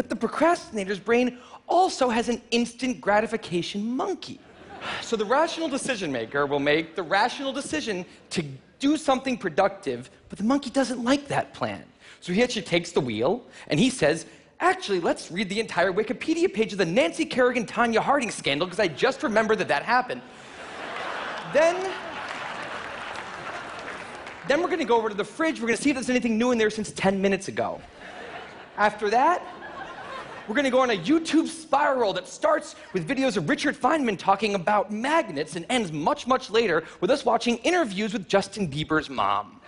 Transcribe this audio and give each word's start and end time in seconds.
But 0.00 0.08
the 0.08 0.16
procrastinator's 0.16 0.98
brain 0.98 1.36
also 1.68 2.08
has 2.08 2.30
an 2.30 2.40
instant 2.52 3.02
gratification 3.02 3.84
monkey. 3.84 4.40
So 5.02 5.14
the 5.14 5.26
rational 5.26 5.68
decision 5.68 6.10
maker 6.10 6.46
will 6.46 6.58
make 6.58 6.96
the 6.96 7.02
rational 7.02 7.52
decision 7.52 8.06
to 8.30 8.42
do 8.78 8.96
something 8.96 9.36
productive, 9.36 10.08
but 10.30 10.38
the 10.38 10.44
monkey 10.44 10.70
doesn't 10.70 11.04
like 11.04 11.28
that 11.28 11.52
plan. 11.52 11.84
So 12.20 12.32
he 12.32 12.42
actually 12.42 12.62
takes 12.62 12.92
the 12.92 13.02
wheel 13.02 13.44
and 13.68 13.78
he 13.78 13.90
says, 13.90 14.24
Actually, 14.60 15.00
let's 15.00 15.30
read 15.30 15.50
the 15.50 15.60
entire 15.60 15.92
Wikipedia 15.92 16.50
page 16.50 16.72
of 16.72 16.78
the 16.78 16.86
Nancy 16.86 17.26
Kerrigan 17.26 17.66
Tanya 17.66 18.00
Harding 18.00 18.30
scandal 18.30 18.66
because 18.66 18.80
I 18.80 18.88
just 18.88 19.22
remember 19.22 19.54
that 19.54 19.68
that 19.68 19.82
happened. 19.82 20.22
then, 21.52 21.76
then 24.48 24.62
we're 24.62 24.68
going 24.68 24.78
to 24.78 24.86
go 24.86 24.96
over 24.96 25.10
to 25.10 25.14
the 25.14 25.24
fridge. 25.24 25.60
We're 25.60 25.66
going 25.66 25.76
to 25.76 25.82
see 25.82 25.90
if 25.90 25.96
there's 25.96 26.08
anything 26.08 26.38
new 26.38 26.52
in 26.52 26.56
there 26.56 26.70
since 26.70 26.90
10 26.90 27.20
minutes 27.20 27.48
ago. 27.48 27.82
After 28.78 29.10
that, 29.10 29.46
we're 30.50 30.56
going 30.56 30.64
to 30.64 30.70
go 30.70 30.80
on 30.80 30.90
a 30.90 30.96
YouTube 30.96 31.46
spiral 31.46 32.12
that 32.12 32.26
starts 32.26 32.74
with 32.92 33.06
videos 33.06 33.36
of 33.36 33.48
Richard 33.48 33.76
Feynman 33.76 34.18
talking 34.18 34.56
about 34.56 34.90
magnets 34.90 35.54
and 35.54 35.64
ends 35.68 35.92
much, 35.92 36.26
much 36.26 36.50
later 36.50 36.82
with 37.00 37.08
us 37.08 37.24
watching 37.24 37.58
interviews 37.58 38.12
with 38.12 38.26
Justin 38.26 38.68
Bieber's 38.68 39.08
mom. 39.08 39.60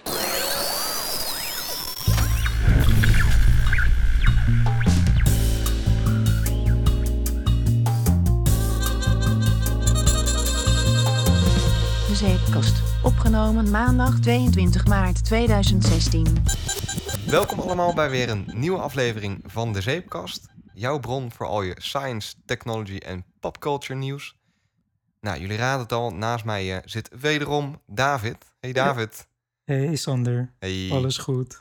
De 12.09 12.14
Zeepkast. 12.14 12.83
Opgenomen 13.03 13.70
maandag 13.70 14.20
22 14.20 14.87
maart 14.87 15.25
2016. 15.25 16.27
Welkom 17.27 17.59
allemaal 17.59 17.95
bij 17.95 18.11
weer 18.11 18.28
een 18.28 18.51
nieuwe 18.55 18.78
aflevering 18.78 19.41
van 19.47 19.73
de 19.73 19.80
Zeepkast. 19.80 20.51
Jouw 20.75 20.99
bron 20.99 21.33
voor 21.33 21.47
al 21.47 21.62
je 21.62 21.75
science, 21.79 22.35
technology 22.47 22.97
en 22.97 23.25
popculture 23.41 23.95
nieuws. 23.98 24.37
Nou, 25.20 25.41
jullie 25.41 25.56
raden 25.56 25.81
het 25.83 25.92
al, 25.92 26.11
naast 26.14 26.45
mij 26.45 26.77
eh, 26.77 26.83
zit 26.84 27.09
wederom 27.20 27.81
David. 27.87 28.37
Hey 28.61 28.73
David. 28.73 29.27
Hey 29.64 29.97
Sander, 29.97 30.53
Hey. 30.59 30.89
alles 30.92 31.19
goed? 31.19 31.59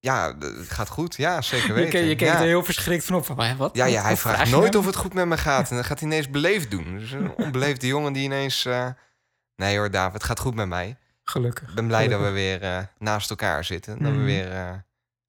Ja, 0.00 0.36
het 0.38 0.70
gaat 0.70 0.88
goed. 0.88 1.16
Ja, 1.16 1.40
zeker 1.42 1.66
Je, 1.68 1.72
weten. 1.72 1.90
ke- 1.90 1.98
je 1.98 2.14
kijkt 2.16 2.34
ja. 2.34 2.40
er 2.40 2.46
heel 2.46 2.64
verschrikt 2.64 3.04
van 3.04 3.16
op. 3.16 3.24
Van, 3.26 3.40
"Hè, 3.40 3.56
wat? 3.56 3.76
Ja, 3.76 3.84
ja, 3.84 4.02
hij 4.02 4.16
vraagt 4.16 4.36
vraag 4.36 4.48
je 4.48 4.54
nooit 4.54 4.72
nou?" 4.72 4.78
of 4.78 4.86
het 4.86 4.96
goed 4.96 5.14
met 5.14 5.26
me 5.26 5.36
gaat. 5.38 5.68
En 5.70 5.74
dan 5.76 5.84
gaat 5.84 5.98
hij 6.00 6.08
ineens 6.08 6.30
beleefd 6.30 6.70
doen. 6.70 6.98
Dus 6.98 7.10
een 7.12 7.34
onbeleefde 7.44 7.86
jongen 7.86 8.12
die 8.12 8.22
ineens... 8.24 8.64
eh, 8.64 8.88
Nee 9.56 9.76
hoor, 9.76 9.90
David, 9.90 10.12
het 10.12 10.22
gaat 10.24 10.38
goed 10.40 10.54
met 10.54 10.68
mij. 10.68 10.96
Gelukkig. 11.24 11.68
Ik 11.68 11.74
ben 11.74 11.86
blij 11.86 12.08
dat 12.08 12.20
we 12.20 12.30
weer 12.30 12.62
eh, 12.62 12.78
naast 12.98 13.30
elkaar 13.30 13.64
zitten. 13.64 13.92
En 13.96 14.02
dat 14.02 14.12
we 14.12 14.16
Mhm. 14.18 14.26
weer 14.26 14.50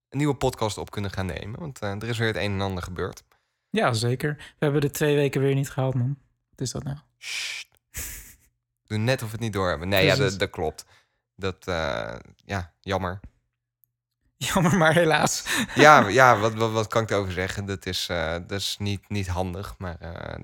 een 0.09 0.17
nieuwe 0.17 0.35
podcast 0.35 0.77
op 0.77 0.91
kunnen 0.91 1.11
gaan 1.11 1.25
nemen. 1.25 1.59
Want 1.59 1.79
eh, 1.79 1.91
er 1.91 2.07
is 2.07 2.17
weer 2.17 2.27
het 2.27 2.35
een 2.37 2.51
en 2.51 2.61
ander 2.61 2.83
gebeurd. 2.83 3.23
Ja, 3.69 3.93
zeker. 3.93 4.35
We 4.37 4.43
hebben 4.59 4.81
de 4.81 4.89
twee 4.89 5.15
weken 5.15 5.41
weer 5.41 5.55
niet 5.55 5.69
gehaald, 5.69 5.93
man. 5.93 6.17
Wat 6.49 6.61
is 6.61 6.71
dat 6.71 6.83
nou? 6.83 6.97
Sst. 7.17 7.67
Doe 8.85 8.97
net 8.97 9.21
of 9.21 9.25
we 9.27 9.31
het 9.31 9.41
niet 9.41 9.53
doorhebben. 9.53 9.87
Nee, 9.89 10.05
ja, 10.05 10.15
dat, 10.15 10.39
dat 10.39 10.49
klopt. 10.49 10.85
Dat, 11.35 11.67
eh, 11.67 12.15
ja, 12.45 12.73
jammer. 12.79 13.19
Jammer, 14.53 14.77
maar 14.77 14.93
helaas. 14.93 15.43
Ja, 15.75 16.07
ja 16.07 16.37
wat, 16.39 16.53
wat, 16.53 16.71
wat 16.71 16.87
kan 16.87 17.01
ik 17.03 17.09
erover 17.09 17.31
zeggen? 17.31 17.65
Dat 17.65 17.85
is, 17.85 18.07
eh, 18.09 18.31
dat 18.31 18.51
is 18.59 18.75
niet, 18.79 19.09
niet 19.09 19.27
handig, 19.27 19.75
maar 19.77 19.97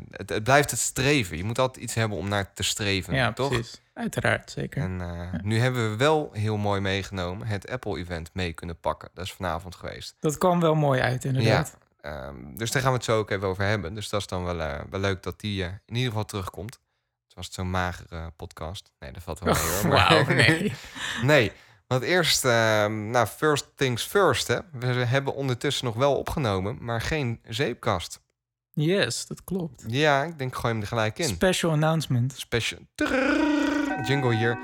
het, 0.09 0.29
het 0.29 0.43
blijft 0.43 0.71
het 0.71 0.79
streven. 0.79 1.37
Je 1.37 1.43
moet 1.43 1.59
altijd 1.59 1.83
iets 1.83 1.93
hebben 1.93 2.17
om 2.17 2.27
naar 2.27 2.53
te 2.53 2.63
streven, 2.63 3.15
Ja, 3.15 3.33
toch? 3.33 3.49
precies. 3.49 3.81
Uiteraard, 3.95 4.51
zeker. 4.51 4.81
En 4.81 5.01
eh, 5.01 5.39
nu 5.41 5.59
hebben 5.59 5.89
we 5.91 5.95
wel 5.97 6.29
heel 6.33 6.57
mooi 6.57 6.81
meegenomen 6.81 7.47
het 7.47 7.69
Apple-event 7.69 8.29
mee 8.33 8.53
kunnen 8.53 8.79
pakken. 8.79 9.09
Dat 9.13 9.25
is 9.25 9.33
vanavond 9.33 9.75
geweest. 9.75 10.15
Dat 10.19 10.37
kwam 10.37 10.59
wel 10.59 10.75
mooi 10.75 11.01
uit, 11.01 11.25
inderdaad. 11.25 11.77
Ehm, 12.01 12.35
dus 12.55 12.71
daar 12.71 12.81
gaan 12.81 12.91
we 12.91 12.97
het 12.97 13.05
zo 13.05 13.17
ook 13.17 13.29
even 13.31 13.47
over 13.47 13.63
hebben. 13.63 13.93
Dus 13.93 14.09
dat 14.09 14.19
is 14.21 14.27
dan 14.27 14.43
wel, 14.43 14.61
eh, 14.61 14.79
wel 14.89 14.99
leuk 14.99 15.23
dat 15.23 15.39
die 15.39 15.63
eh, 15.63 15.69
in 15.85 15.95
ieder 15.95 16.09
geval 16.09 16.25
terugkomt. 16.25 16.79
Het 17.25 17.35
was 17.35 17.47
zo'n 17.51 17.69
magere 17.69 18.31
podcast. 18.35 18.91
Nee, 18.99 19.11
dat 19.11 19.23
valt 19.23 19.39
wel 19.39 19.53
mee 19.53 19.63
hoor. 19.63 19.87
maar- 19.87 20.09
Wauw, 20.09 20.33
nee. 20.35 20.73
nee, 21.21 21.51
want 21.87 22.03
eerst, 22.03 22.45
ehm, 22.45 23.09
nou, 23.09 23.27
first 23.27 23.67
things 23.75 24.03
first. 24.03 24.47
Hè. 24.47 24.57
We 24.71 24.85
hebben 24.87 25.33
ondertussen 25.35 25.85
nog 25.85 25.95
wel 25.95 26.15
opgenomen, 26.17 26.77
maar 26.81 27.01
geen 27.01 27.39
zeepkast. 27.47 28.19
Yes, 28.73 29.27
dat 29.27 29.43
klopt. 29.43 29.83
Ja, 29.87 30.23
ik 30.23 30.37
denk, 30.37 30.55
gooi 30.55 30.73
hem 30.73 30.81
er 30.81 30.87
gelijk 30.87 31.19
in. 31.19 31.27
Special 31.27 31.71
announcement. 31.71 32.33
Special. 32.37 32.79
Jingle 34.03 34.35
hier. 34.35 34.57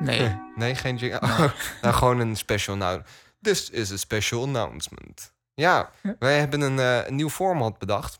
Nee. 0.00 0.36
Nee, 0.56 0.74
geen 0.74 0.96
jingle. 0.96 1.20
Oh, 1.20 1.38
nou, 1.82 1.94
gewoon 1.94 2.18
een 2.18 2.36
special. 2.36 2.76
Nou, 2.76 3.02
this 3.42 3.70
is 3.70 3.92
a 3.92 3.96
special 3.96 4.42
announcement. 4.42 5.32
Ja, 5.54 5.90
wij 6.18 6.38
hebben 6.38 6.60
een, 6.60 6.78
eh, 6.78 7.06
een 7.06 7.14
nieuw 7.14 7.30
format 7.30 7.78
bedacht. 7.78 8.18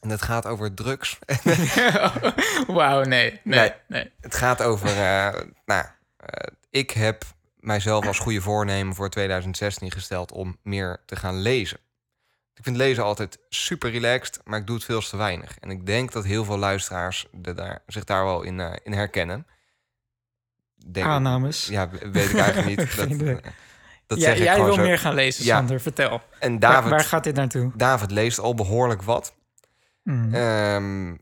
En 0.00 0.08
het 0.08 0.22
gaat 0.22 0.46
over 0.46 0.74
drugs. 0.74 1.18
Wauw, 2.66 3.02
nee. 3.02 3.40
Nee, 3.44 3.58
Nee. 3.58 3.72
nee. 3.86 4.10
Het 4.20 4.34
gaat 4.34 4.62
over, 4.62 4.88
eh, 4.88 5.40
nou, 5.64 5.84
eh, 6.16 6.52
ik 6.70 6.90
heb 6.90 7.24
mijzelf 7.56 8.06
als 8.06 8.18
goede 8.18 8.40
voornemen 8.40 8.94
voor 8.94 9.08
2016 9.10 9.90
gesteld 9.90 10.32
om 10.32 10.56
meer 10.62 11.02
te 11.06 11.16
gaan 11.16 11.36
lezen. 11.38 11.78
Ik 12.60 12.66
vind 12.66 12.76
lezen 12.76 13.04
altijd 13.04 13.38
super 13.48 13.90
relaxed, 13.90 14.40
maar 14.44 14.58
ik 14.58 14.66
doe 14.66 14.76
het 14.76 14.84
veel 14.84 15.00
te 15.00 15.16
weinig. 15.16 15.58
En 15.58 15.70
ik 15.70 15.86
denk 15.86 16.12
dat 16.12 16.24
heel 16.24 16.44
veel 16.44 16.58
luisteraars 16.58 17.26
de 17.32 17.54
daar, 17.54 17.82
zich 17.86 18.04
daar 18.04 18.24
wel 18.24 18.42
in, 18.42 18.60
eh, 18.60 18.72
in 18.82 18.92
herkennen. 18.92 19.46
Denk, 20.86 21.06
Aannames. 21.06 21.66
Ja, 21.66 21.88
weet 21.90 22.30
ik 22.30 22.38
eigenlijk 22.38 22.66
niet. 22.66 22.96
Dat, 22.96 23.08
eh, 23.28 23.36
dat 24.06 24.18
Ja, 24.20 24.24
zeg 24.24 24.38
jij 24.38 24.64
wil 24.64 24.74
zo. 24.74 24.82
meer 24.82 24.98
gaan 24.98 25.14
lezen, 25.14 25.44
Ja. 25.44 25.56
Sander. 25.56 25.80
Vertel. 25.80 26.22
En 26.38 26.50
Waar, 26.50 26.60
David, 26.72 26.90
waar 26.90 27.04
gaat 27.04 27.24
dit 27.24 27.34
naartoe? 27.34 27.72
David 27.76 28.10
leest 28.10 28.38
al 28.38 28.54
behoorlijk 28.54 29.02
wat. 29.02 29.34
Hmm. 30.02 30.34
Ehm, 30.34 31.16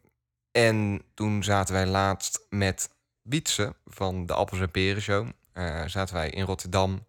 en 0.53 1.03
toen 1.15 1.45
zaten 1.45 1.75
wij 1.75 1.87
laatst 1.87 2.47
met 2.51 2.91
Wietse 3.23 3.75
van 3.85 4.27
de 4.27 4.35
Appels 4.35 4.61
en 4.61 4.71
Peren 4.71 5.03
Show. 5.03 5.29
eh, 5.53 5.83
zaten 5.87 6.15
wij 6.15 6.31
in 6.31 6.45
Rotterdam. 6.45 7.07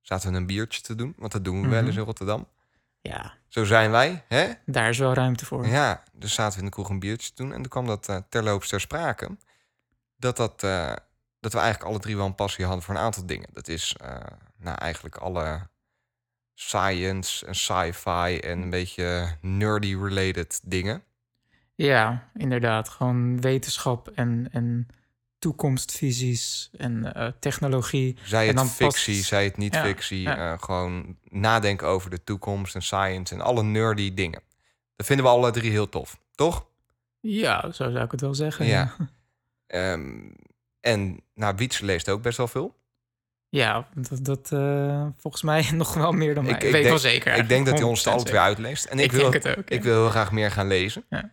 Zaten 0.00 0.30
we 0.30 0.36
een 0.36 0.46
biertje 0.46 0.80
te 0.80 0.94
doen. 0.94 1.14
Want 1.16 1.32
dat 1.32 1.44
doen 1.44 1.62
we 1.62 1.68
wel 1.68 1.78
Mhm. 1.78 1.86
eens 1.86 1.96
in 1.96 2.04
Rotterdam. 2.04 2.48
Ja, 3.00 3.34
Zo 3.56 3.64
zijn 3.64 3.90
wij, 3.90 4.24
hè? 4.28 4.52
daar 4.66 4.88
is 4.88 4.98
wel 4.98 5.14
ruimte 5.14 5.46
voor. 5.46 5.66
Ja, 5.66 6.02
dus 6.12 6.34
zaten 6.34 6.52
we 6.52 6.58
in 6.58 6.64
de 6.64 6.70
kroeg 6.70 6.88
een 6.88 6.98
biertje 6.98 7.28
te 7.28 7.42
doen. 7.42 7.52
En 7.52 7.56
toen 7.56 7.68
kwam 7.68 7.86
dat 7.86 8.08
eh, 8.08 8.16
terloops 8.28 8.68
ter 8.68 8.80
sprake. 8.80 9.36
Dat, 10.16 10.36
dat, 10.36 10.62
eh, 10.62 10.92
dat 11.40 11.52
we 11.52 11.58
eigenlijk 11.58 11.90
alle 11.90 11.98
drie 11.98 12.16
wel 12.16 12.26
een 12.26 12.34
passie 12.34 12.64
hadden 12.64 12.82
voor 12.82 12.94
een 12.94 13.00
aantal 13.00 13.26
dingen. 13.26 13.48
Dat 13.52 13.68
is 13.68 13.96
eh, 14.00 14.16
nou, 14.58 14.78
eigenlijk 14.78 15.16
alle 15.16 15.68
science 16.54 17.46
en 17.46 17.54
sci-fi 17.54 18.38
en 18.38 18.62
een 18.62 18.70
beetje 18.70 19.36
nerdy-related 19.40 20.60
dingen. 20.62 21.02
Ja, 21.74 22.30
inderdaad. 22.34 22.88
Gewoon 22.88 23.40
wetenschap 23.40 24.08
en, 24.08 24.48
en 24.52 24.88
toekomstvisies 25.38 26.70
en 26.76 27.14
eh, 27.14 27.28
technologie. 27.40 28.16
Zij 28.22 28.48
En 28.48 28.56
het 28.56 28.64
past- 28.64 28.76
fictie, 28.76 29.24
zij 29.24 29.44
het 29.44 29.56
niet 29.56 29.74
Ja, 29.74 29.82
fictie. 29.82 30.20
ja. 30.20 30.52
eh, 30.52 30.62
gewoon 30.62 31.16
nadenken 31.30 31.86
over 31.86 32.10
de 32.10 32.24
toekomst 32.24 32.74
en 32.74 32.82
science 32.82 33.34
en 33.34 33.40
alle 33.40 33.62
nerdy 33.62 34.14
dingen. 34.14 34.42
Dat 34.96 35.06
vinden 35.06 35.24
we 35.24 35.30
alle 35.30 35.50
drie 35.50 35.70
heel 35.70 35.88
tof, 35.88 36.18
toch? 36.34 36.66
Ja, 37.20 37.60
zo 37.62 37.90
zou 37.90 38.04
ik 38.04 38.10
het 38.10 38.20
wel 38.20 38.34
zeggen. 38.34 38.66
Ja. 38.66 38.94
Ehm, 39.66 40.10
en 40.80 41.20
nou, 41.34 41.54
Wiets 41.56 41.80
leest 41.80 42.08
ook 42.08 42.22
best 42.22 42.36
wel 42.36 42.48
veel. 42.48 42.74
Ja, 43.48 43.88
dat, 43.94 44.24
dat 44.24 44.52
eh, 44.52 45.06
volgens 45.18 45.42
mij 45.42 45.70
nog 45.72 45.94
wel 45.94 46.12
meer 46.12 46.34
dan 46.34 46.44
mij. 46.44 46.52
Ik- 46.52 46.58
Ik, 46.60 46.66
ik 46.66 46.72
weet 46.72 46.82
denk- 46.82 46.94
wel 47.02 47.10
zeker. 47.12 47.34
ik 47.34 47.48
denk 47.48 47.66
dat 47.66 47.74
hij 47.78 47.82
ons 47.88 48.00
100% 48.00 48.04
het 48.04 48.12
alle 48.14 48.22
twee 48.22 48.34
zeker. 48.34 48.48
uitleest. 48.48 48.84
En 48.84 48.98
ik, 48.98 49.04
Ik 49.04 49.10
wil, 49.12 49.26
ook, 49.26 49.70
ik 49.70 49.82
wil 49.82 50.00
heel 50.00 50.10
graag 50.10 50.32
meer 50.32 50.50
gaan 50.50 50.66
lezen. 50.66 51.04
Ja. 51.10 51.30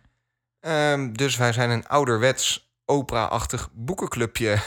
Ehm, 0.60 1.12
dus 1.12 1.36
wij 1.36 1.52
zijn 1.52 1.70
een 1.70 1.86
ouderwets 1.88 2.63
opera-achtig 2.86 3.68
boekenclubje. 3.72 4.58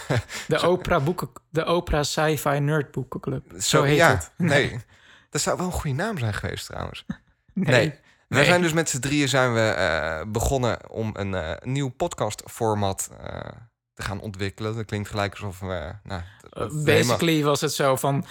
De 0.47 0.67
Oprah, 0.69 1.03
boeken, 1.03 1.29
de 1.49 1.65
Oprah 1.65 2.03
Sci-Fi 2.03 2.59
Nerd 2.59 2.91
Boekenclub. 2.91 3.43
Zo, 3.61 3.83
heet 3.83 3.97
ja, 3.97 4.09
het. 4.09 4.31
Nee. 4.51 4.79
Dat 5.29 5.41
zou 5.41 5.57
wel 5.57 5.65
een 5.65 5.71
goede 5.71 5.95
naam 5.95 6.17
zijn 6.17 6.33
geweest 6.33 6.65
trouwens. 6.65 7.05
Nee. 7.53 7.65
Nee. 7.75 7.89
Wij 8.27 8.39
Nee. 8.39 8.45
zijn 8.45 8.61
dus 8.61 8.73
met 8.73 8.89
z'n 8.89 8.99
drieën 8.99 9.29
zijn 9.29 9.53
we 9.53 9.59
eh, 9.59 10.21
begonnen 10.31 10.89
om 10.89 11.09
een 11.13 11.33
eh, 11.35 11.51
nieuw 11.61 11.89
podcastformat 11.89 13.09
eh 13.21 13.39
te 13.93 14.01
gaan 14.03 14.19
ontwikkelen. 14.19 14.75
Dat 14.75 14.85
klinkt 14.85 15.09
gelijk 15.09 15.31
alsof 15.33 15.59
we... 15.59 15.91
nou, 16.03 16.21
Uh, 16.21 16.23
helemaal- 16.53 16.83
Basically 16.83 17.43
was 17.43 17.61
het 17.61 17.73
zo 17.73 17.95
van... 17.95 18.25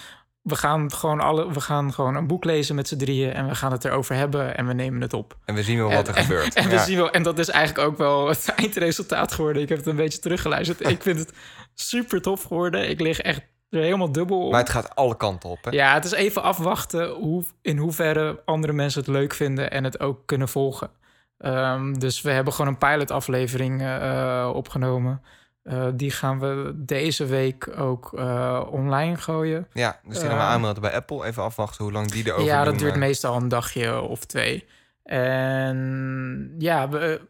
We 0.47 0.55
gaan, 0.55 0.91
gewoon 0.91 1.19
alle, 1.19 1.51
we 1.53 1.61
gaan 1.61 1.93
gewoon 1.93 2.15
een 2.15 2.27
boek 2.27 2.43
lezen 2.43 2.75
met 2.75 2.87
z'n 2.87 2.97
drieën... 2.97 3.33
en 3.33 3.47
we 3.47 3.55
gaan 3.55 3.71
het 3.71 3.85
erover 3.85 4.15
hebben 4.15 4.57
en 4.57 4.67
we 4.67 4.73
nemen 4.73 5.01
het 5.01 5.13
op. 5.13 5.37
En 5.45 5.55
we 5.55 5.63
zien 5.63 5.77
wel 5.77 5.91
wat 5.91 6.07
er 6.07 6.15
en, 6.15 6.23
gebeurt. 6.23 6.53
En, 6.55 6.69
we 6.69 6.75
Ja. 6.75 6.83
zien 6.83 6.97
wel, 6.97 7.11
en 7.11 7.23
dat 7.23 7.39
is 7.39 7.49
eigenlijk 7.49 7.87
ook 7.89 7.97
wel 7.97 8.27
het 8.27 8.53
eindresultaat 8.55 9.31
geworden. 9.33 9.61
Ik 9.61 9.69
heb 9.69 9.77
het 9.77 9.87
een 9.87 9.95
beetje 9.95 10.19
teruggeluisterd. 10.19 10.89
ik 10.89 11.01
vind 11.01 11.19
het 11.19 11.33
super 11.73 12.21
tof 12.21 12.43
geworden. 12.43 12.89
Ik 12.89 12.99
lig 12.99 13.19
echt 13.19 13.41
helemaal 13.69 14.11
dubbel 14.11 14.45
op. 14.45 14.51
Maar 14.51 14.59
het 14.59 14.69
gaat 14.69 14.95
alle 14.95 15.17
kanten 15.17 15.49
op. 15.49 15.63
Hè? 15.63 15.71
Ja, 15.71 15.93
het 15.93 16.05
is 16.05 16.11
even 16.11 16.43
afwachten 16.43 17.09
hoe, 17.09 17.43
in 17.61 17.77
hoeverre 17.77 18.41
andere 18.45 18.73
mensen 18.73 18.99
het 18.99 19.09
leuk 19.09 19.33
vinden 19.33 19.71
en 19.71 19.83
het 19.83 19.99
ook 19.99 20.19
kunnen 20.25 20.47
volgen. 20.49 20.89
Ehm, 21.37 21.93
dus 21.93 22.21
we 22.21 22.31
hebben 22.31 22.53
gewoon 22.53 22.71
een 22.71 22.77
pilotaflevering 22.77 23.81
eh, 23.81 24.51
opgenomen. 24.53 25.21
Eh, 25.67 25.87
die 25.93 26.11
gaan 26.11 26.39
we 26.39 26.71
deze 26.75 27.25
week 27.25 27.69
ook 27.77 28.13
eh, 28.13 28.63
online 28.71 29.17
gooien. 29.17 29.67
Ja, 29.73 29.99
dus 30.07 30.19
die 30.19 30.27
gaan 30.27 30.37
we 30.37 30.43
Eh. 30.43 30.49
aanmelden 30.49 30.81
bij 30.81 30.93
Apple. 30.93 31.25
Even 31.25 31.43
afwachten 31.43 31.83
hoe 31.83 31.93
lang 31.93 32.11
die 32.11 32.25
erover 32.27 32.45
ja, 32.45 32.63
dat 32.63 32.73
doen, 32.73 32.83
duurt 32.83 32.95
meestal 32.95 33.35
een 33.35 33.47
dagje 33.47 34.01
of 34.01 34.25
twee. 34.25 34.65
En 35.03 36.55
ja, 36.57 36.89
we, 36.89 37.21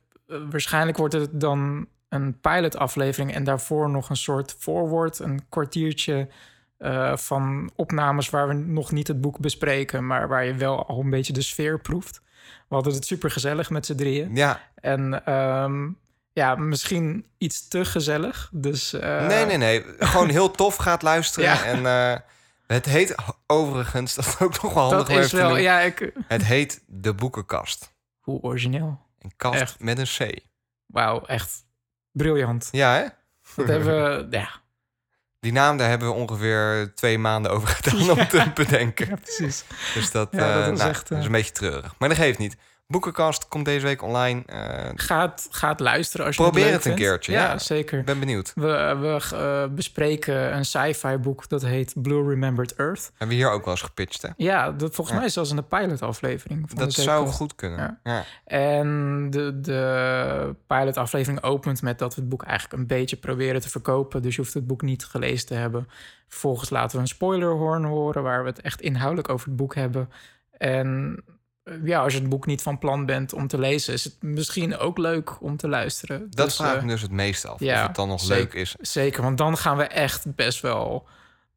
waarschijnlijk 0.50 0.98
wordt 0.98 1.14
het 1.14 1.40
dan 1.42 1.88
een 2.10 2.40
pilotaflevering 2.40 3.34
en 3.34 3.44
daarvoor 3.44 3.90
nog 3.90 4.10
een 4.10 4.16
soort 4.16 4.56
voorwoord, 4.60 5.20
een 5.20 5.42
kwartiertje 5.50 6.28
van 7.14 7.70
opnames 7.76 8.30
waar 8.30 8.48
we 8.48 8.54
nog 8.54 8.92
niet 8.92 9.08
het 9.08 9.22
boek 9.22 9.40
bespreken, 9.40 10.06
maar 10.08 10.28
waar 10.28 10.46
je 10.46 10.54
wel 10.54 10.86
al 10.88 11.00
een 11.00 11.10
beetje 11.10 11.34
de 11.34 11.42
sfeer 11.42 11.80
proeft. 11.80 12.22
We 12.68 12.76
hadden 12.76 12.94
het 12.94 13.06
super 13.06 13.32
gezellig 13.32 13.70
met 13.70 13.86
z'n 13.86 13.96
drieën. 13.96 14.36
Ja, 14.36 14.60
En 14.76 15.26
ehm, 15.26 15.88
ja, 16.38 16.56
misschien 16.56 17.26
iets 17.38 17.68
te 17.68 17.86
gezellig. 17.86 18.50
Dus 18.54 18.94
eh, 18.94 19.28
nee, 19.28 19.46
nee, 19.46 19.58
nee. 19.58 19.86
Gewoon 20.00 20.30
heel 20.30 20.52
tof 20.52 20.76
gaat 20.76 21.02
luisteren. 21.02 21.50
Ja. 21.56 21.64
En 21.64 21.86
eh, 21.86 22.20
het 22.68 22.86
heet 22.86 23.16
overigens, 23.48 24.16
dat 24.16 24.26
is 24.26 24.40
ook 24.40 24.62
nog 24.62 24.74
wel 24.74 24.84
handig 24.84 25.08
dat 25.08 25.18
is 25.18 25.32
wel, 25.32 25.58
ja, 25.58 25.80
ik, 25.80 26.12
Het 26.28 26.44
heet 26.44 26.84
De 26.88 27.14
Boekenkast. 27.14 27.94
hoe 28.20 28.42
origineel. 28.42 29.00
Een 29.20 29.34
kast 29.36 29.62
Echt. 29.62 29.80
met 29.80 29.98
een 29.98 30.06
C. 30.18 30.40
Wauw, 30.86 31.26
echt 31.26 31.66
briljant. 32.12 32.68
Ja, 32.72 32.94
hè? 32.94 33.06
Dat 33.56 33.68
hebben 33.68 33.86
we, 33.86 34.28
ja, 34.38 34.50
Die 35.40 35.52
naam, 35.52 35.78
daar 35.78 35.90
hebben 35.90 36.08
we 36.08 36.14
ongeveer 36.14 36.92
twee 36.96 37.18
maanden 37.18 37.52
over 37.52 37.68
gedaan 37.68 38.10
om 38.20 38.28
te 38.28 38.52
bedenken. 38.54 39.08
ja, 39.08 39.16
precies. 39.16 39.64
Dus 39.94 40.12
dat, 40.12 40.30
Ja, 40.32 40.54
dat 40.54 40.66
eh, 40.66 40.72
is 40.72 40.78
nou, 40.78 40.90
echt, 40.90 41.10
dat 41.10 41.18
is 41.18 41.26
een 41.26 41.32
beetje 41.32 41.52
treurig. 41.52 41.96
Maar 41.98 42.10
dat 42.10 42.18
geeft 42.18 42.38
niet. 42.38 42.58
Boekenkast 42.88 43.48
komt 43.48 43.66
deze 43.66 43.86
week 43.86 44.02
online. 44.02 44.44
Eh, 44.46 44.90
Ga 44.96 45.22
het, 45.22 45.48
ga 45.52 45.70
het 45.70 45.80
luisteren 45.80 46.26
als 46.26 46.36
je 46.36 46.42
Probeer 46.42 46.62
het 46.64 46.72
leuk 46.72 46.78
het 46.84 46.86
een 46.92 46.92
vindt. 46.98 47.10
keertje, 47.10 47.32
Ja, 47.32 47.44
ja. 47.52 47.58
zeker. 47.60 48.04
ben 48.04 48.20
benieuwd. 48.20 48.52
We, 48.56 48.96
we 49.00 49.36
eh, 49.36 49.76
bespreken 49.76 50.56
een 50.56 50.66
sci-fi 50.66 51.18
boek 51.18 51.50
dat 51.50 51.62
heet 51.62 51.94
Blue 52.02 52.28
Remembered 52.30 52.76
Earth. 52.76 53.12
Hebben 53.18 53.28
we 53.38 53.44
hier 53.44 53.52
ook 53.52 53.64
wel 53.64 53.74
eens 53.74 53.82
gepitcht, 53.84 54.22
hè? 54.22 54.30
Ja, 54.38 54.72
dat 54.72 54.96
volgens 54.96 55.16
Ja. 55.16 55.22
mij 55.22 55.30
zelfs 55.30 55.50
in 55.50 55.56
de 55.56 55.64
pilotaflevering. 55.64 56.64
Van 56.70 56.78
Dat 56.78 56.92
de 56.96 57.02
zou 57.02 57.28
goed 57.28 57.56
kunnen. 57.56 58.00
Ja. 58.04 58.24
En 58.46 59.28
de, 59.30 59.60
de 59.62 60.56
pilotaflevering 60.68 61.44
opent 61.44 61.82
met 61.82 62.00
dat 62.00 62.16
we 62.16 62.22
het 62.22 62.30
boek 62.30 62.44
eigenlijk 62.44 62.80
een 62.82 62.88
beetje 62.88 63.16
proberen 63.18 63.62
te 63.62 63.70
verkopen. 63.70 64.22
Dus 64.22 64.36
je 64.36 64.42
hoeft 64.42 64.54
het 64.54 64.68
boek 64.68 64.82
niet 64.82 65.06
gelezen 65.06 65.48
te 65.48 65.54
hebben. 65.54 65.88
Vervolgens 66.28 66.70
laten 66.70 66.96
we 66.96 67.02
een 67.02 67.08
spoilerhorn 67.08 67.84
horen 67.84 68.24
waar 68.24 68.44
we 68.44 68.50
het 68.50 68.62
echt 68.62 68.82
inhoudelijk 68.82 69.30
over 69.30 69.48
het 69.48 69.56
boek 69.56 69.76
hebben. 69.76 70.10
En 70.58 71.20
ja, 71.84 72.02
als 72.04 72.14
je 72.14 72.20
het 72.20 72.30
boek 72.30 72.46
niet 72.46 72.62
van 72.62 72.78
plan 72.78 73.06
bent 73.06 73.34
om 73.34 73.48
te 73.48 73.60
lezen, 73.60 73.94
is 73.94 74.04
het 74.04 74.16
misschien 74.22 74.78
ook 74.78 74.98
leuk 74.98 75.42
om 75.42 75.58
te 75.58 75.68
luisteren. 75.68 76.28
Dat 76.30 76.46
Dus, 76.46 76.56
vraag 76.56 76.72
ik 76.74 76.78
eh, 76.78 76.84
me 76.84 76.92
dus 76.92 77.02
het 77.02 77.12
meest 77.12 77.48
af. 77.48 77.60
ja, 77.60 77.82
of 77.82 77.88
het 77.88 77.96
dan 77.96 78.08
nog 78.08 78.20
zeker. 78.22 78.38
leuk 78.44 78.54
is. 78.54 78.76
Zeker, 78.80 79.22
want 79.24 79.38
dan 79.38 79.58
gaan 79.58 79.78
we 79.78 79.84
echt 79.84 80.36
best 80.36 80.62
wel 80.62 81.08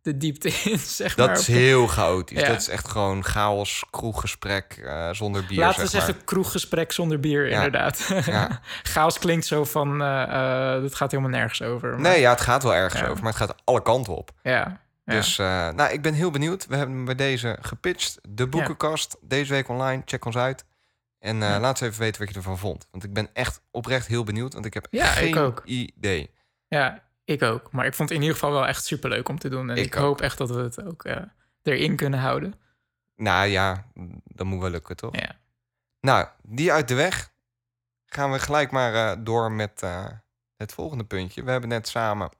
de 0.02 0.16
diepte 0.16 0.48
in, 0.70 0.78
zeg 0.78 1.14
Dat 1.14 1.26
maar. 1.28 1.38
is 1.38 1.46
heel 1.46 1.86
chaotisch. 1.86 2.40
Ja. 2.40 2.46
Dat 2.48 2.60
is 2.60 2.68
echt 2.68 2.88
gewoon 2.88 3.24
chaos, 3.24 3.84
kroeggesprek 3.90 4.80
eh, 4.84 5.10
zonder 5.12 5.44
bier, 5.48 5.58
Laten 5.58 5.80
we 5.82 5.86
zeg 5.88 6.02
zeggen 6.04 6.24
kroeggesprek 6.24 6.92
zonder 6.92 7.20
bier, 7.20 7.48
Ja. 7.48 7.54
inderdaad. 7.56 8.12
Ja. 8.26 8.60
Chaos 8.82 9.18
klinkt 9.18 9.46
zo 9.46 9.64
van, 9.64 10.02
eh 10.02 10.22
eh 10.22 10.82
dat 10.82 10.94
gaat 10.94 11.10
helemaal 11.10 11.32
nergens 11.32 11.62
over. 11.62 11.90
maar. 11.90 12.00
Nee, 12.00 12.20
ja, 12.20 12.30
het 12.30 12.40
gaat 12.40 12.62
wel 12.62 12.74
ergens 12.74 13.02
over, 13.02 13.22
maar 13.22 13.32
het 13.32 13.42
gaat 13.42 13.54
alle 13.64 13.82
kanten 13.82 14.16
op. 14.16 14.30
Ja. 14.42 14.80
Ja. 15.10 15.16
Dus 15.16 15.38
eh, 15.38 15.68
nou, 15.70 15.92
ik 15.92 16.02
ben 16.02 16.14
heel 16.14 16.30
benieuwd. 16.30 16.66
We 16.66 16.76
hebben 16.76 16.96
hem 16.96 17.04
bij 17.04 17.14
deze 17.14 17.58
gepitcht. 17.60 18.18
De 18.28 18.46
boekenkast, 18.46 19.16
deze 19.20 19.52
week 19.52 19.68
online. 19.68 20.02
Check 20.04 20.24
ons 20.24 20.36
uit. 20.36 20.64
En 21.18 21.42
eh, 21.42 21.48
Ja. 21.48 21.60
laat 21.60 21.80
eens 21.80 21.90
even 21.90 22.02
weten 22.02 22.20
wat 22.20 22.30
je 22.30 22.36
ervan 22.36 22.58
vond. 22.58 22.86
Want 22.90 23.04
ik 23.04 23.12
ben 23.12 23.28
echt 23.34 23.60
oprecht 23.70 24.06
heel 24.06 24.24
benieuwd. 24.24 24.52
Want 24.52 24.64
ik 24.64 24.74
heb 24.74 24.86
geen 24.90 25.28
ik 25.28 25.36
ook. 25.36 25.62
idee. 25.64 26.30
Ja, 26.68 27.02
ik 27.24 27.42
ook. 27.42 27.72
Maar 27.72 27.86
ik 27.86 27.94
vond 27.94 28.08
het 28.08 28.18
in 28.18 28.24
ieder 28.24 28.38
geval 28.40 28.54
wel 28.54 28.66
echt 28.66 28.84
superleuk 28.84 29.28
om 29.28 29.38
te 29.38 29.48
doen. 29.48 29.70
En 29.70 29.76
Ik 29.76 29.94
hoop 29.94 30.20
echt 30.20 30.38
dat 30.38 30.50
we 30.50 30.60
het 30.62 30.84
ook 30.84 31.04
eh, 31.04 31.16
erin 31.62 31.96
kunnen 31.96 32.18
houden. 32.20 32.54
Nou 33.16 33.46
ja, 33.46 33.86
dat 34.24 34.46
moet 34.46 34.60
wel 34.60 34.70
lukken, 34.70 34.96
toch? 34.96 35.16
Ja. 35.16 35.38
Nou, 36.00 36.26
die 36.42 36.72
uit 36.72 36.88
de 36.88 36.94
weg. 36.94 37.32
Gaan 38.06 38.32
we 38.32 38.38
gelijk 38.38 38.70
maar 38.70 39.24
door 39.24 39.52
met 39.52 39.82
het 40.56 40.72
volgende 40.72 41.04
puntje. 41.04 41.42
We 41.44 41.50
hebben 41.50 41.68
net 41.68 41.88
samen 41.88 42.30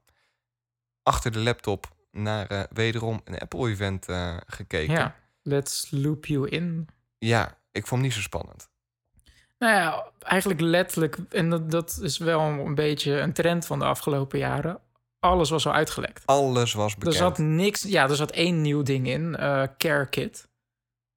achter 1.03 1.31
de 1.31 1.39
laptop 1.39 1.95
naar 2.11 2.47
eh, 2.47 2.61
wederom 2.73 3.21
een 3.25 3.37
Apple-event 3.39 4.07
eh, 4.07 4.37
gekeken. 4.45 4.93
ja, 4.93 5.15
let's 5.41 5.87
loop 5.91 6.25
you 6.25 6.49
in. 6.49 6.87
Ja, 7.17 7.57
ik 7.71 7.87
vond 7.87 7.89
hem 7.91 8.01
niet 8.01 8.13
zo 8.13 8.21
spannend. 8.21 8.69
Nou 9.57 9.73
ja, 9.73 10.05
eigenlijk 10.19 10.61
letterlijk, 10.61 11.17
en 11.29 11.49
dat, 11.49 11.71
dat 11.71 11.99
is 12.01 12.17
wel 12.17 12.39
een 12.41 12.75
beetje 12.75 13.19
een 13.19 13.33
trend 13.33 13.65
van 13.65 13.79
de 13.79 13.85
afgelopen 13.85 14.39
jaren. 14.39 14.79
Alles 15.19 15.49
was 15.49 15.65
al 15.67 15.73
uitgelekt. 15.73 16.25
Alles 16.25 16.73
was 16.73 16.91
Er 16.93 16.97
bekend. 16.99 17.15
zat 17.17 17.37
niks, 17.37 17.81
ja, 17.81 18.09
er 18.09 18.15
zat 18.15 18.31
één 18.31 18.61
nieuw 18.61 18.83
ding 18.83 19.07
in, 19.07 19.35
eh 19.35 19.63
Care 19.77 20.09
Kit. 20.09 20.49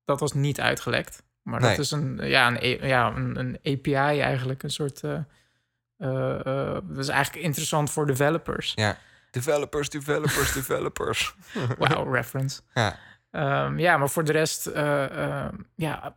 Dat 0.04 0.20
was 0.20 0.32
niet 0.32 0.60
uitgelekt. 0.60 1.22
Maar 1.42 1.60
Nee. 1.60 1.70
dat 1.70 1.78
is 1.78 1.90
een, 1.90 2.16
ja, 2.22 2.46
een, 2.48 2.56
A- 2.82 2.86
ja, 2.86 3.16
een, 3.16 3.38
een 3.38 3.58
API 3.64 3.94
eigenlijk, 4.20 4.62
een 4.62 4.70
soort. 4.70 5.04
eh, 5.04 5.18
dat 6.84 6.98
is 6.98 7.08
eigenlijk 7.08 7.44
interessant 7.44 7.90
voor 7.90 8.06
developers. 8.06 8.72
Ja. 8.74 8.96
Developers, 9.34 9.88
developers, 9.88 10.52
developers. 10.60 11.34
Wow, 11.78 12.14
reference. 12.14 12.60
Ja. 12.74 12.98
Ehm, 13.30 13.78
ja, 13.78 13.96
maar 13.96 14.08
voor 14.10 14.24
de 14.24 14.32
rest, 14.32 14.66
eh, 14.66 15.44
eh, 15.44 15.52
ja, 15.74 16.16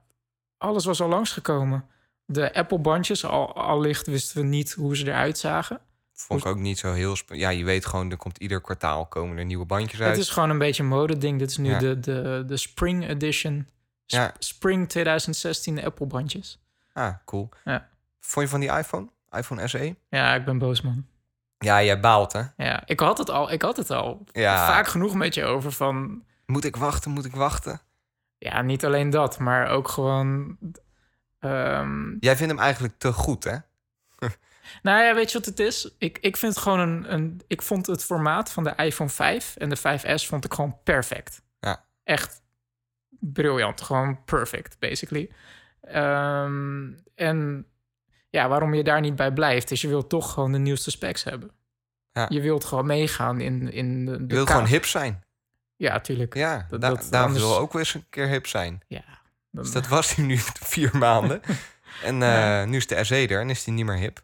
alles 0.57 0.85
was 0.85 1.01
al 1.01 1.07
langsgekomen. 1.09 1.85
De 2.25 2.53
Apple-bandjes, 2.53 3.25
al, 3.25 3.55
allicht 3.55 4.07
wisten 4.07 4.41
we 4.41 4.47
niet 4.47 4.71
hoe 4.73 4.95
ze 4.97 5.05
eruit 5.07 5.37
zagen. 5.37 5.79
Vond 6.13 6.39
ik 6.39 6.45
ook 6.45 6.57
niet 6.57 6.77
zo 6.79 6.93
heel... 6.93 7.15
Ja, 7.27 7.49
je 7.49 7.63
weet 7.63 7.85
gewoon, 7.85 8.11
er 8.11 8.17
komt 8.17 8.37
ieder 8.37 8.61
kwartaal 8.61 9.05
komen 9.05 9.37
er 9.37 9.45
nieuwe 9.45 9.65
bandjes 9.65 10.01
uit. 10.01 10.09
Het 10.09 10.19
is 10.19 10.29
gewoon 10.29 10.49
een 10.49 10.57
beetje 10.57 10.83
een 10.83 10.89
modeding. 10.89 11.39
Dit 11.39 11.49
is 11.49 11.57
nu 11.57 11.69
Ja. 11.69 11.79
de, 11.79 11.99
de, 11.99 12.43
de 12.47 12.57
Spring 12.57 13.07
Edition. 13.09 13.67
Sp- 14.05 14.11
Ja. 14.15 14.33
Spring 14.39 14.89
2016 14.89 15.83
Apple-bandjes. 15.83 16.59
Ah, 16.93 17.13
cool. 17.25 17.49
Ja. 17.63 17.89
Vond 18.19 18.45
je 18.45 18.51
van 18.51 18.59
die 18.59 18.71
iPhone? 18.71 19.09
iPhone 19.31 19.67
SE? 19.67 19.95
Ja, 20.09 20.35
ik 20.35 20.45
ben 20.45 20.57
boos, 20.57 20.81
man. 20.81 21.05
Ja, 21.57 21.83
jij 21.83 21.99
baalt, 21.99 22.33
hè? 22.33 22.41
Ja, 22.57 22.81
ik 22.85 22.99
had 22.99 23.17
het 23.17 23.29
al, 23.29 23.51
ik 23.51 23.61
had 23.61 23.77
het 23.77 23.91
al 23.91 24.23
Ja. 24.31 24.67
vaak 24.67 24.87
genoeg 24.87 25.13
met 25.15 25.33
je 25.33 25.43
over 25.43 25.71
van... 25.71 26.23
Moet 26.45 26.65
ik 26.65 26.75
wachten? 26.75 27.11
Moet 27.11 27.25
ik 27.25 27.35
wachten? 27.35 27.81
Ja, 28.37 28.61
niet 28.61 28.85
alleen 28.85 29.09
dat, 29.09 29.39
maar 29.39 29.67
ook 29.67 29.87
gewoon... 29.87 30.57
ehm, 31.39 32.15
Jij 32.19 32.35
vindt 32.35 32.51
hem 32.53 32.61
eigenlijk 32.61 32.93
te 32.97 33.13
goed, 33.13 33.43
hè? 33.43 33.57
Nou 34.81 35.03
ja, 35.03 35.15
weet 35.15 35.31
je 35.31 35.37
wat 35.37 35.47
het 35.47 35.59
is? 35.59 35.95
Ik, 35.97 36.17
ik 36.21 36.37
vind 36.37 36.53
het 36.53 36.63
gewoon 36.63 36.79
een, 36.79 37.13
een... 37.13 37.41
Ik 37.47 37.61
vond 37.61 37.85
het 37.87 38.03
formaat 38.03 38.51
van 38.51 38.63
de 38.63 38.73
iPhone 38.75 39.09
5 39.09 39.55
en 39.55 39.69
de 39.69 39.77
5S 39.77 40.25
vond 40.27 40.45
ik 40.45 40.53
gewoon 40.53 40.77
perfect. 40.83 41.41
Ja. 41.59 41.85
Echt 42.03 42.41
briljant. 43.09 43.81
Gewoon 43.81 44.23
perfect, 44.23 44.79
basically. 44.79 45.31
Ehm, 45.81 46.91
en 47.15 47.65
ja, 48.29 48.47
waarom 48.47 48.73
je 48.73 48.83
daar 48.83 49.01
niet 49.01 49.15
bij 49.15 49.33
blijft, 49.33 49.71
is 49.71 49.81
je 49.81 49.87
wilt 49.87 50.09
toch 50.09 50.33
gewoon 50.33 50.51
de 50.51 50.57
nieuwste 50.57 50.91
specs 50.91 51.23
hebben. 51.23 51.51
Ja. 52.11 52.25
Je 52.29 52.41
wilt 52.41 52.65
gewoon 52.65 52.85
meegaan 52.85 53.39
in, 53.41 53.71
in 53.71 54.05
de, 54.05 54.11
Je 54.11 54.25
wilt 54.25 54.49
gewoon 54.49 54.65
hip 54.65 54.85
zijn. 54.85 55.23
Ja, 55.75 55.99
tuurlijk. 55.99 56.33
Ja, 56.35 56.65
Dat- 56.69 56.81
da 56.81 56.89
dat- 56.89 56.97
David 57.09 57.13
anders- 57.27 57.43
wil 57.43 57.57
ook 57.57 57.71
weer 57.73 57.81
eens 57.81 57.93
een 57.93 58.05
keer 58.09 58.27
hip 58.27 58.47
zijn. 58.47 58.81
Ja. 58.87 59.03
Dan- 59.51 59.63
Dus 59.63 59.71
dat 59.71 59.87
was 59.87 60.15
hij 60.15 60.25
nu 60.25 60.37
vier 60.73 60.97
maanden. 60.97 61.41
En 62.03 62.21
eh, 62.21 62.29
Ja. 62.29 62.65
nu 62.65 62.77
is 62.77 62.87
de 62.87 63.03
SE 63.03 63.27
er 63.27 63.39
en 63.41 63.49
is 63.49 63.65
hij 63.65 63.73
niet 63.73 63.85
meer 63.85 63.95
hip. 63.97 64.21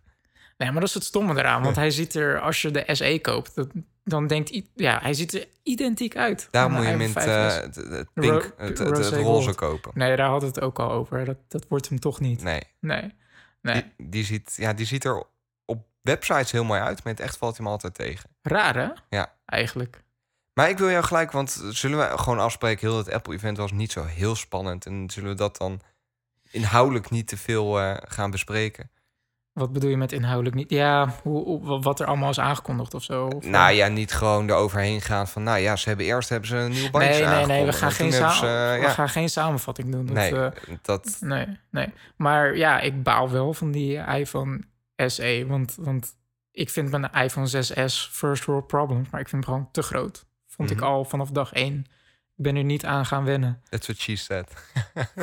Nee, 0.58 0.72
maar 0.72 0.80
dat 0.80 0.90
is 0.90 0.94
het 0.96 1.04
stomme 1.04 1.38
eraan. 1.40 1.64
Want 1.64 1.76
hij 1.76 1.92
ziet 1.92 2.16
er, 2.16 2.40
als 2.40 2.62
je 2.62 2.72
de 2.72 2.84
SE 2.96 3.20
koopt, 3.22 3.56
dat, 3.56 3.68
dan 4.04 4.28
denkt... 4.28 4.62
Ja, 4.76 5.00
hij 5.02 5.14
ziet 5.14 5.34
er 5.34 5.48
identiek 5.64 6.16
uit. 6.16 6.48
Aan 6.52 6.72
moet 6.72 6.82
je 6.82 6.88
hem 6.88 7.02
in 7.02 7.10
het, 7.14 7.18
iPhone 7.26 7.72
5S. 7.74 7.78
eh, 7.78 7.90
het, 7.98 8.14
pink, 8.14 8.32
Ro- 8.58 8.66
het, 8.66 8.80
roze 8.80 9.16
gold. 9.16 9.56
kopen. 9.56 9.92
Nee, 9.94 10.16
daar 10.16 10.30
had 10.30 10.42
het 10.42 10.62
ook 10.62 10.80
al 10.80 10.92
over. 10.92 11.26
Dat, 11.26 11.38
dat 11.48 11.66
wordt 11.68 11.90
hem 11.90 12.00
toch 12.00 12.20
niet. 12.20 12.44
Nee, 12.44 12.62
Nee. 12.80 13.14
Nee. 13.64 13.94
Die, 13.98 14.10
die, 14.10 14.24
ziet, 14.24 14.54
ja, 14.56 14.74
die 14.74 14.86
ziet 14.86 15.06
er 15.06 15.24
op 15.66 15.86
websites 16.02 16.52
heel 16.52 16.64
mooi 16.64 16.82
uit, 16.82 16.98
maar 16.98 17.14
in 17.14 17.20
het 17.20 17.20
echt 17.20 17.38
valt 17.38 17.58
hij 17.58 17.66
me 17.66 17.72
altijd 17.72 17.94
tegen. 17.94 18.30
Raar, 18.42 18.76
hè? 18.76 18.90
Ja. 19.10 19.34
Eigenlijk. 19.46 20.04
Maar 20.54 20.70
ik 20.70 20.78
wil 20.78 20.90
jou 20.90 21.04
gelijk, 21.04 21.32
want 21.32 21.64
zullen 21.70 21.98
we 21.98 22.18
gewoon 22.18 22.40
afspreken... 22.40 22.88
heel 22.88 22.98
het 22.98 23.12
Apple-event 23.12 23.58
was 23.58 23.72
niet 23.72 23.92
zo 23.92 24.06
heel 24.06 24.36
spannend... 24.36 24.86
en 24.86 25.10
zullen 25.10 25.30
we 25.30 25.36
dat 25.36 25.58
dan 25.58 25.82
inhoudelijk 26.52 27.10
niet 27.10 27.28
te 27.28 27.38
veel 27.38 27.80
eh, 27.80 27.98
gaan 28.08 28.32
bespreken? 28.32 28.92
Wat 29.54 29.74
bedoel 29.74 29.90
je 29.90 29.98
met 29.98 30.12
inhoudelijk 30.12 30.56
niet? 30.56 30.70
Ja, 30.70 31.14
hoe, 31.24 31.44
hoe- 31.44 31.82
wat 31.82 32.00
er 32.00 32.06
allemaal 32.06 32.30
is 32.30 32.40
aangekondigd 32.40 32.94
of 32.94 33.04
zo? 33.04 33.26
Of, 33.26 33.46
Nou 33.46 33.74
ja, 33.74 33.88
niet 33.88 34.12
gewoon 34.14 34.50
eroverheen 34.50 35.02
gaan 35.02 35.28
van... 35.28 35.44
nou 35.44 35.60
ja, 35.60 35.76
ze 35.76 35.88
hebben 35.88 36.06
eerst 36.06 36.30
hebben 36.30 36.50
ze 36.50 36.56
een 36.58 36.72
nieuwe 36.72 36.90
bandje 36.92 37.10
nee, 37.26 37.36
nee, 37.36 37.46
nee. 37.46 37.66
We 37.66 37.74
gaan, 37.74 37.90
en 37.90 37.94
geen, 37.96 38.12
ze, 38.12 38.20
eh, 38.24 38.80
we 38.86 38.90
gaan 38.90 39.10
geen 39.10 39.30
samenvatting 39.30 39.92
doen. 39.92 40.06
Dat, 40.06 40.16
nee, 40.16 40.36
eh, 40.36 40.52
dat... 40.82 41.18
nee, 41.20 41.46
nee. 41.72 41.94
Maar 42.16 42.56
ja, 42.58 42.80
ik 42.80 43.04
baal 43.04 43.30
wel 43.32 43.54
van 43.54 43.72
die 43.72 43.98
iPhone 43.98 44.60
SE. 44.96 45.46
Want, 45.48 45.76
want 45.80 46.12
ik 46.52 46.70
vind 46.70 46.90
mijn 46.92 47.12
iPhone 47.12 47.48
6S 47.48 48.10
first 48.12 48.46
world 48.46 48.68
problems. 48.68 49.10
Maar 49.10 49.22
ik 49.22 49.30
vind 49.30 49.46
hem 49.46 49.54
gewoon 49.54 49.72
te 49.72 49.82
groot. 49.82 50.26
Vond 50.48 50.72
ik 50.72 50.78
Mhm. 50.78 50.86
al 50.86 51.06
vanaf 51.06 51.30
dag 51.30 51.54
één. 51.54 51.86
Ik 52.38 52.44
ben 52.44 52.56
er 52.56 52.64
niet 52.64 52.86
aan 52.86 53.06
gaan 53.06 53.24
wennen. 53.24 53.62
That's 53.70 53.88
what 53.88 54.00
she 54.00 54.16
said. 54.16 54.52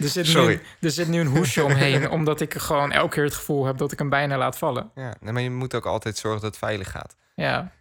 Er 0.00 0.08
zit, 0.08 0.26
Sorry. 0.26 0.54
Nu, 0.54 0.60
er 0.80 0.90
zit 0.90 1.08
nu 1.08 1.20
een 1.20 1.26
hoesje 1.26 1.64
omheen, 1.64 2.10
omdat 2.10 2.40
ik 2.40 2.54
gewoon 2.54 2.92
elke 2.92 3.14
keer 3.14 3.24
het 3.24 3.34
gevoel 3.34 3.64
heb 3.64 3.76
dat 3.78 3.92
ik 3.92 3.98
hem 3.98 4.08
bijna 4.08 4.36
laat 4.36 4.58
vallen. 4.58 4.90
Ja, 4.94 5.14
maar 5.20 5.40
je 5.42 5.50
moet 5.50 5.74
ook 5.74 5.86
altijd 5.86 6.16
zorgen 6.16 6.40
dat 6.40 6.50
het 6.50 6.58
veilig 6.58 6.90
gaat. 6.90 7.16
Ja. 7.34 7.72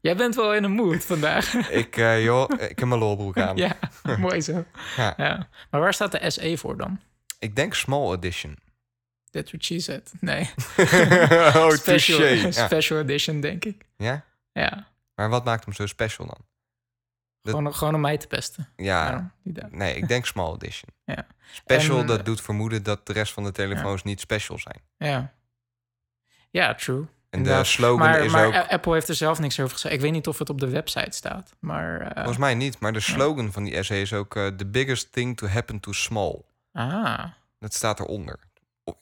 Jij 0.00 0.16
bent 0.16 0.34
wel 0.34 0.54
in 0.54 0.64
een 0.64 0.72
mood 0.72 1.04
vandaag. 1.04 1.54
Ik, 1.82 1.96
eh, 1.96 2.24
joh, 2.24 2.50
ik 2.50 2.78
heb 2.78 2.88
mijn 2.88 3.00
lolbroek 3.00 3.38
aan. 3.38 3.56
ja, 3.66 3.76
mooi 4.18 4.40
zo. 4.40 4.64
Ja. 4.96 5.14
Ja. 5.16 5.48
Maar 5.70 5.80
waar 5.80 5.94
staat 5.94 6.12
de 6.12 6.30
SE 6.30 6.56
voor 6.58 6.76
dan? 6.76 7.00
Ik 7.38 7.56
denk 7.56 7.74
small 7.74 8.12
edition. 8.12 8.56
That's 9.30 9.50
what 9.50 9.64
she 9.64 9.78
said. 9.80 10.12
Nee. 10.20 10.50
oh, 11.56 11.70
special. 11.70 12.22
Ja. 12.22 12.50
special 12.50 12.98
edition, 13.00 13.40
denk 13.40 13.64
ik. 13.64 13.84
ja? 13.96 14.24
Ja. 14.52 14.88
Maar 15.14 15.28
wat 15.28 15.44
maakt 15.44 15.64
hem 15.64 15.74
zo 15.74 15.86
special 15.86 16.26
dan? 16.26 16.38
Dat- 17.46 17.54
Gewoon, 17.54 17.74
gewoon 17.74 17.94
om 17.94 18.00
mij 18.00 18.16
te 18.16 18.26
pesten. 18.26 18.68
Ja, 18.76 19.30
nee, 19.70 19.94
ik 19.96 20.08
denk 20.08 20.26
small 20.26 20.52
edition. 20.54 20.90
Ja. 21.04 21.26
Special, 21.52 22.00
En, 22.00 22.06
dat 22.06 22.18
eh, 22.18 22.24
doet 22.24 22.40
vermoeden 22.40 22.82
dat 22.82 23.06
de 23.06 23.12
rest 23.12 23.32
van 23.32 23.44
de 23.44 23.52
telefoons 23.52 24.02
niet 24.02 24.20
special 24.20 24.58
zijn. 24.58 24.80
Ja. 24.96 25.32
Ja, 26.50 26.74
true. 26.74 27.06
En 27.30 27.42
de 27.42 27.64
slogan 27.64 27.98
maar, 28.06 28.24
is 28.24 28.32
maar 28.32 28.46
ook... 28.46 28.54
Apple 28.70 28.92
heeft 28.92 29.08
er 29.08 29.14
zelf 29.14 29.38
niks 29.38 29.60
over 29.60 29.72
gezegd. 29.72 29.94
Ik 29.94 30.00
weet 30.00 30.12
niet 30.12 30.26
of 30.26 30.38
het 30.38 30.50
op 30.50 30.60
de 30.60 30.68
website 30.68 31.16
staat. 31.16 31.56
Maar. 31.60 32.00
eh, 32.00 32.14
Volgens 32.14 32.36
mij 32.38 32.54
niet, 32.54 32.78
maar 32.80 32.92
de 32.92 33.00
slogan 33.00 33.52
van 33.52 33.64
die 33.64 33.82
SE 33.82 34.00
is 34.00 34.12
ook... 34.12 34.36
eh, 34.36 34.46
The 34.46 34.66
biggest 34.66 35.12
thing 35.12 35.36
to 35.36 35.46
happen 35.46 35.80
to 35.80 35.92
small. 35.92 36.42
Ah. 36.72 37.24
Dat 37.58 37.74
staat 37.74 38.00
eronder. 38.00 38.38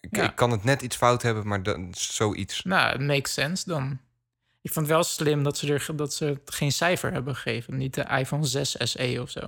Ik, 0.00 0.16
Ja. 0.16 0.22
ik 0.22 0.34
kan 0.34 0.50
het 0.50 0.64
net 0.64 0.82
iets 0.82 0.96
fout 0.96 1.22
hebben, 1.22 1.46
maar 1.48 1.60
is 1.90 2.14
zoiets. 2.14 2.62
Nou, 2.62 2.92
het 2.92 3.00
makes 3.00 3.32
sense 3.32 3.68
dan. 3.68 3.98
Ik 4.64 4.72
vond 4.72 4.86
het 4.86 4.94
wel 4.94 5.04
slim 5.04 5.42
dat 5.42 5.58
ze, 5.58 5.72
er, 5.72 5.96
dat 5.96 6.14
ze 6.14 6.24
het 6.24 6.54
geen 6.54 6.72
cijfer 6.72 7.12
hebben 7.12 7.34
gegeven. 7.36 7.76
Niet 7.76 7.94
de 7.94 8.02
iPhone 8.02 8.44
6 8.44 8.76
SE 8.78 9.18
of 9.22 9.30
zo. 9.30 9.40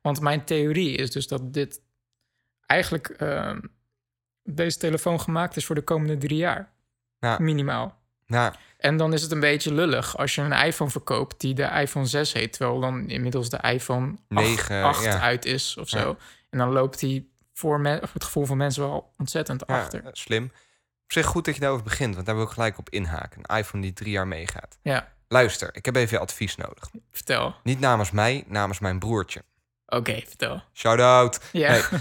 Want 0.00 0.20
mijn 0.20 0.44
theorie 0.44 0.96
is 0.96 1.10
dus 1.10 1.26
dat 1.26 1.52
dit 1.52 1.80
eigenlijk 2.66 3.08
ehm, 3.08 3.60
deze 4.42 4.78
telefoon 4.78 5.20
gemaakt 5.20 5.56
is 5.56 5.66
voor 5.66 5.74
de 5.74 5.82
komende 5.82 6.18
drie 6.18 6.36
jaar. 6.36 6.72
Ja. 7.18 7.38
Minimaal. 7.38 8.00
En 8.78 8.96
dan 8.96 9.12
is 9.12 9.22
het 9.22 9.30
een 9.30 9.40
beetje 9.40 9.74
lullig 9.74 10.16
als 10.16 10.34
je 10.34 10.40
een 10.40 10.52
iPhone 10.52 10.90
verkoopt 10.90 11.40
die 11.40 11.54
de 11.54 11.64
iPhone 11.64 12.06
6 12.06 12.32
heet, 12.32 12.52
terwijl 12.52 12.80
dan 12.80 13.08
inmiddels 13.08 13.50
de 13.50 13.58
iPhone 13.62 14.16
8, 14.28 14.46
9, 14.46 14.82
8 14.82 15.02
ja. 15.02 15.20
uit 15.20 15.44
is 15.44 15.76
of 15.76 15.88
zo. 15.88 16.16
En 16.50 16.58
dan 16.58 16.72
loopt 16.72 16.98
die 16.98 17.32
voor, 17.52 17.80
voor 17.82 18.08
het 18.12 18.24
gevoel 18.24 18.44
van 18.44 18.56
mensen 18.56 18.82
wel 18.82 19.12
ontzettend 19.18 19.66
achter. 19.66 20.02
slim. 20.12 20.52
Op 21.12 21.18
zich 21.18 21.26
goed 21.26 21.44
dat 21.44 21.54
je 21.54 21.60
daarover 21.60 21.84
begint, 21.84 22.14
want 22.14 22.26
daar 22.26 22.34
wil 22.34 22.44
ik 22.44 22.50
gelijk 22.50 22.78
op 22.78 22.90
inhaken. 22.90 23.40
Een 23.42 23.56
iPhone 23.56 23.82
die 23.82 23.92
drie 23.92 24.10
jaar 24.10 24.26
meegaat. 24.26 24.78
Ja, 24.82 25.08
Luister, 25.28 25.70
ik 25.72 25.84
heb 25.84 25.96
even 25.96 26.20
advies 26.20 26.56
nodig. 26.56 26.90
vertel. 27.10 27.54
Niet 27.62 27.80
namens 27.80 28.10
mij, 28.10 28.44
namens 28.46 28.78
mijn 28.78 28.98
broertje. 28.98 29.42
Oké, 29.86 30.22
vertel. 30.26 30.62
Shout-out. 30.72 31.40
Ja. 31.52 31.70
Nee, 31.70 31.82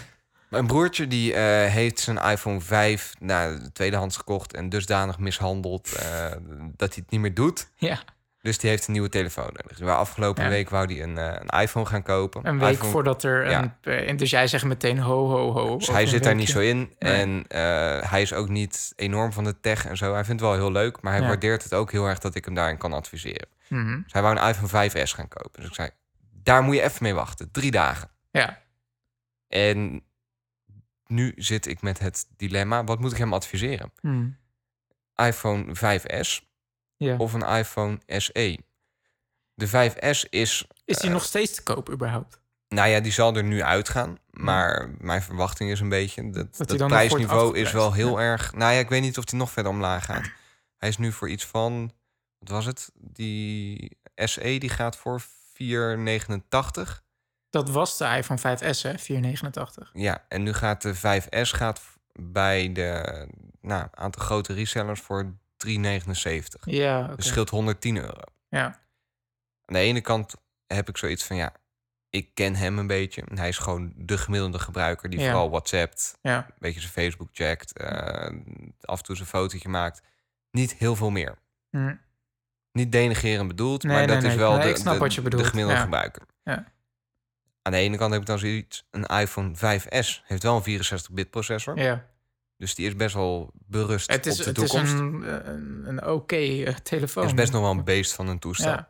Mijn 0.49 0.67
broertje 0.67 1.07
die 1.07 1.33
eh, 1.33 1.71
heeft 1.71 1.99
zijn 1.99 2.17
iPhone 2.17 2.61
5 2.61 3.13
nou, 3.19 3.69
tweedehands 3.73 4.17
gekocht 4.17 4.53
en 4.53 4.69
dusdanig 4.69 5.17
mishandeld 5.17 5.91
eh, 5.93 6.31
dat 6.75 6.93
hij 6.93 7.03
het 7.03 7.09
niet 7.09 7.21
meer 7.21 7.33
doet. 7.33 7.67
ja. 7.75 7.99
Dus 8.41 8.57
die 8.57 8.69
heeft 8.69 8.87
een 8.87 8.91
nieuwe 8.93 9.09
telefoon 9.09 9.45
nodig. 9.45 9.77
Dus 9.77 9.87
afgelopen 9.87 10.43
Ja. 10.43 10.49
week 10.49 10.69
wou 10.69 10.93
hij 10.93 11.03
een, 11.03 11.17
eh, 11.17 11.35
een 11.47 11.59
iPhone 11.61 11.85
gaan 11.85 12.03
kopen. 12.03 12.47
Een 12.47 12.59
week 12.59 12.71
iPhone- 12.71 12.91
voordat 12.91 13.23
er 13.23 13.49
ja. 13.49 13.61
een... 13.61 13.73
eh, 13.81 14.09
en 14.09 14.17
Dus 14.17 14.29
jij 14.29 14.47
zegt 14.47 14.63
meteen 14.65 14.99
ho, 14.99 15.27
ho, 15.29 15.51
ho. 15.51 15.77
Dus 15.77 15.87
hij 15.87 16.05
zit 16.05 16.23
daar 16.23 16.35
niet 16.35 16.49
zo 16.49 16.59
in. 16.59 16.95
Nee. 16.99 17.13
En 17.13 17.45
eh, 17.47 18.09
hij 18.11 18.21
is 18.21 18.33
ook 18.33 18.49
niet 18.49 18.93
enorm 18.95 19.31
van 19.33 19.43
de 19.43 19.59
tech 19.59 19.85
en 19.87 19.97
zo. 19.97 20.13
Hij 20.13 20.25
vindt 20.25 20.41
het 20.41 20.49
wel 20.49 20.59
heel 20.59 20.71
leuk, 20.71 21.01
maar 21.01 21.11
hij 21.13 21.21
Ja. 21.21 21.27
waardeert 21.27 21.63
het 21.63 21.73
ook 21.73 21.91
heel 21.91 22.05
erg 22.07 22.19
dat 22.19 22.35
ik 22.35 22.45
hem 22.45 22.53
daarin 22.53 22.77
kan 22.77 22.93
adviseren. 22.93 23.47
Dus 24.03 24.13
hij 24.13 24.21
wou 24.21 24.37
een 24.37 24.47
iPhone 24.47 24.67
5S 24.89 25.13
gaan 25.13 25.27
kopen. 25.27 25.59
Dus 25.61 25.65
ik 25.69 25.75
zei, 25.75 25.89
daar 26.43 26.63
moet 26.63 26.75
je 26.75 26.81
even 26.81 27.03
mee 27.03 27.13
wachten. 27.13 27.51
Drie 27.51 27.71
dagen. 27.71 28.09
Ja, 28.31 28.61
En 29.47 30.03
nu 31.07 31.33
zit 31.35 31.67
ik 31.67 31.81
met 31.81 31.99
het 31.99 32.25
dilemma, 32.37 32.83
wat 32.83 32.99
moet 32.99 33.11
ik 33.11 33.17
hem 33.17 33.33
adviseren? 33.33 33.91
Mhm. 34.01 34.27
iPhone 35.15 35.75
5S 35.75 36.50
ja. 37.01 37.15
of 37.17 37.33
een 37.33 37.47
iPhone 37.47 37.99
SE? 38.07 38.59
De 39.53 39.67
5S 39.67 40.29
is, 40.29 40.67
Is 40.85 40.97
die 40.97 41.07
eh, 41.07 41.13
nog 41.13 41.23
steeds 41.23 41.55
te 41.55 41.63
koop 41.63 41.89
überhaupt? 41.89 42.41
nou 42.67 42.89
ja, 42.89 42.99
die 42.99 43.11
zal 43.11 43.35
er 43.35 43.43
nu 43.43 43.63
uitgaan. 43.63 44.17
Maar 44.29 44.89
mijn 44.97 45.21
verwachting 45.21 45.71
is 45.71 45.79
een 45.79 45.89
beetje 45.89 46.29
dat, 46.29 46.57
dat, 46.57 46.87
prijsniveau 46.87 47.57
is 47.57 47.71
wel 47.71 47.93
heel 47.93 48.21
erg... 48.21 48.53
Nou 48.53 48.73
ja, 48.73 48.79
ik 48.79 48.89
weet 48.89 49.01
niet 49.01 49.17
of 49.17 49.25
die 49.25 49.39
nog 49.39 49.51
verder 49.51 49.71
omlaag 49.71 50.05
gaat. 50.05 50.31
Hij 50.77 50.89
is 50.89 50.97
nu 50.97 51.11
voor 51.11 51.29
iets 51.29 51.45
van, 51.45 51.91
wat 52.39 52.49
was 52.49 52.65
het? 52.65 52.91
Die 52.95 53.97
SE 54.15 54.57
die 54.59 54.69
gaat 54.69 54.95
voor 54.95 55.21
4,89. 55.21 55.27
Dat 57.49 57.69
was 57.69 57.97
de 57.97 58.05
iPhone 58.05 58.39
5S, 58.39 58.81
hè? 58.81 58.97
489. 58.97 59.89
Ja, 59.93 60.25
en 60.27 60.43
nu 60.43 60.53
gaat 60.53 60.81
de 60.81 60.95
5S 60.95 61.49
gaat 61.49 61.81
bij 62.13 62.71
de 62.71 63.27
nou, 63.61 63.87
aantal 63.93 64.23
grote 64.23 64.53
resellers 64.53 65.01
voor 65.01 65.33
3,79. 65.67 66.63
Ja. 66.63 67.07
Dus 67.15 67.27
scheelt 67.27 67.49
110 67.49 67.97
euro. 67.97 68.21
Ja, 68.49 68.65
Aan 68.65 69.73
de 69.73 69.79
ene 69.79 70.01
kant 70.01 70.35
heb 70.67 70.89
ik 70.89 70.97
zoiets 70.97 71.23
van 71.23 71.35
ja, 71.35 71.53
ik 72.09 72.29
ken 72.33 72.55
hem 72.55 72.77
een 72.79 72.87
beetje. 72.87 73.23
Hij 73.33 73.47
is 73.47 73.57
gewoon 73.57 73.93
de 73.95 74.17
gemiddelde 74.17 74.59
gebruiker 74.59 75.09
die 75.09 75.19
Ja. 75.19 75.25
vooral 75.25 75.49
WhatsAppt, 75.49 76.17
ja. 76.21 76.37
een 76.37 76.53
beetje 76.59 76.79
zijn 76.79 76.91
Facebook 76.91 77.29
checkt, 77.31 77.77
eh, 77.77 78.31
af 78.81 78.97
en 78.97 79.03
toe 79.03 79.15
zijn 79.15 79.27
fotootje 79.27 79.69
maakt. 79.69 80.01
Niet 80.51 80.73
heel 80.73 80.95
veel 80.95 81.09
meer. 81.09 81.37
Mhm. 81.69 81.95
Niet 82.71 82.91
denigreren 82.91 83.47
bedoeld, 83.47 83.83
Nee, 83.83 83.95
maar 83.97 84.05
nee, 84.07 84.15
dat 84.15 84.23
is 84.31 84.35
wel 84.35 84.59
de, 84.59 84.83
de, 84.83 84.97
wat 84.97 85.13
je 85.13 85.21
de 85.21 85.43
gemiddelde 85.43 85.73
Ja. 85.77 85.81
gebruiker. 85.81 86.21
Ja. 86.43 86.71
Aan 87.61 87.71
de 87.71 87.77
ene 87.77 87.97
kant 87.97 88.11
heb 88.11 88.21
ik 88.21 88.27
dan 88.27 88.39
zoiets, 88.39 88.87
een 88.91 89.05
iPhone 89.05 89.55
5S 89.55 90.21
heeft 90.25 90.43
wel 90.43 90.55
een 90.55 90.63
64-bit 90.63 91.29
processor. 91.29 91.77
ja. 91.77 92.09
Dus 92.61 92.75
die 92.75 92.87
is 92.87 92.95
best 92.95 93.13
wel 93.15 93.51
berust 93.53 94.11
Het 94.11 94.25
is, 94.25 94.31
op 94.39 94.43
de 94.43 94.49
het 94.49 94.57
is 94.61 94.69
toekomst. 94.69 94.93
een, 94.93 95.49
een, 95.49 95.83
een 95.87 96.05
oké 96.07 96.35
eh, 96.35 96.73
telefoon. 96.75 97.23
Het 97.23 97.31
is 97.31 97.37
best 97.39 97.51
nog 97.51 97.61
wel 97.61 97.71
een 97.71 97.83
beest 97.83 98.13
van 98.13 98.27
een 98.27 98.39
toestel. 98.39 98.69
Ja, 98.71 98.89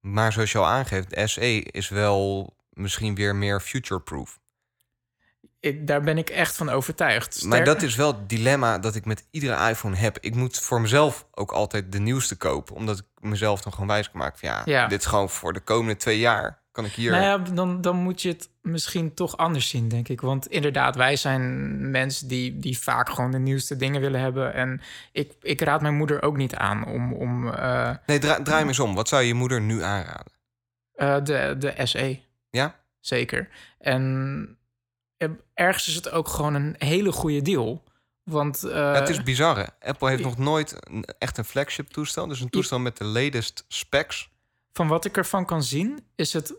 Maar 0.00 0.32
zoals 0.32 0.52
je 0.52 0.58
al 0.58 0.66
aangeeft, 0.66 1.20
SE 1.24 1.62
is 1.62 1.88
wel 1.88 2.54
misschien 2.70 3.14
weer 3.14 3.36
meer 3.36 3.60
future-proof. 3.60 4.38
daar 5.74 6.00
ben 6.00 6.18
ik 6.18 6.30
echt 6.30 6.56
van 6.56 6.68
overtuigd. 6.68 7.44
Maar 7.44 7.64
dat 7.64 7.82
is 7.82 7.94
wel 7.96 8.06
het 8.12 8.28
dilemma 8.28 8.78
dat 8.78 8.94
ik 8.94 9.04
met 9.04 9.26
iedere 9.30 9.68
iPhone 9.70 9.96
heb. 9.96 10.18
Ik 10.20 10.34
moet 10.34 10.58
voor 10.60 10.80
mezelf 10.80 11.26
ook 11.30 11.52
altijd 11.52 11.92
de 11.92 11.98
nieuwste 11.98 12.36
kopen. 12.36 12.74
Omdat 12.74 12.98
ik 12.98 13.04
mezelf 13.20 13.60
dan 13.62 13.72
gewoon 13.72 13.88
wijs 13.88 14.10
kan 14.10 14.20
maken 14.20 14.38
van 14.38 14.48
ja, 14.48 14.62
Ja. 14.64 14.86
dit 14.86 15.00
is 15.00 15.06
gewoon 15.06 15.30
voor 15.30 15.52
de 15.52 15.60
komende 15.60 15.96
twee 15.96 16.18
jaar. 16.18 16.62
Kan 16.76 16.84
ik 16.84 16.92
hier... 16.92 17.10
Nou 17.10 17.22
ja, 17.22 17.38
dan, 17.38 17.80
dan 17.80 17.96
moet 17.96 18.22
je 18.22 18.28
het 18.28 18.48
misschien 18.62 19.14
toch 19.14 19.36
anders 19.36 19.68
zien, 19.68 19.88
denk 19.88 20.08
ik. 20.08 20.20
Want 20.20 20.46
inderdaad, 20.46 20.96
wij 20.96 21.16
zijn 21.16 21.90
mensen 21.90 22.28
die, 22.28 22.58
die 22.58 22.78
vaak 22.78 23.08
gewoon 23.10 23.30
de 23.30 23.38
nieuwste 23.38 23.76
dingen 23.76 24.00
willen 24.00 24.20
hebben. 24.20 24.54
En 24.54 24.80
ik, 25.12 25.32
ik 25.42 25.60
raad 25.60 25.80
mijn 25.80 25.96
moeder 25.96 26.22
ook 26.22 26.36
niet 26.36 26.54
aan 26.54 26.86
om, 26.86 27.12
om 27.12 27.48
eh, 27.48 27.90
Nee, 28.06 28.18
dra- 28.18 28.42
draai 28.42 28.62
me 28.62 28.68
eens 28.68 28.78
om. 28.78 28.94
Wat 28.94 29.08
zou 29.08 29.22
je 29.22 29.34
moeder 29.34 29.60
nu 29.60 29.82
aanraden? 29.82 30.32
eh, 30.94 31.16
de, 31.24 31.54
de 31.58 31.74
SE. 31.86 32.20
Ja? 32.50 32.74
Zeker. 33.00 33.48
En 33.78 34.56
eh, 35.16 35.28
ergens 35.54 35.88
is 35.88 35.94
het 35.94 36.10
ook 36.10 36.28
gewoon 36.28 36.54
een 36.54 36.74
hele 36.78 37.12
goede 37.12 37.42
deal. 37.42 37.84
Want 38.24 38.60
Ja, 38.68 38.92
het 38.94 39.08
is 39.08 39.22
bizar, 39.22 39.56
hè? 39.56 39.64
Apple 39.88 40.08
heeft 40.08 40.22
nog 40.22 40.38
nooit 40.38 40.76
een, 40.90 41.04
echt 41.18 41.38
een 41.38 41.44
flagship 41.44 41.88
toestel. 41.88 42.26
Dus 42.26 42.40
een 42.40 42.50
toestel 42.50 42.78
met 42.78 42.96
de 42.96 43.04
latest 43.04 43.64
specs. 43.68 44.30
van 44.72 44.88
wat 44.88 45.04
ik 45.04 45.16
ervan 45.16 45.44
kan 45.46 45.62
zien, 45.62 46.04
is 46.14 46.32
het, 46.32 46.54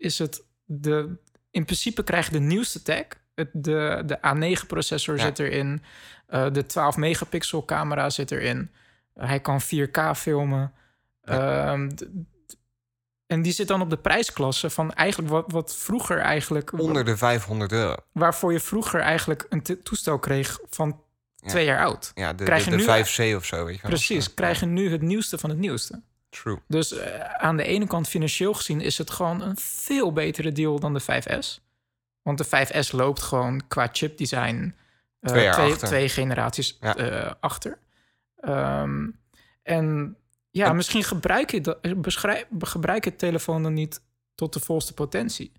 is 0.00 0.18
het 0.18 0.42
de. 0.64 1.16
In 1.50 1.64
principe 1.64 2.02
krijg 2.04 2.26
je 2.26 2.32
de 2.32 2.38
nieuwste 2.40 2.82
tech. 2.82 3.06
Het, 3.34 3.48
de, 3.52 4.02
de 4.06 4.18
A9-processor 4.18 5.16
Ja. 5.16 5.22
zit 5.22 5.38
erin. 5.38 5.82
eh, 6.26 6.46
de 6.52 6.64
12-megapixel 6.64 7.64
camera 7.64 8.10
zit 8.10 8.30
erin. 8.30 8.70
hij 9.14 9.40
kan 9.40 9.60
4K 9.60 9.98
filmen. 10.16 10.72
Ehm, 11.22 11.88
d- 11.88 11.96
d- 12.46 12.56
en 13.26 13.42
die 13.42 13.52
zit 13.52 13.68
dan 13.68 13.80
op 13.80 13.90
de 13.90 13.96
prijsklasse 13.98 14.70
van 14.70 14.92
eigenlijk 14.92 15.30
wat, 15.30 15.44
wat 15.52 15.76
vroeger 15.76 16.18
eigenlijk. 16.18 16.72
Onder 16.78 17.04
de 17.04 17.16
500 17.16 17.72
euro. 17.72 17.94
Waarvoor 18.12 18.52
je 18.52 18.60
vroeger 18.60 19.00
eigenlijk 19.00 19.46
een 19.48 19.62
te- 19.62 19.82
toestel 19.82 20.18
kreeg 20.18 20.58
van 20.68 21.02
Ja. 21.36 21.48
twee 21.48 21.64
jaar 21.64 21.84
oud. 21.84 22.10
Ja, 22.14 22.32
de, 22.32 22.44
Krijg 22.44 22.64
de, 22.64 22.70
je 22.70 22.76
de 22.76 22.82
nu- 22.82 22.88
5C 22.88 23.36
of 23.36 23.44
zo, 23.44 23.64
weet 23.64 23.80
je. 23.80 23.86
Precies, 23.86 24.24
Ja, 24.26 24.32
krijg 24.34 24.60
je 24.60 24.66
nu 24.66 24.90
het 24.90 25.02
nieuwste 25.02 25.38
van 25.38 25.50
het 25.50 25.58
nieuwste. 25.58 26.02
True. 26.30 26.58
Dus 26.68 26.92
eh, 26.92 27.20
aan 27.20 27.56
de 27.56 27.64
ene 27.64 27.86
kant 27.86 28.08
financieel 28.08 28.54
gezien 28.54 28.80
is 28.80 28.98
het 28.98 29.10
gewoon 29.10 29.40
een 29.40 29.56
veel 29.56 30.12
betere 30.12 30.52
deal 30.52 30.78
dan 30.80 30.94
de 30.94 31.00
5S. 31.02 31.60
Want 32.22 32.38
de 32.38 32.46
5S 32.46 32.90
loopt 32.90 33.22
gewoon 33.22 33.66
qua 33.68 33.88
chipdesign 33.92 34.74
eh, 35.20 35.52
Twee 35.52 35.76
twee, 35.76 36.08
generaties 36.08 36.76
Ja. 36.80 36.96
eh, 36.96 37.32
achter. 37.40 37.78
Ehm, 38.36 39.08
en 39.62 40.16
ja, 40.50 40.66
En- 40.66 40.76
misschien 40.76 41.04
gebruik 41.04 41.50
je, 41.50 41.78
beschrijf, 41.96 42.46
gebruik 42.58 43.04
je 43.04 43.16
telefoon 43.16 43.62
dan 43.62 43.74
niet 43.74 44.02
tot 44.34 44.52
de 44.52 44.60
volste 44.60 44.94
potentie. 44.94 45.52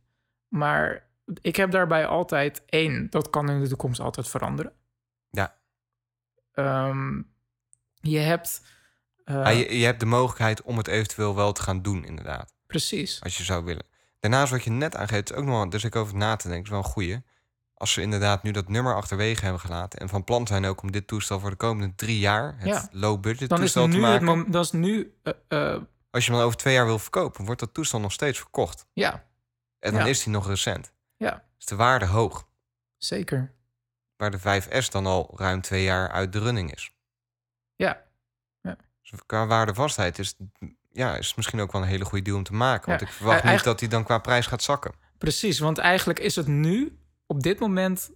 Maar 0.47 1.09
ik 1.41 1.55
heb 1.55 1.71
daarbij 1.71 2.05
altijd 2.05 2.63
één, 2.65 3.09
dat 3.09 3.29
kan 3.29 3.49
in 3.49 3.61
de 3.61 3.67
toekomst 3.67 3.99
altijd 3.99 4.27
veranderen. 4.29 4.73
Ja. 5.29 5.57
Ehm, 6.51 7.21
je 7.93 8.19
hebt... 8.19 8.61
eh, 9.25 9.35
Ja, 9.35 9.49
je, 9.49 9.77
je 9.79 9.85
hebt 9.85 9.99
de 9.99 10.05
mogelijkheid 10.05 10.61
om 10.61 10.77
het 10.77 10.87
eventueel 10.87 11.35
wel 11.35 11.51
te 11.53 11.61
gaan 11.61 11.81
doen, 11.81 12.05
inderdaad. 12.05 12.53
Precies. 12.67 13.21
Als 13.23 13.37
je 13.37 13.43
zou 13.43 13.63
willen. 13.63 13.85
Daarnaast 14.19 14.51
wat 14.51 14.63
je 14.63 14.69
net 14.69 14.95
aangeeft, 14.95 15.29
is 15.31 15.35
ook 15.37 15.45
nog 15.45 15.55
wel, 15.55 15.69
dus 15.69 15.83
ik 15.83 15.95
over 15.95 16.15
na 16.15 16.35
te 16.35 16.47
denken, 16.47 16.63
is 16.65 16.69
wel 16.69 16.79
een 16.79 16.85
goeie. 16.85 17.21
Als 17.73 17.93
ze 17.93 18.01
inderdaad 18.01 18.43
nu 18.43 18.51
dat 18.51 18.67
nummer 18.69 18.95
achterwege 18.95 19.41
hebben 19.43 19.61
gelaten 19.61 19.99
en 19.99 20.09
van 20.09 20.23
plan 20.23 20.47
zijn 20.47 20.65
ook 20.65 20.81
om 20.81 20.91
dit 20.91 21.07
toestel 21.07 21.39
voor 21.39 21.49
de 21.49 21.55
komende 21.55 21.95
drie 21.95 22.19
jaar, 22.19 22.55
het 22.57 22.67
Ja. 22.67 22.87
low 22.91 23.19
budget 23.21 23.49
Dan 23.49 23.57
is 23.57 23.71
toestel 23.73 23.93
te 23.93 23.97
maken, 23.97 24.25
moment. 24.25 24.53
Dat 24.53 24.65
is 24.65 24.71
nu. 24.71 25.13
eh, 25.23 25.33
eh, 25.47 25.81
als 26.09 26.23
je 26.25 26.29
hem 26.29 26.39
dan 26.39 26.47
over 26.47 26.57
twee 26.59 26.73
jaar 26.73 26.85
wil 26.85 26.99
verkopen, 26.99 27.45
wordt 27.45 27.59
dat 27.59 27.73
toestel 27.73 27.99
nog 27.99 28.11
steeds 28.11 28.37
verkocht. 28.39 28.85
ja, 28.93 29.23
En 29.79 29.91
dan 29.93 30.01
Ja. 30.01 30.07
is 30.07 30.23
die 30.23 30.33
nog 30.33 30.47
recent. 30.47 30.93
Ja. 31.17 31.43
Is 31.59 31.65
de 31.65 31.75
waarde 31.75 32.05
hoog. 32.05 32.47
zeker. 32.97 33.53
Waar 34.17 34.31
de 34.31 34.39
5S 34.39 34.89
dan 34.89 35.05
al 35.05 35.33
ruim 35.35 35.61
twee 35.61 35.83
jaar 35.83 36.09
uit 36.09 36.33
de 36.33 36.39
running 36.39 36.73
is. 36.75 36.91
Ja. 37.75 38.01
Dus 39.11 39.19
qua 39.25 39.47
waardevastheid 39.47 40.19
is, 40.19 40.35
ja, 40.91 41.15
is 41.15 41.27
het 41.27 41.35
misschien 41.35 41.59
ook 41.61 41.71
wel 41.71 41.81
een 41.81 41.87
hele 41.87 42.05
goede 42.05 42.23
deal 42.23 42.37
om 42.37 42.43
te 42.43 42.53
maken. 42.53 42.87
Want 42.89 43.01
Ja. 43.01 43.07
ik 43.07 43.13
verwacht 43.13 43.43
Eh, 43.43 43.51
niet 43.51 43.63
dat 43.63 43.79
die 43.79 43.87
dan 43.87 44.03
qua 44.03 44.17
prijs 44.17 44.45
gaat 44.47 44.63
zakken. 44.63 44.91
Precies, 45.17 45.59
want 45.59 45.77
eigenlijk 45.77 46.19
is 46.19 46.35
het 46.35 46.47
nu 46.47 46.97
op 47.27 47.41
dit 47.43 47.59
moment 47.59 48.11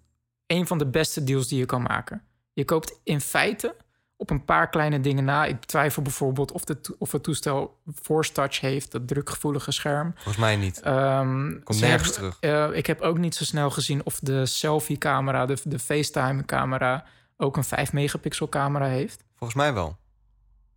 een 0.47 0.67
van 0.67 0.77
de 0.77 0.87
beste 0.87 1.23
deals 1.23 1.47
die 1.47 1.59
je 1.59 1.65
kan 1.65 1.81
maken. 1.81 2.21
Je 2.53 2.65
koopt 2.65 2.99
in 3.03 3.21
feite 3.21 3.75
op 4.17 4.29
een 4.29 4.45
paar 4.45 4.69
kleine 4.69 4.99
dingen 4.99 5.23
na. 5.23 5.45
Ik 5.45 5.63
twijfel 5.65 6.01
bijvoorbeeld 6.01 6.51
of, 6.51 6.63
de, 6.63 6.81
to- 6.81 6.95
of 6.97 7.11
het 7.11 7.23
toestel 7.23 7.81
Force 8.01 8.31
Touch 8.31 8.59
heeft, 8.59 8.91
dat 8.91 9.07
drukgevoelige 9.07 9.71
scherm. 9.71 10.11
Volgens 10.15 10.37
mij 10.37 10.55
niet. 10.55 10.81
Ehm, 10.81 11.59
Komt 11.63 11.79
nergens 11.79 12.11
terug. 12.13 12.37
eh, 12.39 12.69
ik 12.73 12.85
heb 12.85 13.01
ook 13.01 13.17
niet 13.17 13.35
zo 13.35 13.43
snel 13.43 13.69
gezien 13.69 14.05
of 14.05 14.19
de 14.19 14.45
selfie-camera, 14.45 15.45
de, 15.45 15.57
de 15.63 15.79
FaceTime-camera, 15.79 17.05
ook 17.37 17.57
een 17.57 17.63
5 17.63 17.93
megapixel 17.93 18.49
camera 18.49 18.85
heeft. 18.85 19.23
Volgens 19.35 19.59
mij 19.59 19.73
wel. 19.73 19.97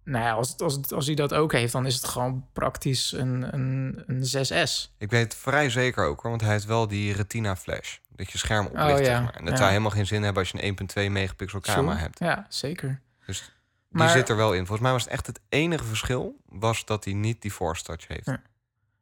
Nou 0.08 0.24
ja, 0.24 0.32
als, 0.32 0.48
het- 0.48 0.62
als, 0.62 0.74
het- 0.74 0.92
als 0.92 1.06
hij 1.06 1.14
dat 1.14 1.34
ook 1.34 1.52
heeft, 1.52 1.72
dan 1.72 1.86
is 1.86 1.94
het 1.94 2.04
gewoon 2.04 2.46
praktisch 2.52 3.12
een, 3.12 3.54
een, 3.54 4.02
een 4.06 4.22
6S. 4.22 4.90
Ik 4.98 5.10
weet 5.10 5.22
het 5.22 5.34
vrij 5.34 5.70
zeker 5.70 6.04
ook 6.04 6.20
hoor, 6.20 6.30
want 6.30 6.42
hij 6.42 6.52
heeft 6.52 6.64
wel 6.64 6.88
die 6.88 7.12
retina 7.12 7.56
flash. 7.56 7.96
Dat 8.08 8.30
je 8.30 8.38
scherm 8.38 8.66
oplicht, 8.66 8.84
Oh, 8.92 8.98
ja. 8.98 9.04
zeg 9.04 9.22
maar. 9.22 9.34
En 9.34 9.42
dat 9.44 9.50
Ja. 9.52 9.56
zou 9.56 9.68
helemaal 9.68 9.90
geen 9.90 10.06
zin 10.06 10.22
hebben 10.22 10.42
als 10.42 10.50
je 10.52 10.62
een 10.62 10.76
1.2 11.08 11.10
megapixel 11.12 11.60
camera 11.60 11.96
hebt. 11.96 12.18
Ja, 12.18 12.46
zeker. 12.48 13.00
Dus 13.26 13.38
die 13.38 13.48
Maar- 13.98 14.08
zit 14.10 14.28
er 14.28 14.36
wel 14.36 14.52
in. 14.52 14.58
Volgens 14.58 14.80
mij 14.80 14.92
was 14.92 15.02
het 15.02 15.12
echt 15.12 15.26
het 15.26 15.40
enige 15.48 15.84
verschil, 15.84 16.36
was 16.48 16.84
dat 16.84 17.04
hij 17.04 17.12
niet 17.14 17.42
die 17.42 17.50
force 17.50 17.82
touch 17.82 18.08
heeft. 18.08 18.26
Ja. 18.26 18.42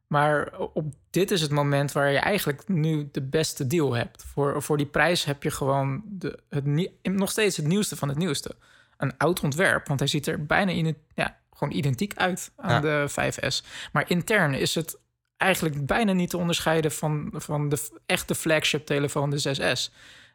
Maar 0.07 0.57
op 0.73 0.93
dit 1.09 1.31
is 1.31 1.41
het 1.41 1.51
moment 1.51 1.91
waar 1.91 2.11
je 2.11 2.17
eigenlijk 2.19 2.67
nu 2.67 3.09
de 3.11 3.21
beste 3.21 3.67
deal 3.67 3.93
hebt. 3.93 4.23
Voor, 4.33 4.61
voor 4.63 4.77
die 4.77 4.85
prijs 4.85 5.23
heb 5.23 5.43
je 5.43 5.51
gewoon 5.51 6.01
de, 6.05 6.39
het, 6.49 6.65
nog 7.13 7.31
steeds 7.31 7.57
het 7.57 7.65
nieuwste 7.67 7.95
van 7.95 8.07
het 8.09 8.17
nieuwste. 8.17 8.55
Een 8.97 9.17
oud 9.17 9.39
ontwerp, 9.43 9.87
want 9.87 9.99
hij 9.99 10.09
ziet 10.09 10.27
er 10.27 10.45
bijna 10.45 10.71
in 10.71 10.97
ja, 11.15 11.37
gewoon 11.53 11.73
identiek 11.73 12.13
uit 12.15 12.51
aan 12.55 12.71
Ja. 12.71 12.79
de 12.79 13.05
5S. 13.09 13.63
Maar 13.91 14.09
intern 14.09 14.53
is 14.53 14.75
het 14.75 14.97
eigenlijk 15.37 15.85
bijna 15.85 16.11
niet 16.11 16.29
te 16.29 16.37
onderscheiden 16.37 16.91
van, 16.91 17.29
van 17.35 17.69
de 17.69 17.89
echte 18.05 18.35
flagship 18.35 18.85
telefoon, 18.85 19.29
de 19.29 19.39
6S. 19.39 19.91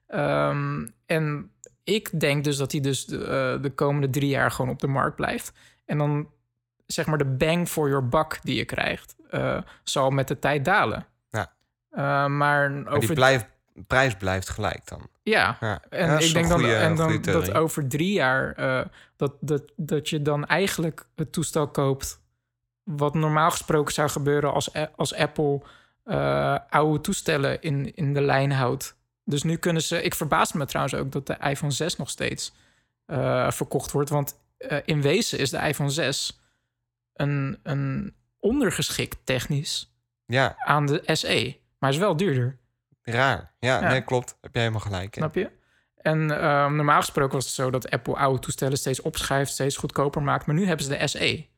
Ehm, 0.07 0.87
en 1.07 1.51
ik 1.85 2.21
denk 2.21 2.45
dus 2.45 2.57
dat 2.57 2.73
hij 2.73 2.81
dus 2.81 3.05
de, 3.05 3.25
eh, 3.25 3.63
de 3.63 3.71
komende 3.75 4.11
drie 4.11 4.29
jaar 4.29 4.51
gewoon 4.51 4.71
op 4.71 4.81
de 4.81 4.87
markt 4.87 5.17
blijft. 5.17 5.53
En 5.85 5.99
dan 5.99 6.29
zeg 6.87 7.07
maar 7.07 7.19
de 7.19 7.25
bang 7.37 7.69
for 7.69 7.89
your 7.89 8.09
buck 8.09 8.39
die 8.43 8.57
je 8.57 8.65
krijgt, 8.65 9.17
eh, 9.31 9.59
zal 9.83 10.11
met 10.11 10.29
de 10.29 10.39
tijd 10.39 10.65
dalen. 10.65 11.07
Ja. 11.31 11.53
Eh, 11.91 12.03
maar 12.27 12.71
Maar 12.71 12.87
over 12.87 13.07
die 13.07 13.15
blijft, 13.15 13.47
prijs 13.87 14.17
blijft 14.17 14.49
gelijk 14.49 14.89
dan. 14.89 15.09
ja, 15.23 15.57
Ja. 15.61 15.83
en 15.89 16.07
Ja, 16.07 16.19
ik 16.19 16.33
denk 16.33 16.49
dan, 16.49 16.65
en 16.65 16.97
dan 16.97 17.21
dat 17.23 17.53
over 17.53 17.89
drie 17.89 18.13
jaar 18.13 18.53
eh, 18.53 18.85
dat, 19.17 19.33
dat, 19.41 19.63
dat 19.77 20.09
je 20.09 20.23
dan 20.23 20.47
eigenlijk 20.47 21.07
het 21.15 21.33
toestel 21.33 21.69
koopt. 21.69 22.21
Wat 22.83 23.15
normaal 23.15 23.51
gesproken 23.51 23.95
zou 23.95 24.09
gebeuren 24.09 24.53
als, 24.53 24.71
als 24.97 25.15
Apple 25.15 25.61
eh, 26.05 26.59
oude 26.69 27.01
toestellen 27.01 27.63
in, 27.63 27.95
in 27.95 28.15
de 28.15 28.21
lijn 28.21 28.53
houdt. 28.53 28.97
Dus 29.25 29.43
nu 29.43 29.57
kunnen 29.57 29.83
ze. 29.83 30.03
Ik 30.03 30.15
verbaas 30.15 30.53
me 30.53 30.67
trouwens 30.67 30.95
ook 30.97 31.13
dat 31.13 31.27
de 31.27 31.37
iPhone 31.41 31.73
6 31.73 31.97
nog 31.97 32.11
steeds 32.11 32.53
eh, 33.07 33.51
verkocht 33.51 33.93
wordt. 33.93 34.11
Want 34.11 34.41
in 34.85 35.03
wezen 35.03 35.39
is 35.39 35.51
de 35.51 35.59
iPhone 35.59 35.91
6 35.91 36.41
een, 37.15 37.59
een 37.63 38.15
ondergeschikt 38.39 39.19
technisch 39.25 39.93
Ja, 40.27 40.55
aan 40.59 40.87
de 40.87 41.03
SE. 41.05 41.57
Maar 41.79 41.91
is 41.91 41.97
wel 41.97 42.17
duurder. 42.17 42.59
Raar. 43.03 43.55
Ja, 43.59 43.81
Ja. 43.81 43.89
nee, 43.89 44.03
klopt. 44.05 44.37
Heb 44.41 44.53
jij 44.55 44.63
helemaal 44.63 44.85
gelijk. 44.85 45.15
Snap 45.15 45.35
je? 45.35 45.51
En 45.97 46.31
ehm, 46.41 46.77
normaal 46.77 47.01
gesproken 47.01 47.33
was 47.35 47.45
het 47.45 47.55
zo 47.55 47.71
dat 47.71 47.91
Apple 47.91 48.17
oude 48.17 48.39
toestellen 48.39 48.79
steeds 48.79 49.01
opschrijft, 49.01 49.53
steeds 49.53 49.77
goedkoper 49.77 50.23
maakt. 50.23 50.47
Maar 50.47 50.55
nu 50.55 50.67
hebben 50.67 50.87
ze 50.87 50.97
de 50.99 51.07
SE. 51.07 51.51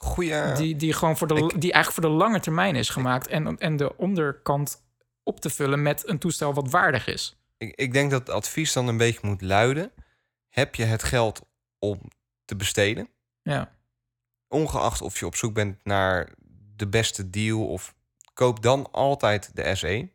Goeie... 0.00 0.52
die, 0.52 0.76
die 0.76 0.92
gewoon 0.92 1.16
voor 1.16 1.26
de, 1.26 1.34
ik- 1.34 1.60
die 1.60 1.72
eigenlijk 1.72 1.90
voor 2.04 2.12
de 2.12 2.18
lange 2.24 2.40
termijn 2.40 2.76
is 2.76 2.88
gemaakt. 2.88 3.26
En, 3.26 3.58
en 3.58 3.76
de 3.76 3.96
onderkant 3.96 4.82
op 5.22 5.40
te 5.40 5.50
vullen 5.50 5.82
met 5.82 6.08
een 6.08 6.18
toestel 6.18 6.54
wat 6.54 6.70
waardig 6.70 7.06
is. 7.06 7.40
Ik, 7.56 7.74
ik 7.74 7.92
denk 7.92 8.10
dat 8.10 8.20
het 8.20 8.30
advies 8.30 8.72
dan 8.72 8.88
een 8.88 8.96
beetje 8.96 9.18
moet 9.22 9.42
luiden. 9.42 9.92
Heb 10.48 10.74
je 10.74 10.84
het 10.84 11.02
geld 11.02 11.40
om 11.78 12.00
te 12.44 12.56
besteden? 12.56 13.08
Ja, 13.42 13.76
Ongeacht 14.48 15.00
of 15.02 15.18
je 15.18 15.26
op 15.26 15.34
zoek 15.36 15.54
bent 15.54 15.84
naar 15.84 16.28
de 16.76 16.88
beste 16.88 17.30
deal 17.30 17.66
of 17.66 17.94
koop 18.38 18.62
dan 18.62 18.88
altijd 18.92 19.50
de 19.54 19.74
SE. 19.74 20.08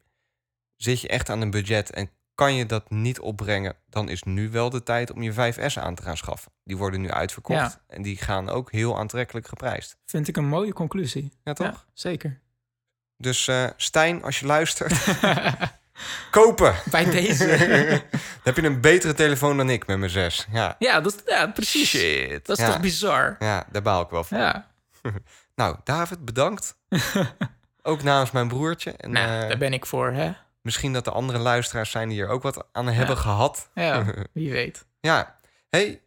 Zit 0.76 1.02
je 1.02 1.08
echt 1.08 1.30
aan 1.30 1.42
een 1.42 1.52
budget 1.52 1.90
en 1.92 2.10
kan 2.36 2.56
je 2.56 2.66
dat 2.66 2.90
niet 2.90 3.20
opbrengen, 3.20 3.76
dan 3.90 4.10
is 4.10 4.24
nu 4.24 4.50
wel 4.50 4.70
de 4.70 4.84
tijd 4.84 5.12
om 5.12 5.22
je 5.22 5.34
5S 5.34 5.78
aan 5.78 5.96
te 5.96 6.02
gaan 6.04 6.18
schaffen. 6.18 6.52
Die 6.64 6.78
worden 6.78 7.02
nu 7.02 7.12
uitverkocht 7.12 7.60
Ja. 7.60 7.82
en 7.88 8.02
die 8.02 8.18
gaan 8.18 8.50
ook 8.50 8.72
heel 8.72 8.98
aantrekkelijk 8.98 9.48
geprijsd. 9.48 9.98
vind 10.06 10.28
ik 10.28 10.38
een 10.38 10.48
mooie 10.48 10.74
conclusie. 10.74 11.32
Ja, 11.44 11.54
toch? 11.54 11.68
Ja, 11.68 11.84
zeker. 11.94 12.40
Dus 13.18 13.48
eh, 13.48 13.70
Stijn, 13.78 14.24
als 14.24 14.40
je 14.40 14.46
luistert, 14.46 14.94
kopen! 16.32 16.76
Bij 16.92 17.06
deze. 17.06 17.48
Dan 18.44 18.54
heb 18.54 18.56
je 18.56 18.64
een 18.64 18.82
betere 18.82 19.14
telefoon 19.14 19.58
dan 19.58 19.70
ik 19.70 19.88
met 19.88 19.98
mijn 19.98 20.12
6. 20.12 20.48
Ja. 20.52 20.76
ja, 20.80 21.02
dat, 21.02 21.22
ja, 21.26 21.48
precies. 21.48 21.90
Shit. 21.90 22.46
Dat 22.46 22.58
is 22.58 22.66
ja. 22.66 22.72
toch 22.72 22.82
bizar? 22.82 23.36
Ja, 23.40 23.68
daar 23.72 23.82
baal 23.82 24.02
ik 24.02 24.10
wel 24.10 24.24
van. 24.24 24.38
Ja, 24.38 24.72
Nou, 25.56 25.78
David, 25.84 26.26
bedankt. 26.26 26.76
Ook 27.86 28.04
namens 28.04 28.32
mijn 28.32 28.48
broertje. 28.48 28.92
En 28.92 29.12
nou, 29.12 29.42
eh, 29.42 29.48
daar 29.48 29.58
ben 29.58 29.74
ik 29.74 29.86
voor, 29.86 30.12
hè? 30.12 30.32
misschien 30.62 30.94
dat 30.94 31.06
de 31.06 31.12
andere 31.12 31.40
luisteraars 31.40 31.92
zijn 31.92 32.08
die 32.10 32.18
hier 32.18 32.28
ook 32.30 32.42
wat 32.42 32.66
aan 32.72 32.88
hebben 32.88 33.18
gehad. 33.18 33.70
Ja, 33.74 34.06
wie 34.34 34.52
weet. 34.52 34.86
Ja, 35.00 35.36
hey, 35.70 36.02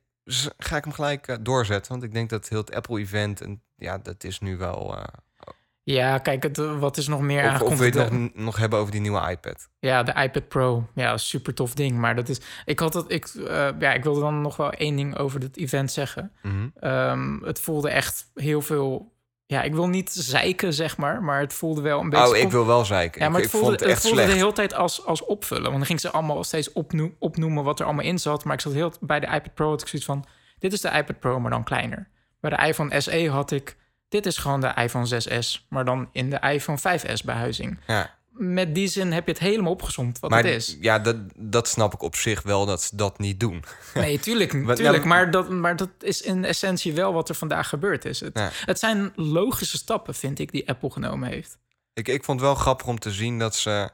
ga 0.58 0.76
ik 0.76 0.84
hem 0.84 0.92
gelijk 0.92 1.28
eh, 1.28 1.36
doorzetten. 1.40 1.92
Want 1.92 2.04
ik 2.04 2.12
denk 2.12 2.30
dat 2.30 2.48
heel 2.48 2.58
het 2.58 2.74
Apple-event... 2.74 3.40
en 3.40 3.62
ja, 3.76 3.98
dat 3.98 4.24
is 4.24 4.40
nu 4.40 4.56
wel... 4.56 4.96
eh, 4.96 5.02
Ja, 5.82 6.18
kijk, 6.18 6.42
het, 6.42 6.56
wat 6.56 6.96
is 6.96 7.08
nog 7.08 7.20
meer 7.20 7.62
of, 7.62 7.78
wil 7.78 7.86
je 7.92 7.98
het 8.00 8.10
nog, 8.12 8.30
nog 8.34 8.56
hebben 8.56 8.78
over 8.78 8.92
die 8.92 9.00
nieuwe 9.00 9.30
iPad? 9.30 9.68
Ja, 9.78 10.02
de 10.02 10.12
iPad 10.22 10.48
Pro. 10.48 10.88
Ja, 10.94 11.16
super 11.16 11.54
tof 11.54 11.74
ding. 11.74 11.98
Maar 11.98 12.14
dat 12.16 12.28
is. 12.28 12.40
Ik 12.64 12.78
had 12.78 12.94
het. 12.94 13.10
Ik, 13.10 13.28
ja, 13.78 13.92
ik 13.92 14.02
wilde 14.02 14.20
dan 14.20 14.40
nog 14.40 14.56
wel 14.56 14.70
één 14.70 14.96
ding 14.96 15.16
over 15.18 15.40
het 15.40 15.56
event 15.56 15.92
zeggen. 15.92 16.32
Mhm. 16.42 16.68
Ehm, 16.80 17.42
het 17.44 17.60
voelde 17.60 17.90
echt 17.90 18.30
heel 18.34 18.62
veel. 18.62 19.14
Ja, 19.46 19.62
ik 19.62 19.74
wil 19.74 19.88
niet 19.88 20.10
zeiken, 20.12 20.72
zeg 20.72 20.96
maar. 20.96 21.22
Maar 21.22 21.40
het 21.40 21.54
voelde 21.54 21.80
wel 21.80 22.00
een 22.00 22.10
beetje. 22.10 22.28
Oh, 22.28 22.36
ik 22.36 22.50
wil 22.50 22.66
wel 22.66 22.84
zeiken. 22.84 23.22
Ja, 23.22 23.28
maar 23.28 23.38
ik, 23.40 23.44
het 23.44 23.54
ik 23.54 23.60
voelde, 23.60 23.66
vond 23.76 23.80
het 23.80 23.90
echt 23.90 24.00
voelde 24.00 24.16
slecht. 24.16 24.32
de 24.32 24.38
hele 24.38 24.52
tijd 24.52 24.74
als, 24.74 25.04
als 25.04 25.24
opvullen. 25.24 25.62
Want 25.64 25.76
dan 25.76 25.86
ging 25.86 26.00
ze 26.00 26.10
allemaal 26.10 26.44
steeds 26.44 26.72
opnoe- 26.72 27.12
opnoemen 27.18 27.64
wat 27.64 27.78
er 27.80 27.84
allemaal 27.86 28.04
in 28.04 28.18
zat. 28.18 28.44
Maar 28.44 28.54
ik 28.54 28.60
zat 28.60 28.72
heel 28.72 28.92
bij 29.00 29.20
de 29.20 29.26
iPad 29.26 29.54
Pro 29.54 29.68
had 29.68 29.80
ik 29.80 29.88
zoiets 29.88 30.06
van: 30.08 30.24
dit 30.58 30.72
is 30.72 30.80
de 30.80 30.90
iPad 30.90 31.18
Pro, 31.18 31.40
maar 31.40 31.50
dan 31.50 31.64
kleiner. 31.64 32.08
Bij 32.40 32.50
de 32.50 32.66
iPhone 32.66 33.00
SE 33.00 33.30
had 33.30 33.50
ik: 33.50 33.76
dit 34.08 34.26
is 34.26 34.36
gewoon 34.36 34.60
de 34.60 34.72
iPhone 34.76 35.22
6S, 35.22 35.66
maar 35.68 35.84
dan 35.84 36.08
in 36.12 36.30
de 36.30 36.38
iPhone 36.40 36.78
5S 36.78 37.24
behuizing. 37.24 37.78
Ja. 37.86 38.14
Met 38.38 38.74
die 38.74 38.88
zin 38.88 39.12
heb 39.12 39.26
je 39.26 39.32
het 39.32 39.40
helemaal 39.40 39.72
opgezomd 39.72 40.18
wat 40.18 40.30
Maar 40.30 40.44
het 40.44 40.54
is. 40.54 40.76
ja, 40.80 40.98
dat, 40.98 41.16
dat 41.36 41.68
snap 41.68 41.94
ik 41.94 42.02
op 42.02 42.14
zich 42.16 42.42
wel 42.42 42.66
dat 42.66 42.82
ze 42.82 42.96
dat 42.96 43.18
niet 43.18 43.40
doen. 43.40 43.64
Nee, 43.94 44.18
tuurlijk, 44.26 44.50
tuurlijk. 44.50 44.78
nou- 44.80 45.06
maar, 45.06 45.30
dat, 45.30 45.48
maar 45.50 45.76
dat 45.76 45.90
is 46.00 46.22
in 46.22 46.44
essentie 46.44 46.92
wel 46.94 47.12
wat 47.12 47.28
er 47.28 47.34
vandaag 47.34 47.68
gebeurd 47.68 48.04
is. 48.04 48.20
Het, 48.20 48.38
Ja. 48.38 48.50
het 48.64 48.78
zijn 48.78 49.12
logische 49.14 49.76
stappen, 49.76 50.14
vind 50.14 50.38
ik, 50.38 50.52
die 50.52 50.68
Apple 50.68 50.90
genomen 50.90 51.28
heeft. 51.28 51.58
Ik, 51.94 52.08
ik 52.08 52.24
vond 52.24 52.40
het 52.40 52.48
wel 52.48 52.56
grappig 52.58 52.86
om 52.86 52.98
te 52.98 53.10
zien 53.10 53.38
dat 53.38 53.54
ze 53.56 53.90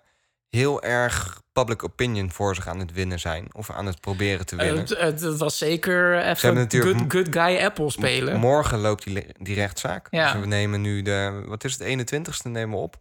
heel 0.48 0.82
erg 0.82 1.40
public 1.52 1.84
opinion 1.84 2.30
voor 2.32 2.54
zich 2.54 2.68
aan 2.68 2.78
het 2.78 2.92
winnen 2.92 3.20
zijn. 3.20 3.48
Of 3.52 3.70
aan 3.70 3.86
het 3.86 4.00
proberen 4.00 4.46
te 4.46 4.56
Eh, 4.56 4.62
winnen. 4.64 4.80
Het, 4.82 4.98
het, 4.98 5.20
het 5.20 5.38
was 5.38 5.58
zeker 5.58 6.24
even 6.24 6.54
natuurlijk 6.54 6.98
good, 6.98 7.12
good 7.12 7.26
guy 7.30 7.56
Apple 7.64 7.90
spelen. 7.90 8.38
Morgen 8.40 8.78
loopt 8.78 9.04
die, 9.04 9.26
die 9.38 9.54
rechtszaak. 9.54 10.06
Ja. 10.10 10.32
Dus 10.32 10.40
we 10.40 10.46
nemen 10.46 10.80
nu 10.80 11.02
de, 11.02 11.42
wat 11.46 11.64
is 11.64 11.78
het, 11.78 11.82
21ste 12.10 12.50
nemen 12.50 12.76
we 12.76 12.82
op. 12.82 12.96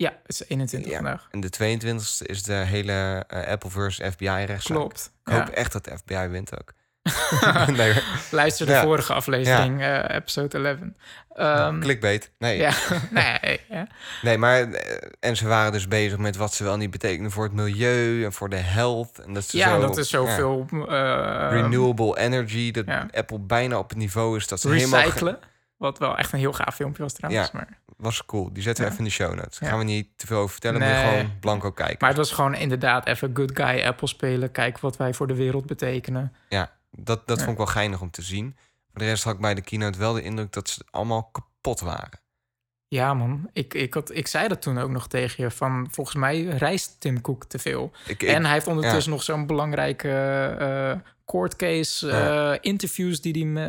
Ja, 0.00 0.10
het 0.22 0.40
is 0.40 0.48
21 0.48 0.90
Ja. 0.90 0.96
vandaag. 0.96 1.28
En 1.30 1.40
de 1.40 1.48
22ste 1.50 2.26
is 2.26 2.42
de 2.42 2.52
hele 2.52 3.24
eh, 3.28 3.46
Apple 3.50 3.70
versus 3.70 4.12
FBI 4.12 4.26
rechtszaak. 4.44 4.76
Klopt. 4.76 5.12
Ik 5.24 5.32
hoop 5.32 5.46
Ja. 5.46 5.52
echt 5.52 5.72
dat 5.72 5.84
de 5.84 5.98
FBI 5.98 6.26
wint 6.28 6.60
ook. 6.60 6.72
nee. 7.76 8.02
Luister 8.30 8.66
de 8.66 8.72
Ja. 8.72 8.82
vorige 8.82 9.12
aflevering, 9.12 9.80
eh, 9.80 10.16
episode 10.16 10.58
11. 10.58 10.78
Ehm, 11.34 11.80
clickbait. 11.80 12.30
Nee. 12.38 12.58
ja, 12.58 12.72
nee, 13.10 13.60
nee, 14.22 14.38
maar 14.38 14.60
eh, 14.72 15.08
en 15.20 15.36
ze 15.36 15.46
waren 15.48 15.72
dus 15.72 15.88
bezig 15.88 16.18
met 16.18 16.36
wat 16.36 16.54
ze 16.54 16.64
wel 16.64 16.76
niet 16.76 16.90
betekenen 16.90 17.30
voor 17.30 17.44
het 17.44 17.52
milieu 17.52 18.24
en 18.24 18.32
voor 18.32 18.48
de 18.48 18.56
health. 18.56 19.18
En 19.18 19.32
dat 19.34 19.44
ze 19.44 19.56
ja, 19.56 19.74
zo, 19.74 19.80
dat 19.80 19.96
is 19.96 20.08
zoveel... 20.10 20.66
renewable 21.50 22.18
energy, 22.18 22.70
dat. 22.70 22.84
Apple 23.12 23.38
bijna 23.38 23.78
op 23.78 23.88
het 23.88 23.98
niveau 23.98 24.36
is 24.36 24.46
dat 24.48 24.60
ze 24.60 24.68
helemaal 24.70 25.00
ge- 25.00 25.06
recyclen. 25.06 25.38
Wat 25.76 25.98
wel 25.98 26.16
echt 26.16 26.32
een 26.32 26.38
heel 26.38 26.52
gaaf 26.52 26.74
filmpje 26.74 27.02
was 27.02 27.12
trouwens. 27.12 27.50
Ja. 27.52 27.58
Maar 27.58 27.79
was 28.00 28.24
cool. 28.24 28.52
Die 28.52 28.62
zetten 28.62 28.84
we 28.84 28.90
even 28.90 29.04
in 29.04 29.08
de 29.10 29.14
show 29.16 29.34
notes. 29.34 29.58
Daar 29.58 29.68
gaan 29.70 29.78
we 29.78 29.84
niet 29.84 30.08
te 30.16 30.26
veel 30.26 30.36
over 30.38 30.50
vertellen. 30.50 30.80
Nee. 30.80 31.04
gewoon 31.04 31.38
blanco 31.40 31.70
kijken. 31.70 31.96
Maar 32.00 32.08
het 32.08 32.18
was 32.18 32.32
gewoon 32.32 32.54
inderdaad 32.54 33.06
even 33.06 33.30
good 33.34 33.50
guy 33.54 33.82
Apple 33.82 34.08
spelen. 34.08 34.50
Kijken 34.50 34.82
wat 34.82 34.96
wij 34.96 35.14
voor 35.14 35.26
de 35.26 35.34
wereld 35.34 35.66
betekenen. 35.66 36.32
Ja, 36.48 36.70
dat, 36.90 37.26
dat 37.26 37.38
vond 37.38 37.50
ik 37.50 37.56
wel 37.56 37.66
geinig 37.66 38.00
om 38.00 38.10
te 38.10 38.22
zien. 38.22 38.56
Voor 38.90 39.00
de 39.00 39.04
rest 39.04 39.24
had 39.24 39.34
ik 39.34 39.40
bij 39.40 39.54
de 39.54 39.60
keynote 39.60 39.98
wel 39.98 40.12
de 40.12 40.22
indruk 40.22 40.52
dat 40.52 40.68
ze 40.68 40.84
allemaal 40.90 41.22
kapot 41.32 41.80
waren. 41.80 42.20
Ja, 42.88 43.14
man. 43.14 43.50
Ik, 43.52 43.74
ik, 43.74 43.94
had, 43.94 44.14
ik 44.14 44.26
zei 44.26 44.48
dat 44.48 44.62
toen 44.62 44.78
ook 44.78 44.90
nog 44.90 45.08
tegen 45.08 45.44
je. 45.44 45.50
Van 45.50 45.88
volgens 45.90 46.16
mij 46.16 46.42
reist 46.44 47.00
Tim 47.00 47.20
Cook 47.20 47.44
te 47.44 47.58
veel. 47.58 47.92
Ik, 48.06 48.22
ik, 48.22 48.28
en 48.28 48.44
hij 48.44 48.52
heeft 48.52 48.66
ondertussen 48.66 49.12
nog 49.12 49.22
zo'n 49.22 49.46
belangrijke 49.46 50.10
eh 50.58 51.10
court 51.26 51.56
case, 51.56 52.06
Ja. 52.06 52.52
eh, 52.52 52.58
interviews 52.60 53.20
die 53.20 53.52
hij 53.54 53.66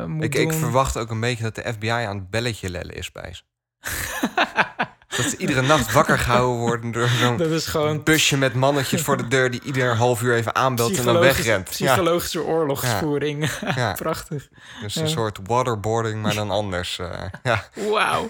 eh, 0.00 0.06
moet 0.06 0.24
ik, 0.24 0.32
doen. 0.32 0.42
ik 0.42 0.52
verwacht 0.52 0.98
ook 0.98 1.10
een 1.10 1.20
beetje 1.20 1.42
dat 1.42 1.54
de 1.54 1.72
FBI 1.72 1.88
aan 1.88 2.16
het 2.16 2.30
belletje 2.30 2.70
lellen 2.70 2.94
is 2.94 3.12
bij 3.12 3.34
ze. 3.34 3.42
dat 5.16 5.26
ze 5.26 5.36
iedere 5.36 5.62
nacht 5.62 5.92
wakker 5.92 6.18
gehouden 6.18 6.58
worden 6.58 6.92
door 6.92 7.08
zo'n 7.08 7.36
dat 7.36 7.66
gewoon 7.66 8.02
busje 8.02 8.36
met 8.36 8.54
mannetjes 8.54 9.02
voor 9.02 9.16
de 9.16 9.28
deur... 9.28 9.50
die 9.50 9.60
ieder 9.62 9.96
half 9.96 10.22
uur 10.22 10.34
even 10.34 10.54
aanbelt 10.54 10.98
en 10.98 11.04
dan 11.04 11.18
wegrent. 11.18 11.78
Ja, 11.78 11.86
psychologische 11.92 12.42
oorlogsvoering. 12.42 13.50
ja. 13.74 13.92
Prachtig. 14.02 14.48
Dus 14.82 14.96
een 14.96 15.08
soort 15.08 15.38
waterboarding, 15.42 16.22
maar 16.22 16.34
dan 16.34 16.50
anders. 16.50 16.98
eh, 16.98 17.22
ja, 17.42 17.64
Wauw. 17.90 18.28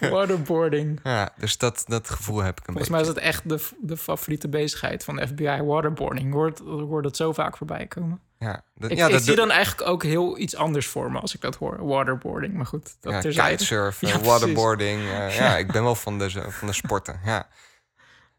Waterboarding. 0.10 1.00
ja, 1.02 1.32
dus 1.36 1.58
dat, 1.58 1.84
dat 1.86 2.10
gevoel 2.10 2.42
heb 2.42 2.60
ik 2.60 2.66
een 2.66 2.74
Volgens 2.74 2.88
mij 2.88 2.98
beetje. 3.02 3.12
is 3.20 3.22
het 3.22 3.34
echt 3.34 3.48
de, 3.48 3.86
de 3.88 3.96
favoriete 3.96 4.48
bezigheid 4.48 5.04
van 5.04 5.16
de 5.16 5.26
FBI, 5.26 5.60
waterboarding. 5.62 6.26
Ik 6.26 6.58
hoor 6.66 7.02
dat 7.02 7.16
zo 7.16 7.32
vaak 7.32 7.56
voorbij 7.56 7.86
komen. 7.86 8.20
Ja, 8.44 8.64
dat, 8.74 8.90
Ik, 8.90 8.96
ja, 8.96 9.06
ik 9.06 9.12
dat 9.12 9.22
zie 9.22 9.34
dan 9.36 9.50
eigenlijk 9.50 9.88
ook 9.90 10.02
heel 10.02 10.38
iets 10.38 10.56
anders 10.56 10.86
voor 10.86 11.12
me 11.12 11.18
als 11.18 11.34
ik 11.34 11.40
dat 11.40 11.56
hoor. 11.56 11.86
Waterboarding, 11.86 12.54
maar 12.54 12.66
goed. 12.66 12.96
Dat 13.00 13.34
ja, 13.34 13.48
kitesurfen, 13.48 14.08
Ja, 14.08 14.18
waterboarding. 14.20 15.00
eh, 15.00 15.36
ja, 15.40 15.56
ik 15.56 15.72
ben 15.72 15.82
wel 15.82 15.94
van 15.94 16.18
de, 16.18 16.30
van 16.50 16.68
de 16.68 16.74
sporten. 16.74 17.20
Ja. 17.24 17.48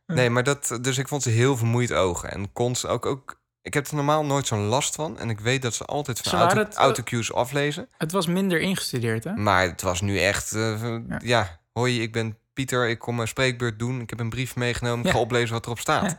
Nee, 0.08 0.30
maar 0.30 0.44
dat, 0.44 0.78
dus 0.82 0.98
ik 0.98 1.08
vond 1.08 1.24
ze 1.24 1.30
heel 1.30 1.58
vermoeid 1.58 1.94
ogen. 1.94 2.32
En 2.32 2.54
konst 2.54 2.86
ook, 2.88 3.06
ook. 3.06 3.40
Ik 3.62 3.74
heb 3.74 3.88
er 3.88 3.96
normaal 3.96 4.26
nooit 4.26 4.48
zo'n 4.48 4.66
last 4.66 4.96
van. 4.96 5.20
En 5.20 5.30
ik 5.30 5.40
weet 5.40 5.62
dat 5.62 5.74
ze 5.74 5.86
altijd 5.86 6.20
van 6.20 6.40
auto, 6.40 6.58
het, 6.58 6.74
eh, 6.74 6.80
autocues 6.80 7.34
aflezen. 7.34 7.90
Het 7.98 8.12
was 8.12 8.26
minder 8.28 8.60
ingestudeerd, 8.60 9.24
hè? 9.24 9.34
Maar 9.36 9.64
het 9.68 9.82
was 9.82 10.02
nu 10.02 10.20
echt. 10.20 10.52
eh, 10.52 10.96
ja. 11.20 11.60
hoi, 11.74 12.02
ik 12.02 12.12
ben 12.12 12.38
Pieter. 12.54 12.90
Ik 12.90 13.00
kom 13.00 13.20
een 13.20 13.28
spreekbeurt 13.28 13.80
doen. 13.80 14.02
Ik 14.02 14.10
heb 14.10 14.20
een 14.20 14.30
brief 14.30 14.56
meegenomen. 14.56 15.06
Ik 15.06 15.12
ga 15.12 15.18
oplezen 15.20 15.54
wat 15.54 15.66
erop 15.66 15.80
staat. 15.80 16.18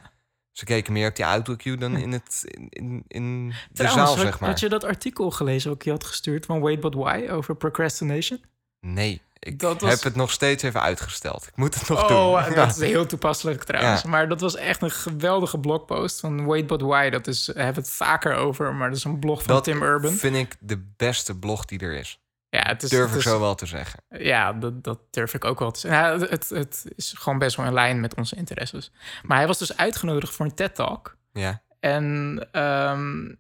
Ze 0.52 0.64
keken 0.64 0.92
meer 0.92 1.08
op 1.08 1.16
die 1.16 1.24
autocue 1.24 1.76
dan 1.76 1.96
in, 1.96 2.12
het, 2.12 2.42
in, 2.44 2.66
in, 2.70 3.04
in 3.08 3.48
de 3.48 3.54
Trouwens, 3.72 4.02
zaal, 4.06 4.16
had, 4.16 4.24
zeg 4.24 4.40
maar. 4.40 4.48
had 4.48 4.60
je 4.60 4.68
dat 4.68 4.84
artikel 4.84 5.30
gelezen 5.30 5.72
ik 5.72 5.82
je 5.84 5.90
had 5.90 6.04
gestuurd 6.04 6.46
van 6.46 6.60
Wait 6.60 6.80
But 6.80 6.94
Why 6.94 7.26
over 7.30 7.56
procrastination? 7.56 8.44
Nee, 8.80 9.22
ik 9.38 9.58
Dat 9.58 9.80
was- 9.80 9.90
heb 9.90 10.02
het 10.02 10.14
nog 10.14 10.30
steeds 10.30 10.62
even 10.62 10.80
uitgesteld. 10.80 11.46
Ik 11.46 11.56
moet 11.56 11.74
het 11.74 11.88
nog 11.88 12.02
oh, 12.02 12.08
doen. 12.08 12.54
Ja. 12.54 12.54
dat 12.66 12.76
is 12.76 12.88
heel 12.88 13.06
toepasselijk 13.06 13.64
trouwens. 13.64 14.02
Ja. 14.02 14.08
Maar 14.08 14.28
dat 14.28 14.40
was 14.40 14.56
echt 14.56 14.82
een 14.82 14.90
geweldige 14.90 15.58
blogpost 15.58 16.20
van 16.20 16.44
Wait 16.46 16.66
But 16.66 16.80
Why. 16.80 17.10
Dat 17.10 17.26
is, 17.26 17.46
hebben 17.46 17.74
we 17.74 17.80
het 17.80 17.90
vaker 17.90 18.34
over, 18.34 18.74
maar 18.74 18.88
dat 18.88 18.96
is 18.98 19.04
een 19.04 19.18
blog 19.18 19.42
van 19.42 19.54
Dat 19.54 19.64
Tim 19.64 19.82
Urban. 19.82 20.12
vind 20.12 20.36
ik 20.36 20.56
de 20.60 20.84
beste 20.96 21.38
blog 21.38 21.64
die 21.64 21.78
er 21.78 21.94
is. 21.96 22.20
Ja, 22.56 22.62
het 22.66 22.82
is, 22.82 22.90
Durf 22.90 23.08
het 23.08 23.16
ik 23.16 23.22
zo 23.22 23.40
wel 23.40 23.54
te 23.54 23.66
zeggen. 23.66 24.02
Ja, 24.08 24.52
dat, 24.52 24.84
dat 24.84 24.98
durf 25.10 25.34
ik 25.34 25.44
ook 25.44 25.58
wel 25.58 25.70
te 25.70 25.80
zeggen. 25.80 26.20
Ja, 26.20 26.26
het, 26.26 26.48
het, 26.48 26.84
is 26.96 27.14
gewoon 27.18 27.38
best 27.38 27.56
wel 27.56 27.66
in 27.66 27.72
lijn 27.72 28.00
met 28.00 28.14
onze 28.14 28.36
interesses. 28.36 28.92
Maar 29.22 29.36
hij 29.36 29.46
was 29.46 29.58
dus 29.58 29.76
uitgenodigd 29.76 30.34
voor 30.34 30.46
een 30.46 30.54
TED-talk. 30.54 31.16
Ja. 31.32 31.62
En 31.80 32.38
ehm, 32.52 33.34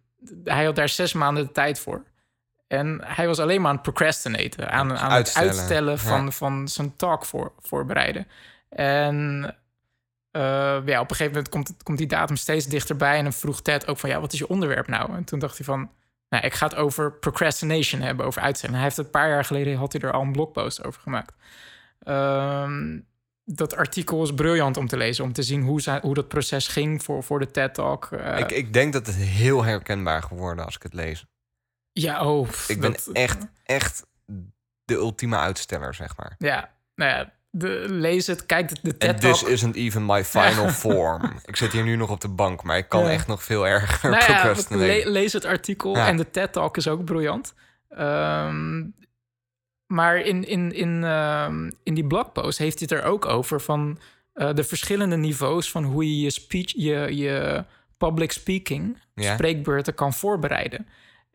hij 0.44 0.64
had 0.64 0.76
daar 0.76 0.88
zes 0.88 1.12
maanden 1.12 1.46
de 1.46 1.52
tijd 1.52 1.78
voor. 1.78 2.04
En 2.68 3.00
hij 3.04 3.26
was 3.26 3.38
alleen 3.38 3.60
maar 3.60 3.68
aan 3.68 3.74
het 3.74 3.82
procrastinaten. 3.82 4.70
Aan, 4.70 4.98
aan 4.98 5.10
Uitstellen, 5.10 5.48
het 5.48 5.58
uitstellen 5.58 5.98
van, 5.98 6.24
ja. 6.24 6.30
van 6.30 6.68
zijn 6.68 6.96
talk 6.96 7.24
voor, 7.24 7.52
voorbereiden. 7.58 8.26
En 8.68 9.56
eh, 10.30 10.78
ja, 10.84 11.00
op 11.00 11.10
een 11.10 11.16
gegeven 11.16 11.26
moment 11.26 11.48
komt, 11.48 11.74
komt 11.82 11.98
die 11.98 12.06
datum 12.06 12.36
steeds 12.36 12.66
dichterbij. 12.66 13.16
En 13.16 13.22
dan 13.22 13.32
vroeg 13.32 13.62
Ted 13.62 13.86
ook 13.86 13.98
van, 13.98 14.10
ja, 14.10 14.20
wat 14.20 14.32
is 14.32 14.38
je 14.38 14.48
onderwerp 14.48 14.86
nou? 14.86 15.14
En 15.16 15.24
toen 15.24 15.38
dacht 15.38 15.56
hij 15.56 15.66
van, 15.66 15.90
nou, 16.32 16.44
ik 16.44 16.54
ga 16.54 16.66
het 16.66 16.74
over 16.74 17.12
procrastination 17.12 18.00
hebben, 18.00 18.26
over 18.26 18.42
uitstellen. 18.42 18.74
Hij 18.74 18.84
heeft 18.84 18.96
het 18.96 19.04
een 19.06 19.12
paar 19.12 19.28
jaar 19.28 19.44
geleden, 19.44 19.76
had 19.76 19.92
hij 19.92 20.00
er 20.00 20.12
al 20.12 20.22
een 20.22 20.32
blogpost 20.32 20.84
over 20.84 21.00
gemaakt. 21.00 21.34
Ehm, 21.98 23.00
dat 23.44 23.76
artikel 23.76 24.22
is 24.22 24.34
briljant 24.34 24.76
om 24.76 24.86
te 24.88 24.96
lezen, 24.96 25.24
om 25.24 25.32
te 25.32 25.42
zien 25.42 25.62
hoe, 25.62 25.80
zij, 25.80 25.98
hoe 26.02 26.14
dat 26.14 26.28
proces 26.28 26.68
ging 26.68 27.02
voor, 27.02 27.22
voor 27.22 27.38
de 27.38 27.50
TED-talk. 27.50 28.04
Eh, 28.12 28.38
ik, 28.38 28.50
ik 28.52 28.72
denk 28.72 28.92
dat 28.92 29.06
het 29.06 29.14
heel 29.16 29.64
herkenbaar 29.64 30.22
geworden 30.22 30.64
als 30.64 30.74
ik 30.76 30.82
het 30.82 30.94
lees. 30.94 31.24
ja, 31.92 32.24
oh. 32.26 32.48
Ik 32.68 32.80
ben 32.80 32.92
dat- 32.92 33.08
echt, 33.12 33.46
echt 33.64 34.06
de 34.84 34.94
ultieme 34.94 35.36
uitsteller, 35.36 35.94
zeg 35.94 36.16
maar. 36.16 36.34
Ja, 36.38 36.72
nou 36.94 37.10
ja, 37.10 37.32
de, 37.54 37.84
lees 37.88 38.26
het, 38.26 38.46
kijk 38.46 38.68
de, 38.68 38.76
de 38.82 38.90
En 38.90 38.98
TED-talk. 38.98 39.34
this 39.34 39.42
isn't 39.48 39.74
even 39.76 40.06
my 40.06 40.24
final 40.24 40.68
form. 40.68 41.32
Ik 41.44 41.56
zit 41.56 41.72
hier 41.72 41.82
nu 41.84 41.96
nog 41.96 42.10
op 42.10 42.20
de 42.20 42.28
bank, 42.28 42.62
maar 42.62 42.76
ik 42.76 42.88
kan 42.88 43.02
Ja. 43.04 43.10
echt 43.10 43.26
nog 43.26 43.42
veel 43.42 43.66
erger 43.66 44.10
Nou 44.10 44.22
ja, 44.32 44.54
le- 44.76 45.10
lees 45.10 45.32
het 45.32 45.44
artikel 45.44 45.96
Ja. 45.96 46.06
en 46.06 46.16
de 46.16 46.30
TED-talk 46.30 46.76
is 46.76 46.88
ook 46.88 47.04
briljant. 47.04 47.54
Ehm, 47.88 48.82
maar 49.86 50.16
in, 50.20 50.44
in, 50.48 50.72
in, 50.72 51.04
ehm, 51.04 51.70
in 51.82 51.94
die 51.94 52.06
blogpost 52.06 52.58
heeft 52.58 52.78
hij 52.78 52.88
het 52.90 53.04
er 53.04 53.10
ook 53.10 53.26
over 53.26 53.60
van 53.60 53.98
eh, 54.32 54.54
de 54.54 54.64
verschillende 54.64 55.16
niveaus 55.16 55.70
van 55.70 55.84
hoe 55.84 56.04
je 56.16 56.20
je 56.20 56.30
speech, 56.30 56.72
je, 56.76 57.16
je 57.16 57.64
public 57.98 58.32
speaking, 58.32 58.98
spreekbeurten 59.14 59.94
kan 59.94 60.12
voorbereiden. 60.12 60.86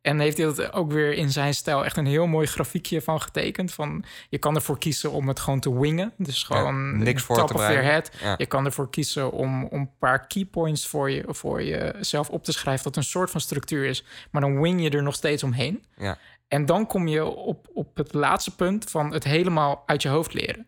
En 0.07 0.19
heeft 0.19 0.37
hij 0.37 0.45
dat 0.45 0.73
ook 0.73 0.91
weer 0.91 1.13
in 1.13 1.31
zijn 1.31 1.53
stijl 1.53 1.85
echt 1.85 1.97
een 1.97 2.05
heel 2.05 2.27
mooi 2.27 2.47
grafiekje 2.47 3.01
van 3.01 3.21
getekend. 3.21 3.73
Van 3.73 4.03
je 4.29 4.37
kan 4.37 4.55
ervoor 4.55 4.77
kiezen 4.77 5.11
om 5.11 5.27
het 5.27 5.39
gewoon 5.39 5.59
te 5.59 5.79
wingen. 5.79 6.13
Dus 6.17 6.43
gewoon 6.43 6.97
niks 7.03 7.23
voor 7.23 7.37
top 7.37 7.47
te 7.47 7.53
of 7.53 7.59
your 7.59 7.83
head. 7.83 8.11
Ja. 8.21 8.35
Je 8.37 8.45
kan 8.45 8.65
ervoor 8.65 8.89
kiezen 8.89 9.31
om, 9.31 9.63
om 9.63 9.79
een 9.79 9.97
paar 9.99 10.27
keypoints 10.27 10.87
voor, 10.87 11.11
je, 11.11 11.23
voor 11.27 11.63
jezelf 11.63 12.29
op 12.29 12.43
te 12.43 12.51
schrijven. 12.51 12.83
Dat 12.83 12.95
een 12.95 13.03
soort 13.03 13.29
van 13.31 13.41
structuur 13.41 13.85
is. 13.85 14.03
Maar 14.31 14.41
dan 14.41 14.61
wing 14.61 14.81
je 14.81 14.89
er 14.89 15.03
nog 15.03 15.15
steeds 15.15 15.43
omheen. 15.43 15.85
Ja. 15.97 16.17
En 16.47 16.65
dan 16.65 16.87
kom 16.87 17.07
je 17.07 17.25
op, 17.25 17.67
op 17.73 17.97
het 17.97 18.13
laatste 18.13 18.55
punt 18.55 18.89
van 18.89 19.13
het 19.13 19.23
helemaal 19.23 19.83
uit 19.85 20.01
je 20.01 20.09
hoofd 20.09 20.33
leren. 20.33 20.67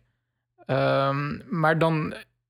Ehm, 0.65 1.39
maar 1.59 1.77
dan, 1.79 2.09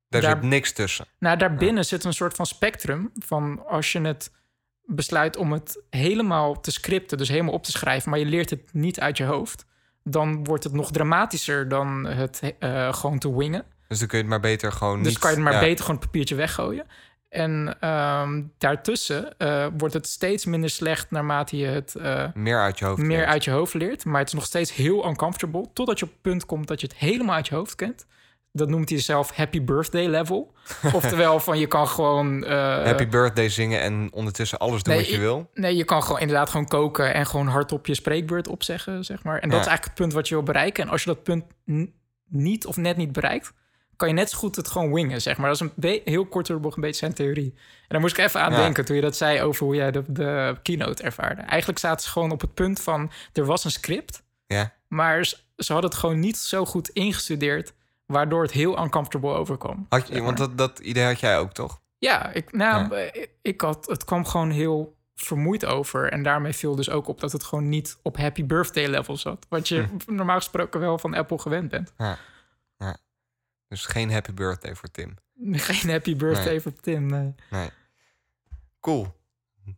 Daar 0.09 0.21
daar- 0.21 0.31
zit 0.31 0.41
niks 0.41 0.71
tussen. 0.73 1.05
nou, 1.19 1.37
daarbinnen 1.37 1.85
zit 1.85 2.03
een 2.03 2.13
soort 2.13 2.35
van 2.35 2.45
spectrum 2.45 3.11
van 3.15 3.65
als 3.67 3.91
je 3.91 4.01
het 4.01 4.31
besluit 4.89 5.37
om 5.37 5.51
het 5.51 5.81
helemaal 5.89 6.59
te 6.59 6.71
scripten, 6.71 7.17
dus 7.17 7.29
helemaal 7.29 7.53
op 7.53 7.63
te 7.63 7.71
schrijven, 7.71 8.09
maar 8.09 8.19
je 8.19 8.25
leert 8.25 8.49
het 8.49 8.73
niet 8.73 8.99
uit 8.99 9.17
je 9.17 9.23
hoofd, 9.23 9.65
dan 10.03 10.43
wordt 10.43 10.63
het 10.63 10.73
nog 10.73 10.91
dramatischer 10.91 11.67
dan 11.67 12.05
het 12.05 12.53
eh, 12.59 12.93
gewoon 12.93 13.19
te 13.19 13.37
wingen. 13.37 13.65
Dus 13.87 13.99
dan 13.99 14.07
kun 14.07 14.17
je 14.17 14.23
het 14.23 14.33
maar 14.33 14.41
beter 14.41 14.71
gewoon 14.71 14.97
Dus 14.97 15.07
niet... 15.07 15.19
kan 15.19 15.29
je 15.29 15.35
het 15.35 15.45
maar 15.45 15.53
ja. 15.53 15.59
beter 15.59 15.85
gewoon 15.85 15.95
het 15.95 16.05
papiertje 16.05 16.35
weggooien. 16.35 16.85
En 17.29 17.77
ehm, 17.79 18.43
daartussen 18.57 19.37
eh, 19.37 19.67
wordt 19.77 19.93
het 19.93 20.07
steeds 20.07 20.45
minder 20.45 20.69
slecht 20.69 21.11
naarmate 21.11 21.57
je 21.57 21.65
het 21.65 21.95
eh, 21.95 22.25
Meer 22.33 22.61
uit 22.61 22.79
je 22.79 22.85
hoofd 22.85 23.01
meer 23.01 23.17
leert. 23.17 23.29
uit 23.29 23.43
je 23.43 23.51
hoofd 23.51 23.73
leert. 23.73 24.05
Maar 24.05 24.19
het 24.19 24.27
is 24.27 24.33
nog 24.33 24.45
steeds 24.45 24.73
heel 24.73 25.07
uncomfortable. 25.07 25.65
Totdat 25.73 25.99
je 25.99 26.05
op 26.05 26.11
het 26.11 26.21
punt 26.21 26.45
komt 26.45 26.67
dat 26.67 26.81
je 26.81 26.87
het 26.87 26.95
helemaal 26.95 27.35
uit 27.35 27.47
je 27.47 27.55
hoofd 27.55 27.75
kent. 27.75 28.05
Dat 28.51 28.69
noemt 28.69 28.89
hij 28.89 28.99
zelf 28.99 29.31
happy 29.35 29.61
birthday 29.63 30.07
level. 30.07 30.53
Oftewel 30.93 31.39
van 31.39 31.59
je 31.59 31.67
kan 31.67 31.87
gewoon... 31.87 32.43
eh, 32.45 32.83
Happy 32.83 33.07
birthday 33.07 33.49
zingen 33.49 33.81
en 33.81 34.09
ondertussen 34.13 34.57
alles 34.59 34.83
doen 34.83 34.93
Nee, 34.93 35.03
wat 35.03 35.11
je 35.13 35.19
wil. 35.19 35.49
Nee, 35.53 35.75
je 35.75 35.83
kan 35.83 36.03
gewoon 36.03 36.19
inderdaad 36.19 36.49
gewoon 36.49 36.67
koken 36.67 37.13
en 37.13 37.25
gewoon 37.25 37.47
hardop 37.47 37.85
je 37.85 37.93
spreekbeurt 37.95 38.47
opzeggen, 38.47 39.05
zeg 39.05 39.23
maar. 39.23 39.39
En 39.39 39.49
dat 39.49 39.59
is 39.59 39.65
eigenlijk 39.67 39.83
het 39.85 39.93
punt 39.93 40.13
wat 40.13 40.27
je 40.27 40.35
wil 40.35 40.43
bereiken. 40.43 40.83
En 40.83 40.89
als 40.89 41.03
je 41.03 41.09
dat 41.09 41.23
punt 41.23 41.43
niet 42.29 42.65
of 42.65 42.77
net 42.77 42.97
niet 42.97 43.11
bereikt, 43.11 43.53
kan 43.95 44.07
je 44.07 44.13
net 44.13 44.29
zo 44.29 44.37
goed 44.37 44.55
het 44.55 44.67
gewoon 44.67 44.93
wingen, 44.93 45.21
zeg 45.21 45.37
maar. 45.37 45.45
Dat 45.47 45.55
is 45.55 45.61
een 45.61 45.71
be- 45.75 46.01
heel 46.05 46.25
kort 46.25 46.47
door 46.47 46.59
bocht 46.59 46.75
een 46.75 46.81
beetje 46.81 46.97
zijn 46.99 47.13
theorie. 47.13 47.53
En 47.55 47.87
daar 47.87 47.99
moest 47.99 48.17
ik 48.17 48.25
even 48.25 48.41
aan 48.41 48.51
Ja. 48.51 48.57
denken 48.57 48.85
toen 48.85 48.95
je 48.95 49.01
dat 49.01 49.17
zei 49.17 49.41
over 49.41 49.65
hoe 49.65 49.75
jij 49.75 49.91
de, 49.91 50.03
de 50.07 50.55
keynote 50.61 51.03
ervaarde. 51.03 51.41
Eigenlijk 51.41 51.79
zaten 51.79 52.03
ze 52.05 52.09
gewoon 52.11 52.31
op 52.31 52.41
het 52.41 52.53
punt 52.53 52.79
van, 52.81 53.11
er 53.33 53.45
was 53.45 53.63
een 53.65 53.71
script, 53.71 54.23
Ja. 54.47 54.73
maar 54.87 55.25
ze, 55.25 55.37
ze 55.57 55.71
hadden 55.73 55.89
het 55.91 55.99
gewoon 55.99 56.19
niet 56.19 56.37
zo 56.37 56.65
goed 56.65 56.89
ingestudeerd, 56.89 57.73
waardoor 58.11 58.41
het 58.41 58.51
heel 58.51 58.79
uncomfortable 58.83 59.33
overkwam. 59.33 59.85
Had 59.89 60.07
je, 60.07 60.13
zeg 60.13 60.23
want 60.23 60.37
dat, 60.37 60.57
dat 60.57 60.79
idee 60.79 61.05
had 61.05 61.19
jij 61.19 61.37
ook, 61.39 61.51
toch? 61.53 61.79
Ja, 61.97 62.31
ik, 62.33 62.51
nou, 62.53 62.95
Ja. 62.95 63.11
ik, 63.41 63.61
had, 63.61 63.85
het 63.85 64.03
kwam 64.03 64.25
gewoon 64.25 64.49
heel 64.49 64.97
vermoeid 65.15 65.65
over. 65.65 66.11
En 66.11 66.23
daarmee 66.23 66.53
viel 66.53 66.75
dus 66.75 66.89
ook 66.89 67.07
op 67.07 67.19
dat 67.19 67.31
het 67.31 67.43
gewoon 67.43 67.69
niet 67.69 67.97
op 68.01 68.17
happy 68.17 68.45
birthday 68.45 68.87
level 68.87 69.17
zat. 69.17 69.45
Wat 69.49 69.67
je 69.67 69.81
Hm. 70.05 70.15
normaal 70.15 70.37
gesproken 70.37 70.79
wel 70.79 70.97
van 70.97 71.13
Apple 71.13 71.39
gewend 71.39 71.69
bent. 71.69 71.93
Dus 73.67 73.85
geen 73.85 74.11
happy 74.11 74.33
birthday 74.33 74.75
voor 74.75 74.91
Tim. 74.91 75.15
Geen 75.53 75.89
happy 75.91 76.15
birthday 76.15 76.49
Nee. 76.49 76.61
voor 76.61 76.73
Tim. 76.73 77.05
Nee. 77.05 77.35
Nee. 77.49 77.69
Cool. 78.79 79.15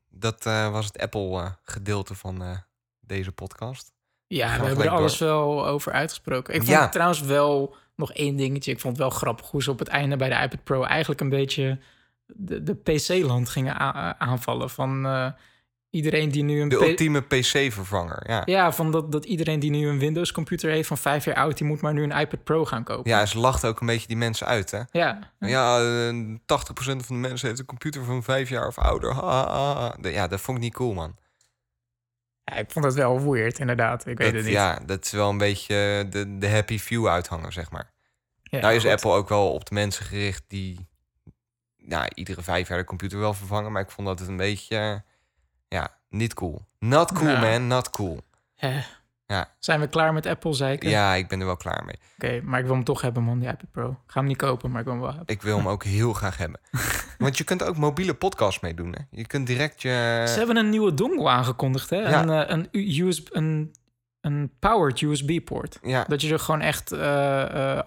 Dat 0.10 0.46
eh, 0.46 0.72
was 0.72 0.86
het 0.86 1.00
Apple-gedeelte 1.00 2.15
van 2.15 2.44
eh, 2.44 2.58
deze 3.00 3.32
podcast. 3.32 3.91
Ja, 4.28 4.60
we 4.60 4.65
hebben 4.65 4.86
er 4.86 4.91
alles 4.91 5.17
wel 5.17 5.67
over 5.67 5.91
uitgesproken. 5.91 6.54
Ik 6.54 6.60
vond 6.60 6.72
Ja. 6.72 6.89
trouwens 6.89 7.22
wel 7.22 7.76
nog 7.96 8.14
één 8.14 8.36
dingetje. 8.36 8.72
Ik 8.72 8.80
vond 8.80 8.98
het 8.98 9.02
wel 9.08 9.18
grappig 9.18 9.50
hoe 9.50 9.64
ze 9.64 9.72
op 9.72 9.80
het 9.80 9.88
einde 9.88 10.16
bij 10.18 10.30
de 10.30 10.36
iPad 10.36 10.64
Pro 10.64 10.84
eigenlijk 10.84 11.22
een 11.22 11.30
beetje 11.30 11.80
de, 12.26 12.64
de 12.64 12.76
PC-land 12.76 13.50
gingen 13.50 13.76
aanvallen. 14.20 14.70
Van 14.70 15.06
eh, 15.06 15.28
iedereen 15.90 16.30
die 16.30 16.44
nu 16.44 16.62
een 16.62 16.70
De 16.70 16.76
ultieme 16.76 17.22
PC-vervanger, 17.22 18.30
ja. 18.30 18.42
ja, 18.46 18.72
van 18.72 18.92
dat, 18.92 19.12
dat 19.12 19.26
iedereen 19.26 19.60
die 19.60 19.72
nu 19.72 19.88
een 19.88 20.00
Windows 20.00 20.32
computer 20.32 20.70
heeft 20.72 20.88
van 20.88 20.98
vijf 20.98 21.26
jaar 21.26 21.36
oud, 21.36 21.58
die 21.58 21.68
moet 21.68 21.82
maar 21.82 21.94
nu 21.94 22.04
een 22.04 22.20
iPad 22.20 22.44
Pro 22.44 22.66
gaan 22.66 22.84
kopen. 22.84 23.12
Ja, 23.12 23.26
ze 23.26 23.38
lacht 23.40 23.66
ook 23.66 23.80
een 23.82 23.88
beetje 23.88 24.08
die 24.08 24.18
mensen 24.18 24.48
uit, 24.48 24.72
hè? 24.72 24.82
Ja, 24.92 25.20
Ja, 25.40 25.80
eh, 25.80 26.14
80% 26.46 27.06
van 27.06 27.22
de 27.22 27.28
mensen 27.28 27.48
heeft 27.48 27.60
een 27.60 27.66
computer 27.66 28.04
van 28.04 28.24
vijf 28.24 28.50
jaar 28.50 28.68
of 28.68 28.78
ouder. 28.78 29.14
Ha, 29.14 29.48
ha, 29.48 29.74
ha. 29.76 29.96
De- 30.00 30.10
Ja, 30.12 30.28
dat 30.28 30.42
vond 30.42 30.58
ik 30.58 30.64
niet 30.64 30.74
cool, 30.74 30.94
man. 30.94 31.16
Ja, 32.52 32.58
ik 32.58 32.72
vond 32.72 32.86
het 32.86 32.94
wel 32.94 33.32
weird, 33.32 33.60
inderdaad. 33.60 34.06
Ik 34.06 34.18
weet 34.18 34.28
Dat, 34.28 34.36
het 34.36 34.44
niet. 34.46 34.54
ja, 34.54 34.80
dat 34.86 35.06
is 35.06 35.12
wel 35.12 35.30
een 35.30 35.38
beetje 35.38 36.08
de, 36.10 36.38
de 36.38 36.50
happy 36.50 36.80
few 36.80 37.08
uithangen, 37.08 37.54
zeg 37.54 37.72
maar. 37.72 37.92
Ja, 38.44 38.60
nou 38.60 38.74
is 38.76 38.82
goed. 38.82 38.92
Apple 38.92 39.12
ook 39.12 39.30
wel 39.30 39.54
op 39.54 39.66
de 39.66 39.74
mensen 39.74 40.06
gericht 40.06 40.44
die 40.48 40.88
nou, 41.78 42.08
iedere 42.14 42.42
vijf 42.42 42.68
jaar 42.68 42.78
de 42.78 42.84
computer 42.84 43.20
wel 43.20 43.34
vervangen. 43.34 43.72
Maar 43.72 43.82
ik 43.82 43.92
vond 43.92 44.08
dat 44.08 44.20
het 44.20 44.28
een 44.28 44.38
beetje, 44.38 45.04
ja, 45.68 45.98
niet 46.10 46.34
cool. 46.34 46.66
Not 46.80 47.12
cool, 47.12 47.38
man, 47.38 47.68
not 47.68 47.90
cool. 47.90 48.20
Ja. 49.32 49.50
Zijn 49.60 49.80
we 49.80 49.88
klaar 49.88 50.13
met 50.13 50.26
Apple, 50.26 50.54
zei 50.54 50.74
ik? 50.74 50.84
Ja, 50.84 51.13
ik 51.13 51.28
ben 51.28 51.39
er 51.39 51.46
wel 51.46 51.58
klaar 51.58 51.84
mee. 51.86 51.96
Oké, 52.15 52.41
maar 52.44 52.60
ik 52.60 52.65
wil 52.65 52.76
hem 52.76 52.84
toch 52.84 53.02
hebben, 53.02 53.24
man, 53.24 53.39
die 53.39 53.50
iPad 53.50 53.72
Pro. 53.72 53.89
Ik 53.89 53.98
ga 54.12 54.20
hem 54.20 54.28
niet 54.28 54.38
kopen, 54.38 54.72
maar 54.72 54.80
ik 54.80 54.86
wil 54.86 54.94
hem 54.94 55.04
wel 55.04 55.13
hebben. 55.13 55.36
Ik 55.36 55.41
wil 55.41 55.58
hem 55.58 55.67
ook 55.67 55.84
heel 56.00 56.13
graag 56.13 56.38
hebben. 56.38 56.60
Want 57.17 57.38
je 57.38 57.44
kunt 57.44 57.63
ook 57.63 57.78
mobiele 57.78 58.13
podcasts 58.13 58.60
meedoen, 58.60 58.91
hè? 58.91 59.02
Je 59.12 59.28
kunt 59.28 59.48
direct 59.48 59.82
je... 59.82 60.24
Ze 60.28 60.38
hebben 60.38 60.58
een 60.58 60.70
nieuwe 60.70 60.94
dongle 60.94 61.30
aangekondigd, 61.30 61.89
hè? 61.89 61.98
Ja. 61.98 62.22
Een, 62.22 62.30
eh, 62.30 62.58
een, 62.58 62.67
USB, 62.72 63.28
een, 63.32 63.76
een 64.22 64.52
powered 64.60 65.02
USB-poort. 65.02 65.80
Ja, 65.82 66.06
Dat 66.08 66.22
je 66.22 66.34
er 66.34 66.39
gewoon 66.39 66.62
echt 66.62 66.91
eh, 66.91 67.78
eh, 67.78 67.86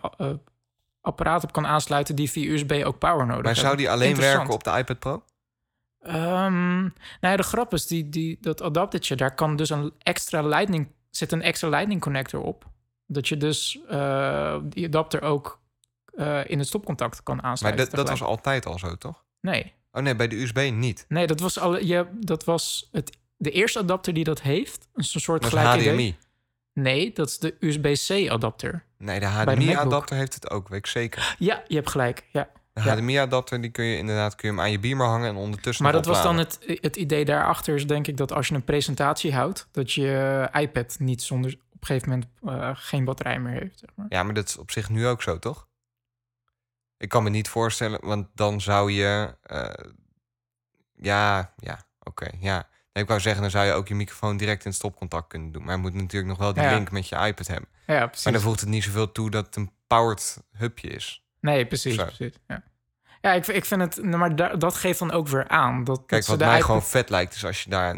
apparaat 1.01 1.45
op 1.45 1.53
kan 1.53 1.67
aansluiten 1.67 2.17
die 2.17 2.31
via 2.31 2.53
USB 2.53 2.83
ook 2.85 2.99
power 2.99 3.27
nodig 3.27 3.45
maar 3.45 3.55
zou 3.55 3.67
hebben. 3.67 3.85
die 3.85 3.95
alleen 3.95 4.17
werken 4.17 4.53
op 4.53 4.65
de 4.65 4.71
iPad 4.71 4.99
Pro? 4.99 5.25
Ehm, 6.01 6.81
nou 6.81 6.93
ja, 7.21 7.37
de 7.37 7.43
grap 7.43 7.73
is, 7.73 7.87
die, 7.87 8.09
die, 8.09 8.39
dat 8.41 8.63
adaptertje, 8.63 9.17
daar 9.17 9.35
kan 9.35 9.57
dus 9.57 9.71
een 9.71 9.93
extra 9.99 10.43
lightning, 10.43 10.89
zit 11.17 11.33
een 11.33 11.43
extra 11.43 11.69
lightning 11.69 12.01
connector 12.01 12.41
op. 12.41 12.65
Dat 13.07 13.29
je 13.29 13.37
dus 13.37 13.79
eh, 13.89 14.57
die 14.65 14.87
adapter 14.87 15.23
ook 15.23 15.61
eh, 16.15 16.41
in 16.51 16.59
het 16.59 16.69
stopcontact 16.69 17.23
kan 17.23 17.37
Maar 17.37 17.45
aansluiten. 17.45 17.85
dat, 17.85 17.95
dat 17.97 18.09
was 18.09 18.23
altijd 18.23 18.67
al 18.67 18.79
zo, 18.79 18.97
toch? 18.97 19.25
Nee, 19.41 19.73
Oh 19.93 20.03
nee, 20.03 20.17
bij 20.17 20.29
de 20.29 20.37
USB 20.43 20.71
niet. 20.73 21.05
nee, 21.09 21.27
dat 21.27 21.41
was, 21.41 21.59
al, 21.59 21.79
je, 21.79 22.07
dat 22.21 22.45
was 22.45 22.89
het, 22.93 23.17
de 23.37 23.51
eerste 23.51 23.79
adapter 23.79 24.15
die 24.15 24.25
dat 24.25 24.43
heeft. 24.43 24.89
Een 24.95 25.05
soort 25.05 25.45
gelijk 25.45 25.67
HDMI. 25.67 25.83
idee. 25.83 26.17
Nee, 26.73 27.13
dat 27.13 27.29
is 27.29 27.39
de 27.39 27.57
USB-C 27.61 28.31
adapter. 28.31 28.85
Nee, 28.99 29.21
de 29.21 29.27
de 29.27 29.33
HDMI-adapter 29.33 30.17
heeft 30.17 30.35
het 30.35 30.51
ook, 30.51 30.69
weet 30.69 30.79
ik 30.79 30.87
zeker. 30.87 31.37
Ja, 31.39 31.63
je 31.67 31.75
hebt 31.75 31.91
gelijk. 31.91 32.25
Ja. 32.33 32.49
De 32.75 32.81
Ja. 32.83 32.95
HDMI-adapter, 32.95 33.61
die 33.61 33.71
kun 33.71 33.85
je 33.85 33.97
inderdaad 33.97 34.35
kun 34.35 34.49
je 34.49 34.55
hem 34.55 34.65
aan 34.65 34.71
je 34.71 34.79
beamer 34.79 35.07
hangen 35.07 35.29
en 35.29 35.37
ondertussen 35.37 35.85
Maar 35.85 35.93
dat 35.93 36.07
was 36.07 36.23
dan 36.23 36.39
het, 36.39 36.59
het 36.81 36.97
idee 36.97 37.25
daarachter, 37.25 37.75
is 37.75 37.87
denk 37.87 38.07
ik 38.07 38.17
dat 38.17 38.33
als 38.33 38.49
je 38.49 38.55
een 38.55 38.65
presentatie 38.65 39.35
houdt, 39.35 39.69
dat 39.71 39.93
je 39.93 40.49
iPad 40.53 40.97
niet 40.99 41.23
zonder 41.23 41.53
op 41.73 41.81
een 41.81 41.87
gegeven 41.87 42.09
moment 42.09 42.29
eh, 42.45 42.71
geen 42.75 43.05
batterij 43.05 43.39
meer 43.41 43.61
heeft. 43.61 43.79
Zeg 43.79 43.91
maar. 43.95 44.07
Ja, 44.09 44.23
maar 44.23 44.35
dat 44.35 44.49
is 44.49 44.57
op 44.57 44.71
zich 44.71 44.89
nu 44.89 45.07
ook 45.07 45.23
zo, 45.23 45.39
toch? 45.39 45.69
Ik 46.97 47.09
kan 47.09 47.23
me 47.23 47.31
niet 47.31 47.49
voorstellen, 47.49 48.01
want 48.07 48.27
dan 48.35 48.61
zou 48.61 48.91
je... 48.93 49.35
eh, 49.43 49.71
ja, 50.97 51.53
ja, 51.57 51.87
oké, 52.01 52.29
ja. 52.41 52.69
Nee, 52.93 53.03
ik 53.03 53.09
wou 53.09 53.21
zeggen, 53.21 53.43
dan 53.43 53.51
zou 53.51 53.67
je 53.67 53.73
ook 53.73 53.89
je 53.89 53.95
microfoon 53.95 54.37
direct 54.37 54.65
in 54.65 54.73
stopcontact 54.75 55.29
kunnen 55.29 55.53
doen. 55.53 55.65
Maar 55.65 55.75
je 55.75 55.81
moet 55.81 55.95
natuurlijk 55.95 56.27
nog 56.27 56.39
wel 56.39 56.53
die 56.53 56.63
Ja. 56.63 56.75
link 56.75 56.91
met 56.91 57.09
je 57.09 57.17
iPad 57.17 57.47
hebben. 57.47 57.69
Ja, 57.87 58.07
precies. 58.07 58.25
Maar 58.25 58.33
dan 58.33 58.43
voegt 58.43 58.61
het 58.61 58.69
niet 58.69 58.85
zoveel 58.85 59.13
toe 59.13 59.31
dat 59.31 59.47
het 59.47 59.57
een 59.57 59.71
powered 59.87 60.43
hubje 60.53 60.89
is. 60.89 61.24
Nee, 61.45 61.67
precies. 61.67 61.95
Zo. 61.95 62.05
precies 62.05 62.33
ja, 62.47 62.63
ja 63.21 63.33
ik, 63.33 63.47
ik 63.47 63.65
vind 63.65 63.81
het, 63.81 64.03
maar 64.03 64.37
da- 64.37 64.57
dat 64.57 64.75
geeft 64.75 64.99
dan 64.99 65.13
ook 65.13 65.29
weer 65.29 65.49
aan. 65.49 65.85
Dat, 65.85 66.03
Kijk, 66.07 66.27
dat 66.27 66.39
wat 66.39 66.49
mij 66.49 66.61
gewoon 66.63 66.83
vet 66.83 67.11
lijkt, 67.11 67.35
is 67.35 67.45
als 67.45 67.63
je 67.63 67.71
daar... 67.71 67.97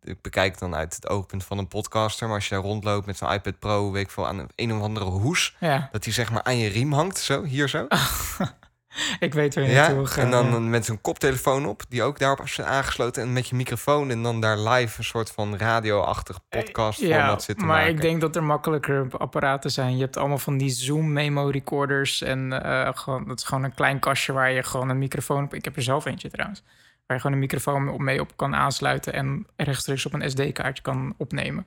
Ik 0.00 0.20
bekijk 0.22 0.58
dan 0.58 0.74
uit 0.74 0.94
het 0.94 1.08
oogpunt 1.08 1.44
van 1.44 1.58
een 1.58 1.68
podcaster... 1.68 2.26
maar 2.26 2.36
als 2.36 2.48
je 2.48 2.54
daar 2.54 2.64
rondloopt 2.64 3.06
met 3.06 3.16
zo'n 3.16 3.32
iPad 3.32 3.58
Pro... 3.58 3.90
weet 3.90 4.02
ik 4.02 4.10
veel, 4.10 4.26
aan 4.26 4.38
een, 4.38 4.50
een 4.56 4.72
of 4.72 4.82
andere 4.82 5.04
hoes... 5.04 5.56
Ja, 5.60 5.88
dat 5.92 6.02
die 6.02 6.12
zeg 6.12 6.30
maar 6.30 6.42
aan 6.42 6.56
je 6.58 6.68
riem 6.68 6.92
hangt, 6.92 7.18
zo, 7.18 7.42
hier 7.42 7.68
zo. 7.68 7.86
ik 9.20 9.34
weet 9.34 9.54
waar 9.54 9.64
je 9.64 9.70
Ja, 9.70 9.94
wil 9.94 10.06
gaan. 10.06 10.24
en 10.24 10.30
dan 10.30 10.46
ja. 10.50 10.58
met 10.58 10.84
zo'n 10.84 11.00
koptelefoon 11.00 11.66
op, 11.66 11.82
die 11.88 12.02
ook 12.02 12.18
daarop 12.18 12.40
is 12.44 12.60
aangesloten... 12.60 13.22
en 13.22 13.32
met 13.32 13.48
je 13.48 13.54
microfoon 13.54 14.10
en 14.10 14.22
dan 14.22 14.40
daar 14.40 14.58
live 14.58 14.98
een 14.98 15.04
soort 15.04 15.30
van 15.30 15.56
radio-achtig 15.56 16.38
podcast 16.48 17.00
ja, 17.00 17.18
format 17.18 17.42
zitten 17.42 17.66
maar 17.66 17.76
maken. 17.76 17.92
ik 17.94 18.00
denk 18.00 18.20
dat 18.20 18.36
er 18.36 18.42
makkelijker 18.44 19.06
apparaten 19.18 19.70
zijn. 19.70 19.96
Je 19.96 20.02
hebt 20.02 20.16
allemaal 20.16 20.38
van 20.38 20.56
die 20.58 20.70
Zoom 20.70 21.12
memo 21.12 21.46
recorders 21.48 22.22
en 22.22 22.62
eh, 22.62 22.88
gewoon, 22.94 23.26
dat 23.26 23.38
is 23.38 23.44
gewoon 23.44 23.64
een 23.64 23.74
klein 23.74 23.98
kastje 23.98 24.32
waar 24.32 24.50
je 24.52 24.62
gewoon 24.62 24.88
een 24.88 24.98
microfoon 24.98 25.44
op. 25.44 25.54
Ik 25.54 25.64
heb 25.64 25.76
er 25.76 25.82
zelf 25.82 26.04
eentje 26.04 26.30
trouwens. 26.30 26.62
Waar 27.06 27.16
je 27.16 27.22
gewoon 27.22 27.32
een 27.32 27.42
microfoon 27.42 27.88
op 27.88 28.00
mee 28.00 28.20
op 28.20 28.36
kan 28.36 28.54
aansluiten 28.54 29.12
en 29.12 29.46
rechtstreeks 29.56 30.06
op 30.06 30.12
een 30.12 30.30
SD-kaartje 30.30 30.82
kan 30.82 31.14
opnemen. 31.16 31.66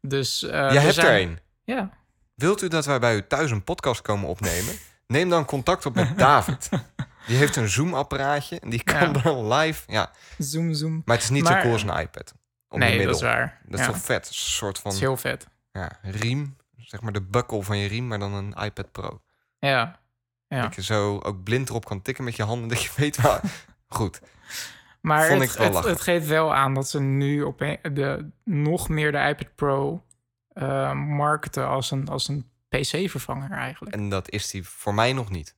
Dus 0.00 0.42
eh, 0.42 0.50
Jij 0.72 0.82
hebt 0.82 0.94
zijn- 0.94 1.06
er 1.06 1.20
een. 1.22 1.38
Ja, 1.64 1.90
Wilt 2.34 2.62
u 2.62 2.68
dat 2.68 2.84
wij 2.86 2.98
bij 2.98 3.16
u 3.16 3.26
thuis 3.26 3.50
een 3.50 3.64
podcast 3.64 4.02
komen 4.02 4.28
opnemen? 4.28 4.74
Neem 5.06 5.28
dan 5.28 5.44
contact 5.44 5.86
op 5.86 5.94
met 5.94 6.18
David. 6.28 6.68
Die 7.26 7.36
heeft 7.36 7.56
een 7.56 7.68
Zoom-apparaatje 7.68 8.60
en 8.60 8.70
die 8.70 8.82
kan 8.82 9.00
Ja. 9.00 9.06
dan 9.22 9.52
live... 9.52 9.82
Ja, 9.86 10.10
Zoom, 10.38 10.72
Zoom. 10.74 11.02
maar 11.04 11.14
het 11.14 11.24
is 11.24 11.30
niet 11.30 11.42
Maar- 11.44 11.52
zo 11.52 11.58
cool 11.60 11.72
als 11.72 11.82
een 11.82 11.98
iPad. 11.98 12.34
Om 12.68 12.78
nee, 12.78 12.88
middel. 12.90 13.06
dat 13.06 13.16
is 13.16 13.22
waar. 13.22 13.60
Dat 13.64 13.80
is 13.80 13.86
ja, 13.86 13.92
toch 13.92 14.02
vet? 14.02 14.28
Een 14.28 14.34
soort 14.34 14.78
van 14.78 14.92
is 14.92 15.00
heel 15.00 15.16
vet. 15.16 15.46
ja, 15.72 15.90
riem. 16.02 16.56
Zeg 16.76 17.00
maar 17.00 17.12
de 17.12 17.22
buckle 17.22 17.62
van 17.62 17.78
je 17.78 17.88
riem, 17.88 18.06
maar 18.06 18.18
dan 18.18 18.32
een 18.32 18.52
iPad 18.64 18.92
Pro. 18.92 19.20
Ja, 19.58 19.98
ja. 20.48 20.62
Dat 20.62 20.74
je 20.74 20.82
zo 20.82 21.18
ook 21.18 21.42
blind 21.42 21.68
erop 21.68 21.84
kan 21.84 22.02
tikken 22.02 22.24
met 22.24 22.36
je 22.36 22.42
handen. 22.42 22.68
Dat 22.72 22.82
je 22.82 22.90
weet 22.96 23.20
waar... 23.20 23.40
Goed. 23.88 24.20
Maar 25.00 25.26
Vond 25.28 25.40
het, 25.40 25.50
ik 25.50 25.56
wel 25.58 25.74
het, 25.74 25.84
het 25.84 26.00
geeft 26.00 26.26
wel 26.26 26.54
aan 26.54 26.74
dat 26.74 26.88
ze 26.88 27.00
nu 27.00 27.42
op 27.42 27.58
de, 27.58 28.30
nog 28.44 28.88
meer 28.88 29.12
de 29.12 29.18
iPad 29.18 29.54
Pro 29.54 30.04
eh, 30.48 30.92
marketen 30.92 31.68
als 31.68 31.90
een, 31.90 32.08
als 32.08 32.28
een 32.28 32.50
PC-vervanger 32.80 33.50
eigenlijk. 33.50 33.94
En 33.94 34.08
dat 34.08 34.30
is 34.30 34.50
die 34.50 34.68
voor 34.68 34.94
mij 34.94 35.12
nog 35.12 35.30
niet. 35.30 35.54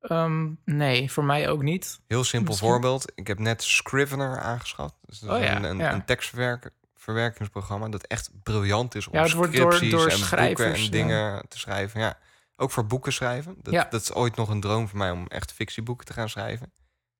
Ehm, 0.00 0.48
nee, 0.64 1.12
voor 1.12 1.24
mij 1.24 1.48
ook 1.48 1.62
niet. 1.62 2.00
Heel 2.06 2.24
simpel 2.24 2.48
Misschien- 2.50 2.70
voorbeeld. 2.70 3.12
Ik 3.14 3.26
heb 3.26 3.38
net 3.38 3.62
Scrivener 3.62 4.38
aangeschaft. 4.38 4.94
Dus 5.00 5.18
dat 5.18 5.30
is 5.30 5.36
Oh 5.36 5.42
ja, 5.42 5.56
een, 5.56 5.62
een, 5.64 5.78
ja. 5.78 5.92
een 5.92 6.04
tekstverwerkingsprogramma 6.04 7.88
dat 7.88 8.06
echt 8.06 8.30
briljant 8.42 8.94
is 8.94 9.06
om 9.06 9.14
Ja, 9.14 9.22
het 9.22 9.32
wordt 9.32 9.52
door- 9.56 9.70
door 9.70 10.06
en 10.08 10.18
boeken 10.18 10.64
en 10.74 10.82
ja. 10.82 10.90
dingen 10.90 11.48
te 11.48 11.58
schrijven. 11.58 12.00
Ja. 12.00 12.18
Ook 12.56 12.70
voor 12.70 12.86
boeken 12.86 13.12
schrijven. 13.12 13.56
Dat, 13.62 13.72
Ja. 13.74 13.86
dat 13.90 14.00
is 14.02 14.12
ooit 14.12 14.36
nog 14.36 14.48
een 14.48 14.60
droom 14.60 14.88
voor 14.88 14.98
mij 14.98 15.10
om 15.10 15.26
echt 15.26 15.52
fictieboeken 15.52 16.06
te 16.06 16.12
gaan 16.12 16.28
schrijven. 16.28 16.72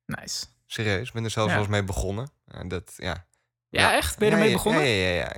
Nice. 0.05 0.45
Serieus, 0.65 1.07
ik 1.07 1.13
ben 1.13 1.23
er 1.23 1.29
zelfs 1.29 1.51
wel 1.51 1.59
eens 1.59 1.69
mee 1.71 1.83
begonnen. 1.83 2.29
En 2.47 2.67
dat, 2.67 2.93
ja. 2.97 3.25
Ja, 3.69 3.93
echt? 3.93 4.17
Ben 4.17 4.27
je 4.27 4.33
ermee 4.33 4.51
begonnen? 4.51 4.83
Ja, 4.83 5.07
ja, 5.07 5.13
ja. 5.13 5.31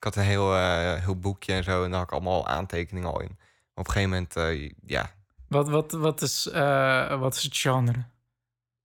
Ik 0.00 0.06
had 0.06 0.16
een 0.16 0.22
heel, 0.30 0.54
eh, 0.54 0.94
heel 0.94 1.18
boekje 1.18 1.52
en 1.52 1.64
zo. 1.64 1.84
En 1.84 1.90
daar 1.90 1.98
had 1.98 2.08
ik 2.08 2.12
allemaal 2.14 2.46
aantekeningen 2.46 3.08
al 3.12 3.20
in. 3.20 3.38
Op 3.74 3.86
een 3.86 3.92
gegeven 3.92 4.10
moment, 4.10 4.36
eh, 4.36 4.70
ja, 4.86 5.10
Wat, 5.48 5.68
wat, 5.68 5.92
wat, 5.92 6.22
is, 6.22 6.46
eh, 6.48 7.18
wat 7.20 7.34
is 7.36 7.42
het 7.42 7.56
genre? 7.56 8.04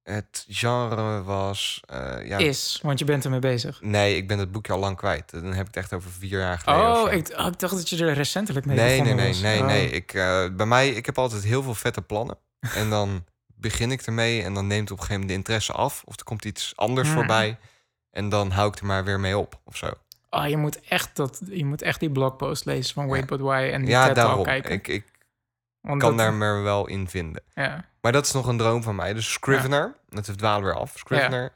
het 0.03 0.45
genre 0.49 1.23
was... 1.23 1.81
ja, 2.23 2.37
Is, 2.37 2.79
want 2.83 2.99
je 2.99 3.05
bent 3.05 3.23
ermee 3.23 3.39
bezig. 3.39 3.81
Nee, 3.81 4.15
ik 4.15 4.27
ben 4.27 4.39
het 4.39 4.51
boekje 4.51 4.73
al 4.73 4.79
lang 4.79 4.97
kwijt. 4.97 5.31
Dan 5.31 5.43
heb 5.45 5.59
ik 5.67 5.75
het 5.75 5.75
echt 5.83 5.93
over 5.93 6.11
vier 6.11 6.39
jaar 6.39 6.59
geleden. 6.59 6.91
Oh 6.91 7.11
ik, 7.11 7.37
oh, 7.39 7.45
ik 7.47 7.59
dacht 7.59 7.73
dat 7.75 7.89
je 7.89 8.05
er 8.05 8.13
recentelijk 8.13 8.65
mee 8.65 8.75
nee, 8.75 8.85
nee, 8.87 8.99
begonnen 8.99 9.23
nee, 9.23 9.33
was. 9.33 9.41
nee, 9.41 9.59
Oh. 9.59 9.65
nee. 9.65 9.89
Ik, 9.89 10.13
eh, 10.13 10.45
bij 10.55 10.65
mij, 10.65 10.89
ik 10.89 11.05
heb 11.05 11.17
altijd 11.17 11.43
heel 11.43 11.63
veel 11.63 11.75
vette 11.75 12.01
plannen. 12.01 12.37
En 12.75 12.89
dan 12.89 13.25
begin 13.55 13.91
ik 13.91 14.01
ermee 14.01 14.43
en 14.43 14.53
dan 14.53 14.67
neemt 14.67 14.91
op 14.91 14.97
een 14.97 15.03
gegeven 15.03 15.13
moment 15.21 15.29
de 15.29 15.35
interesse 15.35 15.73
af. 15.73 16.03
Of 16.05 16.17
er 16.17 16.23
komt 16.23 16.45
iets 16.45 16.73
anders 16.75 17.07
Hmm. 17.07 17.17
voorbij. 17.17 17.57
En 18.11 18.29
dan 18.29 18.51
hou 18.51 18.67
ik 18.67 18.79
er 18.79 18.85
maar 18.85 19.03
weer 19.03 19.19
mee 19.19 19.37
op, 19.37 19.59
of 19.63 19.77
zo. 19.77 19.89
Oh, 20.35 20.47
je 20.47 20.57
moet 20.57 20.79
echt, 20.81 21.15
dat, 21.15 21.41
je 21.49 21.65
moet 21.65 21.81
echt 21.81 21.99
die 21.99 22.11
blogpost 22.11 22.65
lezen 22.65 22.93
van 22.93 23.07
Wait 23.07 23.25
But 23.25 23.39
Why 23.39 23.69
en 23.73 23.81
die 23.81 23.89
ja, 23.89 24.05
TED 24.05 24.15
daarom. 24.15 24.43
kijken. 24.43 24.71
Ik, 24.71 24.87
ik 24.87 25.05
Want 25.81 26.01
kan 26.01 26.09
dat- 26.17 26.19
daar 26.19 26.33
me 26.33 26.61
wel 26.61 26.87
in 26.87 27.07
vinden. 27.07 27.43
Ja. 27.53 27.85
Maar 28.01 28.11
dat 28.11 28.25
is 28.25 28.31
nog 28.31 28.47
een 28.47 28.57
droom 28.57 28.83
van 28.83 28.95
mij. 28.95 29.13
Dus 29.13 29.31
Scrivener, 29.31 29.95
dat 30.09 30.25
heeft 30.25 30.37
dwalen 30.39 30.63
weer 30.63 30.73
af. 30.75 30.93
Scrivener, 30.97 31.51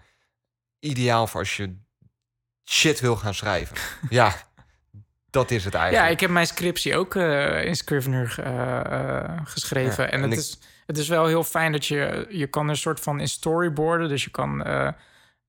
ideaal 0.80 1.28
voor 1.28 1.40
als 1.40 1.58
je 1.58 1.76
shit 2.70 3.00
wil 3.00 3.16
gaan 3.16 3.34
schrijven. 3.34 3.78
ja, 4.10 4.34
dat 5.30 5.52
is 5.52 5.64
het 5.64 5.74
ja, 5.74 5.80
eigenlijk. 5.80 6.12
ik 6.12 6.20
heb 6.20 6.30
mijn 6.30 6.48
scriptie 6.48 6.98
ook 6.98 7.16
eh, 7.16 7.66
in 7.66 7.76
Scrivener 7.76 8.36
eh, 8.44 8.80
eh, 9.24 9.40
geschreven. 9.44 10.04
Ja, 10.04 10.10
en 10.10 10.22
en 10.24 10.30
het, 10.30 10.32
ik- 10.32 10.40
is, 10.40 10.60
het 10.86 10.98
is 10.98 11.08
wel 11.08 11.26
heel 11.26 11.44
fijn 11.44 11.72
dat 11.72 11.86
je... 11.86 12.26
Je 12.30 12.48
kan 12.48 12.70
een 12.70 12.78
soort 12.78 13.00
van 13.00 13.20
in 13.20 13.28
storyboarden. 13.28 14.10
Dus 14.10 14.24
je 14.24 14.30
kan... 14.32 14.64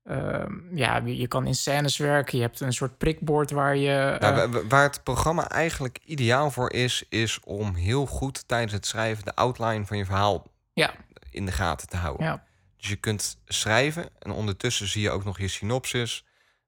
eh, 0.03 0.33
eh, 0.41 0.47
ja, 0.73 1.01
je 1.05 1.27
kan 1.27 1.45
in 1.47 1.55
scènes 1.55 1.97
werken. 1.97 2.37
Je 2.37 2.43
hebt 2.43 2.59
een 2.59 2.73
soort 2.73 2.97
prikbord 2.97 3.51
waar 3.51 3.75
je... 3.75 4.17
Nou, 4.19 4.33
eh, 4.33 4.39
wa- 4.39 4.49
wa- 4.49 4.67
waar 4.67 4.83
het 4.83 5.03
programma 5.03 5.49
eigenlijk 5.49 5.99
ideaal 6.05 6.51
voor 6.51 6.71
is, 6.71 7.03
is 7.09 7.39
om 7.43 7.75
heel 7.75 8.05
goed 8.05 8.47
tijdens 8.47 8.71
het 8.73 8.85
schrijven 8.85 9.25
de 9.25 9.35
outline 9.35 9.85
van 9.85 9.97
je 9.97 10.05
verhaal 10.05 10.47
Ja. 10.73 10.91
in 11.31 11.45
de 11.45 11.51
gaten 11.51 11.87
te 11.89 11.97
houden. 11.97 12.25
Ja. 12.25 12.43
Dus 12.77 12.89
je 12.89 12.95
kunt 12.95 13.37
schrijven 13.45 14.09
en 14.19 14.31
ondertussen 14.31 14.87
zie 14.87 15.01
je 15.01 15.11
ook 15.11 15.23
nog 15.23 15.39
je 15.39 15.47
synopsis. 15.47 16.25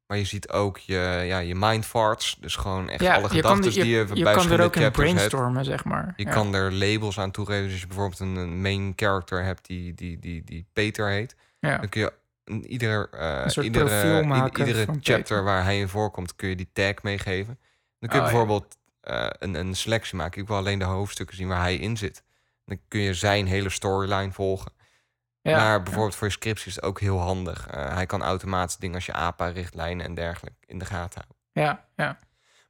Maar 0.07 0.17
je 0.17 0.25
ziet 0.25 0.49
ook 0.49 0.77
je, 0.77 1.23
ja, 1.25 1.39
je 1.39 1.55
mind 1.55 1.85
farts. 1.85 2.37
Dus 2.39 2.55
gewoon 2.55 2.89
echt 2.89 3.01
ja, 3.01 3.15
alle 3.15 3.29
gedachten 3.29 3.71
die 3.71 3.85
je, 3.85 4.07
je 4.13 4.23
bij 4.23 4.33
kan 4.33 4.51
er 4.51 4.61
ook 4.61 4.75
in 4.75 4.81
chapters 4.81 4.81
hebt. 4.81 4.95
brainstormen, 4.95 5.65
zeg 5.65 5.83
maar. 5.83 6.13
Je 6.15 6.25
Ja. 6.25 6.31
kan 6.31 6.53
er 6.53 6.73
labels 6.73 7.19
aan 7.19 7.31
toegeven. 7.31 7.63
Dus 7.63 7.71
als 7.71 7.81
je 7.81 7.87
bijvoorbeeld 7.87 8.19
een, 8.19 8.61
main 8.61 8.93
character 8.95 9.43
hebt 9.43 9.65
die, 9.67 9.93
die, 9.93 10.19
die, 10.19 10.43
die 10.43 10.65
Peter 10.73 11.09
heet. 11.09 11.35
Ja. 11.59 11.77
Dan 11.77 11.89
kun 11.89 12.01
je 12.01 12.13
ieder, 12.45 13.09
eh, 13.11 13.41
Een 13.43 13.49
soort 13.51 13.65
iedere, 13.65 13.85
profiel 13.85 14.19
i- 14.21 14.25
maken 14.25 14.65
iedere 14.67 14.85
chapter 14.85 15.15
Peter. 15.15 15.43
waar 15.43 15.63
hij 15.63 15.79
in 15.79 15.89
voorkomt, 15.89 16.35
kun 16.35 16.49
je 16.49 16.55
die 16.55 16.69
tag 16.73 16.93
meegeven. 17.03 17.59
Dan 17.99 18.09
kun 18.09 18.19
je 18.19 18.25
Oh, 18.25 18.31
ja. 18.31 18.37
bijvoorbeeld 18.37 18.77
eh, 19.01 19.27
een, 19.39 19.53
een 19.53 19.75
selectie 19.75 20.17
maken. 20.17 20.41
Ik 20.41 20.47
wil 20.47 20.57
alleen 20.57 20.79
de 20.79 20.85
hoofdstukken 20.85 21.35
zien 21.35 21.47
waar 21.47 21.61
hij 21.61 21.75
in 21.75 21.97
zit. 21.97 22.23
Dan 22.65 22.79
kun 22.87 22.99
je 22.99 23.13
zijn 23.13 23.47
hele 23.47 23.69
storyline 23.69 24.31
volgen. 24.31 24.71
Ja, 25.41 25.57
maar 25.57 25.83
bijvoorbeeld 25.83 26.15
voor 26.15 26.27
je 26.27 26.33
scriptie 26.33 26.67
is 26.67 26.75
het 26.75 26.83
ook 26.83 26.99
heel 26.99 27.19
handig. 27.19 27.67
Eh, 27.67 27.93
hij 27.93 28.05
kan 28.05 28.23
automatisch 28.23 28.77
dingen 28.77 28.95
als 28.95 29.05
je 29.05 29.13
APA-richtlijnen 29.13 30.05
en 30.05 30.13
dergelijke 30.13 30.57
in 30.65 30.79
de 30.79 30.85
gaten 30.85 31.21
houden. 31.21 31.37
ja, 31.51 31.85
ja. 32.05 32.17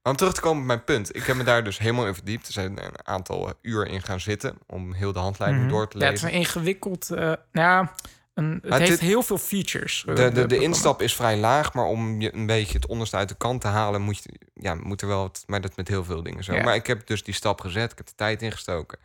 Maar 0.03 0.12
om 0.12 0.17
terug 0.17 0.33
te 0.33 0.41
komen 0.41 0.62
op 0.62 0.67
mijn 0.67 0.83
punt. 0.83 1.15
Ik 1.15 1.23
heb 1.23 1.36
me 1.36 1.43
daar 1.43 1.63
dus 1.63 1.77
helemaal 1.77 2.07
in 2.07 2.13
verdiept. 2.13 2.47
Er 2.47 2.53
zijn 2.53 2.83
een 2.86 3.07
aantal 3.07 3.53
uur 3.62 3.88
in 3.88 4.01
gaan 4.01 4.19
zitten 4.19 4.57
om 4.67 4.93
heel 4.93 5.13
de 5.13 5.19
handleiding 5.19 5.63
Mhm. 5.63 5.71
door 5.73 5.88
te 5.89 5.97
Ja, 5.97 6.05
het 6.05 6.13
is 6.13 6.21
lezen. 6.21 6.36
een 6.38 6.43
ingewikkeld. 6.45 7.12
eh, 7.12 7.17
nou 7.17 7.38
ja, 7.51 7.93
een, 8.33 8.59
het 8.67 8.79
heeft 8.81 8.99
heel 8.99 9.21
veel 9.23 9.37
features. 9.37 10.05
eh, 10.05 10.15
De, 10.15 10.31
de, 10.31 10.45
de 10.45 10.57
instap 10.57 11.01
is 11.01 11.15
vrij 11.15 11.37
laag, 11.37 11.73
maar 11.73 11.85
om 11.85 12.21
je 12.21 12.33
een 12.35 12.45
beetje 12.45 12.73
het 12.77 12.87
onderste 12.87 13.15
uit 13.17 13.29
de 13.29 13.35
kant 13.35 13.61
te 13.61 13.67
halen, 13.67 14.01
moet, 14.01 14.23
je, 14.23 14.39
ja, 14.53 14.75
moet 14.75 15.01
er 15.01 15.07
wel 15.07 15.21
wat. 15.21 15.43
Maar 15.47 15.61
dat 15.61 15.75
met 15.75 15.87
heel 15.87 16.03
veel 16.03 16.23
dingen 16.23 16.43
zo. 16.43 16.53
Ja. 16.53 16.63
Maar 16.63 16.75
ik 16.75 16.87
heb 16.87 17.07
dus 17.07 17.23
die 17.23 17.33
stap 17.33 17.61
gezet, 17.61 17.91
ik 17.91 17.97
heb 17.97 18.07
de 18.07 18.15
tijd 18.15 18.41
ingestoken. 18.41 18.97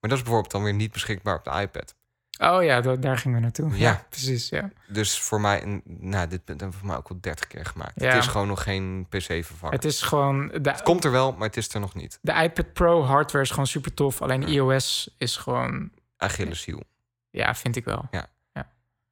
Maar 0.00 0.10
dat 0.10 0.12
is 0.18 0.22
bijvoorbeeld 0.24 0.52
dan 0.52 0.62
weer 0.62 0.74
niet 0.74 0.92
beschikbaar 0.92 1.36
op 1.36 1.44
de 1.44 1.50
iPad. 1.60 1.94
Oh 2.38 2.62
ja, 2.64 2.80
da- 2.80 2.96
daar 2.96 3.18
gingen 3.18 3.36
we 3.36 3.42
naartoe. 3.42 3.70
Ja, 3.70 3.76
Ja. 3.90 4.06
precies. 4.10 4.48
Ja. 4.48 4.70
Dus 4.88 5.18
voor 5.20 5.40
mij, 5.40 5.62
een- 5.62 5.82
nou, 5.84 6.28
dit 6.28 6.40
hebben 6.46 6.70
we 6.70 6.76
voor 6.76 6.86
mij 6.86 6.96
ook 6.96 7.08
al 7.08 7.18
30 7.20 7.46
keer 7.46 7.64
gemaakt. 7.64 7.92
Ja. 8.00 8.08
Het 8.08 8.18
is 8.22 8.26
gewoon 8.26 8.46
nog 8.46 8.62
geen 8.62 9.06
PC-vervanger. 9.08 9.74
Het 9.74 9.84
is 9.84 10.02
gewoon. 10.02 10.48
De, 10.48 10.70
Het 10.70 10.82
komt 10.82 11.04
er 11.04 11.10
wel, 11.10 11.32
maar 11.32 11.46
het 11.46 11.56
is 11.56 11.74
er 11.74 11.80
nog 11.80 11.94
niet. 11.94 12.18
de 12.22 12.32
iPad 12.32 12.72
Pro 12.72 13.02
hardware 13.02 13.44
is 13.44 13.50
gewoon 13.50 13.66
super 13.66 13.94
tof. 13.94 14.22
Alleen 14.22 14.40
Ja. 14.40 14.46
iOS 14.48 15.14
is 15.18 15.36
gewoon. 15.36 15.90
Achilleshiel. 16.16 16.82
Ja, 17.30 17.54
vind 17.54 17.76
ik 17.76 17.84
wel. 17.84 18.08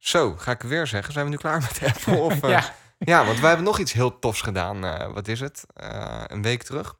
Zo, 0.01 0.35
ga 0.37 0.51
ik 0.51 0.61
weer 0.61 0.87
zeggen. 0.87 1.13
Zijn 1.13 1.25
we 1.25 1.31
nu 1.31 1.37
klaar 1.37 1.61
met 1.61 1.79
Apple? 1.95 2.17
Of, 2.17 2.43
eh, 2.43 2.49
ja, 2.49 2.73
Ja, 2.97 3.25
want 3.25 3.39
wij 3.39 3.47
hebben 3.47 3.65
nog 3.67 3.79
iets 3.79 3.93
heel 3.93 4.19
tofs 4.19 4.41
gedaan. 4.41 4.83
eh, 4.85 5.13
wat 5.13 5.27
is 5.27 5.39
het? 5.39 5.65
Eh, 5.73 6.23
een 6.27 6.41
week 6.41 6.63
terug. 6.63 6.97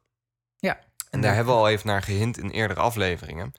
Ja. 0.56 0.78
En 1.10 1.20
daar 1.20 1.34
hebben 1.34 1.54
we 1.54 1.60
al 1.60 1.68
even 1.68 1.86
naar 1.86 2.02
gehint 2.02 2.38
in 2.38 2.50
eerdere 2.50 2.80
afleveringen. 2.80 3.52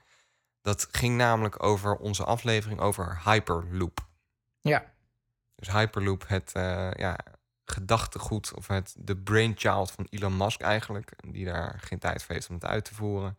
Dat 0.61 0.87
ging 0.91 1.17
namelijk 1.17 1.63
over 1.63 1.95
onze 1.95 2.23
aflevering 2.23 2.79
over 2.79 3.21
Hyperloop. 3.23 4.07
ja. 4.61 4.91
Dus 5.55 5.71
Hyperloop, 5.73 6.27
het 6.27 6.51
ja, 6.97 7.17
gedachtegoed 7.65 8.53
of 8.53 8.67
het 8.67 8.95
de 8.97 9.17
brainchild 9.17 9.91
van 9.91 10.07
Elon 10.09 10.37
Musk 10.37 10.61
eigenlijk. 10.61 11.11
Die 11.27 11.45
daar 11.45 11.79
geen 11.83 11.99
tijd 11.99 12.23
voor 12.23 12.35
heeft 12.35 12.47
om 12.49 12.55
het 12.55 12.65
uit 12.65 12.85
te 12.85 12.93
voeren. 12.95 13.37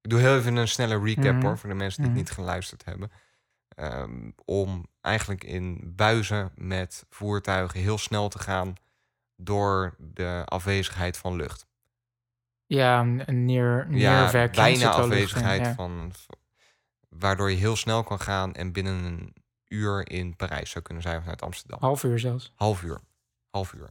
Ik 0.00 0.10
doe 0.10 0.20
heel 0.20 0.36
even 0.36 0.56
een 0.56 0.68
snelle 0.68 0.98
recap 1.04 1.34
Mhm. 1.34 1.44
hoor, 1.44 1.58
voor 1.58 1.68
de 1.68 1.74
mensen 1.74 2.02
die 2.02 2.10
Mhm. 2.10 2.18
het 2.20 2.28
niet 2.28 2.36
geluisterd 2.38 2.84
hebben. 2.84 3.12
Ehm, 3.74 4.30
om 4.44 4.86
eigenlijk 5.00 5.44
in 5.44 5.92
buizen 5.96 6.52
met 6.54 7.06
voertuigen 7.08 7.80
heel 7.80 7.98
snel 7.98 8.28
te 8.28 8.38
gaan 8.38 8.74
door 9.36 9.94
de 9.98 10.42
afwezigheid 10.44 11.16
van 11.16 11.36
lucht. 11.36 11.66
Ja, 12.66 13.00
een 13.00 13.44
neer, 13.44 13.86
Ja, 13.90 14.30
bijna 14.30 14.66
in, 14.66 14.86
afwezigheid 14.86 15.60
ja. 15.60 15.74
van, 15.74 16.12
waardoor 17.08 17.50
je 17.50 17.56
heel 17.56 17.76
snel 17.76 18.02
kan 18.02 18.20
gaan 18.20 18.54
en 18.54 18.72
binnen 18.72 19.04
een 19.04 19.34
uur 19.68 20.10
in 20.10 20.36
Parijs 20.36 20.70
zou 20.70 20.84
kunnen 20.84 21.02
zijn 21.02 21.20
vanuit 21.20 21.42
Amsterdam. 21.42 21.78
Half 21.80 22.02
uur 22.02 22.18
zelfs. 22.18 22.52
Half 22.54 22.82
uur. 22.82 23.00
Half 23.50 23.72
uur. 23.72 23.90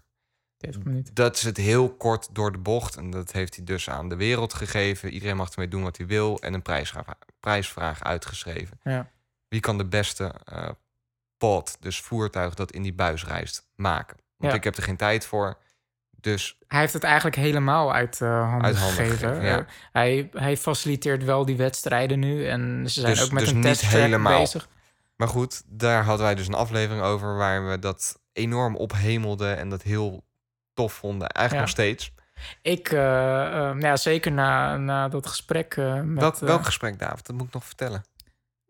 30 0.58 0.84
minuten. 0.84 1.14
Dat 1.14 1.36
is 1.36 1.42
het 1.42 1.58
heel 1.58 1.96
kort 1.96 2.36
door 2.36 2.52
de 2.52 2.58
bocht. 2.58 2.96
En 2.96 3.10
dat 3.10 3.32
heeft 3.32 3.56
hij 3.56 3.66
dus 3.66 3.90
aan 3.90 4.10
de 4.10 4.16
wereld 4.16 4.54
gegeven. 4.54 5.10
Iedereen 5.10 5.36
mag 5.36 5.52
ermee 5.52 5.68
doen 5.68 5.84
wat 5.84 5.98
hij 5.98 6.06
wil. 6.06 6.40
En 6.40 6.54
een 6.54 6.62
prijsvraag, 6.62 7.06
prijsvraag 7.40 8.04
uitgeschreven. 8.04 8.80
Ja. 8.84 9.10
Wie 9.52 9.60
kan 9.60 9.78
de 9.78 9.86
beste 9.86 10.34
eh 10.46 10.70
pod, 11.38 11.78
dus 11.80 12.02
voertuig 12.02 12.54
dat 12.54 12.72
in 12.72 12.82
die 12.82 12.94
buis 12.94 13.26
reist, 13.26 13.68
maken? 13.76 14.18
Want 14.38 14.52
Ja. 14.52 14.58
ik 14.58 14.64
heb 14.64 14.76
er 14.78 14.84
geen 14.84 14.98
tijd 14.98 15.26
voor. 15.26 15.58
Dus 16.10 16.58
Hij 16.68 16.80
heeft 16.80 16.94
het 16.94 17.04
eigenlijk 17.04 17.36
helemaal 17.36 17.94
uit 17.94 18.22
eh, 18.22 18.50
handen 18.50 18.66
Uit 18.66 18.76
handen 18.78 18.96
gegeven. 19.06 19.18
gegeven, 19.30 19.46
ja. 19.46 19.58
Eh, 19.60 19.66
hij, 19.92 20.30
hij 20.34 20.58
faciliteert 20.58 21.24
wel 21.24 21.46
die 21.46 21.56
wedstrijden 21.58 22.20
nu. 22.20 22.48
En 22.48 22.84
ze 22.90 23.00
zijn 23.00 23.14
Dus- 23.14 23.24
ook 23.24 23.32
met 23.32 23.46
dus 23.62 23.82
een 23.82 23.88
helemaal. 24.00 24.40
bezig. 24.40 24.68
Maar 25.16 25.28
goed, 25.28 25.62
daar 25.66 26.04
hadden 26.04 26.26
wij 26.26 26.36
dus 26.36 26.48
een 26.48 26.54
aflevering 26.54 27.04
over 27.04 27.36
waar 27.36 27.68
we 27.70 27.80
dat 27.80 28.20
enorm 28.34 28.76
ophemelden 28.76 29.58
en 29.58 29.70
dat 29.70 29.82
heel 29.82 30.24
tof 30.74 30.94
vonden. 30.94 31.28
Eigenlijk 31.28 31.54
Ja. 31.54 31.60
nog 31.60 31.86
steeds. 31.86 32.14
Ik, 32.62 32.92
nou 32.92 33.80
ja, 33.80 33.96
zeker 33.98 34.32
na, 34.32 34.78
na 34.78 35.08
dat 35.10 35.28
gesprek 35.28 35.76
met... 36.04 36.20
welk, 36.20 36.36
welk 36.38 36.66
gesprek, 36.66 37.00
David? 37.00 37.26
Dat 37.26 37.36
moet 37.36 37.48
ik 37.48 37.54
nog 37.54 37.66
vertellen. 37.66 38.04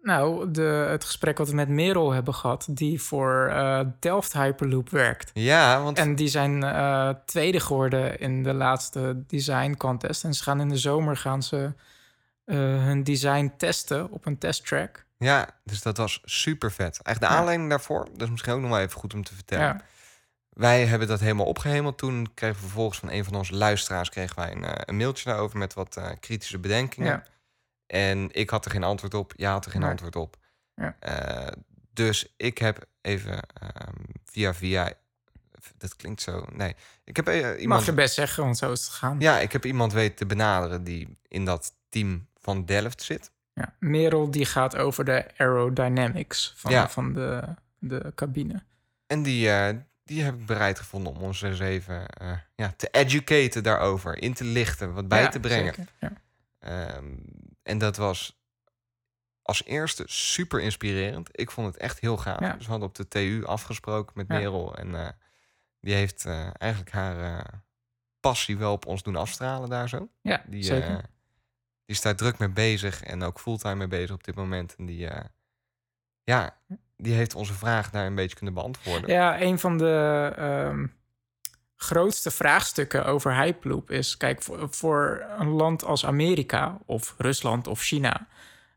Nou, 0.02 0.52
de, 0.52 0.62
het 0.90 1.04
gesprek 1.04 1.38
wat 1.38 1.50
we 1.50 1.56
met 1.56 1.70
Merel 1.70 2.12
hebben 2.12 2.34
gehad... 2.34 2.68
die 2.70 3.02
voor 3.02 3.48
eh, 3.48 3.80
Delft 4.00 4.34
Hyperloop 4.34 4.90
werkt. 4.90 5.32
Ja, 5.34 5.84
want 5.84 5.98
En 5.98 6.16
die 6.16 6.28
zijn 6.28 6.64
eh, 6.64 7.10
tweede 7.26 7.60
geworden 7.60 8.20
in 8.20 8.44
de 8.44 8.54
laatste 8.54 9.24
design 9.28 9.76
contest. 9.78 10.24
En 10.24 10.34
ze 10.34 10.44
gaan 10.44 10.62
in 10.62 10.70
de 10.70 10.78
zomer 10.78 11.18
gaan 11.18 11.44
ze 11.44 11.74
eh, 12.46 12.58
hun 12.58 13.04
design 13.04 13.54
testen 13.58 14.12
op 14.12 14.26
een 14.26 14.38
testtrack. 14.38 15.06
ja, 15.18 15.50
dus 15.64 15.82
dat 15.82 15.98
was 15.98 16.22
super 16.24 16.72
vet. 16.72 17.00
Eigenlijk 17.02 17.20
de 17.20 17.26
Ja. 17.26 17.40
aanleiding 17.40 17.70
daarvoor, 17.70 18.06
dat 18.12 18.22
is 18.22 18.30
misschien 18.30 18.54
ook 18.54 18.62
nog 18.62 18.70
wel 18.70 18.80
even 18.80 19.00
goed 19.00 19.14
om 19.14 19.24
te 19.24 19.36
vertellen. 19.36 19.66
Ja. 19.66 19.82
Wij 20.50 20.86
hebben 20.86 21.08
dat 21.08 21.20
helemaal 21.20 21.46
opgehemeld. 21.46 21.98
Toen 21.98 22.32
kregen 22.34 22.56
we 22.56 22.62
vervolgens 22.62 23.00
van 23.00 23.12
een 23.12 23.24
van 23.24 23.36
onze 23.36 23.56
luisteraars 23.56 24.10
kregen 24.10 24.36
wij 24.36 24.52
een, 24.52 24.66
een 24.90 24.98
mailtje 24.98 25.30
daarover 25.30 25.58
met 25.58 25.74
wat 25.74 26.02
kritische 26.20 26.60
bedenkingen. 26.60 27.08
Ja. 27.08 27.24
En 27.92 28.28
ik 28.32 28.50
had 28.50 28.66
er 28.66 28.72
geen 28.72 28.84
antwoord 28.84 29.14
op. 29.14 29.34
Jij 29.36 29.50
had 29.52 29.66
er 29.66 29.72
geen 29.72 29.82
Nee. 29.82 29.90
antwoord 29.90 30.16
op. 30.16 30.38
Ja. 30.76 30.96
Eh, 31.00 31.52
dus 31.94 32.34
ik 32.38 32.58
heb 32.58 32.86
even 33.02 33.40
ehm, 33.54 33.96
via 34.26 34.54
via. 34.54 34.94
Dat 35.78 35.96
klinkt 35.96 36.22
zo. 36.22 36.46
Nee, 36.54 36.76
ik 37.04 37.16
heb 37.16 37.28
eh, 37.28 37.36
Je 37.40 37.44
mag 37.48 37.58
iemand. 37.58 37.86
je 37.86 37.94
best 37.94 38.14
zeggen, 38.14 38.44
want 38.44 38.58
zo 38.58 38.72
is 38.72 38.80
het 38.80 38.90
gegaan. 38.90 39.20
Ja, 39.20 39.40
ik 39.40 39.52
heb 39.52 39.66
iemand 39.66 39.94
weten 39.94 40.16
te 40.16 40.26
benaderen 40.26 40.84
die 40.84 41.18
in 41.28 41.46
dat 41.46 41.74
team 41.90 42.28
van 42.40 42.66
Delft 42.66 43.02
zit. 43.02 43.32
Ja. 43.54 43.74
Merel 43.80 44.32
die 44.32 44.46
gaat 44.46 44.76
over 44.76 45.06
de 45.06 45.26
aerodynamics 45.38 46.54
van, 46.56 46.72
Ja. 46.72 46.90
van 46.90 47.14
de, 47.14 47.44
de 47.80 48.12
cabine. 48.16 48.64
En 49.08 49.24
die, 49.24 49.50
eh, 49.52 49.76
die 50.04 50.24
heb 50.24 50.34
ik 50.36 50.46
bereid 50.46 50.80
gevonden 50.80 51.14
om 51.16 51.22
ons 51.22 51.42
eens 51.42 51.60
even 51.60 52.06
ja, 52.56 52.74
te 52.78 52.88
educaten 52.92 53.64
daarover. 53.64 54.18
In 54.22 54.34
te 54.34 54.44
lichten, 54.44 54.94
wat 54.94 55.08
bij 55.08 55.22
Ja, 55.22 55.30
te 55.30 55.40
brengen. 55.40 55.74
zeker, 55.74 55.92
Ja. 56.00 56.14
Ehm, 56.60 57.06
en 57.64 57.78
dat 57.78 57.98
was 57.98 58.40
als 59.42 59.66
eerste 59.66 60.04
super 60.08 60.62
inspirerend. 60.62 61.30
Ik 61.32 61.52
vond 61.52 61.68
het 61.68 61.78
echt 61.78 62.00
heel 62.00 62.18
gaaf. 62.18 62.40
Ja. 62.40 62.54
Dus 62.54 62.66
we 62.66 62.72
hadden 62.72 62.90
op 62.90 62.96
de 62.96 63.08
TU 63.08 63.46
afgesproken 63.46 64.14
met. 64.16 64.28
Merel. 64.28 64.76
En 64.76 64.96
eh, 64.96 65.10
die 65.80 65.94
heeft 65.94 66.26
eh, 66.26 66.50
eigenlijk 66.58 66.92
haar 66.92 67.38
eh, 67.38 67.46
passie 68.20 68.58
wel 68.58 68.72
op 68.72 68.86
ons 68.86 69.04
doen 69.04 69.16
afstralen 69.16 69.70
daar 69.70 69.90
zo. 69.90 70.10
Ja, 70.22 70.44
Die, 70.48 70.64
zeker. 70.64 70.96
die 71.86 71.96
is 71.96 72.02
daar 72.02 72.16
druk 72.16 72.38
mee 72.38 72.50
bezig 72.50 73.04
en 73.04 73.24
ook 73.24 73.40
fulltime 73.40 73.76
mee 73.76 73.88
bezig 73.88 74.16
op 74.16 74.24
dit 74.24 74.36
moment. 74.36 74.76
En 74.76 74.86
die, 74.86 75.10
ja, 76.24 76.58
die 76.98 77.14
heeft 77.14 77.36
onze 77.36 77.54
vraag 77.54 77.90
daar 77.90 78.06
een 78.06 78.16
beetje 78.16 78.36
kunnen 78.36 78.54
beantwoorden. 78.54 79.10
Ja, 79.10 79.42
een 79.42 79.60
van 79.60 79.78
de 79.78 80.34
ehm, 80.38 80.88
grootste 81.82 82.32
vraagstukken 82.32 83.06
over 83.06 83.36
Hyperloop 83.36 83.92
is... 83.92 84.18
Kijk, 84.18 84.42
voor, 84.42 84.68
voor 84.70 85.26
een 85.38 85.50
land 85.50 85.84
als 85.84 86.06
Amerika 86.06 86.78
of 86.86 87.16
Rusland 87.18 87.68
of 87.68 87.82
China... 87.82 88.28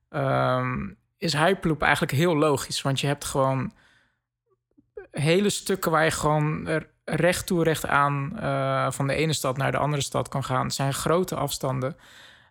ehm, 0.08 0.90
is 1.18 1.32
Hyperloop 1.32 1.82
eigenlijk 1.82 2.12
heel 2.12 2.36
logisch. 2.36 2.82
Want 2.82 3.00
je 3.00 3.06
hebt 3.06 3.24
gewoon 3.24 3.72
hele 5.10 5.50
stukken 5.50 5.90
waar 5.90 6.04
je 6.04 6.10
gewoon 6.10 6.68
recht 7.04 7.46
toe, 7.46 7.62
recht 7.62 7.86
aan... 7.86 8.38
eh, 8.38 8.90
van 8.90 9.06
de 9.06 9.14
ene 9.14 9.32
stad 9.32 9.56
naar 9.56 9.72
de 9.72 9.78
andere 9.78 10.02
stad 10.02 10.28
kan 10.28 10.44
gaan. 10.44 10.64
Het 10.64 10.74
zijn 10.74 10.94
grote 10.94 11.34
afstanden. 11.34 11.96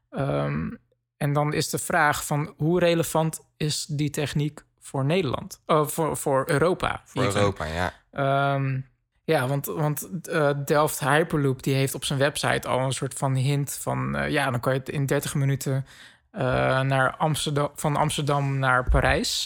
Ehm, 0.10 0.70
en 1.18 1.34
dan 1.34 1.54
is 1.54 1.70
de 1.70 1.80
vraag 1.80 2.26
van 2.26 2.54
hoe 2.58 2.80
relevant 2.80 3.48
is 3.58 3.86
die 3.86 4.10
techniek 4.10 4.66
voor 4.80 5.06
Nederland? 5.06 5.62
Oh, 5.66 5.88
voor, 5.88 6.18
voor 6.18 6.50
Europa. 6.50 7.02
Voor. 7.06 7.24
Europa, 7.24 7.66
ja. 7.66 7.94
Ehm, 8.12 8.80
ja, 9.25 9.47
want, 9.47 9.65
want 9.65 10.09
eh, 10.27 10.49
Delft 10.65 10.99
Hyperloop 10.99 11.63
die 11.63 11.75
heeft 11.75 11.95
op 11.95 12.05
zijn 12.05 12.19
website 12.19 12.67
al 12.67 12.79
een 12.79 12.91
soort 12.91 13.13
van 13.13 13.36
hint 13.36 13.77
van... 13.81 14.15
eh, 14.15 14.29
ja, 14.29 14.51
dan 14.51 14.59
kan 14.59 14.73
je 14.73 14.79
het 14.79 14.89
in 14.89 15.05
30 15.05 15.36
minuten 15.36 15.86
eh, 16.31 16.41
naar 16.81 17.15
Amsterdam, 17.15 17.69
van 17.75 17.95
Amsterdam 17.95 18.59
naar 18.59 18.89
Parijs 18.89 19.43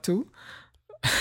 toe. 0.00 0.26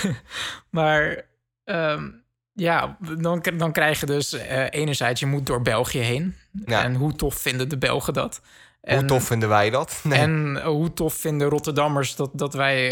maar 0.69 1.25
ehm, 1.63 2.09
ja, 2.53 2.97
dan, 3.17 3.43
dan 3.57 3.71
krijg 3.71 3.99
je 3.99 4.05
dus 4.05 4.31
enerzijds... 4.69 5.19
je 5.19 5.25
moet 5.25 5.45
door 5.45 5.61
België 5.61 5.99
heen. 5.99 6.35
Ja. 6.65 6.83
En 6.83 6.95
hoe 6.95 7.13
tof 7.13 7.35
vinden 7.35 7.69
de 7.69 7.77
Belgen 7.77 8.13
dat? 8.13 8.41
Hoe 8.81 9.05
tof 9.05 9.23
vinden 9.23 9.49
wij 9.49 9.69
dat? 9.69 9.99
Nee. 10.03 10.19
en 10.19 10.63
hoe 10.63 10.93
tof 10.93 11.13
vinden 11.13 11.49
Rotterdammers 11.49 12.15
dat, 12.15 12.29
dat 12.33 12.53
wij 12.53 12.89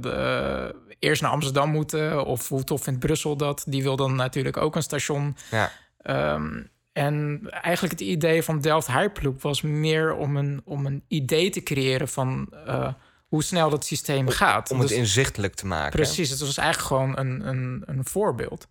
de, 0.00 0.74
eerst 1.02 1.22
naar 1.22 1.30
Amsterdam 1.30 1.70
moeten? 1.70 2.24
Of 2.26 2.48
hoe 2.48 2.64
tof 2.64 2.82
vindt 2.82 3.00
Brussel 3.00 3.36
dat? 3.36 3.64
Die 3.66 3.82
wil 3.82 3.96
dan 3.96 4.14
natuurlijk 4.14 4.56
ook 4.56 4.76
een 4.76 4.82
station. 4.82 5.36
ja. 5.50 5.70
Ehm, 5.98 6.62
en 6.92 7.40
eigenlijk 7.50 7.92
het 8.00 8.08
idee 8.08 8.42
van 8.42 8.60
Delft 8.60 8.86
Hyperloop 8.86 9.42
was 9.42 9.60
meer 9.62 10.14
om 10.14 10.36
een, 10.36 10.60
om 10.64 10.86
een 10.86 11.04
idee 11.08 11.50
te 11.50 11.62
creëren 11.62 12.08
van... 12.08 12.48
eh, 12.66 12.92
hoe 13.26 13.42
snel 13.42 13.70
dat 13.70 13.84
systeem 13.84 14.28
gaat. 14.28 14.70
Om 14.70 14.78
het 14.78 14.88
Dus- 14.88 14.96
inzichtelijk 14.96 15.54
te 15.54 15.66
maken. 15.66 15.90
Precies, 15.92 16.30
het 16.30 16.40
was 16.40 16.56
eigenlijk 16.56 16.88
gewoon 16.88 17.18
een, 17.18 17.48
een, 17.48 17.82
een 17.86 18.04
voorbeeld. 18.04 18.68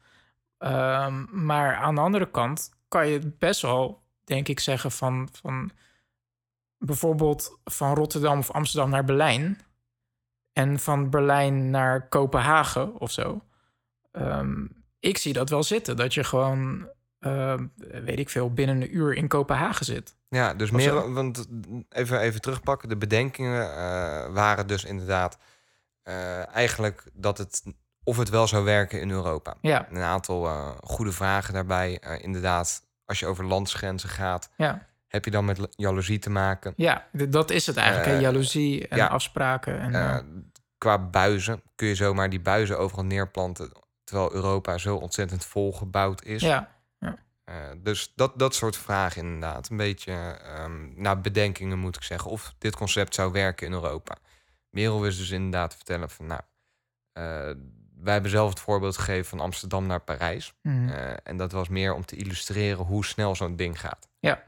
Ehm, 0.57 1.45
maar 1.45 1.75
aan 1.75 1.95
de 1.95 2.01
andere 2.01 2.31
kant 2.31 2.69
kan 2.87 3.07
je 3.07 3.19
best 3.39 3.61
wel, 3.61 4.03
denk 4.23 4.47
ik, 4.47 4.59
zeggen 4.59 4.91
van, 4.91 5.29
van 5.41 5.71
bijvoorbeeld 6.77 7.59
van 7.63 7.95
Rotterdam 7.95 8.37
of 8.39 8.51
Amsterdam 8.51 8.89
naar 8.89 9.03
Berlijn 9.05 9.59
en 10.53 10.79
van 10.79 11.09
Berlijn 11.09 11.69
naar 11.69 12.07
Kopenhagen 12.07 12.99
of 12.99 13.11
zo. 13.11 13.41
Ehm, 14.11 14.65
ik 14.99 15.17
zie 15.17 15.33
dat 15.33 15.49
wel 15.49 15.63
zitten, 15.63 15.95
dat 15.95 16.13
je 16.13 16.23
gewoon, 16.23 16.89
ehm, 17.19 17.65
weet 18.03 18.19
ik 18.19 18.29
veel, 18.29 18.53
binnen 18.53 18.81
een 18.81 18.95
uur 18.95 19.13
in 19.13 19.27
Kopenhagen 19.27 19.85
zit. 19.85 20.15
Ja, 20.29 20.53
dus 20.53 20.69
Of 20.69 20.75
meer, 20.75 20.89
zo. 20.89 21.13
want 21.13 21.47
even, 21.89 22.19
even 22.19 22.41
terugpakken. 22.41 22.89
De 22.89 22.97
bedenkingen 22.97 23.61
eh, 23.75 24.33
waren 24.33 24.67
dus 24.67 24.83
inderdaad 24.83 25.37
eh, 26.03 26.55
eigenlijk 26.55 27.03
dat 27.13 27.37
het, 27.37 27.63
of 28.03 28.17
het 28.17 28.29
wel 28.29 28.47
zou 28.47 28.63
werken 28.63 29.01
in 29.01 29.11
Europa. 29.11 29.55
Ja, 29.61 29.87
Een 29.91 30.01
aantal 30.01 30.45
eh, 30.47 30.69
goede 30.83 31.11
vragen 31.11 31.53
daarbij. 31.53 31.99
Eh, 31.99 32.23
inderdaad, 32.23 32.83
als 33.05 33.19
je 33.19 33.25
over 33.27 33.45
landsgrenzen 33.45 34.09
gaat, 34.09 34.49
ja, 34.57 34.87
heb 35.11 35.25
je 35.25 35.31
dan 35.31 35.45
met 35.45 35.67
jaloezie 35.69 36.19
te 36.19 36.29
maken. 36.29 36.73
ja, 36.75 37.07
dat 37.11 37.49
is 37.51 37.65
het 37.65 37.77
eigenlijk, 37.77 38.07
Eh, 38.15 38.21
jaloezie 38.21 38.87
en 38.87 38.97
ja. 38.97 39.07
afspraken. 39.07 39.79
En, 39.79 39.95
Eh, 39.95 40.15
eh, 40.15 40.23
qua 40.77 40.97
buizen 40.99 41.61
kun 41.75 41.87
je 41.87 41.95
zomaar 41.95 42.29
die 42.29 42.39
buizen 42.41 42.79
overal 42.79 43.05
neerplanten, 43.05 43.71
terwijl 44.03 44.33
Europa 44.33 44.77
zo 44.77 44.95
ontzettend 44.95 45.45
volgebouwd 45.45 46.23
is. 46.23 46.41
ja, 46.41 46.79
Eh, 47.43 47.55
dus 47.77 48.13
dat, 48.15 48.39
dat 48.39 48.55
soort 48.55 48.77
vragen 48.77 49.21
inderdaad. 49.23 49.69
Een 49.69 49.77
beetje 49.77 50.11
ehm 50.11 51.01
naar 51.01 51.21
bedenkingen 51.21 51.79
moet 51.79 51.95
ik 51.95 52.03
zeggen. 52.03 52.31
Of 52.31 52.53
dit 52.57 52.75
concept 52.75 53.15
zou 53.15 53.31
werken 53.31 53.67
in 53.67 53.73
Europa. 53.73 54.15
Merel 54.69 55.01
wist 55.01 55.17
dus 55.17 55.29
inderdaad 55.29 55.75
vertellen 55.75 56.09
van... 56.09 56.25
nou, 56.25 56.41
wij 58.01 58.13
hebben 58.13 58.31
zelf 58.31 58.49
het 58.49 58.59
voorbeeld 58.59 58.97
gegeven 58.97 59.25
van 59.25 59.39
Amsterdam 59.39 59.85
naar 59.85 59.99
Parijs. 60.01 60.53
mhm. 60.61 60.89
En 61.23 61.37
dat 61.37 61.51
was 61.51 61.69
meer 61.69 61.93
om 61.93 62.05
te 62.05 62.15
illustreren 62.15 62.85
hoe 62.85 63.05
snel 63.05 63.35
zo'n 63.35 63.55
ding 63.55 63.79
gaat. 63.79 64.09
Ja. 64.19 64.43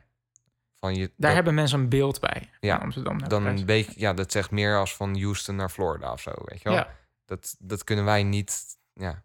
Van 0.84 0.96
je, 0.96 1.00
Daar 1.08 1.14
dat- 1.18 1.34
hebben 1.34 1.54
mensen 1.54 1.80
een 1.80 1.90
beeld 1.90 2.20
bij. 2.20 2.50
Ja, 2.60 2.78
Amsterdam 2.78 3.28
dan 3.30 3.66
beetje, 3.66 3.94
ja, 3.96 4.14
dat 4.14 4.32
zegt 4.32 4.52
meer 4.52 4.78
als 4.78 4.96
van 4.96 5.20
Houston 5.22 5.56
naar 5.56 5.70
Florida 5.70 6.12
of 6.12 6.22
zo, 6.22 6.32
weet 6.36 6.62
je 6.62 6.70
wel. 6.70 6.78
Ja, 6.78 6.96
Dat, 7.26 7.56
dat 7.60 7.84
kunnen 7.84 8.06
wij 8.06 8.24
niet, 8.24 8.78
ja. 8.94 9.24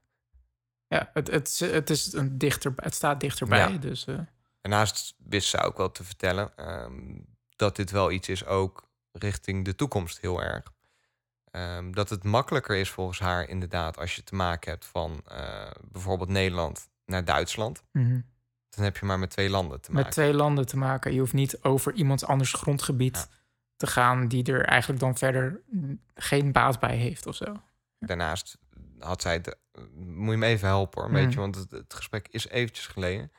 ja 0.87 1.11
het, 1.13 1.31
het, 1.31 1.59
het, 1.59 1.91
is 1.91 2.13
een 2.13 2.39
dichter, 2.39 2.73
het 2.77 2.95
staat 2.95 3.21
dichterbij. 3.21 3.59
Ja. 3.73 3.79
Dus, 3.79 4.07
eh, 4.07 4.19
Daarnaast 4.61 5.15
wist 5.19 5.49
ze 5.49 5.61
ook 5.61 5.77
wel 5.77 5.93
te 5.93 6.05
vertellen 6.05 6.53
ehm, 6.57 7.17
dat 7.57 7.77
dit 7.77 7.91
wel 7.91 8.11
iets 8.11 8.29
is 8.29 8.47
ook 8.47 8.89
richting 9.13 9.65
de 9.65 9.75
toekomst 9.75 10.21
heel 10.21 10.43
erg. 10.43 10.73
Ehm, 11.51 11.91
dat 11.93 12.11
het 12.11 12.25
makkelijker 12.25 12.77
is 12.77 12.91
volgens 12.91 13.19
haar 13.19 13.49
inderdaad 13.49 13.99
als 13.99 14.17
je 14.17 14.23
te 14.25 14.35
maken 14.35 14.71
hebt 14.71 14.85
van 14.85 15.23
eh, 15.27 15.71
bijvoorbeeld 15.91 16.31
Nederland 16.31 16.89
naar 17.05 17.25
Duitsland. 17.25 17.83
mhm. 17.93 18.21
Dan 18.69 18.85
heb 18.85 18.97
je 18.97 19.07
maar 19.07 19.19
met 19.19 19.31
twee 19.31 19.51
landen 19.51 19.81
te 19.81 19.91
maken. 19.91 20.05
met 20.07 20.15
twee 20.15 20.35
landen 20.35 20.67
te 20.67 20.77
maken. 20.77 21.13
Je 21.13 21.19
hoeft 21.19 21.33
niet 21.33 21.63
over 21.63 21.93
iemand 21.93 22.25
anders 22.25 22.53
grondgebied 22.53 23.17
Ja. 23.17 23.37
te 23.77 23.87
gaan... 23.87 24.29
die 24.29 24.53
er 24.53 24.65
eigenlijk 24.65 25.01
dan 25.01 25.17
verder 25.17 25.61
mm, 25.67 26.01
geen 26.15 26.53
baat 26.53 26.81
bij 26.81 26.97
heeft 26.97 27.27
of 27.27 27.35
zo. 27.35 27.57
Daarnaast 27.99 28.59
had 28.99 29.23
zij, 29.23 29.41
de, 29.41 29.57
moet 29.95 30.31
je 30.31 30.37
me 30.37 30.47
even 30.47 30.69
helpen 30.69 31.03
hoor, 31.03 31.13
weet 31.13 31.33
je, 31.33 31.39
want 31.39 31.55
het, 31.55 31.71
het 31.71 31.95
gesprek 31.95 32.29
is 32.31 32.49
eventjes 32.49 32.87
geleden. 32.87 33.33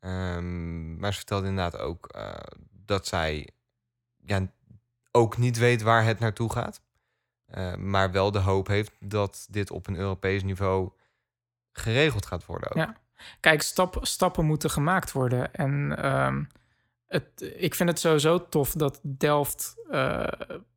Ehm, 0.00 0.98
maar 0.98 1.10
ze 1.12 1.18
vertelde 1.18 1.46
inderdaad 1.46 1.80
ook 1.80 2.06
eh, 2.06 2.34
dat 2.70 3.06
zij 3.06 3.48
ja, 4.16 4.46
ook 5.10 5.36
niet 5.36 5.58
weet 5.58 5.82
waar 5.82 6.04
het 6.04 6.18
naartoe 6.18 6.52
gaat. 6.52 6.82
Eh, 7.46 7.74
maar 7.74 8.12
wel 8.12 8.30
de 8.30 8.38
hoop 8.38 8.66
heeft 8.66 8.92
dat 9.00 9.46
dit 9.50 9.70
op 9.70 9.86
een 9.86 9.96
Europees 9.96 10.42
niveau 10.42 10.90
geregeld 11.72 12.26
gaat 12.26 12.46
worden. 12.46 12.70
Ook. 12.70 12.76
Ja. 12.76 12.96
Kijk, 13.40 13.62
stap, 13.62 13.98
stappen 14.02 14.44
moeten 14.44 14.70
gemaakt 14.70 15.12
worden. 15.12 15.54
En 15.54 15.96
ehm, 16.02 16.42
het, 17.08 17.52
ik 17.56 17.74
vind 17.74 17.88
het 17.88 17.98
sowieso 17.98 18.48
tof 18.48 18.72
dat 18.72 19.00
Delft 19.02 19.74
eh, 19.90 20.26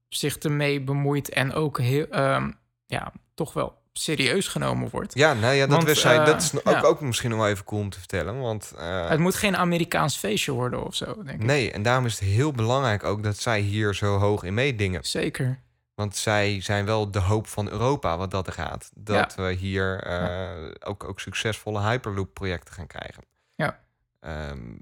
zich 0.10 0.38
ermee 0.38 0.82
bemoeit... 0.82 1.30
en 1.30 1.54
ook 1.54 1.80
heel, 1.80 2.08
ehm, 2.08 2.52
ja, 2.86 3.12
toch 3.34 3.54
wel 3.54 3.80
serieus 3.94 4.48
genomen 4.48 4.90
wordt. 4.90 5.14
Ja, 5.14 5.34
nou 5.34 5.54
ja, 5.54 5.66
dat 5.66 5.76
Want, 5.76 5.84
wist 5.84 6.06
eh, 6.06 6.26
dat 6.26 6.42
is 6.42 6.56
ook, 6.56 6.74
ja. 6.74 6.82
ook 6.82 7.02
misschien 7.02 7.30
nog 7.30 7.40
wel 7.40 7.48
even 7.48 7.66
cool 7.66 7.82
om 7.82 7.90
te 7.90 8.00
vertellen. 8.00 8.40
Want 8.40 8.74
eh, 8.78 9.10
Het 9.10 9.20
moet 9.20 9.36
geen 9.36 9.58
Amerikaans 9.58 10.18
feestje 10.18 10.52
worden 10.52 10.86
of 10.86 10.96
zo, 10.96 11.24
denk 11.24 11.42
ik. 11.42 11.46
nee, 11.46 11.72
en 11.72 11.84
daarom 11.84 12.06
is 12.06 12.20
het 12.20 12.30
heel 12.30 12.52
belangrijk 12.52 13.04
ook 13.04 13.24
dat 13.24 13.38
zij 13.38 13.60
hier 13.60 13.96
zo 13.96 14.18
hoog 14.18 14.44
in 14.44 14.54
meedingen. 14.54 15.04
Zeker. 15.04 15.60
Want 15.94 16.16
zij 16.16 16.62
zijn 16.62 16.86
wel 16.86 17.12
de 17.12 17.20
hoop 17.20 17.48
van 17.48 17.70
Europa 17.70 18.18
wat 18.18 18.32
dat 18.32 18.48
er 18.48 18.54
gaat. 18.54 18.92
Dat 18.96 19.36
we 19.36 19.52
hier 19.52 20.04
eh, 20.04 20.72
ook, 20.80 21.04
ook 21.04 21.20
succesvolle 21.20 21.82
Hyperloop-projecten 21.82 22.74
gaan 22.74 22.88
krijgen. 22.88 23.24
Ja. 23.56 23.80
Ehm, 24.20 24.76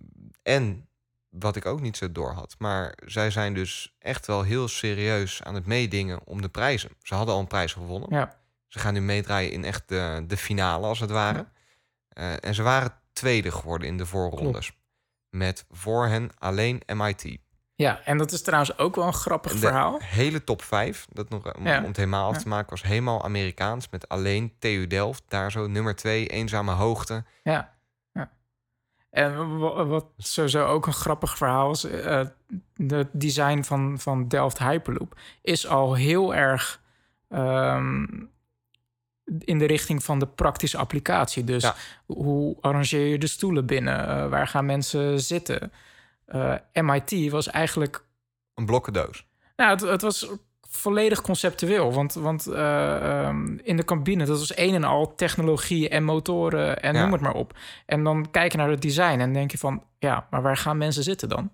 en 0.43 0.87
wat 1.29 1.55
ik 1.55 1.65
ook 1.65 1.81
niet 1.81 1.97
zo 1.97 2.11
door 2.11 2.31
had, 2.31 2.55
maar 2.57 2.97
zij 3.05 3.31
zijn 3.31 3.53
dus 3.53 3.95
echt 3.99 4.27
wel 4.27 4.41
heel 4.41 4.67
serieus 4.67 5.43
aan 5.43 5.55
het 5.55 5.65
meedingen 5.65 6.19
om 6.25 6.41
de 6.41 6.49
prijzen. 6.49 6.89
Ze 7.01 7.15
hadden 7.15 7.33
al 7.33 7.39
een 7.39 7.47
prijs 7.47 7.73
gewonnen. 7.73 8.09
Ja. 8.11 8.37
Ze 8.67 8.79
gaan 8.79 8.93
nu 8.93 9.01
meedraaien 9.01 9.51
in 9.51 9.63
echt 9.63 9.83
de, 9.87 10.23
de 10.27 10.37
finale, 10.37 10.87
als 10.87 10.99
het 10.99 11.09
ware. 11.09 11.47
Eh, 12.09 12.43
en 12.43 12.55
ze 12.55 12.63
waren 12.63 12.93
tweede 13.13 13.51
geworden 13.51 13.87
in 13.87 13.97
de 13.97 14.05
voorrondes. 14.05 14.71
Met 15.29 15.65
voor 15.69 16.07
hen 16.07 16.31
alleen 16.37 16.81
MIT. 16.93 17.37
Ja, 17.79 17.99
en 18.05 18.17
dat 18.17 18.31
is 18.31 18.41
trouwens 18.41 18.77
ook 18.77 18.95
wel 18.95 19.05
een 19.07 19.13
grappig 19.13 19.51
De 19.51 19.57
verhaal. 19.57 19.97
hele 20.01 20.43
top 20.43 20.61
5, 20.61 21.07
dat 21.11 21.29
nog, 21.29 21.53
om, 21.55 21.67
Ja. 21.67 21.77
om 21.77 21.83
het 21.85 21.97
helemaal 21.97 22.29
af 22.29 22.37
te 22.37 22.47
maken, 22.47 22.69
was 22.69 22.81
helemaal 22.83 23.23
Amerikaans. 23.23 23.89
Met 23.89 24.09
alleen 24.09 24.53
TU 24.59 24.87
Delft, 24.87 25.23
daar 25.27 25.51
zo 25.51 25.67
nummer 25.67 25.95
2, 25.95 26.27
eenzame 26.27 26.71
hoogte. 26.71 27.23
Ja. 27.43 27.73
ja. 28.13 28.31
En 29.09 29.57
wa- 29.59 29.85
wat 29.85 30.05
sowieso 30.17 30.65
ook 30.65 30.87
een 30.87 30.93
grappig 30.93 31.37
verhaal 31.37 31.71
is... 31.71 31.83
eh 31.83 32.21
het 32.87 33.07
design 33.11 33.61
van, 33.61 33.99
van 33.99 34.27
Delft 34.27 34.59
Hyperloop 34.59 35.19
is 35.41 35.67
al 35.67 35.93
heel 35.93 36.35
erg... 36.35 36.81
ehm, 37.29 38.05
in 39.39 39.57
de 39.59 39.65
richting 39.65 40.03
van 40.03 40.19
de 40.19 40.27
praktische 40.27 40.77
applicatie. 40.77 41.43
Dus 41.43 41.63
Ja. 41.63 41.75
hoe 42.05 42.57
arrangeer 42.61 43.07
je 43.07 43.17
de 43.17 43.27
stoelen 43.27 43.65
binnen? 43.65 44.07
Eh, 44.07 44.29
waar 44.29 44.47
gaan 44.47 44.65
mensen 44.65 45.19
zitten? 45.21 45.71
Eh, 46.29 46.53
MIT 46.83 47.31
was 47.31 47.47
eigenlijk 47.47 48.05
Een 48.53 48.65
blokkendoos. 48.65 49.27
Nou, 49.55 49.71
het, 49.71 49.81
het 49.81 50.01
was 50.01 50.29
volledig 50.69 51.21
conceptueel. 51.21 51.93
Want, 51.93 52.13
want 52.13 52.47
eh, 52.47 53.25
ehm, 53.25 53.57
in 53.63 53.77
de 53.77 53.85
cabine, 53.85 54.25
dat 54.25 54.37
was 54.39 54.57
een 54.57 54.73
en 54.73 54.83
al 54.83 55.15
technologie 55.15 55.89
en 55.89 56.03
motoren 56.03 56.81
en 56.81 56.93
Ja. 56.95 57.01
noem 57.01 57.11
het 57.11 57.21
maar 57.21 57.33
op. 57.33 57.57
En 57.85 58.03
dan 58.03 58.31
kijk 58.31 58.51
je 58.51 58.57
naar 58.57 58.69
het 58.69 58.81
design 58.81 59.19
en 59.19 59.33
denk 59.33 59.51
je 59.51 59.57
van... 59.57 59.83
ja, 59.99 60.27
maar 60.29 60.41
waar 60.41 60.57
gaan 60.57 60.77
mensen 60.77 61.03
zitten 61.03 61.29
dan? 61.29 61.51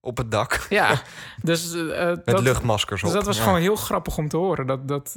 Op 0.00 0.16
het 0.16 0.30
dak. 0.30 0.66
Ja, 0.68 1.02
dus... 1.42 1.74
eh, 1.74 2.06
Met 2.06 2.24
dat, 2.26 2.40
luchtmaskers 2.42 3.02
op. 3.02 3.06
dus 3.08 3.16
dat 3.16 3.26
was 3.26 3.36
Ja. 3.36 3.42
gewoon 3.42 3.60
heel 3.60 3.76
grappig 3.76 4.18
om 4.18 4.28
te 4.28 4.36
horen. 4.36 4.66
Dat, 4.66 4.88
dat 4.88 5.16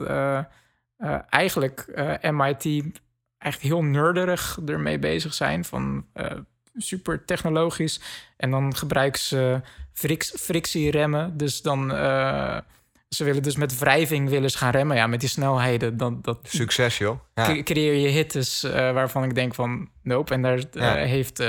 eigenlijk 1.29 1.85
MIT 2.31 2.83
echt 3.37 3.61
heel 3.61 3.83
nerderig 3.83 4.59
ermee 4.65 4.99
bezig 4.99 5.33
zijn. 5.33 5.65
Van 5.65 6.05
super 6.77 7.25
technologisch. 7.25 7.99
En 8.37 8.51
dan 8.51 8.75
gebruiken 8.75 9.21
ze 9.21 9.61
friks, 9.93 10.33
frictieremmen. 10.39 11.37
Dus 11.37 11.61
dan... 11.61 11.93
eh, 11.93 12.57
ze 13.09 13.23
willen 13.23 13.43
dus 13.43 13.55
met 13.55 13.79
wrijving 13.79 14.29
willen 14.29 14.49
ze 14.51 14.57
gaan 14.57 14.71
remmen. 14.71 14.95
Ja, 14.97 15.07
met 15.07 15.19
die 15.19 15.29
snelheden. 15.29 15.97
Dan, 15.97 16.19
dat 16.21 16.39
Succes, 16.43 16.97
joh. 16.97 17.19
Ja. 17.35 17.63
creëer 17.63 17.93
je 17.93 18.07
hittes 18.07 18.63
eh, 18.63 18.71
waarvan 18.71 19.23
ik 19.23 19.35
denk 19.35 19.55
van... 19.55 19.89
Nope. 20.03 20.33
En 20.33 20.41
daar 20.41 20.57
eh, 20.57 20.65
Ja. 20.73 20.93
heeft 20.95 21.43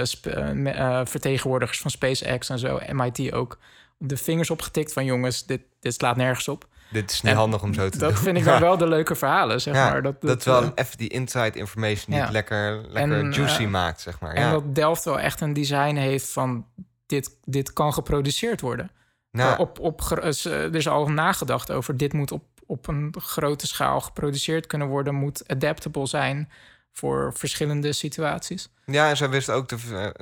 vertegenwoordigers 1.04 1.78
van 1.80 1.90
SpaceX 1.90 2.48
en 2.48 2.58
zo... 2.58 2.80
MIT 2.92 3.32
ook 3.32 3.58
de 3.98 4.16
vingers 4.16 4.50
opgetikt 4.50 4.92
van... 4.92 5.04
jongens, 5.04 5.46
dit, 5.46 5.60
dit 5.80 5.94
slaat 5.94 6.16
nergens 6.16 6.48
op. 6.48 6.66
Dit 6.90 7.10
is 7.10 7.22
niet 7.22 7.32
En 7.32 7.38
handig 7.38 7.62
om 7.62 7.74
zo 7.74 7.88
te 7.88 7.98
doen. 7.98 8.08
Dat 8.08 8.18
vind 8.18 8.36
ik 8.36 8.44
dan 8.50 8.60
wel 8.60 8.76
de 8.76 8.88
leuke 8.88 9.14
verhalen, 9.14 9.60
zeg 9.60 9.74
maar. 9.74 10.02
Dat, 10.02 10.20
Dat, 10.20 10.38
is 10.38 10.44
wel 10.44 10.62
eh, 10.62 10.70
even 10.74 10.98
die 10.98 11.08
inside 11.08 11.58
information 11.58 12.14
die 12.14 12.20
het 12.20 12.30
lekker, 12.30 12.80
lekker 12.88 13.18
En, 13.18 13.32
juicy 13.32 13.62
eh, 13.62 13.68
maakt, 13.68 14.00
zeg 14.00 14.20
maar. 14.20 14.34
En 14.34 14.50
dat 14.50 14.74
Delft 14.74 15.04
wel 15.04 15.20
echt 15.20 15.40
een 15.40 15.52
design 15.52 15.96
heeft 15.96 16.28
van... 16.30 16.66
dit, 17.06 17.36
dit 17.44 17.72
kan 17.72 17.92
geproduceerd 17.92 18.60
worden. 18.60 18.90
Nou, 19.30 19.58
op, 19.58 19.78
op, 19.78 20.00
er 20.10 20.74
is 20.74 20.88
al 20.88 21.08
nagedacht 21.08 21.72
over... 21.72 21.96
dit 21.96 22.12
moet 22.12 22.32
op, 22.32 22.44
op 22.66 22.86
een 22.86 23.14
grote 23.18 23.66
schaal 23.66 24.00
geproduceerd 24.00 24.66
kunnen 24.66 24.88
worden... 24.88 25.14
moet 25.14 25.48
adaptable 25.48 26.06
zijn 26.06 26.50
voor 26.92 27.32
verschillende 27.34 27.92
situaties. 27.92 28.68
Ja, 28.84 29.08
en 29.08 29.16
zij 29.16 29.28
wist 29.28 29.50
ook 29.50 29.68
te, 29.68 29.76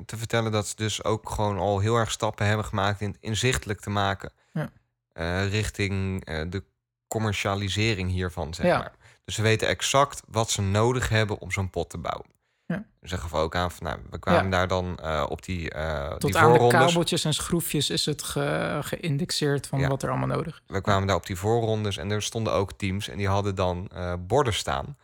te 0.06 0.16
vertellen 0.16 0.52
dat 0.52 0.66
ze 0.66 0.76
dus 0.76 1.04
ook 1.04 1.30
gewoon 1.30 1.58
al 1.58 1.78
heel 1.78 1.96
erg 1.96 2.10
stappen 2.10 2.46
hebben 2.46 2.66
gemaakt 2.66 3.00
in 3.00 3.08
het 3.08 3.18
inzichtelijk 3.20 3.80
te 3.80 3.90
maken. 3.90 4.32
Ja. 4.52 4.70
Eh, 5.16 5.48
richting 5.50 6.24
eh, 6.24 6.42
de 6.48 6.64
commercialisering 7.08 8.10
hiervan, 8.10 8.54
zeg 8.54 8.66
Ja. 8.66 8.78
maar. 8.78 8.92
Dus 9.24 9.34
ze 9.34 9.42
weten 9.42 9.68
exact 9.68 10.22
wat 10.28 10.50
ze 10.50 10.62
nodig 10.62 11.08
hebben 11.08 11.38
om 11.38 11.50
zo'n 11.50 11.70
pot 11.70 11.90
te 11.90 11.98
bouwen. 11.98 12.26
Ja. 12.66 12.84
Ze 13.02 13.18
gaven 13.18 13.38
ook 13.38 13.54
aan 13.56 13.70
van, 13.70 13.86
nou, 13.86 13.98
we 14.10 14.18
kwamen 14.18 14.44
Ja. 14.44 14.50
daar 14.50 14.68
dan 14.68 14.98
eh, 14.98 15.26
op 15.28 15.44
die, 15.44 15.70
eh 15.70 16.08
Tot 16.10 16.20
die 16.32 16.36
aan 16.40 16.52
de 16.52 16.58
voorrondes. 16.58 16.86
kabeltjes 16.86 17.24
en 17.24 17.34
schroefjes 17.34 17.90
is 17.90 18.06
het 18.06 18.22
ge- 18.22 18.78
geïndexeerd 18.82 19.66
van 19.66 19.78
Ja. 19.78 19.88
wat 19.88 20.02
er 20.02 20.08
allemaal 20.08 20.36
nodig 20.36 20.54
is. 20.54 20.62
We 20.74 20.80
kwamen 20.80 21.06
daar 21.06 21.16
op 21.16 21.26
die 21.26 21.36
voorrondes 21.36 21.96
en 21.96 22.10
er 22.10 22.22
stonden 22.22 22.52
ook 22.52 22.72
teams 22.72 23.08
en 23.08 23.16
die 23.16 23.28
hadden 23.28 23.54
dan 23.54 23.90
borden 24.26 24.54
staan. 24.54 24.96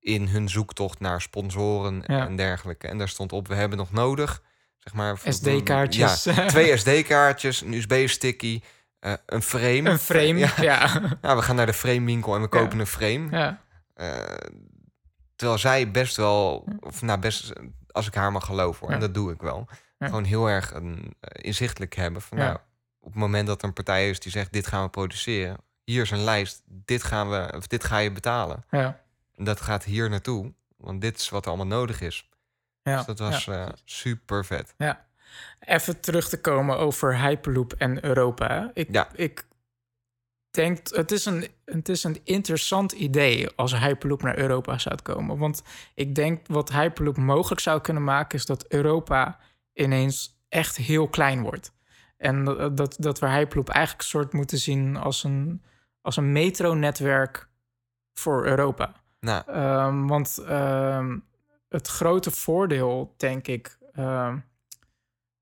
in 0.00 0.26
hun 0.28 0.48
zoektocht 0.48 1.00
naar 1.00 1.20
sponsoren 1.20 2.06
en 2.06 2.36
dergelijke. 2.36 2.88
En 2.88 2.98
daar 2.98 3.08
stond 3.08 3.32
op, 3.32 3.48
we 3.48 3.54
hebben 3.54 3.78
nog 3.78 3.92
nodig, 3.92 4.42
zeg 4.84 4.94
maar... 4.94 5.18
SD-kaartjes. 5.24 6.24
Ja, 6.24 6.46
twee 6.46 6.76
SD-kaartjes, 6.76 7.60
een 7.60 7.72
USB-sticky, 7.72 8.60
eh, 8.98 9.12
een 9.26 9.42
frame. 9.42 9.90
Een 9.90 9.98
frame, 9.98 10.38
Ja. 10.38 10.52
ja. 10.60 11.00
Nou, 11.22 11.36
we 11.36 11.42
gaan 11.42 11.56
naar 11.56 11.66
de 11.66 11.72
framewinkel 11.72 12.34
en 12.34 12.40
we 12.40 12.48
kopen 12.48 12.78
een 12.78 12.86
frame. 12.86 13.26
ja. 13.30 13.62
Eh, 13.94 14.18
terwijl 15.36 15.58
zij 15.58 15.90
best 15.90 16.16
wel, 16.16 16.64
of 16.80 17.02
nou 17.02 17.18
best, 17.20 17.52
als 17.90 18.06
ik 18.06 18.14
haar 18.14 18.32
mag 18.32 18.44
geloven 18.44 18.80
hoor, 18.86 18.94
en 18.94 19.00
dat 19.00 19.14
doe 19.14 19.32
ik 19.32 19.40
wel, 19.42 19.68
gewoon 19.98 20.24
heel 20.24 20.46
erg 20.46 20.74
een, 20.74 21.14
eh, 21.20 21.44
inzichtelijk 21.44 21.94
hebben 21.94 22.22
van 22.22 22.38
nou, 22.38 22.56
op 23.00 23.10
het 23.10 23.20
moment 23.20 23.46
dat 23.46 23.62
er 23.62 23.68
een 23.68 23.72
partij 23.74 24.10
is 24.10 24.20
die 24.20 24.32
zegt 24.32 24.52
dit 24.52 24.66
gaan 24.66 24.82
we 24.82 24.88
produceren, 24.90 25.56
hier 25.84 26.02
is 26.02 26.10
een 26.10 26.24
lijst, 26.24 26.62
dit 26.66 27.02
gaan 27.02 27.30
we, 27.30 27.52
of 27.56 27.66
dit 27.66 27.84
ga 27.84 27.98
je 27.98 28.12
betalen. 28.12 28.64
ja. 28.70 29.02
En 29.34 29.44
dat 29.44 29.60
gaat 29.60 29.84
hier 29.84 30.10
naartoe, 30.10 30.52
want 30.76 31.00
dit 31.00 31.18
is 31.18 31.28
wat 31.28 31.42
er 31.44 31.48
allemaal 31.48 31.78
nodig 31.78 32.00
is. 32.00 32.28
Ja. 32.84 32.96
Dus 32.96 33.06
dat 33.06 33.18
was 33.18 33.44
ja. 33.44 33.66
eh, 33.66 33.72
super 33.84 34.44
vet. 34.44 34.74
Ja. 34.78 35.06
Even 35.60 36.00
terug 36.00 36.28
te 36.28 36.40
komen 36.40 36.78
over 36.78 37.18
Hyperloop 37.18 37.72
en 37.72 38.04
Europa. 38.04 38.70
Ik, 38.74 38.88
Ja. 38.92 39.08
ik 39.14 39.46
denk, 40.50 40.88
het 40.88 41.10
is, 41.10 41.24
een, 41.24 41.48
het 41.64 41.88
is 41.88 42.04
een 42.04 42.20
interessant 42.24 42.92
idee 42.92 43.50
als 43.56 43.78
Hyperloop 43.78 44.22
naar 44.22 44.38
Europa 44.38 44.78
zou 44.78 44.96
komen. 45.02 45.38
Want 45.38 45.62
ik 45.94 46.14
denk 46.14 46.46
wat 46.46 46.72
Hyperloop 46.72 47.16
mogelijk 47.16 47.60
zou 47.60 47.80
kunnen 47.80 48.04
maken... 48.04 48.38
is 48.38 48.46
dat 48.46 48.66
Europa 48.68 49.38
ineens 49.72 50.38
echt 50.48 50.76
heel 50.76 51.08
klein 51.08 51.42
wordt. 51.42 51.72
En 52.16 52.44
dat, 52.74 52.96
dat, 52.98 53.18
we 53.18 53.28
Hyperloop 53.28 53.68
eigenlijk 53.68 54.02
een 54.02 54.08
soort 54.08 54.32
moeten 54.32 54.58
zien 54.58 54.96
als 54.96 55.24
een, 55.24 55.62
als 56.00 56.16
een 56.16 56.32
metronetwerk 56.32 57.48
voor 58.14 58.46
Europa. 58.46 58.92
Nou, 59.20 59.42
Ehm, 59.46 60.06
want 60.06 60.38
ehm, 60.38 61.18
het 61.74 61.88
grote 61.88 62.30
voordeel, 62.30 63.14
denk 63.16 63.46
ik, 63.46 63.78
ehm, 63.92 64.38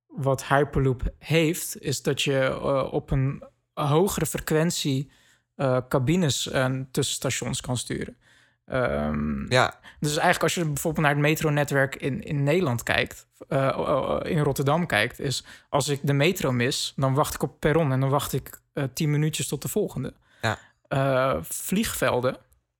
wat 0.06 0.44
Hyperloop 0.44 1.02
heeft, 1.18 1.80
is 1.80 2.02
dat 2.02 2.22
je 2.22 2.38
eh, 2.38 2.92
op 2.92 3.10
een 3.10 3.44
hogere 3.72 4.26
frequentie 4.26 5.10
eh, 5.54 5.78
cabines 5.88 6.50
en 6.50 6.88
tussenstations 6.90 7.60
kan 7.60 7.76
sturen. 7.76 8.16
Ehm, 8.64 9.52
ja, 9.52 9.80
dus 10.00 10.10
eigenlijk 10.10 10.42
als 10.42 10.54
je 10.54 10.64
bijvoorbeeld 10.64 11.04
naar 11.04 11.14
het 11.14 11.22
metronetwerk 11.22 11.96
in, 11.96 12.22
in 12.22 12.42
Nederland 12.42 12.82
kijkt, 12.82 13.26
eh, 13.48 13.68
eh, 13.68 14.20
in 14.24 14.38
Rotterdam 14.38 14.86
kijkt, 14.86 15.18
is 15.18 15.44
als 15.68 15.88
ik 15.88 16.00
de 16.02 16.12
metro 16.12 16.52
mis, 16.52 16.92
dan 16.96 17.14
wacht 17.14 17.34
ik 17.34 17.42
op 17.42 17.50
het 17.50 17.58
perron 17.58 17.92
en 17.92 18.00
dan 18.00 18.10
wacht 18.10 18.32
ik 18.32 18.60
eh, 18.72 18.84
tien 18.92 19.10
minuutjes 19.10 19.48
tot 19.48 19.62
de 19.62 19.68
volgende. 19.68 20.14
Ja. 20.42 20.58
Eh, 20.88 21.42
vliegvelden, 21.42 22.36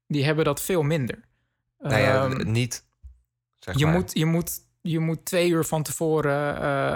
die 0.07 0.25
hebben 0.25 0.45
dat 0.45 0.61
veel 0.61 0.83
minder. 0.83 1.19
nou 1.79 2.01
ja, 2.01 2.25
Ehm, 2.25 2.51
niet. 2.51 2.85
Zeg 3.65 3.79
je, 3.79 3.85
maar. 3.85 3.95
moet, 3.95 4.11
je, 4.15 4.27
moet, 4.27 4.61
je 4.81 4.99
moet 4.99 5.25
twee 5.25 5.51
uur 5.51 5.65
van 5.65 5.83
tevoren 5.83 6.63
eh, 6.63 6.95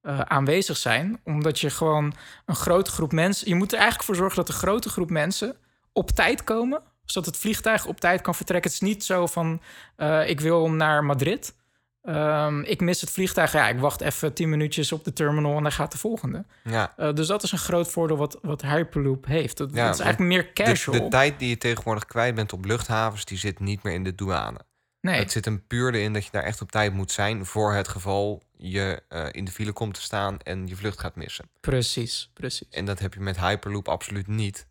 eh, 0.00 0.20
aanwezig 0.20 0.76
zijn, 0.76 1.20
omdat 1.24 1.60
je 1.60 1.70
gewoon 1.70 2.14
een 2.44 2.54
grote 2.54 2.90
groep 2.90 3.12
mensen. 3.12 3.48
Je 3.48 3.54
moet 3.54 3.72
er 3.72 3.78
eigenlijk 3.78 4.06
voor 4.06 4.16
zorgen 4.16 4.36
dat 4.36 4.48
een 4.48 4.54
grote 4.54 4.88
groep 4.88 5.10
mensen 5.10 5.56
op 5.92 6.10
tijd 6.10 6.44
komen, 6.44 6.82
zodat 7.04 7.26
het 7.26 7.36
vliegtuig 7.36 7.86
op 7.86 8.00
tijd 8.00 8.20
kan 8.20 8.34
vertrekken. 8.34 8.70
Het 8.70 8.82
is 8.82 8.88
niet 8.88 9.04
zo 9.04 9.26
van: 9.26 9.60
eh, 9.96 10.28
ik 10.28 10.40
wil 10.40 10.70
naar 10.70 11.04
Madrid. 11.04 11.54
Ehm, 12.02 12.60
ik 12.60 12.80
mis 12.80 13.00
het 13.00 13.10
vliegtuig. 13.10 13.52
Ja, 13.52 13.68
ik 13.68 13.78
wacht 13.78 14.00
even 14.00 14.32
tien 14.32 14.48
minuutjes 14.48 14.92
op 14.92 15.04
de 15.04 15.12
terminal 15.12 15.56
en 15.56 15.62
dan 15.62 15.72
gaat 15.72 15.92
de 15.92 15.98
volgende. 15.98 16.44
Ja, 16.64 17.12
dus 17.12 17.26
dat 17.26 17.42
is 17.42 17.52
een 17.52 17.58
groot 17.58 17.90
voordeel 17.90 18.16
wat, 18.16 18.38
wat 18.42 18.62
Hyperloop 18.62 19.26
heeft. 19.26 19.56
Dat, 19.56 19.70
Ja, 19.72 19.84
dat 19.86 19.94
is 19.94 20.00
eigenlijk 20.00 20.32
meer 20.32 20.50
de, 20.54 20.62
casual. 20.62 21.02
de 21.02 21.08
tijd 21.08 21.38
die 21.38 21.48
je 21.48 21.58
tegenwoordig 21.58 22.06
kwijt 22.06 22.34
bent 22.34 22.52
op 22.52 22.64
luchthavens, 22.64 23.24
die 23.24 23.38
zit 23.38 23.60
niet 23.60 23.82
meer 23.82 23.94
in 23.94 24.04
de 24.04 24.14
douane. 24.14 24.58
Nee, 25.06 25.18
Het 25.18 25.32
zit 25.32 25.44
hem 25.44 25.66
puur 25.66 25.94
erin 25.94 26.12
dat 26.12 26.24
je 26.24 26.30
daar 26.30 26.42
echt 26.42 26.60
op 26.60 26.70
tijd 26.70 26.92
moet 26.92 27.10
zijn 27.10 27.46
voor 27.46 27.74
het 27.74 27.88
geval 27.88 28.42
je 28.56 29.02
eh, 29.08 29.26
in 29.30 29.44
de 29.44 29.50
file 29.50 29.72
komt 29.72 29.94
te 29.94 30.00
staan 30.00 30.38
en 30.40 30.66
je 30.66 30.76
vlucht 30.76 31.00
gaat 31.00 31.16
missen. 31.16 31.48
precies, 31.60 32.30
precies. 32.34 32.68
En 32.70 32.84
dat 32.84 32.98
heb 32.98 33.14
je 33.14 33.20
met 33.20 33.40
Hyperloop 33.40 33.88
absoluut 33.88 34.26
niet. 34.26 34.68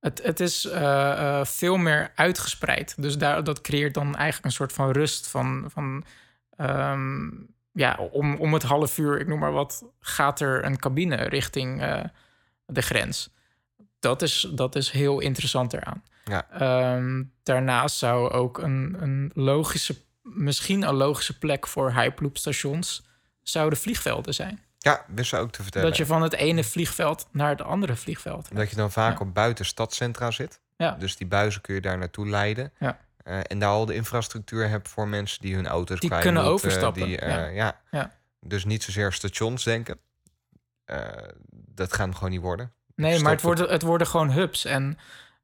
Het, 0.00 0.22
het 0.22 0.40
is 0.40 0.64
eh, 0.64 1.38
eh, 1.38 1.44
veel 1.46 1.76
meer 1.76 2.12
uitgespreid. 2.14 3.02
Dus 3.02 3.18
daar, 3.18 3.44
dat 3.44 3.60
creëert 3.60 3.94
dan 3.94 4.16
eigenlijk 4.16 4.44
een 4.44 4.52
soort 4.52 4.72
van 4.72 4.90
rust 4.90 5.26
van... 5.26 5.64
van 5.68 6.04
ehm, 6.56 7.28
ja, 7.72 7.96
om, 8.12 8.36
om 8.36 8.52
het 8.52 8.62
half 8.62 8.98
uur, 8.98 9.20
ik 9.20 9.26
noem 9.26 9.38
maar 9.38 9.52
wat, 9.52 9.84
gaat 10.00 10.40
er 10.40 10.64
een 10.64 10.78
cabine 10.78 11.16
richting 11.16 11.80
de 12.66 12.82
grens. 12.82 13.30
Dat 13.98 14.22
is, 14.22 14.48
dat 14.52 14.76
is 14.76 14.90
heel 14.90 15.20
interessant 15.20 15.72
eraan. 15.72 16.02
Ja. 16.24 16.46
Ehm, 16.50 17.22
daarnaast 17.42 17.96
zou 17.96 18.30
ook 18.30 18.58
een, 18.58 18.96
een 19.00 19.30
logische, 19.34 19.96
misschien 20.22 20.82
een 20.82 20.94
logische 20.94 21.38
plek 21.38 21.66
voor 21.66 21.92
Hyperloop 21.92 22.36
stations 22.38 23.02
zouden 23.42 23.78
vliegvelden 23.78 24.34
zijn. 24.34 24.60
Ja, 24.78 25.04
wist 25.14 25.28
ze 25.28 25.36
ook 25.36 25.52
te 25.52 25.62
vertellen. 25.62 25.88
Dat 25.88 25.96
je 25.96 26.06
van 26.06 26.22
het 26.22 26.32
ene 26.32 26.64
vliegveld 26.64 27.28
naar 27.32 27.48
het 27.48 27.62
andere 27.62 27.96
vliegveld 27.96 28.46
gaat. 28.48 28.56
Dat 28.56 28.70
je 28.70 28.76
dan 28.76 28.90
vaak 28.92 29.18
Ja. 29.18 29.24
op 29.26 29.34
buiten 29.34 29.64
stadcentra 29.64 30.30
zit. 30.30 30.60
Ja. 30.76 30.90
Dus 30.98 31.16
die 31.16 31.26
buizen 31.26 31.60
kun 31.60 31.74
je 31.74 31.80
daar 31.80 31.98
naartoe 31.98 32.28
leiden. 32.28 32.72
Ja. 32.78 32.98
Eh, 33.24 33.38
en 33.42 33.58
daar 33.58 33.68
al 33.68 33.86
de 33.86 33.94
infrastructuur 33.94 34.68
hebt 34.68 34.88
voor 34.88 35.08
mensen 35.08 35.40
die 35.40 35.54
hun 35.54 35.66
auto's 35.66 36.00
Die 36.00 36.08
kwijt 36.08 36.22
kunnen 36.24 36.42
moeten, 36.44 36.68
overstappen, 36.68 37.02
Die, 37.04 37.18
eh, 37.18 37.54
ja. 37.54 37.80
ja. 37.90 38.12
Dus 38.40 38.64
niet 38.64 38.82
zozeer 38.82 39.12
stations 39.12 39.64
denken. 39.64 39.98
Eh, 40.84 40.98
dat 41.50 41.96
hem 41.96 42.14
gewoon 42.14 42.30
niet 42.30 42.40
worden. 42.40 42.72
Nee, 42.94 43.10
Stop 43.10 43.22
maar 43.22 43.32
het 43.32 43.40
het. 43.42 43.50
worden, 43.56 43.72
het 43.74 43.82
worden 43.82 44.06
gewoon 44.06 44.30
hubs. 44.30 44.64
En 44.64 44.98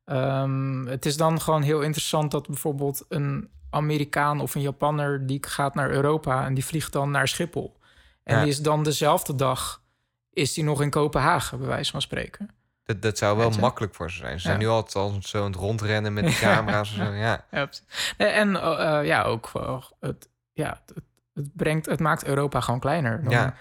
ehm, 0.07 0.87
het 0.87 1.07
is 1.07 1.17
dan 1.17 1.41
gewoon 1.41 1.63
heel 1.63 1.81
interessant 1.81 2.31
dat 2.31 2.47
bijvoorbeeld 2.47 3.05
een 3.09 3.51
Amerikaan 3.71 4.41
of 4.41 4.55
een 4.55 4.61
Japanner 4.61 5.27
die 5.27 5.39
gaat 5.47 5.75
naar 5.75 5.91
Europa 5.91 6.45
en 6.45 6.55
die 6.55 6.65
vliegt 6.65 6.93
dan 6.93 7.11
naar 7.11 7.29
Schiphol. 7.29 7.77
En 8.23 8.35
Ja. 8.37 8.41
die 8.43 8.51
is 8.51 8.63
dan 8.63 8.83
dezelfde 8.83 9.35
dag 9.35 9.83
is 10.31 10.53
die 10.55 10.65
nog 10.65 10.83
in 10.83 10.91
Kopenhagen, 10.91 11.59
bij 11.59 11.67
wijze 11.69 11.91
van 11.91 12.01
spreken. 12.03 12.51
Dat, 12.85 13.03
dat 13.03 13.19
zou 13.19 13.37
wel 13.37 13.51
makkelijk 13.51 13.95
voor 13.95 14.11
ze 14.11 14.17
zijn. 14.17 14.41
Ze 14.41 14.47
zijn 14.47 14.59
nu 14.59 14.67
altijd 14.69 14.95
al 14.95 15.19
zo 15.23 15.39
aan 15.45 15.51
het 15.51 15.61
rondrennen 15.61 16.13
met 16.13 16.25
die 16.25 16.39
camera's. 16.49 16.99
en 16.99 17.07
zo. 17.07 17.13
Ja. 17.13 17.45
En, 17.51 17.69
en 18.17 18.57
eh, 18.57 19.07
ja, 19.07 19.23
ook 19.23 19.51
eh, 19.55 19.83
het, 20.01 20.29
ja, 20.53 20.81
het, 20.87 20.97
het, 21.35 21.57
brengt, 21.57 21.87
het 21.87 22.01
maakt 22.01 22.25
Europa 22.27 22.61
gewoon 22.61 22.81
kleiner. 22.81 23.23
Dan 23.23 23.33
Ja. 23.33 23.55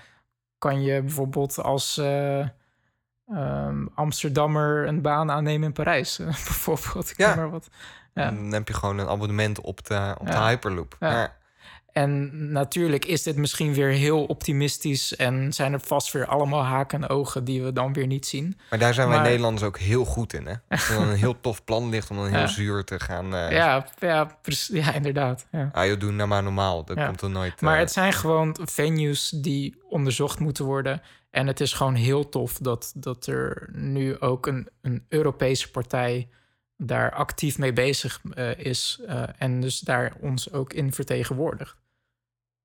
kan 0.58 0.82
je 0.82 1.02
bijvoorbeeld 1.02 1.60
als 1.64 1.98
eh, 1.98 2.48
ehm, 3.28 3.86
Amsterdammer 3.96 4.88
een 4.88 5.02
baan 5.02 5.32
aannemen 5.32 5.68
in 5.68 5.74
Parijs, 5.74 6.18
bijvoorbeeld. 6.26 7.10
Ik 7.12 7.18
Ja. 7.18 7.36
maar 7.36 7.50
wat. 7.50 7.70
Ja. 8.14 8.32
Dan 8.32 8.52
heb 8.52 8.68
je 8.68 8.74
gewoon 8.74 8.98
een 8.98 9.08
abonnement 9.08 9.62
op 9.62 9.86
de, 9.88 10.16
op 10.20 10.28
de. 10.28 10.38
Hyperloop. 10.38 10.96
Ja. 11.00 11.36
En 11.92 12.32
natuurlijk 12.52 13.06
is 13.06 13.24
dit 13.24 13.36
misschien 13.36 13.74
weer 13.74 13.90
heel 13.90 14.24
optimistisch 14.26 15.16
en 15.16 15.54
zijn 15.54 15.74
er 15.74 15.80
vast 15.80 16.12
weer 16.12 16.26
allemaal 16.26 16.64
haken 16.64 17.04
en 17.04 17.10
ogen 17.10 17.44
die 17.44 17.64
we 17.64 17.74
dan 17.74 17.94
weer 17.94 18.08
niet 18.08 18.26
zien. 18.26 18.60
Maar 18.70 18.80
daar 18.80 18.94
zijn 18.94 19.08
wij 19.08 19.18
Maar- 19.18 19.26
Nederlanders 19.26 19.64
ook 19.68 19.78
heel 19.78 20.06
goed 20.06 20.34
in. 20.34 20.46
Hè? 20.48 20.54
Als 20.70 20.90
er 20.90 20.96
dan 20.96 21.08
een 21.08 21.16
heel 21.16 21.40
tof 21.42 21.64
plan 21.64 21.90
ligt 21.90 22.10
om 22.10 22.18
dan 22.18 22.34
heel 22.34 22.48
zuur 22.48 22.84
te 22.84 23.00
gaan... 23.00 23.36
eh 23.36 23.52
Ja, 23.52 23.86
ja, 24.00 24.38
precies- 24.42 24.86
ja 24.86 24.94
inderdaad. 24.94 25.46
Ja. 25.52 25.70
Ah, 25.74 25.86
joh, 25.86 26.00
doe 26.00 26.12
nou 26.12 26.30
maar 26.30 26.44
normaal. 26.44 26.84
Dat 26.86 27.06
komt 27.06 27.22
er 27.22 27.30
nooit... 27.30 27.62
Maar 27.62 27.74
eh, 27.74 27.80
het 27.80 27.92
zijn 27.92 28.14
gewoon 28.14 28.58
venues 28.64 29.30
die 29.30 29.82
onderzocht 29.90 30.40
moeten 30.40 30.66
worden. 30.66 31.02
En 31.36 31.48
het 31.48 31.60
is 31.60 31.74
gewoon 31.74 31.96
heel 31.96 32.30
tof 32.30 32.58
dat, 32.58 32.92
dat 32.96 33.26
er 33.28 33.70
nu 33.72 34.20
ook 34.20 34.48
een, 34.48 34.70
een 34.82 35.06
Europese 35.10 35.72
partij 35.72 36.30
daar 36.78 37.12
actief 37.12 37.58
mee 37.58 37.74
bezig 37.74 38.22
eh, 38.34 38.58
is. 38.58 39.02
eh, 39.08 39.24
en 39.38 39.62
dus 39.62 39.80
daar 39.80 40.14
ons 40.20 40.52
ook 40.52 40.74
in 40.74 40.94
vertegenwoordigt. 40.94 41.76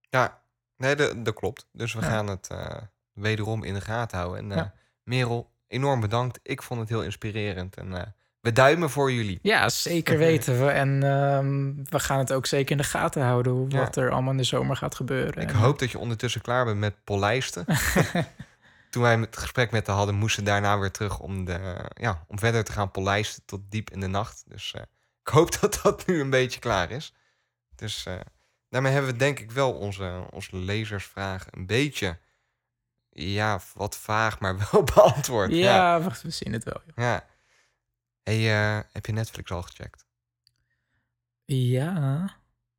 Ja, 0.00 0.42
nee, 0.76 0.94
dat, 0.96 1.24
dat 1.24 1.34
klopt. 1.34 1.66
Dus 1.72 1.94
we 1.94 2.00
Ja. 2.00 2.06
gaan 2.06 2.26
het 2.26 2.48
eh, 2.48 2.76
wederom 3.12 3.64
in 3.64 3.74
de 3.74 3.80
gaten 3.80 4.18
houden. 4.18 4.50
En 4.50 4.56
Ja. 4.56 4.72
Merel, 5.04 5.50
enorm 5.66 6.00
bedankt. 6.00 6.38
Ik 6.42 6.62
vond 6.62 6.80
het 6.80 6.88
heel 6.88 7.02
inspirerend. 7.02 7.76
En 7.76 8.14
we 8.40 8.52
duimen 8.52 8.90
voor 8.90 9.12
jullie. 9.12 9.38
Ja, 9.42 9.68
zeker 9.68 10.18
weten 10.28 10.60
we. 10.64 10.70
En 10.70 11.02
ehm, 11.02 11.74
we 11.90 11.98
gaan 12.00 12.18
het 12.18 12.32
ook 12.32 12.46
zeker 12.46 12.70
in 12.70 12.76
de 12.76 12.84
gaten 12.84 13.22
houden 13.22 13.66
Ja. 13.68 13.78
wat 13.78 13.96
er 13.96 14.10
allemaal 14.10 14.30
in 14.32 14.36
de 14.36 14.42
zomer 14.44 14.76
gaat 14.76 14.94
gebeuren. 14.94 15.42
Ik 15.42 15.48
En- 15.50 15.56
hoop 15.56 15.78
dat 15.78 15.90
je 15.90 15.98
ondertussen 15.98 16.40
klaar 16.40 16.64
bent 16.64 16.78
met 16.78 17.04
polijsten. 17.04 17.64
Toen 18.90 19.02
wij 19.02 19.16
het 19.16 19.36
gesprek 19.36 19.70
met 19.70 19.86
haar 19.86 19.96
hadden, 19.96 20.14
moesten 20.14 20.44
we 20.44 20.50
daarna 20.50 20.78
weer 20.78 20.90
terug 20.90 21.18
om, 21.18 21.44
de, 21.44 21.90
ja, 21.94 22.24
om 22.28 22.38
verder 22.38 22.64
te 22.64 22.72
gaan 22.72 22.90
polijsten 22.90 23.44
tot 23.44 23.70
diep 23.70 23.90
in 23.90 24.00
de 24.00 24.06
nacht. 24.06 24.44
Dus 24.46 24.72
eh, 24.72 24.82
ik 25.24 25.28
hoop 25.28 25.60
dat 25.60 25.80
dat 25.82 26.06
nu 26.06 26.20
een 26.20 26.30
beetje 26.30 26.60
klaar 26.60 26.90
is. 26.90 27.14
Dus 27.76 28.06
eh, 28.06 28.20
daarmee 28.68 28.92
hebben 28.92 29.10
we 29.10 29.18
denk 29.18 29.38
ik 29.38 29.50
wel 29.50 29.72
onze, 29.72 30.26
onze 30.30 30.56
lezersvragen 30.56 31.58
een 31.58 31.66
beetje, 31.66 32.18
ja, 33.10 33.60
wat 33.74 33.96
vaag, 33.96 34.38
maar 34.38 34.56
wel 34.70 34.82
beantwoord. 34.82 35.50
Ja. 35.50 35.56
ja, 35.56 36.00
wacht, 36.00 36.22
we 36.22 36.30
zien 36.30 36.52
het 36.52 36.64
wel. 36.64 36.80
joh. 36.86 36.96
ja. 36.96 37.28
Hey, 38.22 38.76
eh, 38.78 38.84
heb 38.92 39.06
je 39.06 39.12
Netflix 39.12 39.50
al 39.50 39.62
gecheckt? 39.62 40.06
Ja, 41.44 42.30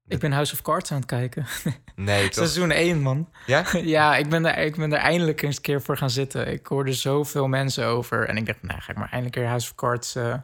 Ik 0.08 0.20
ben 0.20 0.32
House 0.32 0.54
of 0.54 0.62
Cards 0.62 0.92
aan 0.92 0.98
het 0.98 1.06
kijken. 1.06 1.46
Nee, 1.96 2.24
toch? 2.26 2.34
Seizoen 2.34 2.72
1, 2.72 3.00
man. 3.02 3.30
Ja? 3.46 3.66
Ja, 3.84 4.16
ik 4.18 4.30
ben, 4.30 4.46
er, 4.46 4.58
ik 4.66 4.76
ben 4.76 4.92
er 4.94 5.00
eindelijk 5.00 5.42
eens 5.42 5.56
een 5.56 5.62
keer 5.62 5.82
voor 5.82 5.98
gaan 5.98 6.10
zitten. 6.10 6.48
Ik 6.48 6.68
hoorde 6.68 6.94
zoveel 6.94 7.48
mensen 7.48 7.86
over. 7.86 8.28
En 8.28 8.38
ik 8.38 8.46
dacht, 8.46 8.62
nou, 8.62 8.82
ga 8.82 8.92
ik 8.92 8.98
maar 8.98 9.10
eindelijk 9.10 9.36
weer 9.36 9.48
House 9.48 9.70
of 9.70 9.76
Cards 9.76 10.16
eh, 10.16 10.36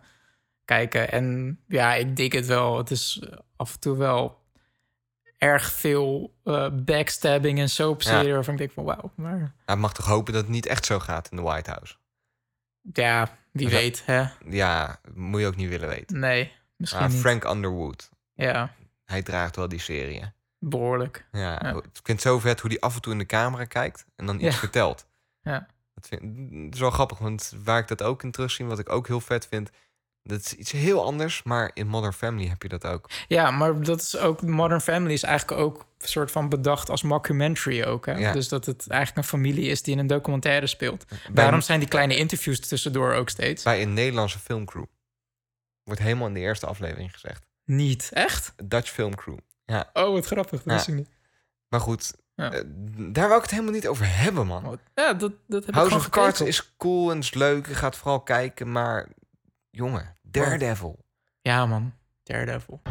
kijken. 0.65 1.11
En 1.11 1.59
ja, 1.67 1.93
ik 1.93 2.15
dik 2.15 2.31
het 2.33 2.45
wel. 2.45 2.77
Het 2.77 2.91
is 2.91 3.23
eh, 3.29 3.37
af 3.55 3.73
en 3.73 3.79
toe 3.79 3.97
wel 3.97 4.45
erg 5.37 5.71
veel 5.71 6.33
eh, 6.43 6.67
backstabbing 6.73 7.59
en 7.59 7.69
soapserie... 7.69 8.27
Ja. 8.27 8.33
waarvan 8.33 8.53
ik 8.53 8.59
denk 8.59 8.71
van 8.71 8.83
wauw. 8.83 9.11
Maar 9.15 9.37
Nou, 9.37 9.49
ik 9.65 9.77
mag 9.77 9.93
toch 9.93 10.05
hopen 10.05 10.33
dat 10.33 10.41
het 10.41 10.51
niet 10.51 10.65
echt 10.65 10.85
zo 10.85 10.99
gaat 10.99 11.27
in 11.31 11.37
de 11.37 11.43
White 11.43 11.69
House. 11.71 11.95
ja, 12.93 13.37
wie 13.51 13.69
Ja. 13.69 13.73
weet, 13.75 14.03
hè? 14.05 14.25
Ja, 14.49 14.99
moet 15.13 15.39
je 15.39 15.47
ook 15.47 15.55
niet 15.55 15.69
willen 15.69 15.89
weten. 15.89 16.19
Nee, 16.19 16.51
misschien 16.75 17.01
Ah, 17.03 17.09
niet. 17.09 17.19
Frank 17.19 17.43
Underwood, 17.43 18.09
Ja, 18.33 18.71
hij 19.07 19.21
draagt 19.23 19.55
wel 19.55 19.67
die 19.67 19.79
serie. 19.79 20.35
behoorlijk. 20.59 21.27
Ja, 21.31 21.39
Ja. 21.39 21.69
ik 21.75 21.81
vind 21.93 22.07
het 22.07 22.21
zo 22.21 22.39
vet 22.39 22.59
hoe 22.59 22.69
hij 22.69 22.79
af 22.79 22.95
en 22.95 23.01
toe 23.01 23.11
in 23.11 23.17
de 23.19 23.25
camera 23.25 23.65
kijkt 23.65 24.05
en 24.15 24.25
dan 24.25 24.35
iets 24.35 24.43
Ja. 24.45 24.51
vertelt. 24.51 25.05
Ja. 25.41 25.67
Dat, 25.93 26.07
vind, 26.07 26.21
dat 26.63 26.73
is 26.73 26.79
wel 26.79 26.91
grappig, 26.91 27.17
want 27.17 27.53
waar 27.63 27.79
ik 27.79 27.87
dat 27.87 28.03
ook 28.03 28.23
in 28.23 28.31
terugzie, 28.31 28.65
wat 28.65 28.79
ik 28.79 28.89
ook 28.91 29.07
heel 29.07 29.21
vet 29.21 29.47
vind, 29.47 29.69
dat 30.23 30.39
is 30.39 30.53
iets 30.53 30.71
heel 30.71 31.03
anders, 31.05 31.43
maar 31.43 31.71
in 31.73 31.87
Modern 31.87 32.13
Family 32.13 32.47
heb 32.47 32.61
je 32.61 32.67
dat 32.69 32.85
ook. 32.85 33.09
Ja, 33.27 33.51
maar 33.51 33.81
dat 33.81 34.01
is 34.01 34.17
ook... 34.17 34.41
Modern 34.41 34.81
Family 34.81 35.13
is 35.13 35.23
eigenlijk 35.23 35.61
ook 35.61 35.79
een 35.97 36.07
soort 36.07 36.31
van 36.31 36.49
bedacht 36.49 36.89
als 36.89 37.03
mockumentary 37.03 37.83
ook. 37.83 38.05
Hè? 38.05 38.13
Ja. 38.17 38.31
Dus 38.31 38.47
dat 38.47 38.65
het 38.65 38.87
eigenlijk 38.89 39.17
een 39.21 39.29
familie 39.39 39.69
is 39.69 39.81
die 39.81 39.93
in 39.93 39.99
een 39.99 40.07
documentaire 40.07 40.67
speelt. 40.67 41.05
Bij, 41.07 41.17
Daarom 41.33 41.61
zijn 41.61 41.79
die 41.79 41.89
kleine 41.89 42.15
interviews 42.17 42.59
tussendoor 42.59 43.13
ook 43.13 43.29
steeds. 43.29 43.63
bij 43.63 43.81
een 43.81 43.93
Nederlandse 43.93 44.39
filmcrew. 44.39 44.85
Wordt 45.83 46.01
helemaal 46.01 46.27
in 46.27 46.33
de 46.33 46.39
eerste 46.39 46.65
aflevering 46.65 47.11
gezegd. 47.13 47.46
Niet. 47.67 48.09
Echt? 48.13 48.53
Dutch 48.63 48.89
Film 48.91 49.15
Crew. 49.15 49.37
Oh, 49.93 50.11
wat 50.11 50.25
grappig. 50.25 50.63
Dat 50.63 50.65
Ja. 50.65 50.73
wist 50.73 50.87
ik 50.87 50.93
niet. 50.95 51.09
Maar 51.67 51.79
goed, 51.79 52.13
Ja. 52.35 52.51
eh, 52.51 52.61
daar 53.11 53.27
wil 53.27 53.35
ik 53.37 53.41
het 53.41 53.51
helemaal 53.51 53.71
niet 53.73 53.87
over 53.87 54.17
hebben, 54.17 54.47
man. 54.47 54.63
Wat- 54.63 54.79
Ja, 54.95 55.13
dat, 55.13 55.31
dat 55.47 55.65
heb 55.65 55.73
House 55.75 55.95
ik 55.95 55.99
of 55.99 56.09
Cards 56.09 56.41
is 56.41 56.75
cool 56.77 57.11
en 57.11 57.17
is 57.17 57.33
leuk. 57.33 57.67
Je 57.67 57.73
gaat 57.75 57.95
vooral 57.95 58.21
kijken, 58.21 58.71
maar 58.71 59.07
jongen, 59.69 60.15
Daredevil. 60.21 61.05
Ja, 61.41 61.65
man. 61.65 61.93
Daredevil. 62.23 62.81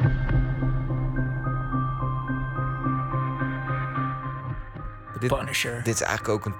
Dit, 5.18 5.30
Punisher. 5.36 5.82
dit 5.82 5.94
is 5.94 6.00
eigenlijk 6.00 6.28
ook 6.38 6.44
een 6.46 6.54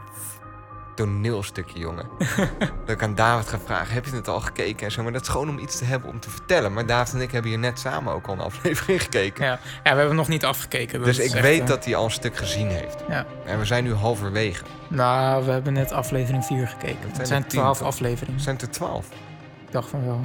toneelstukje, 0.96 1.78
jongen. 1.78 2.06
dat 2.84 2.88
ik 2.94 3.02
aan 3.02 3.14
David 3.14 3.48
ga 3.48 3.58
vragen, 3.64 3.94
heb 3.94 4.04
je 4.04 4.14
het 4.14 4.28
al 4.28 4.40
gekeken 4.40 4.86
en 4.86 4.92
zo. 4.92 5.02
Maar 5.02 5.12
dat 5.12 5.22
is 5.22 5.28
gewoon 5.28 5.48
om 5.48 5.58
iets 5.58 5.78
te 5.78 5.84
hebben 5.84 6.10
om 6.10 6.20
te 6.20 6.30
vertellen. 6.30 6.72
Maar 6.72 6.86
David 6.86 7.14
en 7.14 7.20
ik 7.20 7.32
hebben 7.32 7.50
hier 7.50 7.60
net 7.60 7.78
samen 7.78 8.12
ook 8.12 8.26
al 8.26 8.32
een 8.32 8.40
aflevering 8.40 9.02
gekeken. 9.02 9.44
Ja. 9.44 9.58
ja, 9.84 9.92
we 9.92 9.98
hebben 9.98 10.16
nog 10.16 10.28
niet 10.28 10.44
afgekeken. 10.44 11.02
Dus 11.02 11.18
ik 11.18 11.32
echt, 11.32 11.40
weet 11.40 11.60
eh, 11.60 11.66
dat 11.66 11.84
hij 11.84 11.94
al 11.96 12.04
een 12.04 12.10
stuk 12.10 12.36
gezien 12.36 12.68
heeft. 12.68 12.96
Ja. 13.08 13.26
En 13.44 13.58
we 13.58 13.64
zijn 13.64 13.84
nu 13.84 13.94
halverwege. 13.94 14.64
Nou, 14.88 15.44
we 15.44 15.50
hebben 15.50 15.72
net 15.72 15.92
aflevering 15.92 16.44
4 16.44 16.68
gekeken. 16.68 16.96
zijn 16.98 17.10
Het 17.10 17.18
er 17.20 17.26
zijn 17.26 17.46
tien, 17.46 17.60
12 17.60 17.78
toch? 17.78 17.86
afleveringen. 17.86 18.40
Zijn 18.40 18.56
het 18.56 18.64
er 18.64 18.70
twaalf? 18.70 19.06
Ik 19.66 19.72
dacht 19.72 19.88
van 19.88 20.04
wel. 20.06 20.20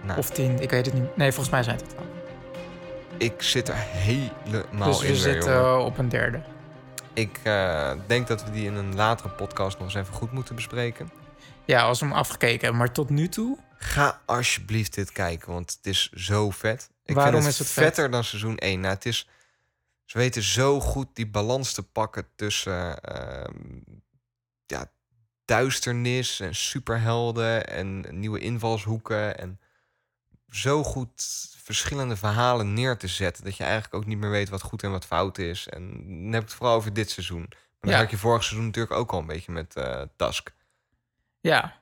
Nou. 0.00 0.18
Of 0.18 0.30
10, 0.30 0.60
ik 0.62 0.70
weet 0.70 0.86
het 0.86 0.94
niet. 0.94 1.16
Nee, 1.16 1.28
volgens 1.32 1.50
mij 1.50 1.62
zijn 1.62 1.76
het 1.76 1.88
12. 1.88 2.06
Ik 3.18 3.42
zit 3.42 3.68
er 3.68 3.74
helemaal 3.76 4.88
Dus 4.88 4.96
in 5.00 5.00
we 5.00 5.06
weer, 5.06 5.16
zitten 5.16 5.52
jongen. 5.54 5.84
op 5.84 5.98
een 5.98 6.08
derde. 6.08 6.40
Ik 7.14 7.40
eh, 7.42 7.92
denk 8.06 8.26
dat 8.26 8.44
we 8.44 8.50
die 8.50 8.66
in 8.66 8.74
een 8.74 8.94
latere 8.94 9.28
podcast 9.28 9.78
nog 9.78 9.86
eens 9.86 9.96
even 9.96 10.14
goed 10.14 10.32
moeten 10.32 10.54
bespreken. 10.54 11.10
Ja, 11.64 11.82
als 11.82 12.00
we 12.00 12.06
hem 12.06 12.14
afgekeken 12.14 12.60
hebben. 12.60 12.78
Maar 12.78 12.92
tot 12.92 13.10
nu 13.10 13.28
toe, 13.28 13.58
Ga 13.84 14.20
alsjeblieft 14.24 14.94
dit 14.94 15.12
kijken, 15.12 15.52
want 15.52 15.72
het 15.76 15.86
is 15.86 16.10
zo 16.10 16.50
vet. 16.50 16.90
Ik 17.04 17.14
Waarom 17.14 17.32
vind 17.32 17.44
het, 17.44 17.52
is 17.52 17.58
het 17.58 17.68
vet? 17.68 17.84
vetter 17.84 18.10
dan 18.10 18.24
seizoen 18.24 18.56
1. 18.56 18.80
Nou, 18.80 18.94
het 18.94 19.06
is, 19.06 19.28
ze 20.04 20.18
weten 20.18 20.42
zo 20.42 20.80
goed 20.80 21.08
die 21.12 21.26
balans 21.26 21.72
te 21.72 21.82
pakken 21.82 22.26
tussen 22.36 23.00
ehm, 23.00 23.80
ja, 24.66 24.90
duisternis 25.44 26.40
en 26.40 26.54
superhelden 26.54 27.66
en 27.66 28.04
nieuwe 28.10 28.38
invalshoeken. 28.38 29.38
En 29.38 29.60
zo 30.50 30.82
goed 30.82 31.10
verschillende 31.76 32.16
verhalen 32.16 32.74
neer 32.74 32.96
te 32.96 33.06
zetten... 33.08 33.44
dat 33.44 33.56
je 33.56 33.62
eigenlijk 33.64 33.94
ook 33.94 34.06
niet 34.06 34.18
meer 34.18 34.30
weet 34.30 34.48
wat 34.48 34.62
goed 34.62 34.82
en 34.82 34.90
wat 34.90 35.04
fout 35.06 35.38
is. 35.38 35.68
En 35.68 35.82
dan 36.22 36.32
heb 36.32 36.42
ik 36.42 36.48
het 36.48 36.56
vooral 36.56 36.76
over 36.76 36.92
dit 36.92 37.10
seizoen. 37.10 37.46
Maar 37.48 37.56
dat 37.80 37.90
Ja. 37.90 37.98
had 37.98 38.10
je 38.10 38.16
vorig 38.16 38.42
seizoen 38.42 38.66
natuurlijk 38.66 38.94
ook 38.94 39.12
al 39.12 39.18
een 39.18 39.26
beetje 39.26 39.52
met 39.52 39.76
eh 39.76 40.02
Task. 40.16 40.52
ja. 41.40 41.80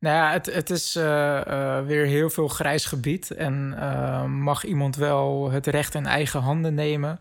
Nou 0.00 0.16
ja, 0.16 0.32
het, 0.32 0.46
het 0.46 0.70
is 0.70 0.96
eh, 0.96 1.40
eh, 1.78 1.86
weer 1.86 2.06
heel 2.06 2.30
veel 2.30 2.48
grijs 2.48 2.84
gebied. 2.84 3.30
En 3.30 3.68
mag 4.40 4.64
iemand 4.64 4.96
wel 4.96 5.50
het 5.50 5.66
recht 5.66 5.94
in 5.94 6.06
eigen 6.06 6.40
handen 6.40 6.74
nemen? 6.74 7.20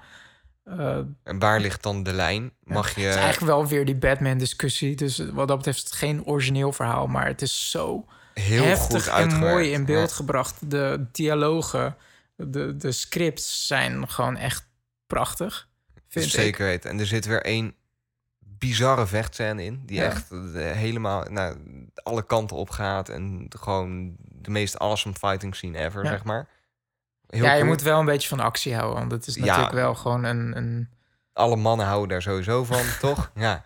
En 1.24 1.40
waar 1.40 1.60
ligt 1.60 1.84
dan 1.84 2.04
de 2.04 2.14
lijn? 2.14 2.52
Mag 2.64 2.96
je... 2.96 3.02
Het 3.02 3.10
is 3.10 3.16
eigenlijk 3.22 3.52
wel 3.52 3.68
weer 3.68 3.86
die 3.86 3.96
Batman-discussie. 3.96 4.96
Dus 4.96 5.18
wat 5.18 5.48
dat 5.48 5.58
betreft 5.58 5.96
geen 5.96 6.26
origineel 6.26 6.72
verhaal. 6.72 7.08
Maar 7.08 7.28
het 7.28 7.42
is 7.42 7.70
zo 7.72 8.06
heel 8.42 8.64
heftig 8.64 9.04
goed 9.10 9.14
en 9.32 9.38
mooi 9.40 9.72
in 9.72 9.86
beeld 9.86 10.10
Ja. 10.10 10.16
gebracht. 10.16 10.70
De 10.72 11.06
dialogen, 11.12 11.96
de, 12.36 12.76
de 12.78 12.92
scripts 12.92 13.68
zijn 13.68 14.10
gewoon 14.10 14.38
echt 14.38 14.68
prachtig. 15.08 15.68
Vind 16.08 16.26
ik. 16.26 16.32
Zeker 16.32 16.66
weten. 16.66 16.90
En 16.90 17.00
er 17.00 17.06
zit 17.06 17.26
weer 17.26 17.42
één 17.42 17.76
bizarre 18.40 19.06
vechtscène 19.08 19.64
in. 19.64 19.82
Die 19.86 19.98
Ja. 19.98 20.04
echt 20.06 20.32
eh, 20.32 20.72
helemaal 20.72 21.24
naar 21.30 21.56
alle 22.04 22.26
kanten 22.26 22.58
op 22.58 22.70
gaat. 22.70 23.10
En 23.10 23.46
gewoon 23.60 24.16
de 24.20 24.50
meest 24.50 24.80
awesome 24.80 25.16
fighting 25.16 25.56
scene 25.56 25.78
ever, 25.78 26.04
Ja. 26.04 26.10
zeg 26.10 26.24
maar. 26.24 26.48
Heel 27.28 27.44
ja, 27.44 27.52
je 27.52 27.58
cool. 27.60 27.68
moet 27.72 27.82
wel 27.82 28.00
een 28.00 28.06
beetje 28.06 28.28
van 28.28 28.40
actie 28.40 28.76
houden. 28.76 29.00
Want 29.00 29.12
het 29.12 29.28
is 29.28 29.36
Ja. 29.36 29.46
natuurlijk 29.46 29.74
wel 29.74 29.96
gewoon 29.96 30.24
een... 30.24 30.58
een 30.58 30.90
Alle 31.34 31.56
mannen 31.56 31.86
houden 31.86 32.10
daar 32.10 32.22
sowieso 32.22 32.64
van, 32.64 32.82
toch? 33.10 33.32
Ja. 33.36 33.64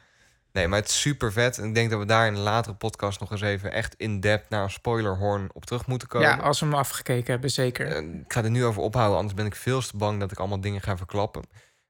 Nee, 0.60 0.68
maar 0.68 0.80
het 0.80 0.90
is 0.90 1.02
super 1.02 1.32
vet. 1.32 1.58
En 1.58 1.68
ik 1.68 1.74
denk 1.76 1.90
dat 1.90 2.00
we 2.00 2.06
daar 2.06 2.28
in 2.28 2.34
een 2.34 2.40
latere 2.40 2.76
podcast 2.76 3.20
nog 3.20 3.32
eens 3.32 3.42
even 3.42 3.72
echt 3.72 3.94
in-depth 3.96 4.50
naar 4.50 4.64
een 4.64 4.70
spoilerhorn 4.70 5.50
op 5.54 5.66
terug 5.66 5.86
moeten 5.88 6.08
komen. 6.08 6.28
ja, 6.28 6.36
als 6.38 6.60
we 6.60 6.66
hem 6.66 6.76
afgekeken 6.76 7.32
hebben, 7.32 7.52
zeker. 7.52 7.88
Eh, 7.88 7.98
ik 8.04 8.34
ga 8.34 8.44
er 8.44 8.50
nu 8.50 8.66
over 8.66 8.82
ophouden, 8.82 9.18
anders 9.18 9.36
ben 9.36 9.46
ik 9.46 9.56
veel 9.56 9.82
te 9.82 9.98
bang 9.98 10.20
dat 10.20 10.32
ik 10.32 10.38
allemaal 10.40 10.62
dingen 10.62 10.82
ga 10.82 10.98
verklappen. 10.98 11.44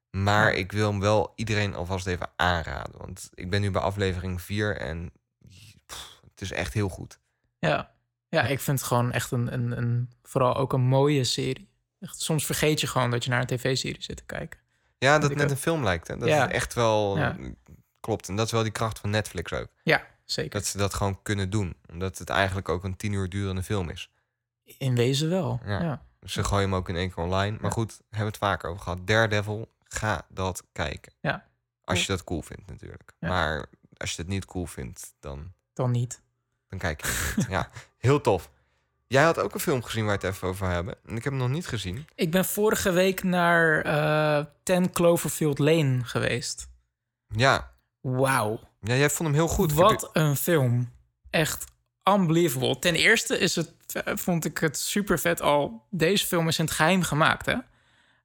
Maar 0.09 0.51
Ja. 0.51 0.57
ik 0.57 0.71
wil 0.71 0.89
hem 0.89 0.99
wel 0.99 1.31
iedereen 1.35 1.75
alvast 1.75 2.07
even 2.07 2.29
aanraden. 2.35 2.97
Want 2.97 3.29
ik 3.33 3.49
ben 3.49 3.61
nu 3.61 3.71
bij 3.71 3.81
aflevering 3.81 4.41
4 4.41 4.77
en 4.77 5.11
pff, 5.85 6.19
het 6.31 6.41
is 6.41 6.51
echt 6.51 6.73
heel 6.73 6.89
goed. 6.89 7.19
Ja. 7.59 7.91
ja, 8.29 8.41
ik 8.43 8.59
vind 8.59 8.79
het 8.79 8.87
gewoon 8.87 9.11
echt 9.11 9.31
een, 9.31 9.53
een, 9.53 9.77
een... 9.77 10.09
Vooral 10.23 10.55
ook 10.55 10.73
een 10.73 10.81
mooie 10.81 11.23
serie. 11.23 11.69
Echt, 11.99 12.21
soms 12.21 12.45
vergeet 12.45 12.79
je 12.81 12.87
gewoon 12.87 13.11
dat 13.11 13.23
je 13.23 13.29
naar 13.29 13.39
een 13.41 13.47
tv-serie 13.47 14.03
zit 14.03 14.17
te 14.17 14.23
kijken. 14.25 14.59
Ja, 14.97 15.19
dat 15.19 15.29
het 15.29 15.37
net 15.37 15.45
ook. 15.47 15.51
een 15.51 15.57
film 15.57 15.83
lijkt. 15.83 16.07
Hè? 16.07 16.17
Dat 16.17 16.27
Ja. 16.27 16.41
het 16.41 16.51
echt 16.51 16.73
wel 16.73 17.17
Ja. 17.17 17.35
Klopt. 17.99 18.29
En 18.29 18.35
dat 18.35 18.45
is 18.45 18.51
wel 18.51 18.63
die 18.63 18.71
kracht 18.71 18.99
van 18.99 19.09
Netflix 19.09 19.53
ook. 19.53 19.67
Ja, 19.83 20.05
zeker. 20.25 20.49
Dat 20.51 20.65
ze 20.65 20.77
dat 20.77 20.93
gewoon 20.93 21.19
kunnen 21.21 21.49
doen. 21.49 21.75
Omdat 21.91 22.17
het 22.17 22.29
eigenlijk 22.29 22.69
ook 22.69 22.83
een 22.83 22.95
tien 22.97 23.13
uur 23.13 23.29
durende 23.29 23.63
film 23.63 23.89
is. 23.89 24.09
In 24.77 24.95
wezen 24.95 25.29
wel. 25.29 25.59
Ja. 25.65 25.81
Ja. 25.81 26.03
Dus 26.19 26.33
ze 26.33 26.43
gooien 26.43 26.63
hem 26.69 26.75
ook 26.75 26.89
in 26.89 26.95
één 26.95 27.13
keer 27.13 27.23
online. 27.23 27.51
Maar 27.51 27.69
Ja. 27.69 27.69
goed, 27.69 27.91
hebben 27.91 28.19
we 28.19 28.25
het 28.25 28.37
vaker 28.37 28.69
over 28.69 28.81
gehad. 28.83 29.07
Daredevil, 29.07 29.71
ga 29.83 30.25
dat 30.29 30.63
kijken. 30.71 31.13
Ja. 31.21 31.47
Als 31.83 32.01
je 32.01 32.07
dat 32.07 32.23
cool 32.23 32.41
vindt 32.41 32.67
natuurlijk. 32.67 33.11
Ja. 33.19 33.27
Maar 33.27 33.65
als 33.97 34.15
je 34.15 34.21
het 34.21 34.31
niet 34.31 34.45
cool 34.45 34.65
vindt, 34.65 35.13
dan 35.19 35.53
Dan 35.73 35.91
niet. 35.91 36.21
Dan 36.67 36.79
kijk 36.79 37.01
je 37.05 37.33
niet. 37.35 37.45
ja, 37.49 37.69
heel 37.97 38.21
tof. 38.21 38.49
Jij 39.07 39.23
had 39.23 39.39
ook 39.39 39.53
een 39.53 39.59
film 39.59 39.83
gezien 39.83 40.05
waar 40.05 40.19
we 40.19 40.25
het 40.25 40.35
even 40.35 40.47
over 40.47 40.67
hebben. 40.69 40.95
En 41.05 41.15
ik 41.17 41.23
heb 41.23 41.33
hem 41.33 41.41
nog 41.41 41.49
niet 41.49 41.67
gezien. 41.67 42.07
Ik 42.15 42.31
ben 42.31 42.45
vorige 42.45 42.91
week 42.91 43.23
naar 43.23 43.81
eh 43.81 44.45
10 44.63 44.91
Cloverfield 44.91 45.59
Lane 45.59 46.03
geweest. 46.03 46.67
Ja, 47.27 47.71
Wauw. 48.01 48.59
ja 48.81 48.95
jij 48.95 49.09
vond 49.09 49.29
hem 49.29 49.37
heel 49.37 49.47
goed. 49.47 49.73
Wat 49.73 50.09
een 50.13 50.35
film. 50.35 50.91
Echt 51.29 51.65
unbelievable. 52.03 52.79
Ten 52.79 52.95
eerste 52.95 53.37
is 53.37 53.55
het, 53.55 53.73
eh, 53.93 54.15
vond 54.15 54.45
ik 54.45 54.57
het 54.57 54.77
super 54.77 55.19
vet 55.19 55.41
al. 55.41 55.85
Deze 55.89 56.25
film 56.25 56.47
is 56.47 56.59
in 56.59 56.65
het 56.65 56.73
geheim 56.73 57.01
gemaakt, 57.01 57.45
hè? 57.45 57.55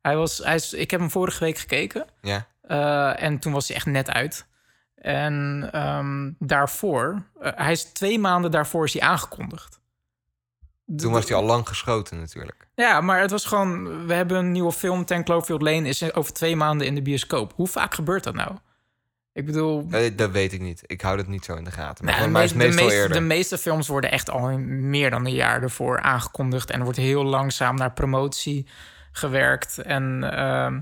Hij 0.02 0.16
was, 0.16 0.38
hij 0.38 0.54
is, 0.54 0.72
ik 0.72 0.90
heb 0.90 1.00
hem 1.00 1.10
vorige 1.10 1.44
week 1.44 1.58
gekeken. 1.58 2.06
Ja, 2.20 2.46
eh, 2.60 3.22
en 3.22 3.38
toen 3.38 3.52
was 3.52 3.68
hij 3.68 3.76
echt 3.76 3.86
net 3.86 4.10
uit. 4.10 4.46
En 4.94 5.68
ehm, 5.72 6.30
daarvoor, 6.38 7.22
eh, 7.40 7.52
hij 7.54 7.72
is 7.72 7.84
twee 7.84 8.18
maanden 8.18 8.50
daarvoor 8.50 8.84
is 8.84 8.92
hij 8.92 9.02
aangekondigd. 9.02 9.80
toen 10.96 11.12
was 11.12 11.28
hij 11.28 11.36
al 11.36 11.44
lang 11.44 11.68
geschoten 11.68 12.18
natuurlijk. 12.18 12.66
Ja, 12.74 13.00
maar 13.00 13.20
het 13.20 13.30
was 13.30 13.44
gewoon... 13.44 14.06
We 14.06 14.14
hebben 14.14 14.36
een 14.36 14.52
nieuwe 14.52 14.72
film, 14.72 15.04
Ten 15.04 15.24
Cloverfield 15.24 15.62
Lane... 15.62 15.88
is 15.88 16.12
over 16.14 16.32
twee 16.32 16.56
maanden 16.56 16.86
in 16.86 16.94
de 16.94 17.02
bioscoop. 17.02 17.52
Hoe 17.54 17.66
vaak 17.66 17.94
gebeurt 17.94 18.24
dat 18.24 18.34
nou? 18.34 18.56
Ik 19.34 19.46
bedoel... 19.46 19.86
Eh, 19.90 20.16
dat 20.16 20.30
weet 20.30 20.52
ik 20.52 20.60
niet. 20.60 20.82
Ik 20.86 21.00
hou 21.00 21.16
dat 21.16 21.26
niet 21.26 21.44
zo 21.44 21.54
in 21.54 21.64
de 21.64 21.70
gaten. 21.70 22.04
Maar 22.04 22.14
nou, 22.14 22.30
voor 22.30 22.38
de, 22.38 22.44
is 22.44 22.52
meeste, 22.52 22.58
de, 22.58 22.64
meestal 22.64 22.84
meeste, 22.84 23.00
eerder. 23.00 23.16
de 23.16 23.22
meeste 23.24 23.58
films 23.58 23.88
worden 23.88 24.10
echt 24.10 24.30
al 24.30 24.58
meer 24.58 25.10
dan 25.10 25.26
een 25.26 25.32
jaar 25.34 25.62
ervoor 25.62 26.00
aangekondigd... 26.00 26.70
en 26.70 26.76
er 26.78 26.84
wordt 26.84 26.98
heel 26.98 27.24
langzaam 27.24 27.76
naar 27.76 27.92
promotie 27.92 28.66
gewerkt. 29.12 29.78
En 29.78 30.30
ehm, 30.36 30.80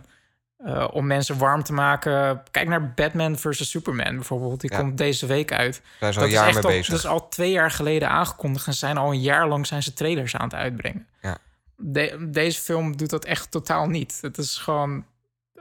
eh, 0.57 0.89
om 0.93 1.07
mensen 1.07 1.39
warm 1.39 1.63
te 1.63 1.73
maken... 1.73 2.43
Kijk 2.51 2.69
naar 2.69 2.93
Batman 2.93 3.39
vs. 3.39 3.71
Superman 3.71 4.15
bijvoorbeeld. 4.15 4.61
Die 4.61 4.71
Ja. 4.73 4.79
komt 4.79 4.99
deze 4.99 5.27
week 5.27 5.53
uit. 5.53 5.83
Daar 6.01 6.11
is 6.11 6.17
al 6.17 6.23
een 6.23 6.29
is 6.29 6.35
jaar 6.35 6.47
mee 6.55 6.63
al, 6.63 6.69
bezig. 6.69 6.87
Dat 6.87 6.99
is 6.99 7.07
al 7.07 7.29
twee 7.29 7.51
jaar 7.51 7.71
geleden 7.71 8.09
aangekondigd... 8.09 8.67
en 8.67 8.75
zijn 8.75 8.97
al 8.97 9.11
een 9.13 9.21
jaar 9.21 9.49
lang 9.49 9.67
zijn 9.67 9.83
ze 9.83 9.93
trailers 9.93 10.37
aan 10.37 10.45
het 10.45 10.55
uitbrengen. 10.55 11.07
Ja. 11.23 11.39
de- 11.77 12.29
deze 12.31 12.61
film 12.61 12.97
doet 12.97 13.11
dat 13.11 13.25
echt 13.25 13.51
totaal 13.51 13.89
niet. 13.89 14.19
Het 14.21 14.39
is 14.39 14.57
gewoon, 14.57 15.05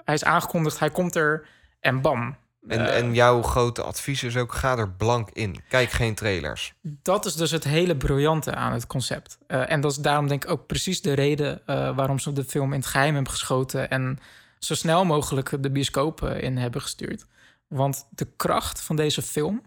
hij 0.04 0.14
is 0.16 0.24
aangekondigd, 0.24 0.80
hij 0.80 0.90
komt 0.90 1.16
er 1.16 1.46
en 1.80 2.02
bam. 2.02 2.36
En, 2.68 2.94
en 2.94 3.14
jouw 3.14 3.42
grote 3.42 3.84
advies 3.84 4.24
is 4.24 4.38
ook, 4.38 4.54
ga 4.54 4.78
er 4.78 4.92
blank 4.92 5.30
in. 5.30 5.64
Kijk 5.70 5.90
geen 5.90 6.16
trailers. 6.16 6.74
dat 6.82 7.26
is 7.26 7.36
dus 7.36 7.52
het 7.52 7.64
hele 7.64 7.98
briljante 7.98 8.56
aan 8.56 8.74
het 8.74 8.88
concept. 8.88 9.38
Eh, 9.48 9.72
en 9.72 9.82
dat 9.82 9.92
is 9.92 9.98
daarom 9.98 10.28
denk 10.28 10.44
ik 10.44 10.50
ook 10.50 10.68
precies 10.68 11.02
de 11.02 11.14
reden 11.14 11.68
eh, 11.68 11.96
waarom 11.96 12.20
ze 12.20 12.34
de 12.34 12.44
film 12.44 12.74
in 12.74 12.80
het 12.80 12.88
geheim 12.88 13.14
hebben 13.14 13.32
geschoten 13.32 13.90
en 13.90 14.20
zo 14.60 14.76
snel 14.76 15.06
mogelijk 15.06 15.64
de 15.64 15.72
bioscoop 15.72 16.24
eh, 16.24 16.42
in 16.42 16.58
hebben 16.58 16.82
gestuurd. 16.82 17.26
Want 17.68 18.08
de 18.10 18.28
kracht 18.36 18.82
van 18.82 18.96
deze 18.96 19.22
film 19.22 19.62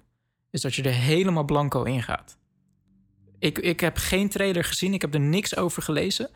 is 0.50 0.60
dat 0.60 0.74
je 0.74 0.82
er 0.82 0.92
helemaal 0.92 1.44
blanco 1.44 1.82
in 1.82 2.02
gaat. 2.02 2.36
Ik, 3.38 3.58
ik 3.58 3.80
heb 3.80 3.96
geen 3.96 4.28
trailer 4.28 4.64
gezien, 4.64 4.94
ik 4.94 5.00
heb 5.00 5.14
er 5.14 5.20
niks 5.20 5.56
over 5.56 5.82
gelezen. 5.82 6.30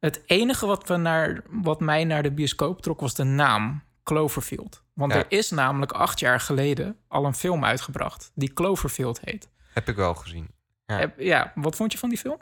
Het 0.00 0.22
enige 0.26 0.66
wat, 0.66 0.88
we 0.88 0.96
naar, 0.96 1.42
wat 1.50 1.80
mij 1.80 2.04
naar 2.04 2.22
de 2.22 2.32
bioscoop 2.32 2.82
trok 2.82 3.00
was 3.00 3.14
de 3.14 3.24
naam 3.24 3.82
Cloverfield. 4.08 4.82
Want 4.92 5.12
Ja. 5.12 5.18
er 5.18 5.24
is 5.28 5.50
namelijk 5.50 5.92
acht 5.92 6.18
jaar 6.20 6.40
geleden 6.40 6.96
al 7.08 7.24
een 7.24 7.34
film 7.34 7.64
uitgebracht 7.64 8.30
die 8.34 8.52
Cloverfield 8.52 9.20
heet. 9.24 9.48
Heb 9.72 9.88
ik 9.88 9.96
wel 9.96 10.14
gezien. 10.14 10.48
Ja. 10.86 10.98
Heb- 10.98 11.20
Ja, 11.20 11.52
wat 11.54 11.76
vond 11.76 11.92
je 11.92 11.98
van 11.98 12.08
die 12.08 12.18
film? 12.18 12.38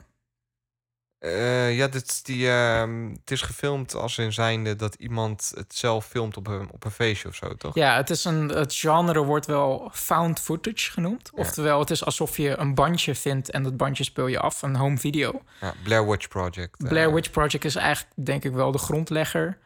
Eh, 1.19 1.77
ja, 1.77 1.87
dit 1.87 2.25
die, 2.25 2.49
ehm, 2.49 3.09
het 3.09 3.31
is 3.31 3.41
gefilmd 3.41 3.93
als 3.95 4.17
in 4.17 4.33
zijnde 4.33 4.75
dat 4.75 4.95
iemand 4.95 5.51
het 5.55 5.75
zelf 5.75 6.05
filmt 6.05 6.37
op 6.37 6.47
een, 6.47 6.69
op 6.71 6.85
een 6.85 6.91
feestje 6.91 7.27
of 7.27 7.35
zo, 7.35 7.55
toch? 7.55 7.75
Ja, 7.75 7.95
het, 7.95 8.09
is 8.09 8.23
een, 8.25 8.49
het 8.49 8.73
genre 8.75 9.23
wordt 9.23 9.45
wel 9.45 9.89
found 9.93 10.39
footage 10.39 10.91
genoemd. 10.91 11.29
Ja. 11.35 11.41
Oftewel, 11.41 11.79
het 11.79 11.89
is 11.89 12.05
alsof 12.05 12.37
je 12.37 12.57
een 12.57 12.75
bandje 12.75 13.15
vindt 13.15 13.51
en 13.51 13.63
dat 13.63 13.77
bandje 13.77 14.03
speel 14.03 14.27
je 14.27 14.39
af, 14.39 14.61
een 14.61 14.75
home 14.75 14.97
video. 14.97 15.41
Ja, 15.61 15.73
Blair 15.83 16.07
Witch 16.09 16.27
Project. 16.27 16.83
eh, 16.83 16.89
Blair 16.89 17.13
Witch 17.13 17.31
Project 17.31 17.65
is 17.65 17.75
eigenlijk, 17.75 18.13
denk 18.25 18.43
ik, 18.43 18.51
wel 18.53 18.71
de 18.71 18.77
grondlegger. 18.77 19.57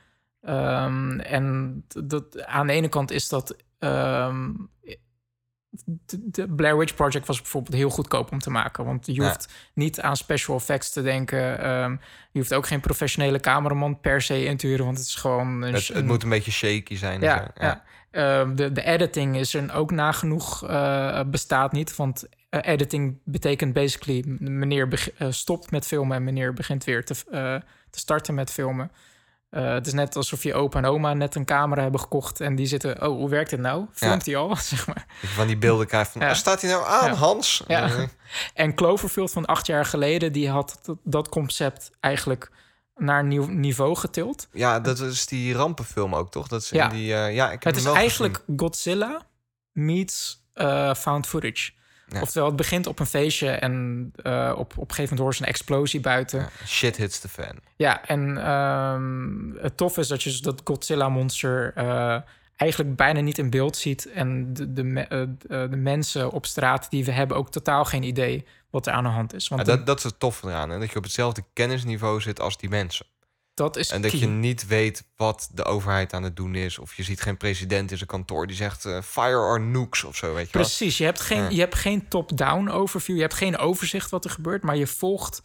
Ehm, 0.41 1.19
en 1.19 1.83
dat, 2.03 2.43
aan 2.45 2.67
de 2.67 2.73
ene 2.73 2.87
kant 2.89 3.11
is 3.11 3.29
dat. 3.29 3.55
ehm, 3.79 4.49
de, 6.21 6.47
Blair 6.49 6.77
Witch 6.77 6.95
Project 6.95 7.27
was 7.27 7.41
bijvoorbeeld 7.41 7.75
heel 7.75 7.89
goedkoop 7.89 8.31
om 8.31 8.39
te 8.39 8.49
maken. 8.49 8.85
Want 8.85 9.05
je 9.05 9.13
Ja. 9.13 9.23
hoeft 9.27 9.53
niet 9.73 10.01
aan 10.01 10.17
special 10.17 10.55
effects 10.57 10.91
te 10.91 11.01
denken. 11.01 11.59
Ehm, 11.59 11.91
je 12.31 12.39
hoeft 12.39 12.53
ook 12.53 12.67
geen 12.67 12.79
professionele 12.79 13.39
cameraman 13.39 13.99
per 13.99 14.21
se 14.21 14.43
in 14.43 14.57
te 14.57 14.67
huren. 14.67 14.85
Want 14.85 14.97
het 14.97 15.07
is 15.07 15.15
gewoon. 15.15 15.47
Een, 15.61 15.73
Het, 15.73 15.87
het 15.87 15.97
een- 15.97 16.05
moet 16.05 16.23
een 16.23 16.29
beetje 16.29 16.51
shaky 16.51 16.95
zijn. 16.95 17.21
ja, 17.21 17.37
zo. 17.57 17.63
ja. 17.65 17.83
De, 18.45 18.71
de 18.71 18.83
editing 18.83 19.37
is 19.37 19.53
er 19.53 19.73
ook 19.73 19.91
nagenoeg 19.91 20.67
eh, 20.67 21.21
bestaat 21.27 21.71
niet. 21.71 21.95
Want 21.95 22.27
eh, 22.49 22.59
editing 22.73 23.19
betekent 23.25 23.73
basically... 23.73 24.23
meneer 24.39 25.11
eh, 25.17 25.27
stopt 25.31 25.71
met 25.71 25.87
filmen 25.87 26.17
en 26.17 26.23
meneer 26.23 26.53
begint 26.53 26.83
weer 26.83 27.05
te, 27.05 27.13
te 27.89 27.99
starten 27.99 28.33
met 28.33 28.51
filmen. 28.51 28.91
Eh, 29.51 29.73
het 29.73 29.87
is 29.87 29.93
net 29.93 30.15
alsof 30.15 30.43
je 30.43 30.53
opa 30.53 30.77
en 30.77 30.85
oma 30.85 31.13
net 31.13 31.35
een 31.35 31.45
camera 31.45 31.81
hebben 31.81 31.99
gekocht... 31.99 32.41
en 32.41 32.55
die 32.55 32.65
zitten, 32.65 33.01
oh, 33.07 33.15
hoe 33.17 33.29
werkt 33.29 33.49
dit 33.49 33.59
nou? 33.59 33.85
Filmt 33.93 34.25
hij 34.25 34.35
al, 34.35 34.55
zeg 34.73 34.87
maar. 34.87 35.05
Van 35.23 35.47
die 35.47 35.57
beelden 35.57 35.87
krijgt 35.87 36.11
van, 36.11 36.21
Ja. 36.21 36.29
"Ah, 36.29 36.35
staat 36.35 36.61
hij 36.61 36.71
nou 36.71 36.85
aan, 36.87 37.07
Ja. 37.09 37.13
Hans? 37.13 37.63
Ja. 37.67 37.89
En 38.53 38.75
Cloverfield 38.75 39.31
van 39.31 39.45
acht 39.45 39.65
jaar 39.67 39.85
geleden... 39.85 40.31
die 40.31 40.49
had 40.49 40.79
dat, 41.03 41.29
concept 41.29 41.91
eigenlijk 41.99 42.51
naar 42.95 43.19
een 43.19 43.27
nieuw 43.27 43.45
niveau 43.47 43.95
getild. 43.95 44.47
ja, 44.51 44.79
dat 44.79 44.99
is 44.99 45.25
die 45.25 45.53
rampenfilm 45.53 46.15
ook, 46.15 46.31
toch? 46.31 46.47
Dat 46.47 46.61
is 46.61 46.71
in 46.71 46.89
die, 46.89 47.13
eh, 47.13 47.33
ja, 47.33 47.51
ik 47.51 47.63
heb 47.63 47.73
Het 47.73 47.83
is 47.85 47.91
eigenlijk 47.91 48.43
Godzilla 48.55 49.21
meets 49.71 50.45
eh, 50.53 50.93
found 50.93 51.27
footage. 51.27 51.71
Ja. 52.13 52.21
Oftewel, 52.21 52.47
het 52.47 52.55
begint 52.55 52.87
op 52.87 52.99
een 52.99 53.05
feestje 53.05 53.49
en 53.49 54.11
eh, 54.23 54.51
op, 54.57 54.59
op 54.59 54.89
een 54.89 54.95
gegeven 54.95 55.01
moment 55.03 55.19
hoor 55.19 55.35
ze 55.35 55.41
een 55.41 55.47
explosie 55.47 55.99
buiten. 55.99 56.39
Ja, 56.39 56.49
Ja, 56.59 56.65
shit 56.65 56.97
hits 56.97 57.19
the 57.19 57.27
fan. 57.29 57.59
en 58.07 58.37
ehm, 58.37 59.61
het 59.63 59.77
tof 59.77 59.97
is 59.97 60.07
dat 60.07 60.23
je 60.23 60.29
dus 60.29 60.41
dat 60.41 60.61
Godzilla-monster 60.63 61.71
eh, 61.75 62.17
eigenlijk 62.55 62.95
bijna 62.95 63.19
niet 63.19 63.37
in 63.37 63.49
beeld 63.49 63.77
ziet. 63.77 64.11
En 64.11 64.53
de, 64.53 64.73
de, 64.73 64.83
me- 64.83 65.01
eh, 65.01 65.23
de, 65.47 65.67
de 65.69 65.75
mensen 65.77 66.31
op 66.31 66.45
straat, 66.45 66.89
die 66.89 67.05
we 67.05 67.11
hebben 67.11 67.37
ook 67.37 67.51
totaal 67.51 67.85
geen 67.85 68.03
idee 68.03 68.45
wat 68.69 68.87
er 68.87 68.93
aan 68.93 69.03
de 69.03 69.09
hand 69.09 69.33
is. 69.33 69.47
Want 69.47 69.65
Ja, 69.67 69.75
dat, 69.75 69.85
dat 69.85 69.97
is 69.97 70.03
het 70.03 70.19
tof 70.19 70.43
eraan. 70.43 70.69
Hè? 70.69 70.79
Dat 70.79 70.91
je 70.91 70.97
op 70.97 71.03
hetzelfde 71.03 71.43
kennisniveau 71.53 72.21
zit 72.21 72.39
als 72.39 72.57
die 72.57 72.69
mensen. 72.69 73.05
Dat 73.53 73.77
is 73.77 73.89
En 73.89 74.01
dat 74.01 74.11
key. 74.11 74.19
je 74.19 74.27
niet 74.27 74.67
weet 74.67 75.03
wat 75.15 75.49
de 75.53 75.63
overheid 75.65 76.13
aan 76.13 76.23
het 76.23 76.35
doen 76.35 76.55
is. 76.55 76.77
Of 76.79 76.93
je 76.95 77.03
ziet 77.03 77.21
geen 77.21 77.37
president 77.37 77.91
in 77.91 77.97
zijn 77.97 78.09
kantoor 78.09 78.47
die 78.47 78.55
zegt 78.55 78.85
eh, 78.85 79.01
fire 79.01 79.37
or 79.37 79.61
nukes 79.61 80.03
of 80.03 80.15
zo, 80.15 80.33
weet 80.33 80.45
je. 80.45 80.51
Precies, 80.51 80.97
je 80.97 81.03
hebt 81.03 81.19
geen, 81.21 81.41
Ja. 81.41 81.49
je 81.49 81.59
hebt 81.59 81.75
geen 81.75 82.07
top-down 82.07 82.69
overview. 82.69 83.15
Je 83.15 83.21
hebt 83.21 83.33
geen 83.33 83.57
overzicht 83.57 84.09
wat 84.09 84.25
er 84.25 84.31
gebeurt, 84.31 84.63
maar 84.63 84.75
je 84.77 84.87
volgt 84.87 85.41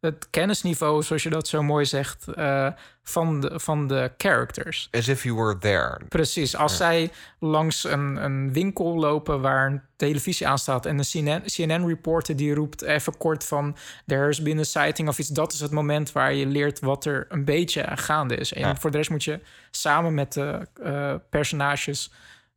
het 0.00 0.30
kennisniveau, 0.30 1.02
zoals 1.02 1.22
je 1.22 1.30
dat 1.30 1.48
zo 1.48 1.62
mooi 1.62 1.84
zegt, 1.84 2.28
eh, 2.28 2.68
van, 3.02 3.40
de, 3.40 3.60
van 3.60 3.86
de 3.86 4.12
characters. 4.16 4.88
As 4.90 5.08
if 5.08 5.22
you 5.22 5.36
were 5.36 5.58
there. 5.58 6.00
Precies, 6.08 6.56
als 6.56 6.76
zij 6.76 7.10
langs 7.38 7.84
een, 7.84 8.24
een 8.24 8.52
winkel 8.52 8.96
lopen 8.96 9.40
waar 9.40 9.66
een 9.66 9.82
televisie 9.96 10.48
aan 10.48 10.58
staat 10.58 10.86
en 10.86 10.98
een 10.98 11.44
CNN-reporter 11.44 12.36
die 12.36 12.54
roept 12.54 12.82
even 12.82 13.16
kort 13.16 13.44
van 13.44 13.76
there's 14.06 14.42
been 14.42 14.58
a 14.58 14.62
sighting 14.62 15.08
of 15.08 15.18
iets, 15.18 15.28
dat 15.28 15.52
is 15.52 15.60
het 15.60 15.70
moment 15.70 16.12
waar 16.12 16.34
je 16.34 16.46
leert 16.46 16.80
wat 16.80 17.04
er 17.04 17.26
een 17.28 17.44
beetje 17.44 17.86
gaande 17.94 18.36
is. 18.36 18.52
En 18.52 18.76
voor 18.76 18.90
de 18.90 18.96
rest 18.96 19.10
moet 19.10 19.24
je 19.24 19.40
samen 19.70 20.14
met 20.14 20.32
de 20.32 20.66
eh, 20.82 21.14
personages 21.30 22.12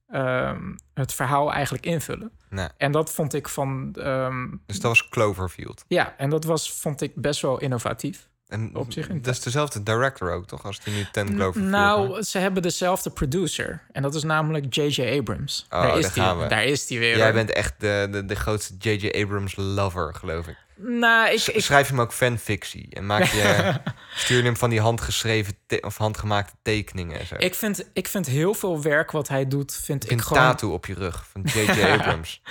ehm, 0.08 0.76
het 0.94 1.14
verhaal 1.14 1.54
eigenlijk 1.54 1.86
invullen. 1.86 2.32
Nou, 2.52 2.70
En 2.78 2.91
dat 2.91 3.12
vond 3.12 3.34
ik 3.34 3.47
van. 3.47 3.95
ehm, 3.99 4.47
dus 4.66 4.76
dat 4.80 4.91
was 4.91 5.10
Cloverfield. 5.10 5.86
ja, 5.88 6.18
en 6.18 6.30
dat 6.30 6.43
was, 6.43 6.72
vond 6.74 7.02
ik 7.02 7.16
best 7.16 7.41
wel 7.41 7.60
innovatief. 7.60 8.30
En 8.52 8.76
Op 8.76 8.91
zich 8.91 9.08
dat 9.08 9.34
is 9.34 9.39
dezelfde 9.39 9.84
director 9.84 10.32
ook, 10.32 10.47
toch? 10.47 10.66
Als 10.66 10.80
die 10.80 10.93
nu 10.93 11.06
Ten 11.12 11.36
Cloverfield 11.36 11.72
nou, 11.72 12.10
maakt. 12.10 12.28
ze 12.28 12.38
hebben 12.38 12.62
dezelfde 12.62 13.10
producer. 13.10 13.82
En 13.91 14.02
dat 14.02 14.16
is 14.16 14.24
namelijk 14.24 14.76
J.J. 14.76 15.18
Abrams. 15.20 15.66
Oh, 15.70 15.82
daar, 15.82 15.97
is 15.97 16.14
die, 16.14 16.24
we. 16.24 16.47
daar 16.47 16.64
is 16.64 16.86
die 16.86 16.99
weer. 16.99 17.18
Jij 17.18 17.34
bent 17.34 17.52
echt 17.52 17.74
de, 17.78 18.08
de, 18.12 18.26
de 18.26 18.36
grootste 18.36 18.74
J.J. 18.80 19.22
Abrams 19.22 19.56
lover, 19.56 20.16
geloof 20.16 20.47
ik. 20.47 20.58
Nou, 20.84 21.34
ik, 21.34 21.47
ik, 21.47 21.64
Schrijf 21.64 21.88
hem 21.88 22.02
ook 22.02 22.14
fanfictie. 22.14 22.88
En 22.89 23.06
maak 23.06 23.24
je, 23.24 23.74
stuur 24.16 24.38
je 24.38 24.43
hem 24.43 24.58
van 24.58 24.70
die 24.70 24.80
handgeschreven 24.80 25.54
of 25.82 25.97
handgemaakte 25.97 26.54
tekeningen 26.62 27.20
en 27.20 27.28
zo. 27.28 27.36
ik, 27.38 27.56
vind, 27.56 27.89
ik 27.93 28.08
vind 28.08 28.28
heel 28.28 28.54
veel 28.54 28.82
werk 28.82 29.12
wat 29.12 29.28
hij 29.28 29.47
doet, 29.47 29.80
vind 29.84 30.10
een 30.10 30.18
ik 30.18 30.22
gewoon. 30.22 30.43
tattoo 30.43 30.74
op 30.74 30.86
je 30.86 30.93
rug 30.93 31.26
van 31.32 31.41
J.J. 31.41 31.82
Abrams. 31.97 32.41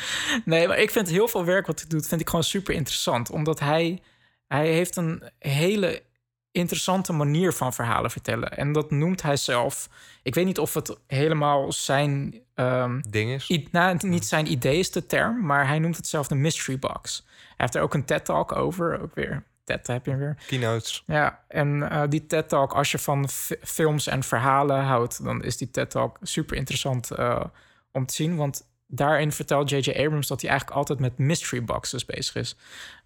Nee, 0.44 0.68
maar 0.68 0.78
ik 0.78 0.90
vind 0.90 1.08
heel 1.08 1.28
veel 1.28 1.44
werk 1.44 1.66
wat 1.66 1.80
hij 1.80 1.88
doet, 1.88 2.06
vind 2.06 2.20
ik 2.20 2.28
gewoon 2.28 2.44
super 2.44 2.74
interessant. 2.74 3.30
Omdat 3.30 3.60
hij, 3.60 4.02
hij 4.54 4.68
heeft 4.72 4.96
een 4.96 5.22
hele 5.38 6.02
interessante 6.52 7.12
manier 7.12 7.52
van 7.52 7.72
verhalen 7.72 8.10
vertellen. 8.10 8.56
En 8.56 8.72
dat 8.72 8.90
noemt 8.90 9.22
hij 9.22 9.36
zelf. 9.36 9.88
Ik 10.22 10.34
weet 10.34 10.44
niet 10.44 10.58
of 10.58 10.74
het 10.74 10.98
helemaal 11.06 11.72
zijn 11.72 12.40
ehm, 12.54 13.00
Ding 13.08 13.30
is. 13.30 13.48
I- 13.50 13.68
nou, 13.70 13.96
niet 14.00 14.24
zijn 14.24 14.50
idee 14.50 14.78
is 14.78 14.90
de 14.90 15.06
term, 15.06 15.46
maar 15.46 15.66
hij 15.66 15.78
noemt 15.78 15.96
het 15.96 16.06
zelf 16.06 16.28
de 16.28 16.34
mystery 16.34 16.78
box. 16.78 17.26
Hij 17.38 17.54
heeft 17.56 17.74
er 17.74 17.82
ook 17.82 17.94
een 17.94 18.04
TED-talk 18.04 18.52
over, 18.56 19.00
ook 19.00 19.14
weer. 19.14 19.44
TED 19.64 19.86
heb 19.86 20.06
je 20.06 20.16
weer. 20.16 20.36
Keynotes. 20.46 21.02
Ja, 21.06 21.44
en 21.48 21.90
eh, 21.90 22.02
die 22.08 22.26
TED-talk, 22.26 22.72
als 22.72 22.90
je 22.90 22.98
van 22.98 23.28
fi- 23.28 23.56
films 23.62 24.06
en 24.06 24.22
verhalen 24.22 24.82
houdt... 24.84 25.24
dan 25.24 25.44
is 25.44 25.56
die 25.56 25.70
TED-talk 25.70 26.18
super 26.22 26.56
interessant 26.56 27.10
eh, 27.10 27.44
om 27.92 28.06
te 28.06 28.14
zien. 28.14 28.36
Want 28.36 28.68
daarin 28.90 29.32
vertelt 29.32 29.70
J.J. 29.70 29.90
Abrams 29.90 30.26
dat 30.26 30.40
hij 30.40 30.50
eigenlijk 30.50 30.78
altijd 30.80 30.98
met 30.98 31.18
mystery 31.18 31.64
boxes 31.64 32.04
bezig 32.04 32.34
is. 32.34 32.56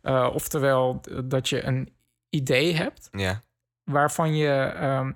Eh, 0.02 0.30
oftewel, 0.32 1.00
dat 1.24 1.48
je 1.48 1.62
een 1.64 1.92
idee 2.28 2.74
hebt 2.74 3.08
Ja. 3.12 3.42
waarvan 3.84 4.36
je 4.36 4.54
ehm, 4.54 5.12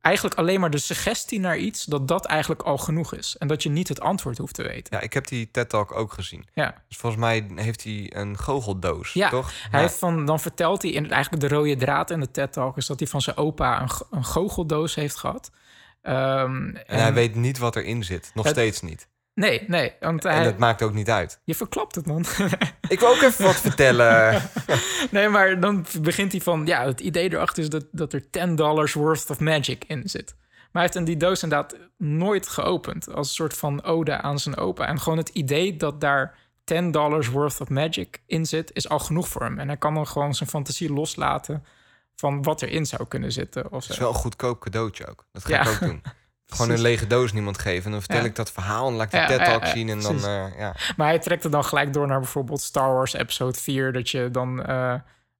eigenlijk 0.00 0.36
alleen 0.36 0.60
maar 0.60 0.70
de 0.70 0.78
suggestie 0.78 1.40
naar 1.40 1.56
iets... 1.58 1.84
dat 1.84 2.08
dat 2.08 2.26
eigenlijk 2.26 2.62
al 2.62 2.78
genoeg 2.78 3.14
is. 3.14 3.36
En 3.36 3.48
dat 3.48 3.62
je 3.62 3.68
niet 3.68 3.88
het 3.88 4.00
antwoord 4.00 4.38
hoeft 4.38 4.54
te 4.54 4.62
weten. 4.62 4.96
ja, 4.96 5.02
ik 5.02 5.12
heb 5.12 5.26
die 5.26 5.50
TED-talk 5.50 5.92
ook 5.94 6.12
gezien. 6.12 6.46
Ja. 6.54 6.82
Dus 6.88 6.96
volgens 6.96 7.22
mij 7.22 7.46
heeft 7.54 7.84
hij 7.84 8.12
een 8.14 8.38
goocheldoos, 8.38 9.12
Ja, 9.12 9.28
toch? 9.28 9.52
Hij 9.70 9.80
Ja. 9.80 9.86
heeft 9.86 9.98
van, 9.98 10.24
dan 10.26 10.40
vertelt 10.40 10.82
hij, 10.82 10.96
en 10.96 11.10
eigenlijk 11.10 11.48
de 11.48 11.54
rode 11.54 11.76
draad 11.76 12.10
in 12.10 12.20
de 12.20 12.30
TED-talk... 12.30 12.76
is 12.76 12.86
dat 12.86 12.98
hij 12.98 13.08
van 13.08 13.20
zijn 13.22 13.36
opa 13.36 13.80
een, 13.82 13.88
een 14.10 14.24
goocheldoos 14.24 14.94
heeft 14.94 15.16
gehad. 15.16 15.50
Ehm, 16.02 16.68
En 16.76 16.98
hij 17.00 17.12
weet 17.12 17.34
niet 17.34 17.58
wat 17.58 17.76
erin 17.76 18.04
zit. 18.04 18.30
Nog 18.34 18.44
Het- 18.44 18.54
steeds 18.54 18.80
niet. 18.80 19.08
Nee, 19.36 19.64
nee, 19.66 19.92
want 20.00 20.24
En 20.24 20.34
hij, 20.34 20.44
dat 20.44 20.58
maakt 20.58 20.82
ook 20.82 20.92
niet 20.92 21.10
uit. 21.10 21.40
je 21.44 21.54
verklapt 21.54 21.94
het, 21.94 22.06
man. 22.06 22.24
Ik 22.88 23.00
wil 23.00 23.08
ook 23.08 23.22
even 23.22 23.44
wat 23.44 23.60
vertellen. 23.60 24.42
nee, 25.10 25.28
maar 25.28 25.60
dan 25.60 25.86
begint 26.00 26.32
hij 26.32 26.40
van... 26.40 26.66
Ja, 26.66 26.84
het 26.86 27.00
idee 27.00 27.32
erachter 27.32 27.62
is 27.62 27.68
dat, 27.68 27.84
dat 27.92 28.12
er 28.12 28.30
10 28.30 28.54
dollars 28.56 28.92
worth 28.92 29.30
of 29.30 29.40
magic 29.40 29.84
in 29.86 30.08
zit. 30.08 30.34
Maar 30.36 30.68
hij 30.72 30.82
heeft 30.82 30.92
dan 30.92 31.04
die 31.04 31.16
doos 31.16 31.42
inderdaad 31.42 31.76
nooit 31.98 32.48
geopend... 32.48 33.12
als 33.14 33.28
een 33.28 33.34
soort 33.34 33.56
van 33.56 33.82
ode 33.84 34.16
aan 34.20 34.38
zijn 34.38 34.56
opa. 34.56 34.86
En 34.86 35.00
gewoon 35.00 35.18
het 35.18 35.28
idee 35.28 35.76
dat 35.76 36.00
daar 36.00 36.38
10 36.64 36.90
dollars 36.90 37.28
worth 37.28 37.60
of 37.60 37.68
magic 37.68 38.22
in 38.26 38.46
zit... 38.46 38.70
is 38.74 38.88
al 38.88 38.98
genoeg 38.98 39.28
voor 39.28 39.42
hem. 39.42 39.58
En 39.58 39.66
hij 39.68 39.76
kan 39.76 39.94
dan 39.94 40.06
gewoon 40.06 40.34
zijn 40.34 40.48
fantasie 40.48 40.92
loslaten... 40.92 41.64
van 42.14 42.42
wat 42.42 42.62
erin 42.62 42.86
zou 42.86 43.08
kunnen 43.08 43.32
zitten. 43.32 43.64
Of 43.72 43.80
Het 43.80 43.90
is 43.90 43.96
zo. 43.96 44.02
wel 44.02 44.12
een 44.12 44.18
goedkoop 44.18 44.60
cadeautje 44.60 45.06
ook. 45.06 45.24
Dat 45.32 45.44
ga 45.44 45.50
Ja. 45.50 45.60
ik 45.62 45.68
ook 45.68 45.78
doen. 45.80 46.02
Gewoon 46.46 46.70
een 46.70 46.80
lege 46.80 47.06
doos 47.06 47.32
niemand 47.32 47.58
geven. 47.58 47.84
En 47.84 47.90
dan 47.90 48.00
vertel 48.00 48.18
Ja. 48.20 48.24
ik 48.24 48.36
dat 48.36 48.52
verhaal 48.52 48.88
en 48.88 48.94
laat 48.94 49.04
ik 49.04 49.10
de 49.10 49.34
Ja, 49.34 49.66
zien. 49.66 49.88
En 49.88 50.00
dan, 50.00 50.16
eh, 50.16 50.58
ja. 50.58 50.74
Maar 50.96 51.06
hij 51.08 51.18
trekt 51.18 51.42
het 51.42 51.52
dan 51.52 51.64
gelijk 51.64 51.92
door 51.92 52.06
naar 52.06 52.20
bijvoorbeeld 52.20 52.60
Star 52.60 52.92
Wars 52.92 53.12
Episode 53.12 53.58
4. 53.58 53.92
Dat 53.92 54.10
je 54.10 54.28
dan 54.30 54.64
eh, 54.64 54.94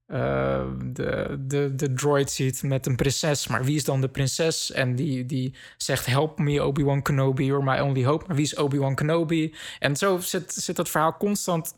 eh, 0.06 0.64
de, 0.82 1.36
de, 1.40 1.74
de 1.74 1.92
droid 1.92 2.30
ziet 2.30 2.62
met 2.62 2.86
een 2.86 2.96
prinses. 2.96 3.46
Maar 3.46 3.64
wie 3.64 3.76
is 3.76 3.84
dan 3.84 4.00
de 4.00 4.08
prinses? 4.08 4.72
En 4.72 4.94
die, 4.94 5.26
die 5.26 5.54
zegt: 5.76 6.06
Help 6.06 6.38
me, 6.38 6.64
Obi-Wan 6.64 7.02
Kenobi, 7.02 7.44
you're 7.44 7.64
my 7.64 7.78
only 7.78 8.04
hope. 8.04 8.24
Maar 8.26 8.36
wie 8.36 8.44
is 8.44 8.56
Obi-Wan 8.56 8.94
Kenobi? 8.94 9.54
En 9.78 9.96
zo 9.96 10.18
zit, 10.18 10.52
zit 10.52 10.76
dat 10.76 10.88
verhaal 10.88 11.16
constant 11.16 11.74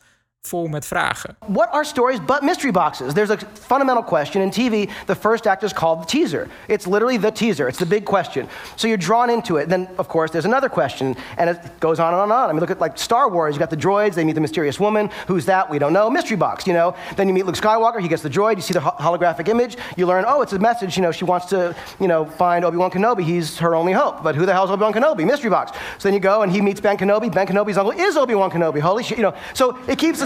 vol 0.46 0.68
met 0.68 0.86
vragen. 0.86 1.36
What 1.46 1.68
are 1.72 1.84
stories 1.84 2.20
but 2.20 2.42
mystery 2.42 2.70
boxes? 2.70 3.12
There's 3.14 3.30
a 3.30 3.36
fundamental 3.36 4.02
question. 4.02 4.40
In 4.42 4.50
TV, 4.50 4.88
the 5.06 5.14
first 5.14 5.46
act 5.46 5.62
is 5.64 5.72
called 5.72 6.02
the 6.02 6.06
teaser. 6.06 6.48
It's 6.68 6.86
literally 6.86 7.16
the 7.18 7.30
teaser, 7.30 7.68
it's 7.68 7.78
the 7.78 7.86
big 7.86 8.04
question. 8.04 8.48
So 8.76 8.88
you're 8.88 8.96
drawn 8.96 9.30
into 9.30 9.56
it. 9.56 9.68
Then, 9.68 9.88
of 9.98 10.08
course, 10.08 10.30
there's 10.30 10.44
another 10.44 10.68
question, 10.68 11.16
and 11.38 11.50
it 11.50 11.80
goes 11.80 11.98
on 11.98 12.12
and 12.14 12.20
on 12.20 12.22
and 12.24 12.32
on. 12.32 12.48
I 12.50 12.52
mean, 12.52 12.60
look 12.60 12.70
at 12.70 12.78
like 12.80 12.96
Star 12.98 13.28
Wars. 13.28 13.54
You 13.54 13.58
got 13.58 13.70
the 13.70 13.76
droids, 13.76 14.14
they 14.14 14.24
meet 14.24 14.34
the 14.34 14.40
mysterious 14.40 14.78
woman. 14.80 15.10
Who's 15.26 15.44
that? 15.46 15.68
We 15.68 15.78
don't 15.78 15.92
know. 15.92 16.08
Mystery 16.08 16.36
box, 16.36 16.66
you 16.66 16.72
know. 16.72 16.94
Then 17.16 17.28
you 17.28 17.34
meet 17.34 17.44
Luke 17.46 17.56
Skywalker, 17.56 18.00
he 18.00 18.08
gets 18.08 18.22
the 18.22 18.30
droid, 18.30 18.56
you 18.56 18.62
see 18.62 18.74
the 18.74 18.80
ho- 18.80 18.94
holographic 18.98 19.48
image, 19.48 19.76
you 19.96 20.06
learn, 20.06 20.24
oh, 20.26 20.40
it's 20.42 20.52
a 20.52 20.58
message, 20.58 20.96
you 20.96 21.02
know, 21.02 21.10
she 21.12 21.24
wants 21.24 21.46
to, 21.46 21.74
you 22.00 22.06
know, 22.08 22.24
find 22.24 22.64
Obi 22.64 22.76
Wan 22.76 22.90
Kenobi. 22.90 23.22
He's 23.22 23.58
her 23.58 23.74
only 23.74 23.92
hope. 23.92 24.22
But 24.22 24.34
who 24.36 24.46
the 24.46 24.52
hell 24.52 24.64
is 24.64 24.70
Obi 24.70 24.82
Wan 24.82 24.92
Kenobi? 24.92 25.26
Mystery 25.26 25.50
box. 25.50 25.72
So 25.98 26.08
then 26.08 26.14
you 26.14 26.20
go 26.20 26.42
and 26.42 26.52
he 26.52 26.60
meets 26.60 26.80
Ben 26.80 26.96
Kenobi. 26.96 27.32
Ben 27.32 27.46
Kenobi's 27.46 27.76
uncle 27.76 27.92
is 27.92 28.16
Obi 28.16 28.34
Wan 28.34 28.50
Kenobi. 28.50 28.80
Holy 28.80 29.02
shit, 29.02 29.18
you 29.18 29.24
know. 29.24 29.34
So 29.54 29.76
it 29.88 29.98
keeps 29.98 30.20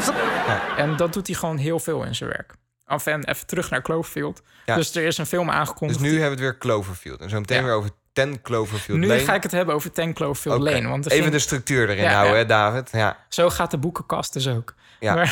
En 0.76 0.96
dat 0.96 1.12
doet 1.12 1.26
hij 1.26 1.36
gewoon 1.36 1.56
heel 1.56 1.78
veel 1.78 2.02
in 2.04 2.14
zijn 2.14 2.30
werk. 2.30 2.52
Enfin, 2.86 3.24
even 3.24 3.46
terug 3.46 3.70
naar 3.70 3.82
Cloverfield. 3.82 4.42
Ja. 4.66 4.74
Dus 4.76 4.94
er 4.94 5.04
is 5.04 5.18
een 5.18 5.26
film 5.26 5.46
Dus 5.46 5.54
aangekondigd. 5.54 6.00
nu 6.00 6.08
hebben 6.08 6.24
we 6.24 6.30
het 6.30 6.40
weer 6.40 6.58
Cloverfield. 6.58 7.20
En 7.20 7.30
zo 7.30 7.40
meteen 7.40 7.58
Ja. 7.58 7.64
weer 7.64 7.72
over 7.74 7.90
10 8.12 8.42
Cloverfield 8.42 8.98
Nu 8.98 9.06
Lane. 9.06 9.20
ga 9.20 9.34
ik 9.34 9.42
het 9.42 9.52
hebben 9.52 9.74
over 9.74 9.92
10 9.92 10.12
Cloverfield. 10.14 10.62
Lane. 10.62 10.88
Want 10.88 11.10
Even 11.10 11.30
de 11.30 11.38
structuur 11.38 11.88
erin 11.90 12.06
houden, 12.06 12.36
hè, 12.36 12.46
David? 12.46 12.88
Ja. 12.92 13.16
Zo 13.28 13.50
gaat 13.50 13.70
de 13.70 13.78
boekenkast 13.78 14.32
dus 14.32 14.48
ook. 14.48 14.74
Ja. 15.00 15.24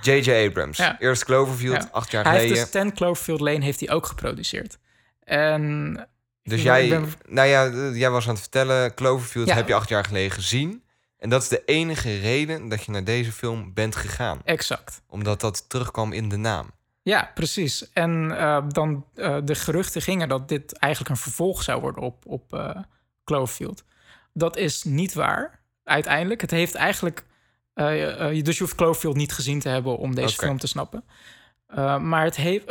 J.J. 0.00 0.30
Abrams. 0.48 0.76
Ja. 0.76 0.96
Eerst 1.00 1.24
Cloverfield, 1.24 1.92
acht 1.92 2.10
jaar 2.10 2.24
hij 2.24 2.32
geleden. 2.32 2.56
heeft 2.56 2.72
dus 2.72 2.82
10 2.82 2.94
Cloverfield 2.94 3.40
Lane 3.40 3.64
heeft 3.64 3.80
hij 3.80 3.90
ook 3.90 4.06
geproduceerd. 4.06 4.78
En 5.24 5.94
Dus 6.42 6.62
jij, 6.62 6.88
ben- 6.88 7.12
nou 7.28 7.48
ja, 7.48 7.66
eh, 7.66 7.94
jij 7.98 8.10
was 8.10 8.24
aan 8.24 8.30
het 8.32 8.40
vertellen, 8.40 8.94
Cloverfield 8.94 9.48
Ja. 9.48 9.54
heb 9.54 9.68
je 9.68 9.74
acht 9.74 9.88
jaar 9.88 10.04
geleden 10.04 10.30
gezien. 10.30 10.81
En 11.22 11.28
dat 11.28 11.42
is 11.42 11.48
de 11.48 11.64
enige 11.64 12.18
reden 12.18 12.68
dat 12.68 12.84
je 12.84 12.90
naar 12.90 13.04
deze 13.04 13.32
film 13.32 13.74
bent 13.74 13.96
gegaan. 13.96 14.40
exact. 14.44 15.02
Omdat 15.08 15.40
dat 15.40 15.68
terugkwam 15.68 16.12
in 16.12 16.28
de 16.28 16.36
naam. 16.36 16.70
Ja, 17.02 17.30
precies. 17.34 17.92
En 17.92 18.38
eh, 18.38 18.64
dan 18.68 19.06
eh, 19.14 19.38
de 19.44 19.54
geruchten 19.54 20.02
gingen 20.02 20.28
dat 20.28 20.48
dit 20.48 20.78
eigenlijk 20.78 21.14
een 21.14 21.22
vervolg 21.22 21.62
zou 21.62 21.80
worden 21.80 22.02
op, 22.02 22.26
op 22.26 22.54
eh, 22.54 22.76
Cloverfield. 23.24 23.84
Dat 24.32 24.56
is 24.56 24.84
niet 24.84 25.14
waar, 25.14 25.60
uiteindelijk. 25.84 26.40
Het 26.40 26.50
heeft 26.50 26.74
eigenlijk... 26.74 27.24
dus 27.74 28.56
je 28.56 28.58
hoeft 28.58 28.74
Cloverfield 28.74 29.16
niet 29.16 29.32
gezien 29.32 29.60
te 29.60 29.68
hebben 29.68 29.98
om 29.98 30.14
deze 30.14 30.36
film 30.36 30.58
te 30.58 30.66
snappen. 30.66 31.04
Maar 32.00 32.24
het 32.24 32.36
heeft, 32.36 32.66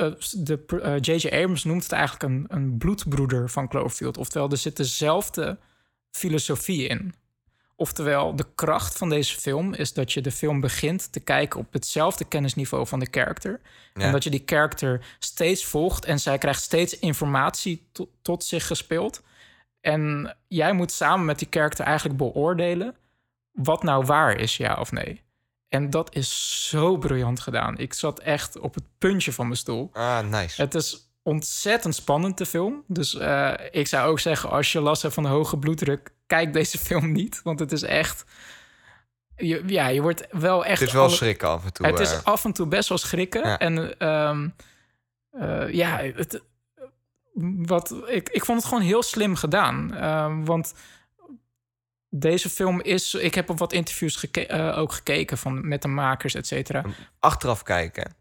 de 0.46 0.98
J.J. 1.02 1.28
Abrams 1.28 1.64
noemt 1.64 1.84
het 1.84 1.92
eigenlijk 1.92 2.24
een, 2.24 2.46
een 2.48 2.78
bloedbroeder 2.78 3.50
van 3.50 3.68
Cloverfield. 3.68 4.18
Oftewel, 4.18 4.50
er 4.50 4.58
zit 4.58 4.78
dezelfde 4.78 5.58
filosofie 6.12 6.88
in. 6.88 7.14
Oftewel, 7.76 8.36
de 8.36 8.46
kracht 8.56 8.98
van 8.98 9.10
deze 9.10 9.40
film 9.40 9.74
is 9.74 9.94
dat 9.94 10.14
je 10.14 10.22
de 10.22 10.32
film 10.32 10.60
begint 10.60 11.12
te 11.12 11.20
kijken 11.20 11.60
op 11.60 11.74
hetzelfde 11.74 12.26
kennisniveau 12.26 12.88
van 12.88 13.00
de 13.00 13.08
character. 13.12 13.60
Ja. 13.94 14.02
En 14.02 14.12
dat 14.12 14.24
je 14.24 14.30
die 14.30 14.44
character 14.46 15.06
steeds 15.20 15.66
volgt 15.66 16.06
en 16.06 16.20
zij 16.20 16.38
krijgt 16.38 16.62
steeds 16.62 17.00
informatie 17.00 17.88
to- 17.92 18.10
tot 18.22 18.44
zich 18.44 18.68
gespeeld. 18.68 19.22
En 19.82 20.36
jij 20.48 20.74
moet 20.74 20.92
samen 20.92 21.26
met 21.26 21.40
die 21.40 21.48
character 21.50 21.86
eigenlijk 21.86 22.18
beoordelen 22.18 22.96
wat 23.52 23.84
nou 23.84 24.06
waar 24.06 24.38
is, 24.38 24.58
ja 24.58 24.76
of 24.80 24.92
nee. 24.92 25.22
En 25.68 25.90
dat 25.90 26.16
is 26.16 26.68
zo 26.70 26.98
briljant 26.98 27.40
gedaan. 27.40 27.78
Ik 27.78 27.94
zat 27.94 28.20
echt 28.20 28.60
op 28.60 28.74
het 28.74 28.84
puntje 28.98 29.34
van 29.34 29.46
mijn 29.46 29.58
stoel. 29.58 29.90
Ah, 29.94 30.20
nice. 30.30 30.62
Het 30.62 30.76
is 30.76 31.11
ontzettend 31.24 31.96
spannend, 31.96 32.38
de 32.38 32.46
film. 32.46 32.84
Dus 32.88 33.16
eh, 33.16 33.54
ik 33.72 33.88
zou 33.88 34.10
ook 34.10 34.20
zeggen, 34.20 34.50
als 34.50 34.72
je 34.72 34.80
last 34.82 35.02
hebt 35.02 35.14
van 35.14 35.26
hoge 35.26 35.58
bloeddruk... 35.58 36.14
kijk 36.28 36.54
deze 36.54 36.78
film 36.88 37.12
niet, 37.12 37.42
want 37.44 37.60
het 37.60 37.72
is 37.72 37.82
echt... 37.82 38.24
Je, 39.36 39.64
ja, 39.68 39.88
je 39.88 40.02
wordt 40.02 40.28
wel 40.32 40.66
echt... 40.66 40.80
Het 40.80 40.88
is 40.88 40.94
wel 40.94 41.04
alle- 41.04 41.16
schrikken 41.16 41.48
af 41.50 41.66
en 41.66 41.74
toe. 41.74 41.86
Het 41.86 42.00
eh. 42.00 42.02
is 42.02 42.24
af 42.24 42.46
en 42.46 42.54
toe 42.54 42.68
best 42.68 42.90
wel 42.90 42.98
schrikken. 42.98 43.48
Ja. 43.48 43.60
En 43.60 43.98
ehm, 43.98 44.50
eh, 45.32 45.74
ja, 45.74 45.98
het, 45.98 46.42
wat, 47.66 47.96
ik, 48.08 48.30
ik 48.30 48.46
vond 48.46 48.60
het 48.60 48.68
gewoon 48.68 48.84
heel 48.84 49.04
slim 49.04 49.36
gedaan. 49.36 49.94
Ehm, 49.94 50.44
want 50.46 50.74
deze 52.10 52.50
film 52.50 52.82
is... 52.82 53.14
Ik 53.14 53.36
heb 53.36 53.50
op 53.50 53.60
wat 53.60 53.74
interviews 53.74 54.16
geke- 54.16 54.46
eh, 54.48 54.78
ook 54.78 54.92
gekeken 54.92 55.38
van, 55.38 55.68
met 55.68 55.82
de 55.82 55.88
makers, 55.88 56.34
et 56.34 56.48
cetera. 56.48 56.84
Achteraf 57.20 57.64
kijken. 57.64 58.16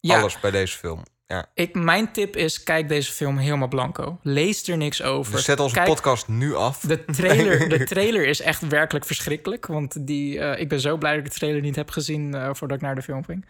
Ja, 0.00 0.20
Alles 0.20 0.40
bij 0.40 0.50
deze 0.50 0.78
film. 0.78 1.02
Ja. 1.32 1.46
ik, 1.54 1.74
mijn 1.74 2.12
tip 2.12 2.36
is, 2.36 2.62
kijk 2.62 2.88
deze 2.88 3.12
film 3.12 3.36
helemaal 3.36 3.68
blanco. 3.68 4.18
Lees 4.22 4.68
er 4.68 4.76
niks 4.76 5.02
over. 5.02 5.32
Dus 5.32 5.44
zet 5.44 5.60
onze 5.60 5.74
Kijk- 5.74 5.86
podcast 5.88 6.28
nu 6.28 6.54
af. 6.54 6.80
De 6.80 7.04
trailer, 7.04 7.68
de 7.78 7.84
trailer 7.84 8.26
is 8.26 8.40
echt 8.40 8.68
werkelijk 8.68 9.04
verschrikkelijk. 9.04 9.66
Want 9.66 10.06
die, 10.06 10.38
eh, 10.40 10.60
ik 10.60 10.68
ben 10.68 10.80
zo 10.80 10.96
blij 10.96 11.14
dat 11.16 11.24
ik 11.24 11.32
de 11.32 11.38
trailer 11.38 11.60
niet 11.60 11.76
heb 11.76 11.90
gezien 11.90 12.34
eh, 12.34 12.50
voordat 12.52 12.76
ik 12.76 12.82
naar 12.82 12.94
de 12.94 13.02
film 13.02 13.24
ging. 13.24 13.46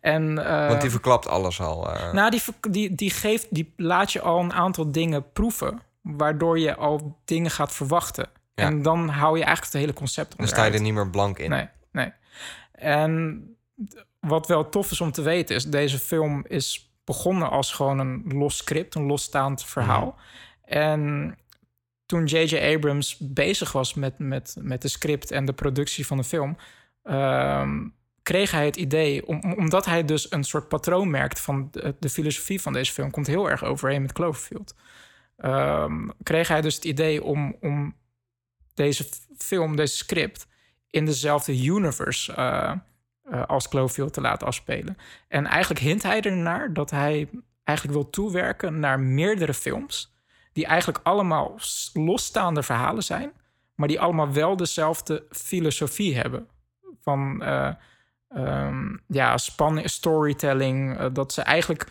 En, 0.00 0.46
eh, 0.46 0.68
Want 0.68 0.80
die 0.80 0.90
verklapt 0.90 1.28
alles 1.28 1.60
al. 1.60 1.88
nou, 2.12 2.30
die, 2.30 2.42
die, 2.70 2.94
die, 2.94 3.10
geeft, 3.10 3.46
die 3.50 3.72
laat 3.76 4.12
je 4.12 4.20
al 4.20 4.40
een 4.40 4.52
aantal 4.52 4.92
dingen 4.92 5.32
proeven. 5.32 5.80
Waardoor 6.02 6.58
je 6.58 6.74
al 6.74 7.18
dingen 7.24 7.50
gaat 7.50 7.72
verwachten. 7.72 8.28
Ja. 8.54 8.64
En 8.64 8.82
dan 8.82 9.08
hou 9.08 9.38
je 9.38 9.44
eigenlijk 9.44 9.72
het 9.72 9.82
hele 9.82 9.92
concept 9.98 10.36
dan 10.36 10.48
sta 10.48 10.64
je 10.64 10.70
er 10.72 10.80
niet 10.80 10.94
meer 10.94 11.10
blank 11.10 11.38
in. 11.38 11.50
Nee, 11.50 11.68
nee. 11.92 12.12
En 12.72 13.42
wat 14.20 14.46
wel 14.46 14.68
tof 14.68 14.90
is 14.90 15.00
om 15.00 15.12
te 15.12 15.22
weten 15.22 15.56
is... 15.56 15.64
deze 15.64 15.98
film 15.98 16.44
is 16.48 16.93
begonnen 17.04 17.50
als 17.50 17.72
gewoon 17.72 17.98
een 17.98 18.22
los 18.26 18.56
script, 18.56 18.94
een 18.94 19.06
losstaand 19.06 19.64
verhaal. 19.64 20.18
Mhm. 20.64 20.78
En 20.78 21.34
toen 22.06 22.24
J.J. 22.24 22.74
Abrams 22.74 23.16
bezig 23.18 23.72
was 23.72 23.94
met, 23.94 24.18
met, 24.18 24.56
met 24.60 24.82
de 24.82 24.88
script 24.88 25.30
en 25.30 25.44
de 25.44 25.52
productie 25.52 26.06
van 26.06 26.16
de 26.16 26.24
film... 26.24 26.56
ehm, 27.02 27.88
kreeg 28.22 28.50
hij 28.50 28.64
het 28.64 28.76
idee, 28.76 29.26
om, 29.26 29.54
omdat 29.56 29.84
hij 29.84 30.04
dus 30.04 30.30
een 30.32 30.44
soort 30.44 30.68
patroon 30.68 31.10
merkt... 31.10 31.40
van 31.40 31.68
de, 31.70 31.94
de 31.98 32.08
filosofie 32.08 32.60
van 32.60 32.72
deze 32.72 32.92
film, 32.92 33.10
komt 33.10 33.26
heel 33.26 33.50
erg 33.50 33.64
overeen 33.64 34.02
met 34.02 34.12
Cloverfield... 34.12 34.74
ehm, 35.36 36.08
kreeg 36.22 36.48
hij 36.48 36.60
dus 36.60 36.74
het 36.74 36.84
idee 36.84 37.22
om, 37.22 37.56
om 37.60 37.96
deze 38.74 39.06
film, 39.36 39.76
deze 39.76 39.96
script 39.96 40.46
in 40.90 41.04
dezelfde 41.04 41.64
universe 41.64 42.32
eh, 42.32 42.72
eh, 43.24 43.42
als 43.46 43.68
Cloverfield 43.68 44.12
te 44.12 44.20
laten 44.20 44.46
afspelen. 44.46 44.96
En 45.28 45.46
eigenlijk 45.46 45.80
hint 45.80 46.02
hij 46.02 46.20
ernaar 46.20 46.72
dat 46.72 46.90
hij 46.90 47.28
eigenlijk 47.64 47.98
wil 47.98 48.10
toewerken 48.10 48.80
naar 48.80 49.00
meerdere 49.00 49.54
films 49.54 50.12
die 50.52 50.66
eigenlijk 50.66 51.00
allemaal 51.02 51.58
losstaande 51.92 52.62
verhalen 52.62 53.02
zijn, 53.02 53.32
maar 53.74 53.88
die 53.88 54.00
allemaal 54.00 54.32
wel 54.32 54.56
dezelfde 54.56 55.26
filosofie 55.30 56.16
hebben 56.16 56.48
van 57.02 57.42
eh, 57.42 57.70
ehm, 58.28 58.96
ja 59.08 59.36
spanning, 59.38 59.90
storytelling. 59.90 60.98
eh, 60.98 61.06
dat 61.12 61.32
ze 61.32 61.42
eigenlijk 61.42 61.86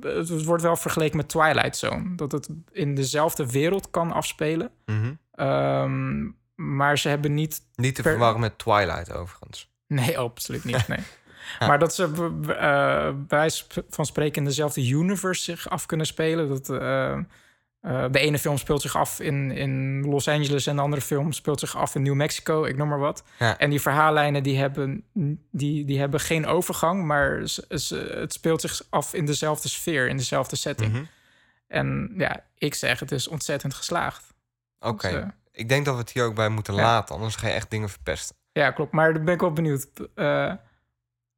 het 0.00 0.44
wordt 0.44 0.62
wel 0.62 0.76
vergeleken 0.76 1.16
met 1.16 1.28
Twilight 1.28 1.76
Zone, 1.76 2.14
dat 2.14 2.32
het 2.32 2.48
in 2.72 2.94
dezelfde 2.94 3.50
wereld 3.50 3.90
kan 3.90 4.12
afspelen. 4.12 4.70
Mhm. 4.86 5.12
Ehm, 5.32 6.26
maar 6.54 6.98
ze 6.98 7.08
hebben 7.08 7.34
niet 7.34 7.60
Niet 7.74 7.94
te 7.94 8.02
Per- 8.02 8.10
verwarren 8.10 8.40
met 8.40 8.58
Twilight, 8.58 9.12
overigens. 9.12 9.70
Nee, 9.88 10.18
absoluut 10.18 10.64
niet. 10.64 10.88
Nee. 10.88 10.98
Maar 11.68 11.78
dat 11.78 11.94
ze 11.94 12.08
b- 12.10 12.42
b- 12.46 12.48
eh, 12.48 13.10
bij 13.16 13.48
sp- 13.48 13.82
van 13.90 14.06
spreken 14.06 14.36
in 14.42 14.44
dezelfde 14.48 14.88
universe 14.88 15.42
zich 15.42 15.68
af 15.70 15.86
kunnen 15.86 16.06
spelen. 16.06 16.48
Dat, 16.48 16.70
eh, 16.70 17.12
eh, 17.12 18.04
de 18.10 18.18
ene 18.18 18.38
film 18.38 18.58
speelt 18.58 18.82
zich 18.82 18.96
af 18.96 19.20
in, 19.20 19.50
in 19.50 20.02
Los 20.06 20.28
Angeles 20.28 20.66
en 20.66 20.76
de 20.76 20.82
andere 20.82 21.02
film 21.02 21.32
speelt 21.32 21.60
zich 21.60 21.76
af 21.76 21.94
in 21.94 22.02
New 22.02 22.14
Mexico, 22.14 22.64
ik 22.64 22.76
noem 22.76 22.88
maar 22.88 22.98
wat. 22.98 23.22
Ja. 23.38 23.58
En 23.58 23.70
die 23.70 23.80
verhaallijnen 23.80 24.42
die 24.42 24.58
hebben, 24.58 25.04
die, 25.50 25.84
die 25.84 25.98
hebben 25.98 26.20
geen 26.20 26.46
overgang, 26.46 27.04
maar 27.04 27.48
ze- 27.48 28.16
het 28.20 28.32
speelt 28.32 28.60
zich 28.60 28.82
af 28.90 29.14
in 29.14 29.26
dezelfde 29.26 29.68
sfeer, 29.68 30.08
in 30.08 30.16
dezelfde 30.16 30.56
setting. 30.56 30.92
Mhm. 30.92 31.02
En 31.66 32.14
ja, 32.16 32.44
ik 32.58 32.74
zeg, 32.74 33.00
het 33.00 33.12
is 33.12 33.28
ontzettend 33.28 33.74
geslaagd. 33.74 34.24
Oké. 34.80 35.10
Dus, 35.10 35.24
Ik 35.52 35.68
denk 35.68 35.84
dat 35.84 35.94
we 35.94 36.00
het 36.00 36.10
hier 36.10 36.24
ook 36.24 36.34
bij 36.34 36.48
moeten 36.48 36.74
Ja. 36.74 36.82
laten, 36.82 37.14
anders 37.14 37.36
ga 37.36 37.46
je 37.46 37.52
echt 37.52 37.70
dingen 37.70 37.88
verpesten. 37.88 38.36
Ja, 38.58 38.70
klopt. 38.70 38.92
Maar 38.92 39.12
dan 39.14 39.24
ben 39.24 39.34
ik 39.34 39.40
wel 39.40 39.52
benieuwd. 39.52 39.86
Eh, 40.14 40.52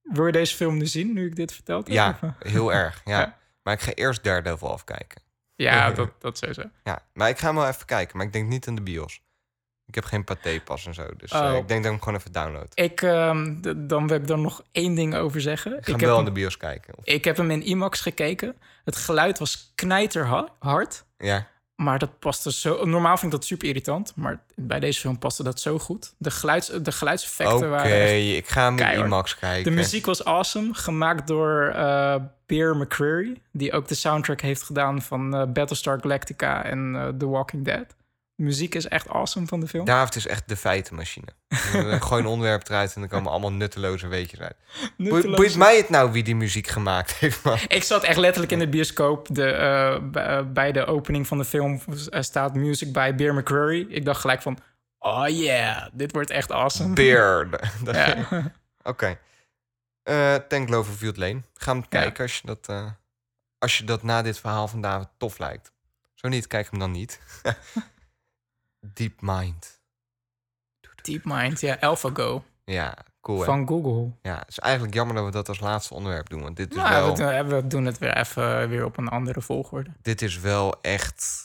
wil 0.03 0.27
je 0.27 0.33
deze 0.33 0.57
film 0.57 0.77
nu 0.77 0.87
zien, 0.87 1.13
nu 1.13 1.27
ik 1.27 1.37
dit 1.37 1.53
verteld 1.53 1.87
heb? 1.87 1.95
Ja, 1.97 2.37
heel 2.39 2.73
erg. 2.83 3.01
Ja. 3.05 3.19
Ja. 3.21 3.39
Maar 3.63 3.75
ik 3.75 3.81
ga 3.81 3.93
eerst 3.93 4.25
Daredevil 4.25 4.73
afkijken. 4.73 5.23
Ja, 5.57 5.91
dat, 6.01 6.11
dat 6.19 6.39
sowieso. 6.39 6.63
Ja, 6.85 7.03
maar 7.13 7.29
ik 7.29 7.39
ga 7.39 7.47
hem 7.47 7.55
wel 7.55 7.69
even 7.69 7.87
kijken, 7.87 8.17
maar 8.17 8.27
ik 8.27 8.33
denk 8.33 8.49
niet 8.49 8.67
in 8.67 8.75
de 8.75 8.83
bios. 8.83 9.23
Ik 9.87 9.95
heb 9.95 10.05
geen 10.05 10.25
paté-pas 10.25 10.87
en 10.87 10.95
zo, 10.95 11.07
dus 11.17 11.31
eh, 11.31 11.41
Oh. 11.41 11.57
ik 11.57 11.69
denk 11.69 11.69
dat 11.69 11.79
ik 11.79 11.85
hem 11.85 11.99
gewoon 12.01 12.19
even 12.19 12.33
download. 12.33 12.69
Ik, 12.75 13.03
ehm, 13.03 13.61
dan 13.89 14.07
wil 14.07 14.17
ik 14.21 14.29
er 14.29 14.39
nog 14.39 14.63
één 14.73 14.95
ding 14.95 15.15
over 15.15 15.41
zeggen. 15.41 15.79
Ik 15.79 15.85
ga 15.89 15.97
wel 15.97 16.19
in 16.19 16.25
de 16.25 16.33
bios 16.33 16.57
kijken. 16.57 16.95
Of- 16.99 17.05
ik 17.05 17.25
heb 17.25 17.37
hem 17.37 17.51
in 17.51 17.63
IMAX 17.63 18.01
gekeken. 18.01 18.57
Het 18.85 18.97
geluid 18.97 19.39
was 19.39 19.73
knijterhard. 19.75 21.05
Ja, 21.19 21.47
Maar 21.81 21.99
dat 21.99 22.19
paste 22.19 22.53
zo... 22.53 22.85
Normaal 22.85 23.17
vind 23.17 23.33
ik 23.33 23.39
dat 23.39 23.49
super 23.49 23.69
irritant. 23.69 24.13
Maar 24.17 24.41
bij 24.55 24.81
deze 24.81 25.01
film 25.01 25.19
paste 25.19 25.43
dat 25.43 25.61
zo 25.61 25.79
goed. 25.79 26.15
De, 26.17 26.31
geluids, 26.31 26.67
de 26.83 26.93
geluidseffecten 26.93 27.57
Oké, 27.57 27.69
waren 27.69 27.91
echt 27.91 28.37
ik 28.37 28.49
ga 28.49 28.75
keihard. 28.75 29.07
IMAX 29.07 29.39
kijken. 29.39 29.65
De 29.65 29.71
muziek 29.71 30.07
was 30.07 30.25
awesome, 30.25 30.75
gemaakt 30.75 31.27
door 31.27 31.73
eh 31.75 32.15
Bear 32.47 32.77
McCreary, 32.77 33.41
die 33.51 33.73
ook 33.73 33.89
de 33.89 33.95
soundtrack 33.95 34.41
heeft 34.41 34.63
gedaan 34.63 35.03
van 35.03 35.35
eh, 35.35 35.47
Battlestar 35.47 36.01
Galactica 36.01 36.65
en 36.65 36.95
eh, 36.97 37.09
The 37.09 37.29
Walking 37.29 37.65
Dead. 37.65 37.87
Muziek 38.41 38.75
is 38.75 38.89
echt 38.89 39.09
awesome 39.09 39.47
van 39.47 39.61
de 39.61 39.69
film. 39.69 39.85
David 39.85 40.17
is 40.17 40.27
echt 40.27 40.49
de 40.49 40.57
feitenmachine. 40.57 41.27
Gooi 42.07 42.23
een 42.23 42.27
onderwerp 42.27 42.69
eruit 42.69 42.95
en 42.95 43.03
er 43.03 43.09
komen 43.09 43.31
allemaal 43.31 43.53
nutteloze 43.53 44.07
weetjes 44.07 44.41
uit. 44.41 44.57
Boeit 45.37 45.57
mij 45.57 45.77
het 45.77 45.89
nou 45.89 46.13
wie 46.13 46.23
die 46.23 46.37
muziek 46.37 46.67
gemaakt 46.67 47.15
heeft, 47.15 47.45
man? 47.45 47.59
Ik 47.69 47.83
zat 47.83 48.05
echt 48.05 48.19
letterlijk 48.19 48.53
in 48.53 48.59
de 48.59 48.69
bioscoop. 48.69 49.27
De, 49.31 49.51
eh, 49.51 50.39
eh, 50.39 50.47
bij 50.47 50.73
de 50.73 50.87
opening 50.87 51.27
van 51.27 51.39
de 51.39 51.45
film 51.45 51.81
eh, 52.11 52.21
staat 52.23 52.55
music 52.55 52.93
bij 52.93 53.15
Bear 53.15 53.35
McCreary. 53.35 53.87
Ik 53.89 54.05
dacht 54.05 54.21
gelijk 54.21 54.43
van, 54.43 54.59
oh 54.99 55.29
yeah, 55.29 55.87
dit 55.93 56.13
wordt 56.13 56.31
echt 56.31 56.53
awesome. 56.53 56.95
Beer. 56.95 57.49
Ja. 57.93 58.53
Oké. 58.83 59.19
Eh 60.03 60.35
Ten 60.35 60.67
Cloverfield 60.67 61.17
Lane. 61.17 61.43
Ga 61.55 61.73
hem 61.73 61.89
kijken 61.89 62.23
als 62.23 62.39
je, 62.39 62.47
dat, 62.47 62.95
als 63.59 63.79
je 63.79 63.85
dat 63.85 64.03
na 64.03 64.23
dit 64.23 64.39
verhaal 64.39 64.69
van 64.69 64.81
David 64.81 65.09
tof 65.17 65.39
lijkt. 65.39 65.73
Zo 66.15 66.29
niet, 66.29 66.47
kijk 66.47 66.71
hem 66.71 66.79
dan 66.79 66.91
niet. 66.91 67.21
Deep 68.81 69.21
Mind. 69.21 69.79
DeepMind, 71.03 71.61
ja, 71.61 71.77
AlphaGo 71.81 72.45
Ja, 72.65 72.97
cool 73.21 73.39
hè? 73.39 73.45
van 73.45 73.67
Google. 73.69 74.13
Ja, 74.23 74.39
het 74.39 74.49
is 74.49 74.59
eigenlijk 74.59 74.95
jammer 74.95 75.15
dat 75.17 75.25
we 75.25 75.31
dat 75.31 75.49
als 75.49 75.61
laatste 75.61 75.95
onderwerp 75.95 76.29
doen. 76.29 76.43
Want 76.43 76.57
dit 76.57 76.71
is, 76.71 76.77
Nou, 76.77 76.91
wel, 76.91 77.17
we, 77.17 77.47
doen- 77.47 77.57
we 77.61 77.67
doen 77.67 77.85
het 77.85 77.99
weer 77.99 78.17
even 78.17 78.69
weer 78.69 78.85
op 78.85 78.97
een 78.97 79.09
andere 79.09 79.41
volgorde. 79.41 79.91
dit 80.03 80.23
is 80.23 80.39
wel 80.41 80.81
echt 80.81 81.45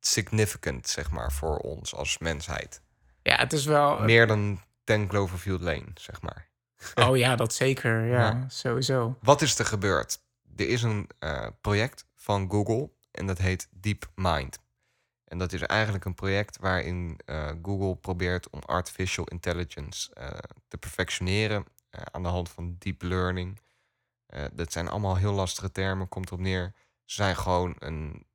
significant, 0.00 0.88
zeg 0.88 1.10
maar, 1.10 1.32
voor 1.32 1.56
ons 1.56 1.94
als 1.94 2.18
mensheid. 2.18 2.82
Ja, 3.22 3.36
het 3.36 3.52
is 3.52 3.64
wel... 3.64 3.98
Meer 4.00 4.26
dan 4.26 4.60
Ten 4.84 5.06
Cloverfield 5.06 5.60
Lane, 5.60 5.86
zeg 5.94 6.22
maar. 6.22 6.50
Oh 7.08 7.16
ja, 7.16 7.36
dat 7.36 7.54
zeker. 7.54 8.04
Ja, 8.06 8.20
Ja. 8.30 8.44
sowieso. 8.48 9.16
Wat 9.20 9.42
is 9.42 9.58
er 9.58 9.64
gebeurd? 9.66 10.20
Er 10.56 10.68
is 10.68 10.82
een 10.82 11.08
eh, 11.18 11.46
project 11.60 12.06
van 12.14 12.50
Google 12.50 12.90
en 13.10 13.26
dat 13.26 13.38
heet 13.38 13.68
DeepMind. 13.70 14.58
En 15.32 15.38
dat 15.38 15.52
is 15.52 15.62
eigenlijk 15.62 16.04
een 16.04 16.14
project 16.14 16.58
waarin 16.58 17.20
eh, 17.24 17.50
Google 17.62 17.96
probeert 17.96 18.50
om 18.50 18.60
artificial 18.60 19.24
intelligence 19.24 20.14
eh, 20.14 20.38
te 20.68 20.78
perfectioneren 20.78 21.66
eh, 21.90 22.00
aan 22.10 22.22
de 22.22 22.28
hand 22.28 22.48
van 22.48 22.76
deep 22.78 23.02
learning. 23.02 23.60
Dat 24.52 24.72
zijn 24.72 24.88
allemaal 24.88 25.16
heel 25.16 25.32
lastige 25.32 25.72
termen, 25.72 26.08
komt 26.08 26.26
erop 26.26 26.40
neer. 26.40 26.72
Ze 27.04 27.14
zijn 27.14 27.36
gewoon 27.36 27.76
een, 27.78 28.26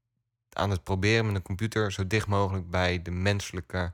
aan 0.49 0.69
het 0.69 0.83
proberen 0.83 1.25
met 1.25 1.35
een 1.35 1.41
computer 1.41 1.91
zo 1.91 2.07
dicht 2.07 2.27
mogelijk 2.27 2.69
bij 2.69 3.01
de 3.01 3.11
menselijke 3.11 3.93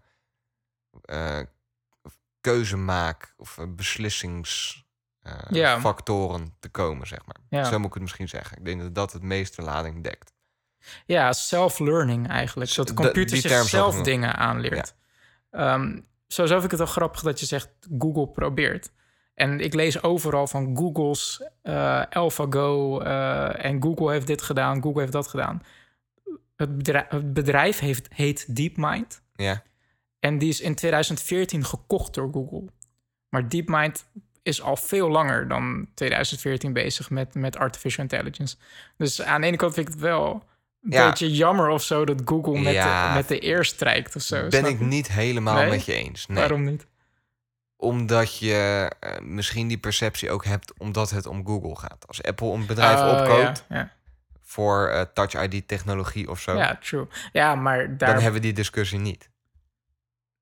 keuzemaak 2.42 3.34
of 3.38 3.60
beslissingsfactoren 3.68 6.42
Ja. 6.42 6.52
te 6.60 6.70
komen, 6.70 7.08
zeg 7.08 7.26
maar. 7.26 7.38
Ja. 7.50 7.64
Zo 7.64 7.78
moet 7.78 7.88
ik 7.88 7.94
het 7.94 8.02
misschien 8.02 8.30
zeggen. 8.30 8.58
Ik 8.58 8.66
denk 8.66 8.82
dat 8.82 8.96
dat 8.96 9.14
het 9.14 9.22
meeste 9.22 9.62
lading 9.62 10.04
dekt. 10.04 10.33
Ja, 11.06 11.34
self-learning 11.34 12.28
eigenlijk. 12.28 12.76
Dat 12.76 12.88
de 12.88 12.94
computer 12.94 13.38
zichzelf 13.38 14.02
dingen 14.02 14.36
aanleert. 14.36 14.96
Ehm, 15.52 16.00
sowieso 16.28 16.60
vind 16.60 16.72
ik 16.72 16.78
het 16.78 16.80
wel 16.80 16.96
grappig 16.96 17.22
dat 17.22 17.40
je 17.40 17.46
zegt 17.46 17.70
Google 17.98 18.28
probeert. 18.28 18.92
En 19.34 19.60
ik 19.60 19.74
lees 19.74 20.04
overal 20.04 20.48
van 20.48 20.78
Google's 20.78 21.44
eh 21.62 22.02
AlphaGo 22.10 23.00
eh, 23.00 23.66
en 23.66 23.82
Google 23.82 24.12
heeft 24.12 24.28
dit 24.28 24.42
gedaan, 24.42 24.82
Google 24.82 25.00
heeft 25.00 25.14
dat 25.14 25.28
gedaan. 25.28 25.62
Het 26.56 26.78
bedrijf, 26.78 27.10
het 27.10 27.34
bedrijf 27.34 27.80
heeft, 27.80 28.08
heet 28.14 28.56
DeepMind 28.56 29.24
Ja, 29.36 29.64
en 30.20 30.38
die 30.38 30.50
is 30.50 30.62
in 30.62 30.76
2014 30.76 31.66
gekocht 31.66 32.14
door 32.14 32.30
Google. 32.34 32.66
Maar 33.30 33.50
DeepMind 33.50 34.06
is 34.44 34.62
al 34.62 34.76
veel 34.76 35.10
langer 35.10 35.48
dan 35.48 35.88
2014 35.94 36.74
bezig 36.74 37.10
met, 37.10 37.36
met 37.36 37.58
artificial 37.58 38.04
intelligence. 38.04 38.56
Dus 38.98 39.22
aan 39.22 39.42
de 39.42 39.48
ene 39.48 39.58
kant 39.58 39.74
vind 39.74 39.88
ik 39.88 39.94
het 39.94 40.02
wel 40.02 40.44
Ja. 40.90 41.08
beetje 41.10 41.32
jammer 41.32 41.70
of 41.70 41.84
zo 41.84 42.06
dat 42.06 42.22
Google 42.26 42.60
met, 42.60 42.74
Ja. 42.74 43.08
de, 43.10 43.16
met 43.16 43.28
de 43.28 43.46
eer 43.46 43.66
strijkt 43.66 44.16
of 44.16 44.22
zo. 44.22 44.48
ben 44.48 44.66
ik 44.66 44.80
niet 44.80 45.12
helemaal 45.12 45.56
Nee? 45.56 45.70
met 45.70 45.86
je 45.86 45.94
eens. 45.94 46.28
Nee. 46.28 46.38
Waarom 46.38 46.64
niet? 46.64 46.88
Omdat 47.78 48.38
je 48.38 48.90
eh, 49.00 49.20
misschien 49.22 49.68
die 49.68 49.78
perceptie 49.78 50.32
ook 50.32 50.46
hebt 50.46 50.74
omdat 50.78 51.10
het 51.10 51.26
om 51.26 51.46
Google 51.46 51.76
gaat. 51.76 52.08
Als 52.08 52.24
Apple 52.24 52.52
een 52.52 52.66
bedrijf 52.66 53.00
Oh, 53.00 53.08
opkoopt 53.10 53.66
Ja, 53.70 53.76
ja. 53.78 53.92
voor 54.42 54.88
eh, 54.88 55.02
Touch 55.14 55.34
ID 55.44 55.68
technologie 55.68 56.30
of 56.30 56.40
zo, 56.40 56.56
ja, 56.56 56.78
true. 56.82 57.08
Ja, 57.32 57.56
maar 57.56 57.98
daar... 57.98 58.10
dan 58.14 58.22
hebben 58.24 58.34
we 58.34 58.40
die 58.48 58.54
discussie 58.54 59.00
niet. 59.00 59.30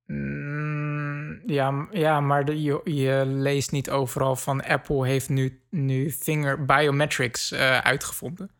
Mm, 0.06 1.42
ja, 1.46 1.88
ja, 1.92 2.20
maar 2.20 2.46
de, 2.46 2.62
je, 2.62 2.82
je 2.84 3.24
leest 3.26 3.72
niet 3.72 3.90
overal 3.90 4.36
van 4.36 4.64
Apple 4.64 5.08
heeft 5.08 5.30
nu, 5.30 5.62
nu 5.70 6.12
finger 6.12 6.66
biometrics 6.66 7.52
eh, 7.52 7.78
uitgevonden. 7.78 8.52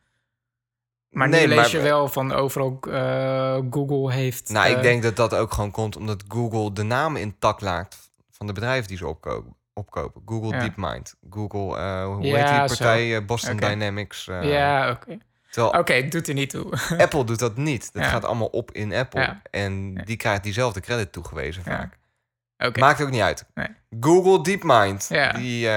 Maar 1.12 1.30
Nee, 1.30 1.42
nu 1.42 1.48
lees 1.48 1.58
maar- 1.58 1.70
je 1.70 1.80
wel 1.80 2.08
van 2.08 2.32
overal 2.32 2.80
eh, 2.92 3.58
Google 3.70 4.12
heeft... 4.14 4.50
Nou, 4.50 4.70
ik 4.70 4.76
eh, 4.76 4.82
denk 4.82 5.04
dat 5.04 5.16
dat 5.16 5.36
ook 5.36 5.54
gewoon 5.54 5.72
komt 5.72 5.96
omdat 5.96 6.24
Google 6.28 6.74
de 6.74 6.84
namen 6.84 7.22
intact 7.22 7.62
laat 7.62 8.12
van 8.32 8.48
de 8.48 8.54
bedrijven 8.54 8.88
die 8.88 8.98
ze 8.98 9.08
opkopen. 9.08 9.56
opkopen. 9.74 10.22
Google 10.26 10.54
Ja. 10.56 10.60
DeepMind, 10.60 11.16
Google, 11.30 11.78
eh, 11.78 12.06
hoe 12.06 12.22
Ja, 12.26 12.36
heet 12.38 12.48
die 12.48 12.78
partij? 12.78 13.26
Boston. 13.26 13.58
Dynamics. 13.58 14.26
ja, 14.26 14.90
oké. 14.92 15.18
Terwijl 15.50 15.80
Oké, 15.80 16.08
doet 16.08 16.28
er 16.28 16.34
niet 16.34 16.50
toe. 16.50 16.74
Apple 16.98 17.24
doet 17.24 17.40
dat 17.40 17.58
niet. 17.58 17.94
Dat 17.94 18.04
Ja. 18.04 18.10
gaat 18.10 18.26
allemaal 18.26 18.48
op 18.48 18.72
in 18.72 18.94
Apple. 18.94 19.42
En 19.52 19.96
die 19.96 20.18
krijgt 20.18 20.44
diezelfde 20.44 20.80
credit 20.80 21.12
toegewezen 21.12 21.64
vaak. 21.64 21.98
Oké. 22.58 22.80
Maakt 22.80 23.02
ook 23.02 23.10
niet 23.10 23.22
uit. 23.22 23.46
Nee. 23.54 23.68
Google 24.00 24.44
DeepMind. 24.44 25.06
Ja. 25.10 25.32
Die, 25.32 25.68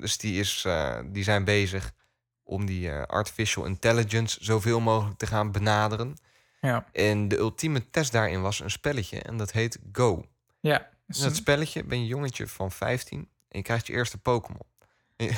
dus 0.00 0.18
die, 0.18 0.40
is, 0.40 0.66
die 1.04 1.22
zijn 1.24 1.44
bezig 1.44 1.92
om 2.50 2.66
die 2.66 2.90
eh, 2.90 3.02
artificial 3.02 3.64
intelligence 3.64 4.38
zoveel 4.44 4.80
mogelijk 4.80 5.18
te 5.18 5.26
gaan 5.26 5.52
benaderen. 5.52 6.16
Ja, 6.60 6.86
En 6.92 7.28
de 7.28 7.36
ultieme 7.36 7.90
test 7.90 8.12
daarin 8.12 8.40
was 8.42 8.60
een 8.60 8.70
spelletje 8.70 9.20
en 9.22 9.36
dat 9.36 9.52
heet 9.52 9.78
Go. 9.92 10.24
ja. 10.60 10.88
In 11.06 11.22
dat 11.22 11.36
spelletje 11.36 11.84
ben 11.84 11.96
je 11.98 12.02
een 12.02 12.08
jongetje 12.10 12.46
van 12.46 12.72
15 12.72 13.18
en 13.18 13.58
je 13.58 13.62
krijgt 13.62 13.86
je 13.86 13.92
eerste 13.92 14.18
Pokémon. 14.18 14.62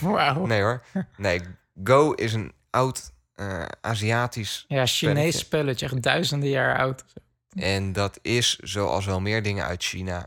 Wauw. 0.00 0.46
Nee 0.46 0.60
hoor. 0.62 0.84
Nee, 1.16 1.40
Go 1.84 2.12
is 2.12 2.32
een 2.32 2.52
oud 2.70 3.12
eh, 3.34 3.64
Aziatisch 3.80 4.64
Ja, 4.68 4.86
Chinees 4.86 5.38
spelletje. 5.38 5.86
echt 5.86 6.02
duizenden 6.02 6.48
jaar 6.48 6.78
oud. 6.78 7.04
En 7.54 7.92
dat 7.92 8.18
is, 8.22 8.56
zoals 8.58 9.04
wel 9.04 9.20
meer 9.20 9.42
dingen 9.42 9.64
uit 9.64 9.82
China, 9.84 10.26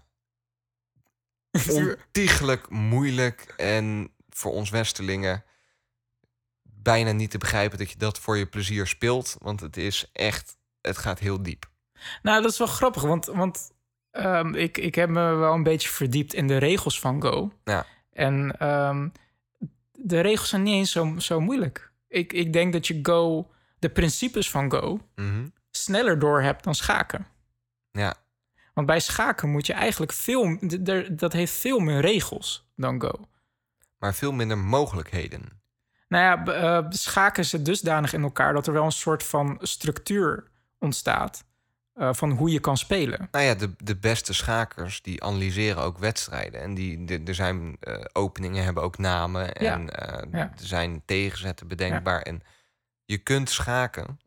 ontiegelijk 1.71 2.69
moeilijk 2.69 3.53
en 3.57 4.11
voor 4.30 4.51
ons 4.51 4.69
Westerlingen 4.69 5.43
bijna 6.88 7.12
niet 7.12 7.32
te 7.32 7.38
begrijpen 7.38 7.78
dat 7.78 7.92
je 7.92 7.98
dat 7.98 8.20
voor 8.20 8.38
je 8.38 8.46
plezier 8.46 8.88
speelt. 8.88 9.36
Want 9.42 9.60
het 9.60 9.78
is 9.78 10.10
echt, 10.14 10.58
het 10.82 10.98
gaat 10.98 11.20
heel 11.20 11.42
diep. 11.44 11.70
Nou, 12.22 12.42
dat 12.42 12.52
is 12.52 12.58
wel 12.58 12.68
grappig, 12.68 13.02
want, 13.02 13.26
want 13.26 13.72
ehm, 14.12 14.54
ik, 14.54 14.78
ik 14.78 14.96
heb 14.96 15.10
me 15.10 15.34
wel 15.36 15.54
een 15.54 15.64
beetje 15.64 15.90
verdiept 15.90 16.34
in 16.34 16.48
de 16.48 16.58
regels 16.58 17.00
van 17.00 17.22
Go. 17.22 17.52
Ja. 17.64 17.86
En 18.12 18.60
ehm, 18.60 19.10
de 19.92 20.20
regels 20.20 20.50
zijn 20.50 20.64
niet 20.64 20.74
eens 20.74 20.92
zo, 20.92 21.16
zo 21.20 21.40
moeilijk. 21.40 21.92
Ik, 22.08 22.34
ik 22.34 22.54
denk 22.54 22.74
dat 22.74 22.88
je 22.88 23.00
Go, 23.02 23.52
de 23.80 23.90
principes 23.90 24.50
van 24.50 24.72
Go, 24.72 25.00
Mhm. 25.16 25.48
sneller 25.72 26.20
door 26.20 26.42
hebt 26.42 26.64
dan 26.64 26.76
schaken. 26.76 27.28
Ja, 27.92 28.16
Want 28.74 28.88
bij 28.88 29.00
schaken 29.00 29.50
moet 29.50 29.66
je 29.66 29.74
eigenlijk 29.74 30.12
veel, 30.14 30.58
dat 31.12 31.34
heeft 31.34 31.54
veel 31.54 31.80
meer 31.80 32.00
regels 32.02 32.70
dan 32.76 33.02
Go. 33.02 33.12
maar 33.98 34.14
veel 34.16 34.32
minder 34.32 34.58
mogelijkheden. 34.58 35.62
Nou 36.08 36.24
ja, 36.24 36.53
eh, 36.53 36.86
schaken 36.89 37.45
zit 37.45 37.66
dusdanig 37.66 38.14
in 38.14 38.22
elkaar 38.24 38.53
dat 38.53 38.68
er 38.68 38.74
wel 38.74 38.84
een 38.86 38.91
soort 38.91 39.24
van 39.24 39.58
structuur 39.62 40.47
ontstaat 40.80 41.43
eh, 41.93 42.14
van 42.14 42.32
hoe 42.32 42.51
je 42.51 42.60
kan 42.60 42.78
spelen. 42.78 43.28
Nou 43.32 43.45
ja, 43.45 43.55
de, 43.55 43.74
de 43.78 43.95
beste 43.97 44.34
schakers 44.34 45.01
die 45.01 45.24
analyseren 45.24 45.84
ook 45.84 45.97
wedstrijden. 45.97 46.62
En 46.62 46.74
die, 46.74 47.05
de- 47.05 47.22
er 47.26 47.36
zijn 47.36 47.78
eh, 47.80 47.95
openingen, 48.14 48.64
hebben 48.64 48.84
ook 48.84 48.97
namen. 48.97 49.53
En 49.55 49.89
Ja. 50.32 50.32
er 50.32 50.51
zijn 50.55 51.01
tegenzetten 51.05 51.68
bedenkbaar. 51.68 52.22
En 52.22 52.41
je 53.05 53.18
kunt 53.18 53.49
schaken 53.49 54.20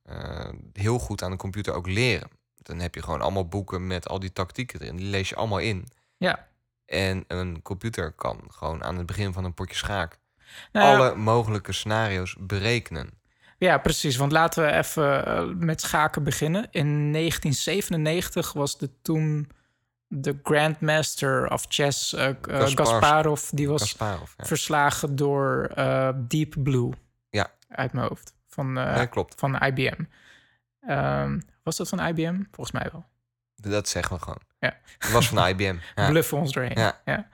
heel 0.73 0.99
goed 0.99 1.23
aan 1.23 1.31
de 1.31 1.37
computer 1.37 1.75
ook 1.75 1.87
leren. 1.87 2.29
Dan 2.63 2.79
heb 2.79 2.95
je 2.95 3.03
gewoon 3.03 3.21
allemaal 3.21 3.49
boeken 3.49 3.87
met 3.87 4.09
al 4.09 4.19
die 4.19 4.33
tactieken 4.33 4.81
erin. 4.81 4.97
Die 4.97 5.07
lees 5.11 5.29
je 5.29 5.35
allemaal 5.35 5.59
in. 5.59 5.89
Ja. 6.17 6.47
En 6.87 7.25
een 7.29 7.63
computer 7.63 8.13
kan 8.13 8.41
gewoon 8.49 8.85
aan 8.85 8.97
het 8.97 9.07
begin 9.07 9.33
van 9.33 9.45
een 9.45 9.55
potje 9.55 9.75
schaak... 9.77 10.19
Nou 10.73 10.97
alle 10.97 11.15
mogelijke 11.15 11.73
scenario's 11.73 12.37
berekenen. 12.39 13.19
Ja, 13.59 13.79
precies. 13.79 14.17
Want 14.17 14.33
laten 14.33 14.65
we 14.65 14.73
even 14.73 15.27
eh, 15.27 15.45
met 15.57 15.81
schaken 15.81 16.23
beginnen. 16.23 16.63
In 16.71 17.13
1997 17.13 18.53
was 18.53 18.79
de 18.79 18.91
toen 19.03 19.51
de 20.13 20.39
Grandmaster 20.43 21.51
of 21.53 21.65
Chess, 21.69 22.13
eh, 22.15 22.29
eh, 22.29 22.75
Kasparov, 22.75 23.49
die 23.51 23.69
was 23.69 23.81
Kasparov, 23.81 24.33
ja. 24.37 24.45
verslagen 24.45 25.17
door 25.17 25.71
eh, 25.75 26.09
Deep 26.17 26.55
Blue. 26.59 26.91
Ja. 27.31 27.51
Uit 27.69 27.93
mijn 27.93 28.09
hoofd. 28.09 28.35
Van, 28.49 28.79
eh, 28.79 28.97
Nee, 28.97 29.07
klopt. 29.07 29.35
van 29.39 29.57
IBM. 29.63 30.05
Ehm, 30.81 31.41
was 31.63 31.77
dat 31.77 31.89
van 31.89 32.07
IBM? 32.07 32.43
Volgens 32.51 32.71
mij 32.71 32.89
wel. 32.93 33.05
Dat 33.55 33.89
zeggen 33.89 34.17
we 34.17 34.23
gewoon. 34.23 34.41
Ja. 34.59 34.79
Het 34.99 35.13
was 35.13 35.29
van 35.29 35.47
IBM. 35.47 35.77
Ja. 35.95 36.09
Bluffen 36.11 36.39
ons 36.39 36.53
doorheen. 36.53 36.93
Ja. 37.05 37.29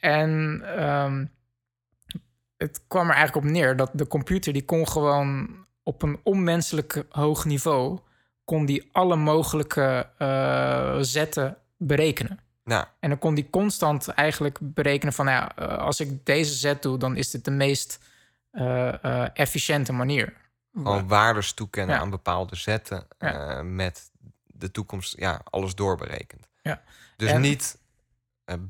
En 0.00 0.62
ehm, 0.76 1.24
het 2.62 2.82
kwam 2.88 3.08
er 3.08 3.14
eigenlijk 3.14 3.46
op 3.46 3.52
neer 3.52 3.76
dat 3.76 3.90
de 3.92 4.06
computer 4.06 4.52
die 4.52 4.64
kon 4.64 4.88
gewoon 4.88 5.56
op 5.82 6.02
een 6.02 6.20
onmenselijk 6.22 7.04
hoog 7.08 7.44
niveau 7.44 7.98
kon 8.44 8.66
die 8.66 8.88
alle 8.92 9.16
mogelijke 9.16 10.08
eh, 10.18 10.96
zetten 11.00 11.56
berekenen. 11.76 12.38
Nou, 12.64 12.84
En 13.00 13.08
dan 13.08 13.18
kon 13.18 13.34
die 13.34 13.50
constant 13.50 14.08
eigenlijk 14.08 14.58
berekenen 14.60 15.12
van, 15.14 15.24
nou 15.24 15.36
ja, 15.38 15.56
eh, 15.56 15.78
als 15.78 16.00
ik 16.00 16.26
deze 16.26 16.54
zet 16.54 16.82
doe, 16.82 16.98
dan 16.98 17.16
is 17.16 17.30
dit 17.30 17.44
de 17.44 17.50
meest 17.50 17.98
eh, 18.50 19.38
efficiënte 19.38 19.92
manier. 19.92 20.40
gewoon 20.74 21.08
waardes 21.08 21.52
toekennen 21.52 21.94
Ja. 21.94 22.00
aan 22.00 22.10
bepaalde 22.10 22.56
zetten 22.56 23.06
Ja. 23.18 23.62
met 23.62 24.10
de 24.46 24.70
toekomst, 24.70 25.18
ja, 25.18 25.40
alles 25.50 25.74
doorberekend. 25.74 26.48
Ja. 26.62 26.82
Dus 27.16 27.30
En- 27.30 27.40
niet 27.40 27.78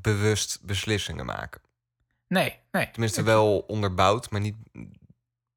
bewust 0.01 0.59
beslissingen 0.61 1.25
maken. 1.25 1.61
Nee, 2.27 2.59
nee. 2.71 2.89
Tenminste 2.91 3.23
wel 3.23 3.57
onderbouwd, 3.67 4.29
maar 4.31 4.41
niet, 4.41 4.55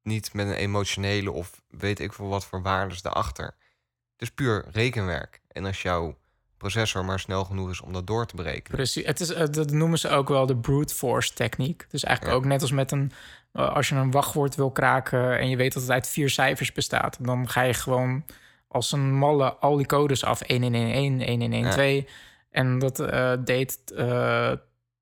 niet 0.03 0.33
met 0.33 0.47
een 0.47 0.53
emotionele 0.53 1.31
of 1.31 1.61
weet 1.69 1.99
ik 1.99 2.13
veel 2.13 2.27
wat 2.27 2.45
voor 2.45 2.61
waardes 2.61 3.01
daarachter. 3.01 3.45
Het 3.45 4.21
is 4.27 4.31
puur 4.31 4.65
rekenwerk. 4.71 5.41
En 5.47 5.65
als 5.65 5.81
jouw 5.81 6.17
processor 6.57 7.05
maar 7.05 7.19
snel 7.19 7.43
genoeg 7.45 7.69
is 7.69 7.81
om 7.81 7.93
dat 7.93 8.07
door 8.07 8.25
te 8.25 8.35
berekenen. 8.35 8.77
Precies. 8.77 9.05
Het 9.05 9.19
is, 9.19 9.29
eh, 9.33 9.45
dat 9.51 9.71
noemen 9.71 9.99
ze 9.99 10.09
ook 10.09 10.27
wel 10.29 10.45
de 10.45 10.57
brute 10.57 10.95
force 10.95 11.33
techniek. 11.33 11.85
Dus 11.89 12.03
eigenlijk 12.03 12.35
Ja. 12.35 12.41
ook 12.41 12.49
net 12.49 12.61
als 12.61 12.71
met 12.71 12.91
een... 12.91 13.11
eh, 13.51 13.73
als 13.75 13.89
je 13.89 13.95
een 13.95 14.11
wachtwoord 14.11 14.55
wil 14.55 14.71
kraken 14.71 15.39
en 15.39 15.49
je 15.49 15.55
weet 15.55 15.73
dat 15.73 15.81
het 15.81 15.91
uit 15.91 16.07
vier 16.09 16.29
cijfers 16.29 16.71
bestaat... 16.71 17.17
dan 17.21 17.49
ga 17.49 17.61
je 17.61 17.73
gewoon 17.73 18.25
als 18.67 18.91
een 18.91 19.13
malle 19.13 19.53
al 19.55 19.75
die 19.77 19.85
codes 19.85 20.23
af. 20.23 20.39
1111, 20.39 21.25
1112. 21.25 22.03
En 22.49 22.79
dat 22.79 22.99
eh, 22.99 23.33
deed 23.43 23.79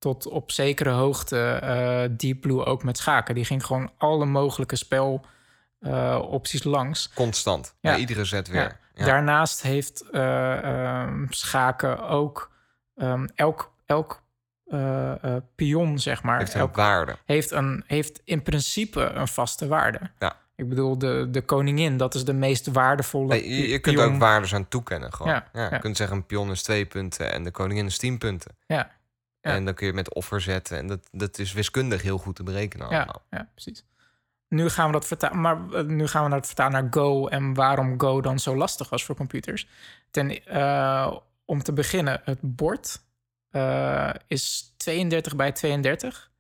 tot 0.06 0.28
op 0.28 0.52
zekere 0.52 0.90
hoogte 0.90 1.40
eh, 1.40 2.04
Deep 2.18 2.42
Blue 2.42 2.66
ook 2.66 2.84
met 2.84 2.98
schaken. 2.98 3.36
Die 3.36 3.46
ging 3.46 3.66
gewoon 3.66 3.92
alle 3.98 4.26
mogelijke 4.26 4.76
spelopties 4.76 6.64
langs. 6.64 7.10
Constant. 7.14 7.76
Ja. 7.80 7.92
Bij 7.92 8.00
iedere 8.00 8.26
zet 8.26 8.48
weer. 8.48 8.78
Ja. 8.94 9.06
Daarnaast 9.06 9.62
heeft 9.62 10.10
eh, 10.10 10.64
ehm, 10.64 11.26
schaken 11.30 12.08
ook 12.08 12.52
ehm, 12.96 13.28
elk, 13.36 13.74
elk 13.86 14.24
eh, 14.66 15.24
eh, 15.24 15.42
pion, 15.56 16.00
zeg 16.00 16.24
maar, 16.24 16.38
Heeft 16.40 16.54
een 16.54 16.60
elk, 16.60 16.76
waarde. 16.76 17.16
heeft, 17.26 17.52
een, 17.52 17.84
heeft 17.88 18.22
in 18.24 18.42
principe 18.42 19.02
een 19.02 19.28
vaste 19.28 19.68
waarde. 19.68 20.00
Ja. 20.20 20.36
Ik 20.56 20.70
bedoel, 20.70 20.98
de, 20.98 21.28
de 21.32 21.42
koningin, 21.42 21.98
dat 21.98 22.16
is 22.16 22.26
de 22.26 22.34
meest 22.34 22.68
waardevolle. 22.68 23.28
Nee, 23.28 23.70
je, 23.70 23.80
kunt 23.80 24.00
ook 24.00 24.18
waardes 24.18 24.54
aan 24.54 24.68
toekennen. 24.68 25.14
Gewoon. 25.14 25.32
Ja, 25.32 25.48
Ja, 25.54 25.64
je 25.64 25.70
ja. 25.72 25.78
kunt 25.78 25.98
zeggen 25.98 26.18
een 26.18 26.26
pion 26.26 26.52
is 26.52 26.64
twee 26.64 26.86
punten 26.86 27.32
en 27.32 27.44
de 27.44 27.52
koningin 27.52 27.86
is 27.86 27.98
tien 27.98 28.18
punten. 28.18 28.52
Ja, 28.68 28.92
Ja. 29.46 29.52
En 29.52 29.66
dan 29.66 29.74
kun 29.74 29.88
je 29.88 29.94
met 29.94 30.14
offer 30.14 30.42
zetten. 30.42 30.78
En 30.78 30.88
dat, 30.88 31.08
dat 31.12 31.38
is 31.40 31.54
wiskundig 31.54 32.02
heel 32.02 32.18
goed 32.18 32.36
te 32.36 32.44
berekenen 32.44 32.90
Ja, 32.90 32.96
allemaal. 32.98 33.22
ja, 33.30 33.50
precies. 33.54 33.86
Nu 34.48 34.70
gaan 34.70 34.86
we 34.88 34.92
dat 34.92 35.06
vertalen, 35.08 35.42
maar 35.42 35.58
eh, 35.74 35.84
nu 35.84 36.08
gaan 36.08 36.24
we 36.24 36.30
naar 36.30 36.38
het 36.38 36.48
vertalen 36.48 36.72
naar 36.82 36.88
Go 36.94 37.28
en 37.28 37.54
waarom 37.54 38.00
Go 38.02 38.22
dan 38.22 38.40
zo 38.40 38.56
lastig 38.56 38.90
was 38.90 39.04
voor 39.04 39.16
computers. 39.16 39.68
Ten, 40.12 40.46
eh, 40.46 41.16
om 41.46 41.64
te 41.64 41.74
beginnen, 41.74 42.22
het 42.24 42.40
bord 42.42 43.02
eh, 43.50 44.10
is 44.28 44.74
32 44.78 45.36
bij 45.36 45.52
32. 45.52 46.32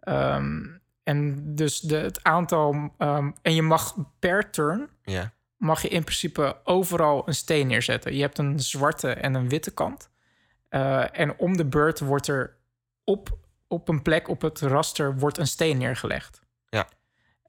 Ehm, 0.00 0.58
en 1.02 1.42
dus 1.54 1.80
de, 1.80 1.96
het 1.96 2.22
aantal. 2.24 2.94
ehm, 2.98 3.30
en 3.42 3.54
je 3.54 3.62
mag 3.62 3.94
per 4.18 4.50
turn 4.50 4.88
Ja. 5.04 5.32
mag 5.56 5.82
je 5.82 5.88
in 5.88 6.02
principe 6.04 6.56
overal 6.64 7.28
een 7.28 7.34
steen 7.34 7.66
neerzetten. 7.66 8.14
Je 8.14 8.20
hebt 8.20 8.38
een 8.38 8.60
zwarte 8.60 9.10
en 9.12 9.34
een 9.34 9.48
witte 9.48 9.70
kant. 9.70 10.09
Eh, 10.70 11.18
en 11.20 11.38
om 11.38 11.56
de 11.56 11.64
beurt 11.64 12.00
wordt 12.00 12.26
er 12.26 12.56
op, 13.04 13.38
op 13.66 13.88
een 13.88 14.02
plek 14.02 14.28
op 14.28 14.42
het 14.42 14.60
raster 14.60 15.18
wordt 15.18 15.38
een 15.38 15.46
steen 15.46 15.78
neergelegd. 15.78 16.40
Ja. 16.68 16.88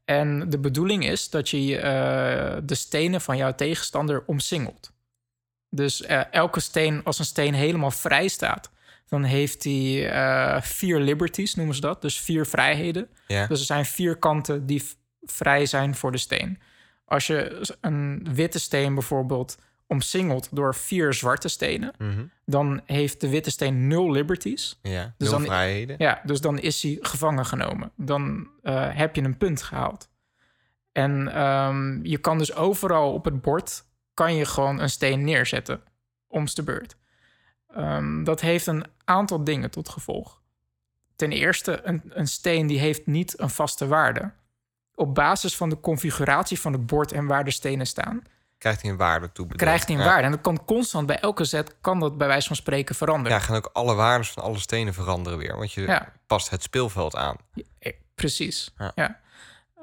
En 0.06 0.50
de 0.50 0.60
bedoeling 0.60 1.06
is 1.06 1.30
dat 1.30 1.50
je 1.50 1.78
eh, 1.78 2.58
de 2.64 2.76
stenen 2.76 3.22
van 3.22 3.38
jouw 3.38 3.56
tegenstander 3.56 4.24
omsingelt. 4.26 4.92
Dus 5.70 6.02
eh, 6.02 6.34
elke 6.34 6.60
steen, 6.60 7.04
als 7.04 7.20
een 7.20 7.26
steen 7.26 7.54
helemaal 7.54 7.92
vrij 7.92 8.28
staat, 8.28 8.72
dan 9.08 9.24
heeft 9.24 9.64
hij 9.64 10.62
vier 10.64 11.00
liberties, 11.00 11.56
noemen 11.56 11.76
ze 11.76 11.82
dat. 11.82 12.02
Dus 12.02 12.20
vier 12.20 12.46
vrijheden. 12.46 13.10
Ja. 13.28 13.48
Dus 13.48 13.60
er 13.60 13.66
zijn 13.66 13.86
vier 13.86 14.16
kanten 14.16 14.66
die 14.66 14.84
vrij 15.22 15.66
zijn 15.66 15.96
voor 15.96 16.12
de 16.12 16.18
steen. 16.18 16.60
Als 17.06 17.28
je 17.28 17.68
een 17.82 18.28
witte 18.34 18.60
steen 18.60 18.94
bijvoorbeeld 18.94 19.58
omsingelt 19.92 20.48
door 20.52 20.76
vier 20.76 21.14
zwarte 21.14 21.48
stenen, 21.48 21.94
Mhm. 21.98 22.24
dan 22.46 22.82
heeft 22.86 23.22
de 23.22 23.30
witte 23.30 23.52
steen 23.52 23.88
nul 23.88 24.12
liberties. 24.12 24.80
ja. 24.82 25.14
Dus 25.18 25.30
Nul 25.30 25.38
dan- 25.38 25.48
vrijheden. 25.48 25.96
Ja, 26.00 26.22
dus 26.26 26.42
dan 26.42 26.60
is 26.60 26.82
hij 26.84 26.98
gevangen 27.02 27.46
genomen. 27.46 27.92
Dan 27.96 28.50
eh, 28.64 28.90
heb 28.96 29.16
je 29.16 29.22
een 29.22 29.38
punt 29.38 29.62
gehaald. 29.62 30.10
En 30.92 31.28
ehm, 31.34 32.04
je 32.06 32.18
kan 32.18 32.38
dus 32.38 32.56
overal 32.56 33.14
op 33.14 33.26
het 33.26 33.42
bord 33.42 33.84
kan 34.14 34.36
je 34.36 34.46
gewoon 34.46 34.80
een 34.80 34.90
steen 34.90 35.24
neerzetten, 35.24 35.82
om's 36.28 36.56
de 36.56 36.64
beurt. 36.64 36.96
Ehm, 37.68 38.24
dat 38.24 38.42
heeft 38.42 38.68
een 38.68 38.84
aantal 39.06 39.44
dingen 39.44 39.72
tot 39.72 39.90
gevolg. 39.90 40.42
Ten 41.16 41.32
eerste, 41.32 41.80
een, 41.84 42.02
een 42.10 42.28
steen 42.28 42.68
die 42.68 42.80
heeft 42.80 43.06
niet 43.06 43.40
een 43.40 43.50
vaste 43.50 43.88
waarde. 43.88 44.32
Op 44.96 45.16
basis 45.16 45.56
van 45.58 45.70
de 45.70 45.80
configuratie 45.80 46.60
van 46.60 46.74
het 46.74 46.86
bord 46.86 47.12
en 47.12 47.26
waar 47.26 47.44
de 47.44 47.52
stenen 47.52 47.88
staan, 47.88 48.22
Krijgt 48.62 48.82
hij 48.82 48.92
een 48.92 48.98
waarde 48.98 49.32
toe. 49.32 49.48
krijgt 49.56 49.88
hij 49.88 49.96
een 49.96 50.02
Ja. 50.02 50.08
waarde. 50.08 50.24
En 50.24 50.32
dat 50.32 50.42
kan 50.42 50.66
constant 50.66 51.08
bij 51.08 51.20
elke 51.20 51.44
zet, 51.46 51.76
kan 51.82 52.00
dat 52.00 52.18
bij 52.18 52.28
wijze 52.28 52.48
van 52.48 52.56
spreken 52.56 52.96
veranderen. 52.96 53.38
Ja, 53.38 53.44
gaan 53.44 53.56
ook 53.56 53.70
alle 53.74 53.96
waardes 53.96 54.30
van 54.32 54.44
alle 54.44 54.60
stenen 54.60 54.94
veranderen 54.94 55.38
weer. 55.40 55.58
Want 55.58 55.72
je 55.72 55.82
Ja. 55.82 56.12
past 56.28 56.50
het 56.50 56.64
speelveld 56.64 57.16
aan. 57.16 57.36
Eh, 57.80 57.94
Precies. 58.16 58.74
Ja. 58.96 59.20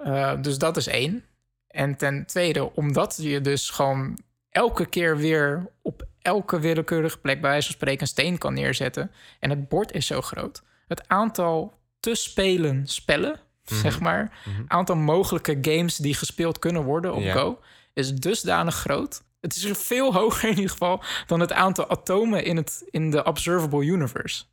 Eh, 0.05 0.33
dus 0.43 0.59
dat 0.59 0.76
is 0.76 0.87
één. 0.87 1.24
En 1.68 1.97
ten 1.97 2.26
tweede, 2.26 2.74
omdat 2.74 3.16
je 3.20 3.41
dus 3.41 3.70
gewoon 3.70 4.18
elke 4.51 4.87
keer 4.87 5.16
weer 5.16 5.66
op 5.83 6.07
elke 6.22 6.61
willekeurige 6.61 7.18
plek, 7.18 7.41
bij 7.41 7.51
wijze 7.51 7.66
van 7.66 7.74
spreken, 7.74 8.01
een 8.01 8.07
steen 8.07 8.39
kan 8.39 8.55
neerzetten. 8.55 9.11
En 9.41 9.51
het 9.51 9.68
bord 9.68 9.93
is 9.93 10.07
zo 10.07 10.20
groot. 10.20 10.62
Het 10.89 11.09
aantal 11.09 11.79
te 12.01 12.14
spelen 12.14 12.87
spellen, 12.87 13.41
Mhm. 13.64 13.81
zeg 13.81 14.01
maar, 14.01 14.39
aantal 14.68 14.97
mogelijke 14.97 15.59
games 15.62 15.97
die 15.97 16.14
gespeeld 16.14 16.59
kunnen 16.59 16.83
worden 16.85 17.14
op. 17.14 17.22
Go, 17.24 17.59
is 17.99 18.14
dusdanig 18.14 18.74
groot. 18.74 19.22
Het 19.40 19.57
is 19.57 19.66
veel 19.78 20.12
hoger 20.14 20.49
in 20.49 20.55
ieder 20.55 20.70
geval 20.70 21.03
dan 21.26 21.40
het 21.40 21.53
aantal 21.53 21.88
atomen 21.90 22.44
in, 22.44 22.57
het, 22.57 22.84
in 22.90 23.11
de 23.11 23.24
observable 23.24 23.84
universe. 23.84 24.44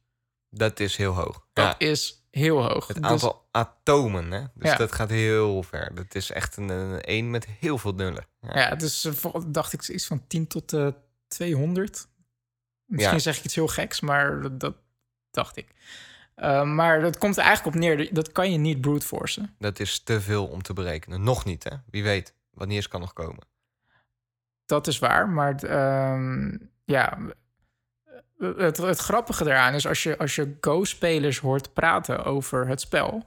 Dat 0.50 0.80
is 0.80 0.96
heel 0.96 1.14
hoog. 1.14 1.46
Dat 1.54 1.76
ja. 1.78 1.88
is 1.88 2.26
heel 2.32 2.64
hoog. 2.70 2.88
Het 2.88 2.96
Dus- 3.02 3.06
aantal 3.06 3.48
atomen, 3.52 4.32
hè? 4.32 4.44
Dus 4.54 4.70
Ja. 4.72 4.76
dat 4.76 4.92
gaat 4.92 5.10
heel 5.10 5.64
ver. 5.64 5.96
Dat 5.96 6.16
is 6.16 6.32
echt 6.32 6.58
een, 6.58 6.70
een 6.70 7.00
een 7.02 7.32
met 7.32 7.46
heel 7.46 7.78
veel 7.78 7.94
nullen. 7.94 8.26
Ja. 8.42 8.60
Ja, 8.60 8.76
dus 8.76 9.08
dacht 9.48 9.74
ik 9.74 9.88
iets 9.88 10.06
van 10.08 10.28
10 10.28 10.48
tot 10.48 10.74
eh 10.74 10.88
200. 11.28 12.08
Misschien 12.86 13.22
zeg 13.22 13.38
ik 13.38 13.44
iets 13.44 13.56
heel 13.56 13.68
geks, 13.68 14.00
maar 14.00 14.42
dat, 14.42 14.60
dat 14.60 14.76
dacht 15.32 15.58
ik. 15.58 15.68
Eh, 16.36 16.64
maar 16.64 17.02
dat 17.02 17.18
komt 17.18 17.38
er 17.38 17.44
eigenlijk 17.44 17.76
op 17.76 17.82
neer. 17.82 18.14
Dat 18.14 18.32
kan 18.32 18.52
je 18.52 18.58
niet 18.58 18.82
brute 18.82 19.06
forcen. 19.06 19.56
Dat 19.60 19.80
is 19.80 20.00
te 20.00 20.22
veel 20.22 20.46
om 20.48 20.62
te 20.62 20.74
berekenen. 20.74 21.24
Nog 21.24 21.46
niet, 21.46 21.64
hè? 21.64 21.76
Wie 21.90 22.04
weet. 22.04 22.34
Niet 22.56 22.72
eens 22.72 22.88
kan 22.88 23.00
nog 23.00 23.14
komen. 23.14 23.48
Dat 24.66 24.88
is 24.88 25.00
waar. 25.00 25.30
Maar 25.30 25.56
ehm, 25.56 26.58
ja, 26.86 27.18
het, 28.38 28.78
het 28.78 29.00
grappige 29.00 29.44
daaraan 29.44 29.74
is 29.74 29.88
als 29.88 30.04
je, 30.04 30.18
als 30.18 30.36
je 30.36 30.58
Go-spelers 30.62 31.40
hoort 31.40 31.74
praten 31.74 32.24
over 32.24 32.68
het 32.68 32.82
spel. 32.82 33.26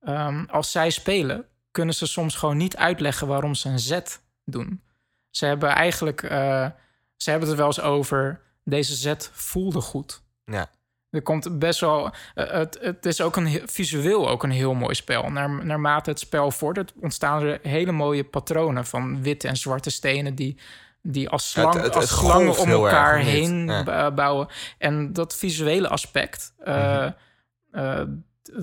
ehm, 0.00 0.44
als 0.44 0.70
zij 0.70 0.90
spelen, 0.90 1.46
kunnen 1.70 1.94
ze 1.94 2.06
soms 2.06 2.36
gewoon 2.36 2.56
niet 2.56 2.76
uitleggen 2.76 3.26
waarom 3.26 3.54
ze 3.54 3.68
een 3.68 3.78
zet 3.78 4.22
doen. 4.44 4.82
Ze 5.30 5.46
hebben 5.46 5.68
eigenlijk, 5.70 6.22
eh, 6.22 6.66
ze 7.16 7.30
hebben 7.30 7.48
het 7.48 7.58
er 7.58 7.64
wel 7.64 7.66
eens 7.66 7.80
over. 7.80 8.40
Deze 8.64 8.94
zet 8.94 9.30
voelde 9.32 9.80
goed. 9.80 10.22
Ja. 10.44 10.70
Er 11.10 11.22
komt 11.22 11.58
best 11.58 11.80
wel. 11.80 12.10
eh, 12.34 12.50
het, 12.50 12.78
het 12.80 13.06
is 13.06 13.20
ook 13.20 13.36
een 13.36 13.62
visueel 13.64 14.28
ook 14.28 14.42
een 14.42 14.50
heel 14.50 14.74
mooi 14.74 14.94
spel. 14.94 15.30
Naar, 15.30 15.64
naarmate 15.64 16.10
het 16.10 16.18
spel 16.18 16.50
vordert, 16.50 16.92
ontstaan 17.00 17.42
er 17.42 17.58
hele 17.62 17.92
mooie 17.92 18.24
patronen 18.24 18.86
van 18.86 19.22
witte 19.22 19.48
en 19.48 19.56
zwarte 19.56 19.90
stenen 19.90 20.34
die, 20.34 20.58
die 21.02 21.28
als, 21.28 21.54
het- 21.54 21.64
slang, 21.64 21.82
het- 21.82 21.94
als 21.96 22.16
slangen 22.18 22.58
om 22.58 22.68
erg, 22.68 22.76
elkaar 22.76 23.18
heen 23.18 23.66
Ja. 23.66 24.10
bouwen. 24.10 24.48
En 24.78 25.12
dat 25.12 25.36
visuele 25.36 25.88
aspect, 25.88 26.52
eh, 26.58 26.74
Mhm. 26.98 27.10
eh, 27.70 28.02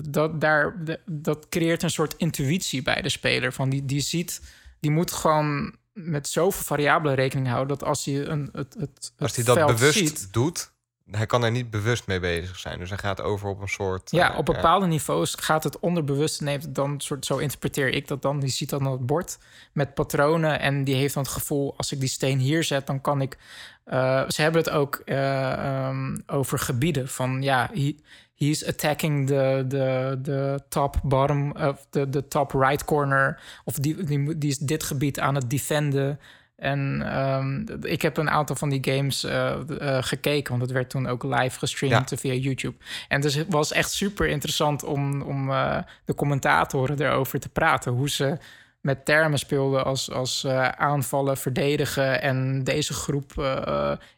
dat, 0.08 0.40
daar, 0.40 0.76
dat 1.06 1.48
creëert 1.48 1.82
een 1.82 1.90
soort 1.90 2.14
intuïtie 2.16 2.82
bij 2.82 3.02
de 3.02 3.08
speler. 3.08 3.52
Van 3.52 3.68
die, 3.68 3.84
die 3.84 4.00
ziet, 4.00 4.40
die 4.80 4.90
moet 4.90 5.12
gewoon 5.12 5.76
met 5.92 6.28
zoveel 6.28 6.62
variabelen 6.64 7.14
rekening 7.14 7.48
houden 7.48 7.78
dat 7.78 7.88
als 7.88 8.04
hij 8.04 8.26
een, 8.26 8.48
het, 8.52 8.74
het, 8.78 9.12
Als 9.18 9.36
hij 9.36 9.44
dat 9.44 9.66
bewust 9.66 9.98
ziet, 9.98 10.32
doet, 10.32 10.72
hij 11.10 11.26
kan 11.26 11.44
er 11.44 11.50
niet 11.50 11.70
bewust 11.70 12.06
mee 12.06 12.20
bezig 12.20 12.58
zijn. 12.58 12.78
Dus 12.78 12.88
hij 12.88 12.98
gaat 12.98 13.20
over 13.20 13.48
op 13.48 13.60
een 13.60 13.68
soort... 13.68 14.10
Ja, 14.10 14.32
eh, 14.32 14.38
op 14.38 14.44
bepaalde 14.44 14.86
niveaus 14.86 15.34
gaat 15.34 15.64
het 15.64 15.78
onderbewust, 15.78 16.40
neemt 16.40 16.74
dan 16.74 17.00
soort, 17.00 17.26
zo 17.26 17.36
interpreteer 17.36 17.88
ik 17.88 18.08
dat 18.08 18.22
dan. 18.22 18.40
Die 18.40 18.48
ziet 18.50 18.70
dan 18.70 18.84
het 18.86 19.06
bord 19.06 19.38
met 19.72 19.94
patronen 19.94 20.60
en 20.60 20.84
die 20.84 20.94
heeft 20.94 21.14
dan 21.14 21.22
het 21.22 21.32
gevoel, 21.32 21.74
als 21.76 21.92
ik 21.92 22.00
die 22.00 22.08
steen 22.08 22.38
hier 22.38 22.64
zet, 22.64 22.86
dan 22.86 23.00
kan 23.00 23.20
ik. 23.20 23.38
eh, 23.84 24.28
ze 24.28 24.42
hebben 24.42 24.60
het 24.60 24.70
ook 24.70 25.02
eh, 25.04 25.52
ehm, 25.52 26.16
over 26.26 26.58
gebieden 26.58 27.08
van 27.08 27.42
ja, 27.42 27.70
he, 27.72 27.96
he's 28.34 28.64
attacking 28.66 29.26
the, 29.26 29.64
the, 29.68 30.18
the 30.22 30.60
top 30.68 30.96
bottom 31.02 31.52
of 31.52 31.86
the, 31.90 32.08
the 32.08 32.28
top 32.28 32.52
right 32.52 32.84
corner 32.84 33.40
of 33.64 33.74
die, 33.74 34.04
die, 34.04 34.18
moet- 34.18 34.40
die 34.40 34.50
is 34.50 34.58
dit 34.58 34.82
gebied 34.82 35.20
aan 35.20 35.34
het 35.34 35.50
defenden. 35.50 36.20
En 36.56 37.02
ehm, 37.02 37.64
ik 37.82 38.02
heb 38.02 38.16
een 38.16 38.30
aantal 38.30 38.56
van 38.56 38.68
die 38.68 38.94
games 38.94 39.24
eh, 39.24 39.52
eh, 39.52 40.02
gekeken, 40.02 40.50
want 40.50 40.62
het 40.62 40.72
werd 40.72 40.90
toen 40.90 41.06
ook 41.06 41.22
live 41.22 41.58
gestreamd 41.58 42.12
via 42.16 42.32
YouTube. 42.32 42.76
En 43.08 43.20
dus 43.20 43.34
het 43.34 43.52
was 43.52 43.72
echt 43.72 43.90
super 43.90 44.26
interessant 44.26 44.84
om, 44.84 45.22
om 45.22 45.50
eh, 45.50 45.78
de 46.04 46.14
commentatoren 46.14 47.00
erover 47.00 47.40
te 47.40 47.48
praten. 47.48 47.92
Hoe 47.92 48.10
ze 48.10 48.38
met 48.80 49.04
termen 49.04 49.38
speelden 49.38 49.84
als, 49.84 50.10
als 50.10 50.46
aanvallen, 50.76 51.36
verdedigen. 51.36 52.22
En 52.22 52.64
deze 52.64 52.92
groep 52.92 53.32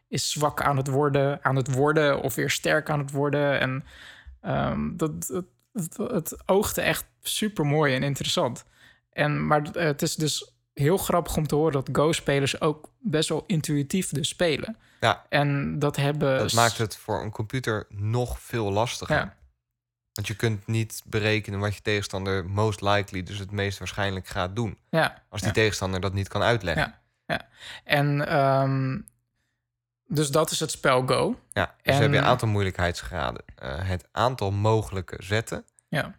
is 0.09 0.31
zwak 0.31 0.63
aan 0.63 0.77
het, 0.77 0.89
worden, 0.89 1.39
aan 1.43 1.57
het 1.57 1.75
worden 1.75 2.21
of 2.23 2.35
weer 2.35 2.51
sterk 2.51 2.91
aan 2.91 2.99
het 2.99 3.11
worden. 3.11 3.61
En 3.61 3.85
ehm, 4.41 4.97
dat, 4.97 5.11
het, 5.29 5.45
het, 5.73 5.97
het 5.97 6.37
oogde 6.47 6.81
echt 6.81 7.05
super 7.23 7.67
mooi 7.67 7.95
en 7.95 8.03
interessant. 8.03 8.65
En, 9.13 9.47
maar 9.47 9.63
het 9.73 10.03
is 10.03 10.15
dus 10.15 10.58
heel 10.79 10.97
grappig 10.97 11.37
om 11.37 11.47
te 11.47 11.55
horen 11.55 11.73
dat 11.73 11.89
Go-spelers 11.93 12.61
ook 12.61 12.91
best 12.99 13.29
wel 13.29 13.45
intuïtief 13.47 14.11
dus 14.11 14.29
spelen. 14.29 14.77
Ja. 15.01 15.27
En 15.29 15.79
dat 15.79 15.97
hebben... 15.97 16.39
Dat 16.39 16.53
maakt 16.53 16.79
het 16.79 16.97
voor 16.97 17.23
een 17.23 17.31
computer 17.31 17.87
nog 17.89 18.41
veel 18.41 18.73
lastiger. 18.73 19.17
Ja. 19.17 19.37
Want 20.13 20.27
je 20.27 20.37
kunt 20.37 20.67
niet 20.67 21.03
berekenen 21.05 21.61
wat 21.61 21.75
je 21.75 21.83
tegenstander 21.83 22.47
most 22.47 22.81
likely, 22.81 23.23
dus 23.23 23.39
het 23.39 23.51
meest 23.51 23.79
waarschijnlijk 23.79 24.27
gaat 24.27 24.57
doen. 24.57 24.79
Ja, 24.91 25.23
Als 25.29 25.41
die 25.41 25.49
ja. 25.51 25.55
tegenstander 25.55 26.01
dat 26.01 26.13
niet 26.13 26.29
kan 26.29 26.43
uitleggen. 26.43 26.95
Ja, 27.27 27.35
ja. 27.35 27.49
En 27.85 28.29
ehm, 28.29 28.99
dus 30.07 30.31
dat 30.31 30.51
is 30.51 30.61
het 30.61 30.71
spel 30.71 31.07
Go. 31.07 31.41
Ja, 31.53 31.75
dus 31.83 31.95
En- 31.95 32.03
heb 32.03 32.11
je 32.13 32.17
een 32.19 32.25
aantal 32.25 32.49
moeilijkheidsgraden. 32.49 33.43
Eh, 33.55 33.89
het 33.89 34.09
aantal 34.13 34.51
mogelijke 34.51 35.17
zetten. 35.19 35.65
Ja, 35.89 36.15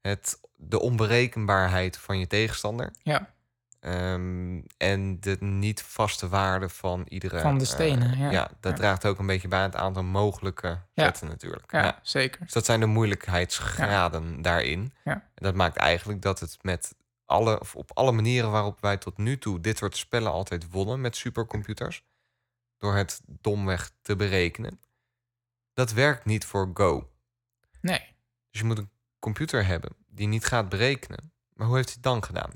Het, 0.00 0.40
de 0.56 0.80
onberekenbaarheid 0.80 1.98
van 1.98 2.18
je 2.18 2.26
tegenstander. 2.26 2.92
ja, 3.02 3.30
ehm, 3.82 4.60
en 4.76 5.20
de 5.20 5.36
niet 5.40 5.82
vaste 5.82 6.28
waarde 6.28 6.68
van 6.68 7.06
iedere... 7.08 7.40
Van 7.40 7.58
de 7.58 7.64
eh, 7.64 7.70
stenen, 7.70 8.18
ja. 8.18 8.50
dat 8.60 8.72
Ja. 8.72 8.78
draagt 8.78 9.06
ook 9.06 9.18
een 9.18 9.26
beetje 9.26 9.48
bij 9.48 9.58
aan 9.58 9.64
het 9.70 9.76
aantal 9.76 10.02
mogelijke 10.02 10.66
Ja. 10.68 11.04
zetten 11.04 11.28
natuurlijk. 11.28 11.72
ja, 11.72 11.82
Ja. 11.82 11.98
zeker. 12.02 12.40
Dus 12.40 12.52
dat 12.52 12.64
zijn 12.64 12.80
de 12.80 12.86
moeilijkheidsgraden 12.86 14.42
daarin. 14.42 14.92
Ja. 15.04 15.12
En 15.12 15.44
dat 15.44 15.54
maakt 15.54 15.76
eigenlijk 15.76 16.22
dat 16.22 16.40
het 16.40 16.58
met 16.62 16.94
alle, 17.24 17.60
of 17.60 17.76
op 17.76 17.90
alle 17.94 18.12
manieren 18.12 18.50
waarop 18.50 18.80
wij 18.80 18.96
tot 18.96 19.16
nu 19.18 19.38
toe 19.38 19.60
dit 19.60 19.78
soort 19.78 19.96
spellen 19.96 20.32
altijd 20.32 20.70
wonnen 20.70 21.00
met 21.00 21.16
supercomputers, 21.16 22.04
door 22.78 22.94
het 22.94 23.20
domweg 23.26 23.90
te 24.02 24.16
berekenen, 24.16 24.80
dat 25.74 25.92
werkt 25.92 26.24
niet 26.24 26.44
voor 26.44 26.70
Go. 26.74 27.10
Nee. 27.80 28.14
Dus 28.50 28.60
je 28.60 28.66
moet 28.66 28.78
een 28.78 28.90
computer 29.18 29.66
hebben 29.66 29.92
die 30.06 30.26
niet 30.26 30.44
gaat 30.44 30.68
berekenen. 30.68 31.32
Maar 31.52 31.66
hoe 31.66 31.76
heeft 31.76 31.88
hij 31.88 31.96
het 32.02 32.12
dan 32.12 32.24
gedaan? 32.24 32.50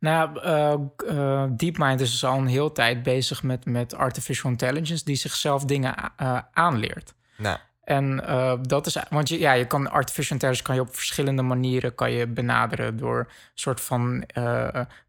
Nou, 0.00 0.40
eh, 0.40 0.72
eh, 1.08 1.50
DeepMind 1.50 2.00
is 2.00 2.10
dus 2.10 2.24
al 2.24 2.38
een 2.38 2.46
heel 2.46 2.72
tijd 2.72 3.02
bezig 3.02 3.42
met, 3.42 3.64
met 3.64 3.94
artificial 3.94 4.50
intelligence... 4.50 5.04
die 5.04 5.16
zichzelf 5.16 5.64
dingen 5.64 5.94
eh, 6.16 6.38
aanleert. 6.52 7.14
Nou, 7.36 7.58
En 7.84 8.16
dat 8.62 8.86
is, 8.86 8.96
want 9.10 9.28
je, 9.28 9.38
ja, 9.38 9.52
je 9.52 9.66
kan 9.66 9.90
artificial 9.90 10.32
intelligence 10.32 10.62
kan 10.62 10.74
je 10.74 10.80
op 10.80 10.94
verschillende 10.94 11.42
manieren 11.42 11.94
kan 11.94 12.12
je 12.12 12.26
benaderen 12.26 12.96
door 12.96 13.18
een 13.18 13.26
soort 13.54 13.80
van 13.80 14.24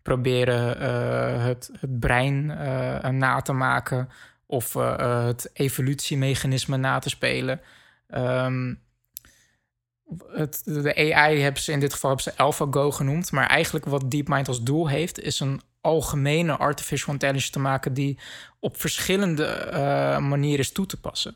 proberen 0.02 0.78
het, 1.42 1.72
het 1.80 2.00
brein 2.00 2.46
na 3.18 3.42
te 3.42 3.54
maken 3.54 4.10
of 4.46 4.74
het 4.74 5.50
evolutiemechanisme 5.54 6.78
na 6.78 7.00
te 7.00 7.10
spelen. 7.10 7.62
Ehm, 8.08 8.74
het, 10.28 10.62
de 10.64 11.14
AI 11.14 11.40
hebben 11.42 11.62
ze 11.62 11.72
in 11.72 11.80
dit 11.80 11.94
geval 11.94 12.10
hebben 12.10 12.34
ze 12.34 12.40
AlphaGo 12.42 12.92
genoemd, 12.92 13.32
maar 13.32 13.48
eigenlijk 13.48 13.86
wat 13.86 14.12
DeepMind 14.12 14.48
als 14.48 14.64
doel 14.64 14.88
heeft 14.90 15.20
is 15.20 15.40
een 15.40 15.62
algemene 15.82 16.58
artificial 16.58 17.14
intelligence 17.14 17.52
te 17.52 17.60
maken 17.60 17.94
die 17.94 18.20
op 18.60 18.80
verschillende 18.80 19.46
eh, 19.46 20.18
manieren 20.18 20.60
is 20.60 20.72
toe 20.72 20.86
te 20.86 21.00
passen. 21.00 21.36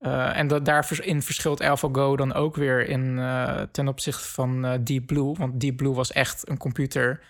Uh, 0.00 0.36
en 0.36 0.46
dat, 0.46 0.64
daarin 0.64 1.22
verschilt 1.22 1.60
AlphaGo 1.60 2.16
dan 2.16 2.34
ook 2.34 2.56
weer 2.56 2.88
in, 2.88 3.16
uh, 3.16 3.60
ten 3.72 3.88
opzichte 3.88 4.24
van 4.28 4.78
Deep 4.84 5.06
Blue. 5.06 5.34
Want 5.34 5.60
Deep 5.60 5.76
Blue 5.76 5.94
was 5.94 6.12
echt 6.12 6.48
een 6.48 6.56
computer 6.58 7.20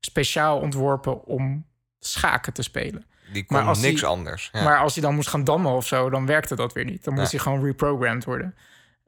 speciaal 0.00 0.58
ontworpen 0.58 1.24
om 1.24 1.66
schaken 1.98 2.52
te 2.52 2.62
spelen. 2.62 3.04
die 3.32 3.44
kon 3.44 3.66
als 3.66 3.80
niks 3.80 4.00
die- 4.00 4.08
anders. 4.08 4.48
Ja. 4.52 4.62
Maar 4.62 4.78
als 4.78 4.94
hij 4.94 5.02
dan 5.02 5.14
moest 5.14 5.28
gaan 5.28 5.44
dammen 5.44 5.72
of 5.72 5.86
zo, 5.86 6.10
dan 6.10 6.26
werkte 6.26 6.56
dat 6.56 6.72
weer 6.72 6.84
niet. 6.84 7.04
Dan 7.04 7.14
moest 7.14 7.30
Ja. 7.32 7.36
hij 7.36 7.46
gewoon 7.46 7.64
reprogrammed 7.64 8.24
worden. 8.24 8.54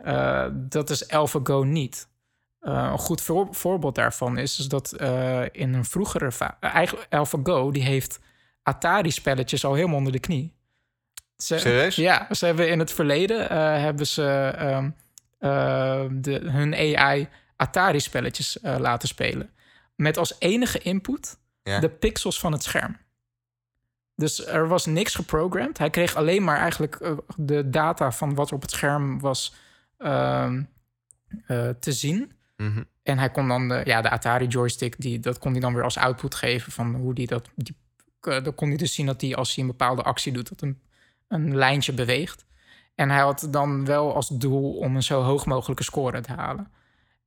Uh, 0.05 0.47
dat 0.53 0.91
is 0.91 1.09
AlphaGo 1.09 1.63
niet. 1.63 2.09
Uh, 2.63 2.89
een 2.93 2.99
goed 2.99 3.21
voor- 3.21 3.49
voorbeeld 3.51 3.95
daarvan 3.95 4.39
is, 4.39 4.59
is 4.59 4.69
dat 4.69 4.95
uh, 5.01 5.43
in 5.53 5.75
een 5.75 5.85
vroegere... 5.85 6.31
eigenlijk 6.61 7.13
AlphaGo, 7.15 7.71
die 7.71 7.83
heeft 7.83 8.21
Atari-spelletjes 8.63 9.65
al 9.65 9.75
helemaal 9.75 9.97
onder 9.97 10.13
de 10.13 10.19
knie. 10.21 10.53
Ze, 11.37 11.59
Serieus? 11.59 11.97
Ja, 11.97 12.35
ze 12.35 12.47
hebben 12.47 12.71
in 12.71 12.79
het 12.79 12.93
verleden 12.93 13.51
eh, 13.51 13.59
hebben 13.59 14.07
ze 14.07 14.53
ehm, 14.57 14.91
eh, 15.39 16.05
de, 16.11 16.33
hun 16.51 16.75
AI 16.75 17.29
Atari-spelletjes 17.57 18.61
eh, 18.61 18.77
laten 18.79 19.09
spelen. 19.09 19.51
Met 19.95 20.17
als 20.17 20.35
enige 20.39 20.79
input 20.79 21.39
Ja. 21.63 21.81
de 21.81 21.89
pixels 21.91 22.41
van 22.41 22.53
het 22.53 22.63
scherm. 22.63 22.97
Dus 24.15 24.47
er 24.47 24.69
was 24.69 24.87
niks 24.87 25.15
geprogramd. 25.15 25.79
Hij 25.79 25.91
kreeg 25.91 26.15
alleen 26.17 26.45
maar 26.45 26.59
eigenlijk 26.59 26.95
eh, 26.95 27.13
de 27.37 27.71
data 27.71 28.13
van 28.13 28.35
wat 28.35 28.49
er 28.49 28.55
op 28.55 28.63
het 28.63 28.71
scherm 28.71 29.21
was 29.21 29.55
eh, 29.55 29.59
te 31.81 31.93
zien. 31.93 32.33
Mhm. 32.57 32.83
En 33.03 33.19
hij 33.19 33.31
kon 33.31 33.49
dan 33.49 33.69
de, 33.69 33.83
ja, 33.85 34.01
de 34.01 34.11
Atari 34.11 34.47
joystick, 34.47 34.95
die, 34.99 35.21
dat 35.21 35.39
kon 35.39 35.53
hij 35.53 35.61
dan 35.61 35.75
weer 35.75 35.85
als 35.85 35.97
output 35.97 36.35
geven 36.35 36.73
van 36.73 36.95
hoe 36.95 37.15
die 37.15 37.27
dat. 37.27 37.51
Die, 37.55 37.77
eh, 38.21 38.45
dan 38.45 38.55
kon 38.55 38.69
hij 38.69 38.77
dus 38.77 38.95
zien 38.95 39.07
dat 39.07 39.21
hij 39.21 39.35
als 39.35 39.55
hij 39.55 39.65
een 39.65 39.71
bepaalde 39.71 40.03
actie 40.03 40.33
doet, 40.33 40.49
dat 40.49 40.63
een, 40.63 40.81
een 41.29 41.57
lijntje 41.57 41.93
beweegt. 41.93 42.45
En 42.95 43.11
hij 43.11 43.21
had 43.21 43.49
dan 43.51 43.85
wel 43.85 44.15
als 44.15 44.29
doel 44.29 44.73
om 44.77 44.97
een 44.97 45.03
zo 45.03 45.23
hoog 45.23 45.47
mogelijke 45.47 45.83
score 45.83 46.21
te 46.21 46.33
halen. 46.33 46.71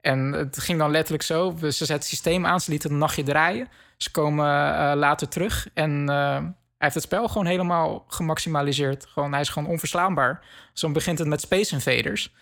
En 0.02 0.32
het 0.32 0.60
ging 0.60 0.80
dan 0.80 0.92
letterlijk 0.92 1.24
zo: 1.24 1.56
ze 1.60 1.72
zetten 1.72 1.96
het 1.96 2.06
systeem 2.06 2.46
aan, 2.46 2.62
ze 2.62 2.70
lieten 2.70 2.90
het 2.90 2.98
een 2.98 3.04
nachtje 3.04 3.24
draaien. 3.24 3.68
Ze 3.98 4.12
komen 4.12 4.46
eh, 4.46 4.92
later 4.96 5.28
terug 5.28 5.70
en 5.74 6.10
eh, 6.10 6.42
hij 6.78 6.92
heeft 6.92 6.94
het 6.94 7.04
spel 7.04 7.28
gewoon 7.28 7.46
helemaal 7.46 8.06
gemaximaliseerd. 8.08 9.06
Gewoon, 9.06 9.32
hij 9.32 9.42
is 9.42 9.50
gewoon 9.50 9.70
onverslaanbaar. 9.70 10.46
Zo 10.74 10.92
begint 10.92 11.20
het 11.20 11.28
met 11.28 11.42
Space 11.42 11.74
Invaders. 11.74 12.34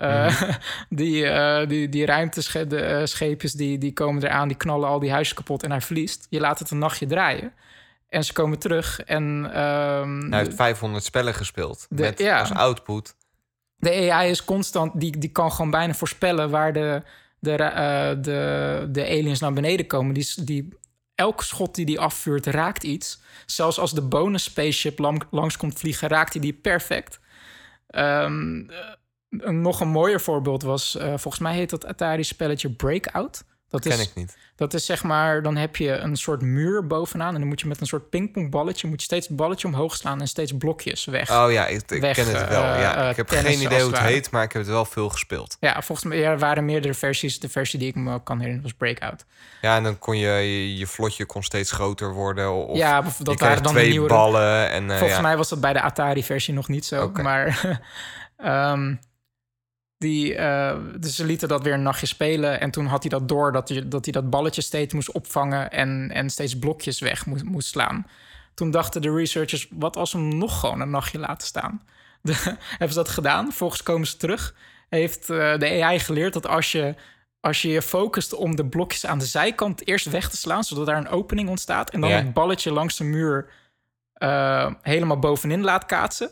Uh, 0.00 0.42
die, 0.88 1.24
uh, 1.24 1.66
die, 1.66 1.88
die 1.88 2.06
ruimtescheepjes 2.06 3.52
die, 3.52 3.78
die 3.78 3.92
komen 3.92 4.24
eraan, 4.24 4.48
die 4.48 4.56
knallen 4.56 4.88
al 4.88 4.98
die 4.98 5.10
huizen 5.12 5.36
kapot 5.36 5.62
en 5.62 5.70
hij 5.70 5.80
verliest. 5.80 6.26
Je 6.30 6.40
laat 6.40 6.58
het 6.58 6.70
een 6.70 6.78
nachtje 6.78 7.06
draaien. 7.06 7.52
En 8.08 8.24
ze 8.24 8.32
komen 8.32 8.58
terug 8.58 9.00
en... 9.00 9.50
ehm, 9.52 10.30
Hij 10.30 10.38
heeft 10.38 10.56
500 10.56 11.04
spellen 11.04 11.34
gespeeld. 11.34 11.86
De- 11.90 12.02
met 12.02 12.18
ja. 12.18 12.40
als 12.40 12.52
output. 12.52 13.16
de 13.76 14.10
AI 14.12 14.30
is 14.30 14.44
constant, 14.44 15.00
die, 15.00 15.18
die 15.18 15.30
kan 15.30 15.52
gewoon 15.52 15.70
bijna 15.70 15.94
voorspellen 15.94 16.50
waar 16.50 16.72
de, 16.72 17.02
de, 17.38 17.52
eh, 17.52 18.08
de, 18.22 18.88
de 18.90 19.04
aliens 19.04 19.40
naar 19.40 19.52
beneden 19.52 19.86
komen. 19.86 20.14
Die, 20.14 20.44
die, 20.44 20.68
elk 21.14 21.42
schot 21.42 21.74
die 21.74 21.86
die 21.86 22.00
afvuurt 22.00 22.46
raakt 22.46 22.82
iets. 22.82 23.20
Zelfs 23.46 23.78
als 23.78 23.92
de 23.92 24.02
bonus 24.02 24.42
spaceship 24.42 24.98
lang, 24.98 25.22
langs 25.30 25.56
komt 25.56 25.78
vliegen, 25.78 26.08
raakt 26.08 26.32
hij 26.32 26.42
die 26.42 26.52
perfect. 26.52 27.20
Ehm, 27.86 28.60
eh, 28.70 28.76
een 29.30 29.60
nog 29.60 29.80
een 29.80 29.88
mooier 29.88 30.20
voorbeeld 30.20 30.62
was, 30.62 30.96
eh, 30.96 31.06
volgens 31.06 31.38
mij 31.38 31.54
heet 31.54 31.70
dat 31.70 31.86
Atari-spelletje 31.86 32.70
Breakout. 32.70 33.44
Dat 33.70 33.80
Ken 33.80 33.92
is, 33.92 34.00
ik 34.08 34.14
niet. 34.14 34.36
dat 34.56 34.74
is 34.74 34.86
zeg 34.86 35.02
maar, 35.02 35.42
dan 35.42 35.56
heb 35.56 35.76
je 35.76 35.90
een 35.90 36.16
soort 36.16 36.40
muur 36.42 36.86
bovenaan 36.86 37.34
en 37.34 37.38
dan 37.40 37.48
moet 37.48 37.60
je 37.60 37.66
met 37.66 37.80
een 37.80 37.86
soort 37.86 38.10
pingpongballetje, 38.10 38.88
moet 38.88 38.98
je 39.00 39.04
steeds 39.04 39.26
het 39.28 39.36
balletje 39.36 39.66
omhoog 39.68 39.96
slaan 39.96 40.20
en 40.20 40.28
steeds 40.28 40.52
blokjes 40.56 41.04
weg. 41.04 41.30
Oh 41.30 41.52
ja, 41.52 41.66
ik, 41.66 41.90
ik 41.90 42.00
Weg, 42.00 42.16
ken 42.16 42.26
het 42.26 42.48
wel. 42.48 42.62
eh, 42.62 42.80
ja. 42.80 43.02
eh, 43.04 43.10
ik 43.10 43.16
heb 43.16 43.28
geen 43.28 43.60
idee 43.62 43.82
hoe 43.82 43.90
het 43.90 44.00
heet, 44.00 44.30
maar 44.30 44.42
ik 44.42 44.52
heb 44.52 44.62
het 44.62 44.70
wel 44.70 44.84
veel 44.84 45.08
gespeeld. 45.08 45.56
Ja, 45.60 45.82
volgens 45.82 46.08
mij 46.08 46.24
er 46.24 46.38
waren 46.38 46.64
meerdere 46.64 46.94
versies. 46.94 47.40
De 47.40 47.48
versie 47.48 47.78
die 47.78 47.88
ik 47.88 47.94
me 47.94 48.22
kan 48.22 48.36
herinneren 48.38 48.62
was 48.68 48.78
Breakout. 48.78 49.24
Ja, 49.60 49.76
en 49.76 49.82
dan 49.82 49.98
kon 49.98 50.18
je, 50.18 50.28
je, 50.30 50.76
je 50.76 50.86
vlotje 50.86 51.24
kon 51.26 51.42
steeds 51.42 51.70
groter 51.72 52.12
worden. 52.12 52.52
Of 52.52 52.76
ja, 52.76 53.02
dat 53.22 53.40
waren 53.40 53.62
dan 53.62 53.72
twee 53.72 53.84
de 53.84 53.90
nieuwe. 53.90 54.08
ballen. 54.08 54.70
En, 54.70 54.88
Volgens 54.88 55.10
ja. 55.10 55.20
mij 55.20 55.36
was 55.36 55.48
dat 55.48 55.60
bij 55.60 55.72
de 55.72 55.80
Atari-versie 55.80 56.54
nog 56.54 56.68
niet 56.68 56.84
zo. 56.84 57.10
Maar 57.22 57.80
ehm, 58.36 58.94
die, 59.98 60.34
eh, 60.34 60.76
dus 60.98 61.16
ze 61.16 61.24
lieten 61.24 61.48
dat 61.48 61.62
weer 61.62 61.72
een 61.72 61.82
nachtje 61.82 62.06
spelen. 62.06 62.60
En 62.60 62.70
toen 62.70 62.86
had 62.86 63.02
hij 63.02 63.10
dat 63.10 63.28
door 63.28 63.52
dat 63.52 63.68
hij 63.68 63.88
dat, 63.88 64.04
hij 64.04 64.12
dat 64.12 64.30
balletje 64.30 64.62
steeds 64.62 64.94
moest 64.94 65.12
opvangen 65.12 65.70
en, 65.70 66.10
en 66.12 66.30
steeds 66.30 66.58
blokjes 66.58 67.00
weg 67.00 67.26
moest, 67.26 67.44
moest 67.44 67.68
slaan. 67.68 68.06
Toen 68.54 68.70
dachten 68.70 69.02
de 69.02 69.14
researchers, 69.14 69.68
wat 69.70 69.96
als 69.96 70.12
we 70.12 70.18
hem 70.18 70.38
nog 70.38 70.60
gewoon 70.60 70.80
een 70.80 70.90
nachtje 70.90 71.18
laten 71.18 71.46
staan? 71.46 71.82
de, 72.22 72.32
hebben 72.70 72.88
ze 72.88 72.94
dat 72.94 73.08
gedaan. 73.08 73.52
Volgens 73.52 73.82
komen 73.82 74.06
ze 74.06 74.16
terug. 74.16 74.54
Heeft 74.88 75.30
eh, 75.30 75.58
de 75.58 75.82
AI 75.82 75.98
geleerd 75.98 76.32
dat 76.32 76.46
als 76.46 76.72
je, 76.72 76.94
als 77.40 77.62
je 77.62 77.68
je 77.68 77.82
focust 77.82 78.34
om 78.34 78.56
de 78.56 78.66
blokjes 78.66 79.06
aan 79.06 79.18
de 79.18 79.26
zijkant 79.26 79.86
eerst 79.86 80.10
weg 80.10 80.30
te 80.30 80.36
slaan, 80.36 80.64
zodat 80.64 80.86
daar 80.86 80.96
een 80.96 81.08
opening 81.08 81.48
ontstaat, 81.48 81.90
en 81.90 82.00
dan 82.00 82.10
Ja. 82.10 82.16
het 82.16 82.32
balletje 82.34 82.72
langs 82.72 82.96
de 82.96 83.04
muur 83.04 83.50
eh, 84.12 84.72
helemaal 84.82 85.18
bovenin 85.18 85.62
laat 85.64 85.86
kaatsen, 85.86 86.30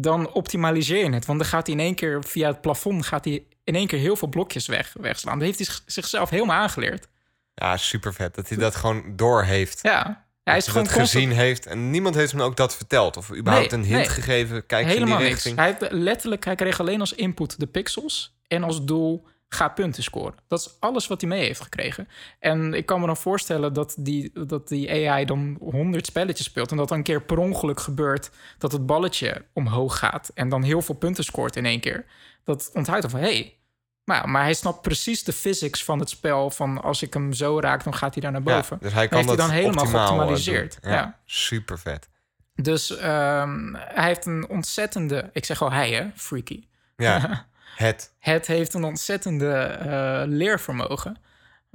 dan 0.00 0.32
optimaliseer 0.32 1.04
je 1.04 1.12
het. 1.12 1.26
Want 1.26 1.38
dan 1.38 1.48
gaat 1.48 1.66
hij 1.66 1.74
in 1.76 1.80
één 1.82 1.94
keer 1.94 2.24
via 2.24 2.48
het 2.48 2.60
plafond 2.60 3.06
gaat 3.06 3.24
hij 3.24 3.44
in 3.64 3.74
één 3.74 3.86
keer 3.86 3.98
heel 3.98 4.16
veel 4.16 4.28
blokjes 4.28 4.66
weg, 4.66 4.94
wegslaan. 5.00 5.38
Dat 5.38 5.46
heeft 5.46 5.58
hij 5.58 5.66
zich- 5.66 5.82
zichzelf 5.86 6.30
helemaal 6.30 6.56
aangeleerd. 6.56 7.08
Ja, 7.54 7.76
super 7.76 8.14
vet. 8.14 8.34
Dat 8.34 8.48
hij 8.48 8.58
dat 8.58 8.74
gewoon 8.74 9.16
door 9.16 9.42
heeft. 9.44 9.78
Ja, 9.82 10.26
hij 10.44 10.56
is 10.56 10.64
dat 10.64 10.72
gewoon 10.74 10.86
hij 10.88 10.96
dat 10.96 11.02
constant- 11.02 11.24
gezien 11.24 11.30
heeft. 11.46 11.66
En 11.66 11.90
niemand 11.90 12.14
heeft 12.14 12.32
hem 12.32 12.40
ook 12.40 12.56
dat 12.56 12.76
verteld. 12.76 13.16
Of 13.16 13.32
überhaupt 13.32 13.70
Nee, 13.70 13.80
een 13.80 13.86
hint 13.86 13.98
nee. 14.00 14.08
gegeven. 14.08 14.66
Kijk 14.66 14.82
eens 14.84 14.92
in 14.92 14.98
Helemaal 14.98 15.18
die 15.18 15.28
niks. 15.28 15.44
richting. 15.44 15.56
Hij 15.66 15.76
heeft 15.80 15.92
letterlijk, 15.92 16.44
hij 16.44 16.54
kreeg 16.54 16.80
alleen 16.80 17.00
als 17.00 17.12
input 17.12 17.60
de 17.60 17.66
pixels 17.66 18.36
en 18.48 18.62
als 18.62 18.84
doel 18.84 19.26
ga 19.48 19.68
punten 19.68 20.02
scoren. 20.02 20.34
Dat 20.48 20.60
is 20.60 20.76
alles 20.80 21.06
wat 21.06 21.20
hij 21.20 21.30
mee 21.30 21.44
heeft 21.44 21.60
gekregen. 21.60 22.08
En 22.38 22.74
ik 22.74 22.86
kan 22.86 23.00
me 23.00 23.06
dan 23.06 23.16
voorstellen 23.16 23.72
dat 23.72 23.94
die, 23.98 24.46
dat 24.46 24.68
die 24.68 25.08
AI 25.08 25.24
dan 25.24 25.56
honderd 25.60 26.06
spelletjes 26.06 26.46
speelt 26.46 26.70
en 26.70 26.76
dat 26.76 26.88
dan 26.88 26.98
een 26.98 27.04
keer 27.04 27.22
per 27.22 27.38
ongeluk 27.38 27.80
gebeurt 27.80 28.30
dat 28.58 28.72
het 28.72 28.86
balletje 28.86 29.44
omhoog 29.52 29.98
gaat 29.98 30.30
en 30.34 30.48
dan 30.48 30.62
heel 30.62 30.82
veel 30.82 30.94
punten 30.94 31.24
scoort 31.24 31.56
in 31.56 31.66
één 31.66 31.80
keer. 31.80 32.04
Dat 32.44 32.70
onthoudt 32.74 33.02
dan 33.02 33.10
van 33.10 33.20
hé. 33.20 33.26
Hey, 33.26 33.56
maar, 34.04 34.28
maar 34.28 34.42
hij 34.42 34.54
snapt 34.54 34.82
precies 34.82 35.24
de 35.24 35.32
physics 35.32 35.84
van 35.84 35.98
het 35.98 36.08
spel. 36.08 36.50
Van 36.50 36.82
als 36.82 37.02
ik 37.02 37.14
hem 37.14 37.32
zo 37.32 37.60
raak, 37.60 37.84
dan 37.84 37.94
gaat 37.94 38.12
hij 38.12 38.22
daar 38.22 38.32
naar 38.32 38.42
boven. 38.42 38.76
Ja, 38.80 38.84
dus 38.86 38.92
hij 38.92 39.08
kan 39.08 39.18
heeft 39.18 39.28
hij 39.28 39.38
dat 39.38 39.46
dan 39.46 39.56
helemaal 39.56 39.84
eh, 39.84 39.90
geoptimaliseerd. 39.90 40.78
Ja, 40.82 41.18
super 41.24 41.78
vet. 41.78 42.08
Dus 42.54 42.96
ehm, 42.96 43.74
hij 43.74 44.06
heeft 44.06 44.26
een 44.26 44.48
ontzettende... 44.48 45.30
Ik 45.32 45.44
zeg 45.44 45.62
al 45.62 45.72
hij, 45.72 45.90
hè? 45.90 46.06
Freaky. 46.14 46.64
Ja, 46.96 47.46
het. 47.76 48.12
Het 48.18 48.46
heeft 48.46 48.74
een 48.74 48.84
ontzettende 48.84 49.52
eh, 49.60 50.22
leervermogen. 50.26 51.16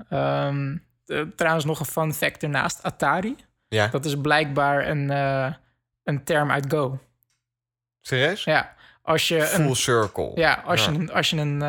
Ehm, 0.10 0.78
eh, 1.06 1.22
trouwens, 1.36 1.66
nog 1.66 1.80
een 1.80 1.86
fun 1.86 2.14
fact 2.14 2.44
ernaast. 2.44 2.84
Atari. 2.84 3.36
Ja, 3.68 3.88
Dat 3.88 4.06
is 4.06 4.16
blijkbaar 4.22 4.88
een, 4.88 5.10
eh, 5.12 5.54
een 6.04 6.24
term 6.24 6.52
uit 6.52 6.66
Go. 6.70 7.00
serieus? 8.02 8.44
Ja, 8.44 8.76
als 9.02 9.28
je 9.28 9.42
Full 9.42 9.66
een, 9.68 9.76
circle. 9.76 10.32
ja, 10.36 10.64
als 10.66 10.86
Ja. 10.86 10.92
je 10.92 10.98
een, 10.98 11.12
als 11.12 11.30
je 11.30 11.38
een, 11.38 11.62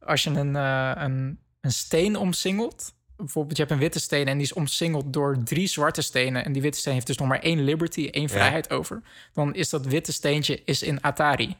als 0.00 0.22
je 0.24 0.30
een, 0.30 0.54
een, 0.54 1.38
een 1.60 1.72
steen 1.72 2.16
omsingelt... 2.16 2.98
Bijvoorbeeld, 3.16 3.56
je 3.56 3.62
hebt 3.62 3.74
een 3.74 3.80
witte 3.80 4.00
steen 4.00 4.26
en 4.28 4.34
die 4.36 4.46
is 4.46 4.52
omsingeld 4.52 5.12
door 5.12 5.42
drie 5.44 5.66
zwarte 5.66 6.02
stenen. 6.02 6.44
En 6.44 6.52
die 6.52 6.62
witte 6.62 6.78
steen 6.78 6.92
heeft 6.94 7.06
dus 7.06 7.16
nog 7.18 7.28
maar 7.28 7.38
één 7.40 7.64
liberty, 7.64 8.08
één 8.10 8.28
vrijheid 8.28 8.70
over. 8.70 9.02
Dan 9.32 9.54
is 9.54 9.68
dat 9.70 9.86
witte 9.86 10.12
steentje 10.12 10.62
is 10.64 10.82
in 10.82 11.02
Atari. 11.02 11.56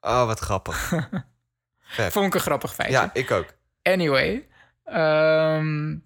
Oh, 0.00 0.26
wat 0.26 0.38
grappig. 0.38 0.92
Vet. 1.90 2.12
Vond 2.12 2.26
ik 2.26 2.34
een 2.34 2.40
grappig 2.40 2.74
feitje. 2.74 2.96
Ja, 2.96 3.10
ik 3.12 3.30
ook. 3.30 3.46
Anyway. 3.82 4.46
ehm, 4.84 5.96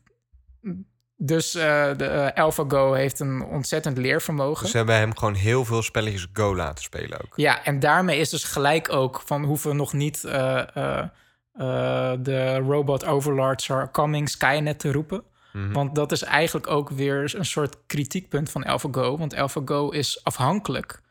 dus 1.16 1.54
eh, 1.54 1.90
de 1.96 2.04
eh, 2.04 2.42
AlphaGo 2.42 2.92
heeft 2.92 3.20
een 3.20 3.44
ontzettend 3.44 3.98
leervermogen. 3.98 4.62
Dus 4.62 4.70
ze 4.70 4.76
hebben 4.76 4.96
hem 4.96 5.16
gewoon 5.16 5.34
heel 5.34 5.64
veel 5.64 5.82
spelletjes 5.82 6.26
Go 6.32 6.56
laten 6.56 6.84
spelen 6.84 7.20
ook. 7.24 7.32
Ja, 7.36 7.64
en 7.64 7.80
daarmee 7.80 8.18
is 8.18 8.30
dus 8.30 8.44
gelijk 8.44 8.92
ook 8.92 9.22
van 9.24 9.44
hoeven 9.44 9.70
we 9.70 9.76
nog 9.76 9.92
niet 9.92 10.24
eh, 10.24 12.12
de 12.18 12.56
robot 12.56 13.04
overlords 13.04 13.70
are 13.70 13.90
coming 13.90 14.28
Skynet 14.28 14.78
te 14.78 14.92
roepen. 14.92 15.24
Mhm. 15.52 15.72
Want 15.72 15.94
dat 15.94 16.12
is 16.12 16.22
eigenlijk 16.22 16.66
ook 16.66 16.90
weer 16.90 17.34
een 17.36 17.44
soort 17.44 17.76
kritiekpunt 17.86 18.50
van 18.50 18.64
AlphaGo. 18.64 19.18
Want 19.18 19.34
AlphaGo 19.34 19.88
is 19.90 20.24
afhankelijk 20.24 21.02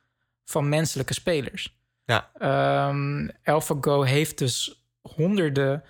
van 0.45 0.69
menselijke 0.69 1.13
spelers. 1.13 1.81
Ja. 2.05 2.29
Ehm, 2.33 3.29
AlphaGo 3.43 4.01
heeft 4.01 4.37
dus 4.37 4.85
honderden 5.01 5.83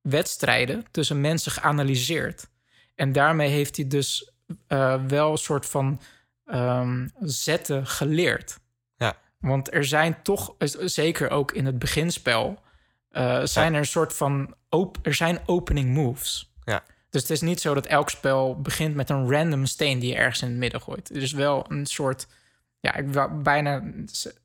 wedstrijden 0.00 0.84
tussen 0.90 1.20
mensen 1.20 1.52
geanalyseerd. 1.52 2.48
En 2.94 3.12
daarmee 3.12 3.48
heeft 3.48 3.76
hij 3.76 3.86
dus 3.86 4.32
eh, 4.66 5.02
wel 5.06 5.30
een 5.30 5.38
soort 5.38 5.66
van 5.66 6.00
ehm, 6.44 7.08
zetten 7.20 7.86
geleerd. 7.86 8.58
Ja. 8.96 9.16
Want 9.40 9.74
er 9.74 9.84
zijn 9.84 10.22
toch, 10.22 10.54
zeker 10.84 11.30
ook 11.30 11.52
in 11.52 11.66
het 11.66 11.78
beginspel, 11.78 12.62
eh, 13.10 13.40
zijn 13.44 13.72
er 13.72 13.78
een 13.78 13.86
soort 13.86 14.14
van 14.14 14.54
op, 14.68 14.98
er 15.02 15.14
zijn 15.14 15.40
opening 15.46 15.94
moves. 15.94 16.52
Ja. 16.64 16.82
Dus 17.10 17.22
het 17.22 17.30
is 17.30 17.40
niet 17.40 17.60
zo 17.60 17.74
dat 17.74 17.86
elk 17.86 18.10
spel 18.10 18.60
begint 18.60 18.94
met 18.94 19.10
een 19.10 19.30
random 19.30 19.66
steen 19.66 19.98
die 19.98 20.10
je 20.10 20.16
ergens 20.16 20.42
in 20.42 20.48
het 20.48 20.56
midden 20.56 20.80
gooit. 20.80 21.10
Er 21.10 21.22
is 21.22 21.32
wel 21.32 21.64
een 21.68 21.86
soort, 21.86 22.26
ja, 22.80 22.94
ik 22.94 23.08
wil 23.08 23.38
bijna, 23.42 23.82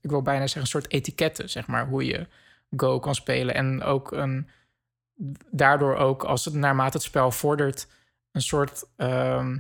ik 0.02 0.10
wil 0.10 0.22
bijna 0.22 0.42
zeggen, 0.42 0.62
een 0.62 0.68
soort 0.68 0.92
etiketten, 0.92 1.50
zeg 1.50 1.68
maar, 1.68 1.88
hoe 1.88 2.06
je 2.06 2.28
Go 2.78 3.00
kan 3.00 3.16
spelen. 3.16 3.56
En 3.56 3.84
ook 3.84 4.12
een, 4.12 4.50
daardoor 5.52 5.96
ook, 5.96 6.24
als 6.24 6.46
het 6.46 6.54
naarmate 6.54 6.98
het 6.98 7.06
spel 7.06 7.32
vordert, 7.32 7.88
een 8.32 8.42
soort, 8.42 8.84
ehm, 8.96 9.58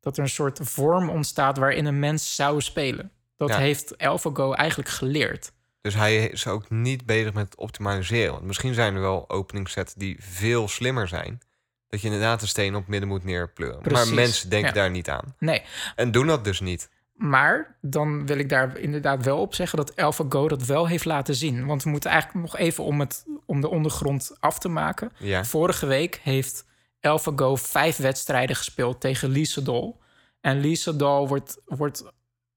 dat 0.00 0.16
er 0.16 0.22
een 0.22 0.28
soort 0.28 0.58
vorm 0.62 1.08
ontstaat 1.10 1.56
waarin 1.58 1.84
een 1.84 1.98
mens 1.98 2.34
zou 2.34 2.60
spelen. 2.60 3.10
Dat 3.36 3.48
Ja. 3.48 3.58
heeft 3.58 3.98
AlphaGo 3.98 4.52
eigenlijk 4.52 4.88
geleerd. 4.88 5.52
Dus 5.80 5.94
hij 5.94 6.26
is 6.26 6.46
ook 6.46 6.70
niet 6.70 7.06
bezig 7.06 7.32
met 7.32 7.44
het 7.44 7.56
optimaliseren. 7.56 8.32
Want 8.32 8.44
misschien 8.44 8.74
zijn 8.74 8.94
er 8.94 9.00
wel 9.00 9.30
openingssets 9.30 9.94
die 9.94 10.16
veel 10.20 10.68
slimmer 10.68 11.08
zijn. 11.08 11.40
Dat 11.88 12.00
je 12.00 12.06
inderdaad 12.06 12.42
een 12.42 12.48
steen 12.48 12.74
op 12.74 12.86
midden 12.86 13.08
moet 13.08 13.24
neerpleuren. 13.24 13.82
Precies, 13.82 14.06
Maar 14.06 14.14
mensen 14.14 14.50
denken 14.50 14.68
ja. 14.68 14.74
daar 14.74 14.90
niet 14.90 15.08
aan. 15.10 15.34
Nee, 15.38 15.62
En 15.96 16.10
doen 16.10 16.26
dat 16.26 16.44
dus 16.44 16.60
niet. 16.60 16.88
Maar 17.16 17.76
dan 17.80 18.26
wil 18.26 18.38
ik 18.38 18.48
daar 18.48 18.78
inderdaad 18.78 19.24
wel 19.24 19.38
op 19.40 19.54
zeggen 19.54 19.78
dat 19.78 19.96
AlphaGo 19.96 20.48
dat 20.48 20.64
wel 20.64 20.86
heeft 20.88 21.04
laten 21.04 21.34
zien. 21.34 21.66
Want 21.66 21.82
we 21.82 21.90
moeten 21.90 22.10
eigenlijk 22.10 22.42
nog 22.44 22.56
even 22.56 22.84
om, 22.84 23.00
het, 23.00 23.24
om 23.46 23.60
de 23.60 23.68
ondergrond 23.68 24.36
af 24.40 24.58
te 24.58 24.68
maken. 24.68 25.10
Ja. 25.18 25.44
Vorige 25.44 25.86
week 25.86 26.20
heeft 26.22 26.66
AlphaGo 27.00 27.56
vijf 27.56 27.96
wedstrijden 27.96 28.56
gespeeld 28.56 29.00
tegen 29.00 29.28
Lee 29.30 29.44
Sedol. 29.44 30.00
En 30.40 30.60
Lee 30.60 30.74
Sedol 30.76 31.28
wordt, 31.28 31.60
wordt 31.64 32.04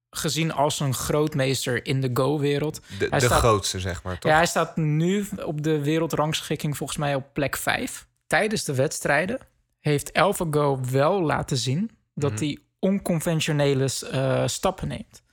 gezien 0.09 0.53
als 0.53 0.79
een 0.79 0.93
grootmeester 0.93 1.85
in 1.85 2.01
de 2.01 2.09
Go-wereld. 2.13 2.81
De, 2.99 3.09
de 3.09 3.19
staat- 3.19 3.39
grootste, 3.39 3.79
zeg 3.79 4.03
maar, 4.03 4.19
toch? 4.19 4.31
Ja, 4.31 4.37
hij 4.37 4.45
staat 4.45 4.75
nu 4.77 5.25
op 5.45 5.63
de 5.63 5.83
wereldrangschikking 5.83 6.77
volgens 6.77 6.97
mij 6.99 7.15
op 7.15 7.25
plek 7.33 7.55
5. 7.57 8.07
Tijdens 8.27 8.63
de 8.63 8.75
wedstrijden 8.75 9.39
heeft 9.79 10.13
AlphaGo 10.13 10.79
wel 10.91 11.21
laten 11.21 11.57
zien 11.57 11.91
dat 12.15 12.31
Mhm. 12.31 12.39
hij 12.43 12.57
onconventionele 12.79 13.89
eh, 14.11 14.43
stappen 14.47 14.87
neemt. 14.87 15.23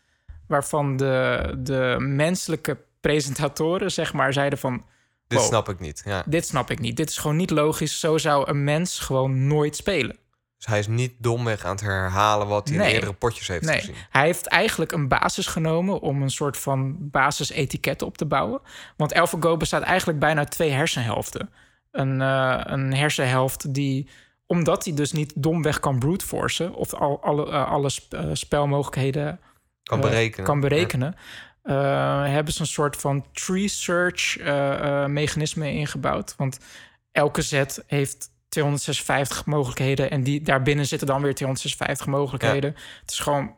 Waarvan 0.49 0.97
de, 0.97 1.55
de 1.59 1.97
menselijke 1.99 2.79
presentatoren 3.01 3.93
zeg 3.93 4.13
maar 4.13 4.33
zeiden 4.33 4.59
van... 4.59 4.85
Dit 5.29 5.39
wow, 5.39 5.47
snap 5.49 5.69
ik 5.69 5.81
niet. 5.81 6.03
Ja. 6.05 6.23
Dit 6.27 6.47
snap 6.47 6.71
ik 6.71 6.79
niet. 6.79 6.97
Dit 6.97 7.11
is 7.11 7.19
gewoon 7.19 7.37
niet 7.37 7.51
logisch. 7.51 8.01
Zo 8.01 8.19
zou 8.19 8.49
een 8.51 8.65
mens 8.65 8.99
gewoon 8.99 9.47
nooit 9.47 9.77
spelen. 9.77 10.17
Dus 10.57 10.67
hij 10.67 10.79
is 10.79 10.87
niet 10.87 11.13
domweg 11.19 11.65
aan 11.65 11.71
het 11.71 11.81
herhalen 11.81 12.47
wat 12.47 12.69
hij 12.69 12.77
Nee. 12.77 12.87
in 12.89 12.95
eerdere 12.95 13.13
potjes 13.13 13.49
heeft 13.49 13.65
Nee, 13.65 13.79
gezien. 13.79 13.95
hij 14.11 14.25
heeft 14.25 14.47
eigenlijk 14.47 14.93
een 14.93 15.09
basis 15.09 15.47
genomen 15.47 16.01
om 16.01 16.23
een 16.23 16.31
soort 16.31 16.57
van 16.57 16.97
basisetiketten 17.11 18.07
op 18.07 18.17
te 18.19 18.27
bouwen. 18.27 18.61
Want 18.97 19.15
AlphaGo 19.15 19.57
bestaat 19.57 19.83
eigenlijk 19.83 20.19
bijna 20.19 20.39
uit 20.39 20.51
twee 20.51 20.71
hersenhelften. 20.71 21.51
Een, 21.91 22.21
eh, 22.21 22.61
een 22.65 22.95
hersenhelft 22.95 23.75
die, 23.75 24.09
omdat 24.47 24.85
hij 24.85 24.95
dus 24.95 25.13
niet 25.13 25.33
domweg 25.37 25.81
kan 25.81 25.99
brute 25.99 26.27
forcen... 26.27 26.75
of 26.75 26.95
al, 26.95 27.23
alle, 27.23 27.51
eh, 27.51 27.71
alle 27.71 27.91
eh, 28.11 28.31
spelmogelijkheden 28.33 29.41
Kan 29.83 29.99
eh, 29.99 30.05
berekenen. 30.05 30.45
kan 30.47 30.61
berekenen 30.61 31.17
hebben 32.31 32.53
ze 32.53 32.61
een 32.61 32.67
soort 32.67 32.97
van 32.97 33.27
tree 33.33 33.69
search 33.69 34.39
mechanisme 35.09 35.73
ingebouwd. 35.73 36.35
Want 36.37 36.59
elke 37.13 37.43
zet 37.43 37.85
heeft 37.87 38.31
256 38.49 39.45
mogelijkheden 39.47 40.11
en 40.11 40.23
die 40.23 40.43
daarbinnen 40.43 40.87
zitten 40.87 41.07
dan 41.07 41.23
weer 41.23 41.35
256 41.35 42.07
mogelijkheden. 42.07 42.75
Het 43.01 43.11
is 43.11 43.19
gewoon 43.19 43.57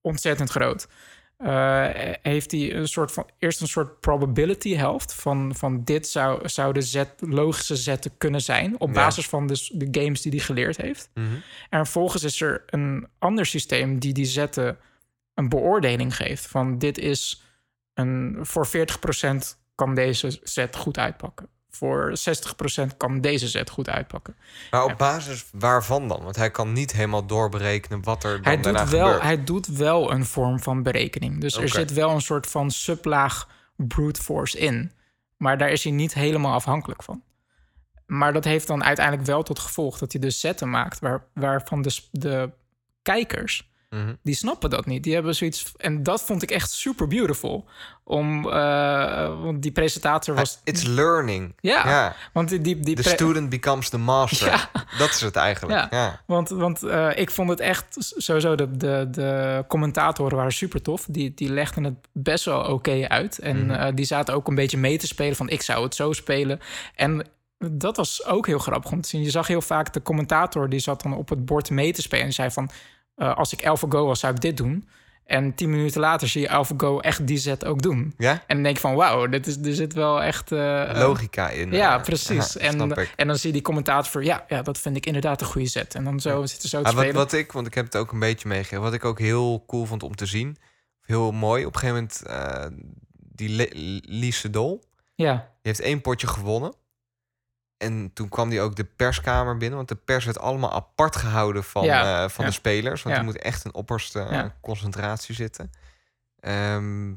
ontzettend 0.00 0.50
groot. 0.50 0.88
Eh, 1.36 1.88
heeft 2.22 2.50
hij 2.50 2.74
een 2.74 2.88
soort 2.88 3.12
van 3.12 3.26
eerst 3.38 3.60
een 3.60 3.66
soort 3.68 4.00
probability 4.00 4.74
helft 4.74 5.14
van, 5.14 5.54
van 5.54 5.84
dit 5.84 6.08
zou, 6.08 6.48
zou 6.48 6.72
de 6.72 6.80
zet, 6.82 7.14
logische 7.20 7.76
zetten 7.76 8.16
kunnen 8.18 8.40
zijn 8.40 8.80
op 8.80 8.88
Ja. 8.88 8.94
basis 8.94 9.28
van 9.28 9.46
dus 9.46 9.70
de 9.74 9.88
games 9.90 10.22
die 10.22 10.32
hij 10.32 10.40
geleerd 10.40 10.76
heeft. 10.76 11.10
Mhm. 11.14 11.26
En 11.70 11.84
vervolgens 11.84 12.22
is 12.22 12.40
er 12.40 12.62
een 12.66 13.08
ander 13.18 13.46
systeem 13.46 13.98
die 13.98 14.12
die 14.12 14.24
zetten 14.24 14.78
een 15.34 15.48
beoordeling 15.48 16.16
geeft. 16.16 16.46
Van 16.46 16.78
dit 16.78 16.98
is 16.98 17.42
een, 17.94 18.38
voor 18.40 18.66
40% 18.66 19.58
kan 19.74 19.94
deze 19.94 20.38
zet 20.42 20.76
goed 20.76 20.98
uitpakken. 20.98 21.48
Voor 21.76 22.18
60% 22.92 22.96
kan 22.96 23.20
deze 23.20 23.48
zet 23.48 23.70
goed 23.70 23.88
uitpakken. 23.88 24.36
Maar 24.70 24.84
op 24.84 24.98
basis 24.98 25.44
waarvan 25.52 26.08
dan? 26.08 26.22
Want 26.22 26.36
hij 26.36 26.50
kan 26.50 26.72
niet 26.72 26.92
helemaal 26.92 27.26
doorberekenen 27.26 28.02
wat 28.02 28.24
er 28.24 28.34
dan 28.34 28.52
Hij 28.52 28.60
daarna 28.60 28.80
doet, 28.80 28.90
wel, 28.90 29.04
gebeurt. 29.04 29.22
hij 29.22 29.44
doet 29.44 29.66
wel 29.66 30.12
een 30.12 30.24
vorm 30.24 30.60
van 30.60 30.82
berekening. 30.82 31.40
Dus 31.40 31.56
er 31.56 31.68
zit 31.68 31.92
wel 31.92 32.10
een 32.10 32.20
soort 32.20 32.46
van 32.46 32.70
sublaag 32.70 33.48
brute 33.76 34.22
force 34.22 34.58
in. 34.58 34.92
Maar 35.36 35.58
daar 35.58 35.70
is 35.70 35.84
hij 35.84 35.92
niet 35.92 36.14
helemaal 36.14 36.52
afhankelijk 36.52 37.02
van. 37.02 37.22
Maar 38.06 38.32
dat 38.32 38.44
heeft 38.44 38.66
dan 38.66 38.84
uiteindelijk 38.84 39.26
wel 39.26 39.42
tot 39.42 39.58
gevolg 39.58 39.98
dat 39.98 40.12
hij 40.12 40.20
dus 40.20 40.40
zetten 40.40 40.70
maakt... 40.70 40.98
Waar, 40.98 41.24
waarvan 41.34 41.82
de, 41.82 42.00
de 42.10 42.50
kijkers 43.02 43.70
Mhm. 43.96 44.14
Die 44.22 44.34
snappen 44.34 44.70
dat 44.70 44.86
niet. 44.86 45.02
Die 45.02 45.14
hebben 45.14 45.34
zoiets. 45.34 45.72
En 45.76 46.02
dat 46.02 46.22
vond 46.22 46.42
ik 46.42 46.50
echt 46.50 46.70
super 46.70 47.06
beautiful. 47.06 47.64
Om, 48.04 48.48
eh, 48.50 49.42
want 49.42 49.62
die 49.62 49.72
presentator 49.72 50.34
was. 50.34 50.60
It's 50.64 50.82
learning. 50.82 51.54
Ja, 51.60 51.88
ja. 51.88 52.16
want 52.32 52.48
die, 52.48 52.60
die, 52.60 52.80
die 52.80 52.94
The 52.96 53.02
student 53.08 53.48
becomes 53.48 53.88
the 53.88 53.98
master. 53.98 54.48
Ja. 54.56 54.70
Dat 54.98 55.08
is 55.10 55.20
het 55.20 55.36
eigenlijk. 55.36 55.78
Ja. 55.78 55.98
Ja. 55.98 56.20
Want, 56.26 56.48
want 56.48 56.82
eh, 56.82 57.08
ik 57.14 57.30
vond 57.30 57.48
het 57.48 57.60
echt 57.60 57.96
sowieso, 57.98 58.54
de, 58.54 58.76
de, 58.76 59.08
de 59.10 59.64
commentatoren 59.68 60.36
waren 60.36 60.52
super 60.52 60.82
tof. 60.82 61.06
Die, 61.10 61.32
die 61.34 61.50
legden 61.52 61.84
het 61.84 61.94
best 62.12 62.44
wel 62.44 62.60
oké 62.62 63.08
uit. 63.08 63.38
En 63.38 63.66
Mhm. 63.66 63.70
eh, 63.74 63.94
die 63.94 64.04
zaten 64.04 64.34
ook 64.34 64.48
een 64.48 64.54
beetje 64.54 64.78
mee 64.78 64.98
te 64.98 65.06
spelen 65.06 65.36
van 65.36 65.48
ik 65.48 65.62
zou 65.62 65.84
het 65.84 65.94
zo 65.94 66.12
spelen. 66.12 66.60
En 66.94 67.26
dat 67.58 67.96
was 67.96 68.24
ook 68.26 68.46
heel 68.46 68.58
grappig 68.58 68.90
om 68.90 69.00
te 69.00 69.08
zien. 69.08 69.22
Je 69.22 69.30
zag 69.30 69.46
heel 69.46 69.60
vaak 69.62 69.92
de 69.92 70.02
commentator 70.02 70.68
die 70.68 70.78
zat 70.80 71.02
dan 71.02 71.14
op 71.14 71.28
het 71.28 71.44
bord 71.44 71.70
mee 71.70 71.92
te 71.92 72.02
spelen. 72.02 72.24
En 72.26 72.32
zei 72.32 72.50
van 72.50 72.70
eh, 73.16 73.36
als 73.36 73.52
ik 73.52 73.66
AlphaGo 73.66 74.06
was 74.06 74.20
zou 74.20 74.34
ik 74.34 74.40
dit 74.40 74.56
doen. 74.56 74.88
En 75.24 75.54
tien 75.54 75.70
minuten 75.70 76.00
later 76.00 76.28
zie 76.28 76.40
je 76.40 76.48
AlphaGo 76.50 77.00
echt 77.00 77.26
die 77.26 77.38
set 77.38 77.64
ook 77.64 77.82
doen. 77.82 78.14
Ja? 78.18 78.32
En 78.32 78.40
dan 78.54 78.62
denk 78.62 78.74
je 78.74 78.80
van 78.80 78.94
wauw, 78.94 79.26
dit 79.26 79.46
is, 79.46 79.56
er 79.56 79.74
zit 79.74 79.92
wel 79.92 80.22
echt... 80.22 80.52
eh, 80.52 80.90
Logica 80.94 81.48
in. 81.48 81.72
ja, 81.72 81.96
eh, 81.98 82.02
precies. 82.02 82.52
ja, 82.52 82.60
en, 82.70 82.92
en 83.16 83.26
dan 83.26 83.36
zie 83.36 83.46
je 83.46 83.52
die 83.52 83.62
commentator 83.62 84.10
voor... 84.10 84.24
Ja, 84.24 84.44
ja, 84.48 84.62
dat 84.62 84.78
vind 84.78 84.96
ik 84.96 85.06
inderdaad 85.06 85.40
een 85.40 85.46
goede 85.46 85.68
set. 85.68 85.94
En 85.94 86.04
dan 86.04 86.20
zo 86.20 86.46
zitten 86.46 86.68
zo 86.68 86.82
te 86.82 86.88
Ah, 86.88 86.92
wat, 86.94 87.02
spelen. 87.02 87.20
wat 87.20 87.32
ik, 87.32 87.52
want 87.52 87.66
ik 87.66 87.74
heb 87.74 87.84
het 87.84 87.96
ook 87.96 88.12
een 88.12 88.18
beetje 88.18 88.48
meegegeven. 88.48 88.82
Wat 88.82 88.92
ik 88.94 89.04
ook 89.04 89.18
heel 89.18 89.64
cool 89.66 89.84
vond 89.86 90.02
om 90.02 90.14
te 90.16 90.26
zien. 90.26 90.56
Heel 91.00 91.32
mooi. 91.32 91.66
Op 91.66 91.74
een 91.74 91.80
gegeven 91.80 91.94
moment, 92.02 92.22
eh, 92.26 92.66
die 93.14 93.68
Lise 94.04 94.50
Dol. 94.50 94.84
Ja, 95.14 95.32
Die 95.34 95.42
heeft 95.62 95.80
één 95.80 96.00
potje 96.00 96.26
gewonnen. 96.26 96.74
En 97.76 98.10
toen 98.14 98.28
kwam 98.28 98.48
die 98.48 98.60
ook 98.60 98.76
de 98.76 98.84
perskamer 98.84 99.56
binnen. 99.56 99.76
Want 99.76 99.88
de 99.88 99.94
pers 99.94 100.24
werd 100.24 100.38
allemaal 100.38 100.72
apart 100.72 101.16
gehouden 101.16 101.64
van, 101.64 101.84
Ja, 101.84 102.22
eh, 102.24 102.28
van 102.30 102.44
ja. 102.44 102.50
de 102.50 102.56
spelers. 102.56 103.02
Want 103.02 103.16
Ja. 103.16 103.22
die 103.22 103.32
moet 103.32 103.42
echt 103.42 103.64
een 103.64 103.74
opperste 103.74 104.20
eh, 104.20 104.44
concentratie 104.60 105.34
zitten. 105.34 105.70
Ehm, 106.40 107.14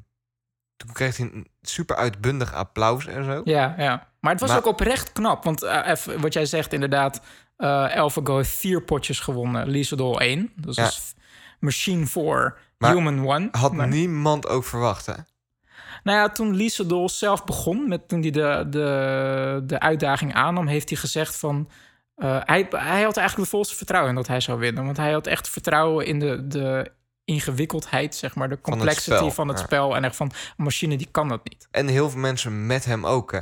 toen 0.78 0.92
kreeg 0.94 1.18
hij 1.18 1.30
een 1.34 1.48
super 1.62 1.96
uitbundig 1.96 2.54
applaus 2.54 3.06
en 3.08 3.24
zo. 3.26 3.42
ja, 3.44 3.76
ja. 3.78 4.08
Maar 4.20 4.32
het 4.32 4.42
was 4.42 4.50
Maar- 4.50 4.58
ook 4.60 4.66
oprecht 4.66 5.12
knap. 5.12 5.44
Want 5.44 5.64
eh, 5.64 5.88
even, 5.88 6.22
wat 6.22 6.34
jij 6.34 6.46
zegt 6.46 6.74
inderdaad... 6.74 7.22
AlphaGo 7.58 8.36
heeft 8.38 8.50
vier 8.50 8.82
potjes 8.82 9.20
gewonnen. 9.20 9.68
Liesel 9.68 10.20
1. 10.22 10.52
Dus 10.56 10.78
is 10.78 11.14
Machine 11.60 12.06
4, 12.08 12.58
Maar 12.78 12.94
Human 12.94 13.26
1. 13.32 13.48
Had 13.52 13.74
Maar- 13.74 13.88
niemand 13.88 14.48
ook 14.48 14.64
verwacht, 14.66 15.06
hè? 15.06 15.14
Nou 16.10 16.22
ja, 16.22 16.30
toen 16.30 17.10
zelf 17.10 17.44
begon... 17.44 17.88
Met, 17.88 18.08
toen 18.08 18.22
hij 18.22 18.32
de, 18.32 18.66
de, 18.70 19.62
de 19.66 19.80
uitdaging 19.80 20.34
aannam... 20.34 20.68
heeft 20.68 20.90
hij 20.90 20.98
gezegd 20.98 21.38
van... 21.38 21.70
eh, 22.16 22.38
hij, 22.44 22.68
hij 22.70 23.02
had 23.02 23.18
eigenlijk 23.18 23.50
de 23.50 23.56
volste 23.56 23.76
vertrouwen 23.76 24.10
in 24.10 24.16
dat 24.16 24.28
hij 24.28 24.40
zou 24.40 24.60
winnen. 24.60 24.86
Want 24.86 24.98
hij 24.98 25.12
had 25.12 25.28
echt 25.28 25.50
vertrouwen 25.50 26.06
in 26.06 26.20
de, 26.20 26.48
de 26.48 26.92
ingewikkeldheid, 27.26 28.16
zeg 28.16 28.36
maar. 28.36 28.48
De 28.48 28.54
het 28.54 28.64
complexity 28.64 29.16
spel, 29.16 29.32
van 29.32 29.48
het 29.48 29.60
ja. 29.60 29.66
spel. 29.66 29.96
En 29.96 30.04
echt 30.04 30.16
van, 30.16 30.32
een 30.58 30.64
machine 30.64 30.98
die 30.98 31.08
kan 31.12 31.28
dat 31.28 31.50
niet. 31.50 31.68
En 31.72 31.88
heel 31.88 32.10
veel 32.10 32.20
mensen 32.20 32.66
met 32.66 32.86
hem 32.86 33.06
ook, 33.06 33.32
hè? 33.32 33.42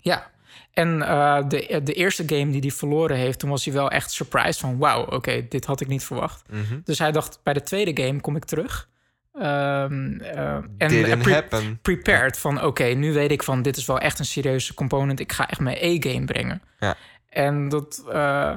Ja. 0.00 0.30
En 0.72 1.02
eh, 1.02 1.48
de, 1.48 1.80
de 1.84 1.92
eerste 1.92 2.22
game 2.26 2.50
die 2.50 2.60
hij 2.60 2.70
verloren 2.70 3.16
heeft, 3.16 3.38
toen 3.38 3.50
was 3.50 3.64
hij 3.64 3.74
wel 3.74 3.90
echt 3.90 4.10
surprised 4.10 4.58
van 4.58 4.78
wauw, 4.78 5.04
oké, 5.04 5.46
dit 5.48 5.64
had 5.64 5.80
ik 5.80 5.88
niet 5.88 6.04
verwacht. 6.04 6.42
Mhm. 6.50 6.80
Dus 6.84 6.98
hij 6.98 7.12
dacht, 7.12 7.40
bij 7.42 7.52
de 7.52 7.62
tweede 7.62 8.02
game 8.04 8.20
kom 8.20 8.36
ik 8.36 8.44
terug. 8.44 8.88
Ehm, 9.38 10.18
eh, 10.20 10.54
en 10.78 11.18
pre- 11.18 11.32
happen. 11.32 11.78
prepared 11.82 12.38
van 12.38 12.62
oké, 12.64 12.84
nu 12.84 13.12
weet 13.12 13.30
ik 13.30 13.42
van 13.42 13.62
dit 13.62 13.76
is 13.76 13.86
wel 13.86 13.98
echt 13.98 14.18
een 14.18 14.24
serieuze 14.24 14.74
component. 14.74 15.20
Ik 15.20 15.32
ga 15.32 15.48
echt 15.48 15.60
mijn 15.60 15.76
E-game 15.80 16.24
brengen. 16.24 16.62
Ja. 16.78 16.96
En 17.28 17.68
dat 17.68 18.04
eh, 18.12 18.54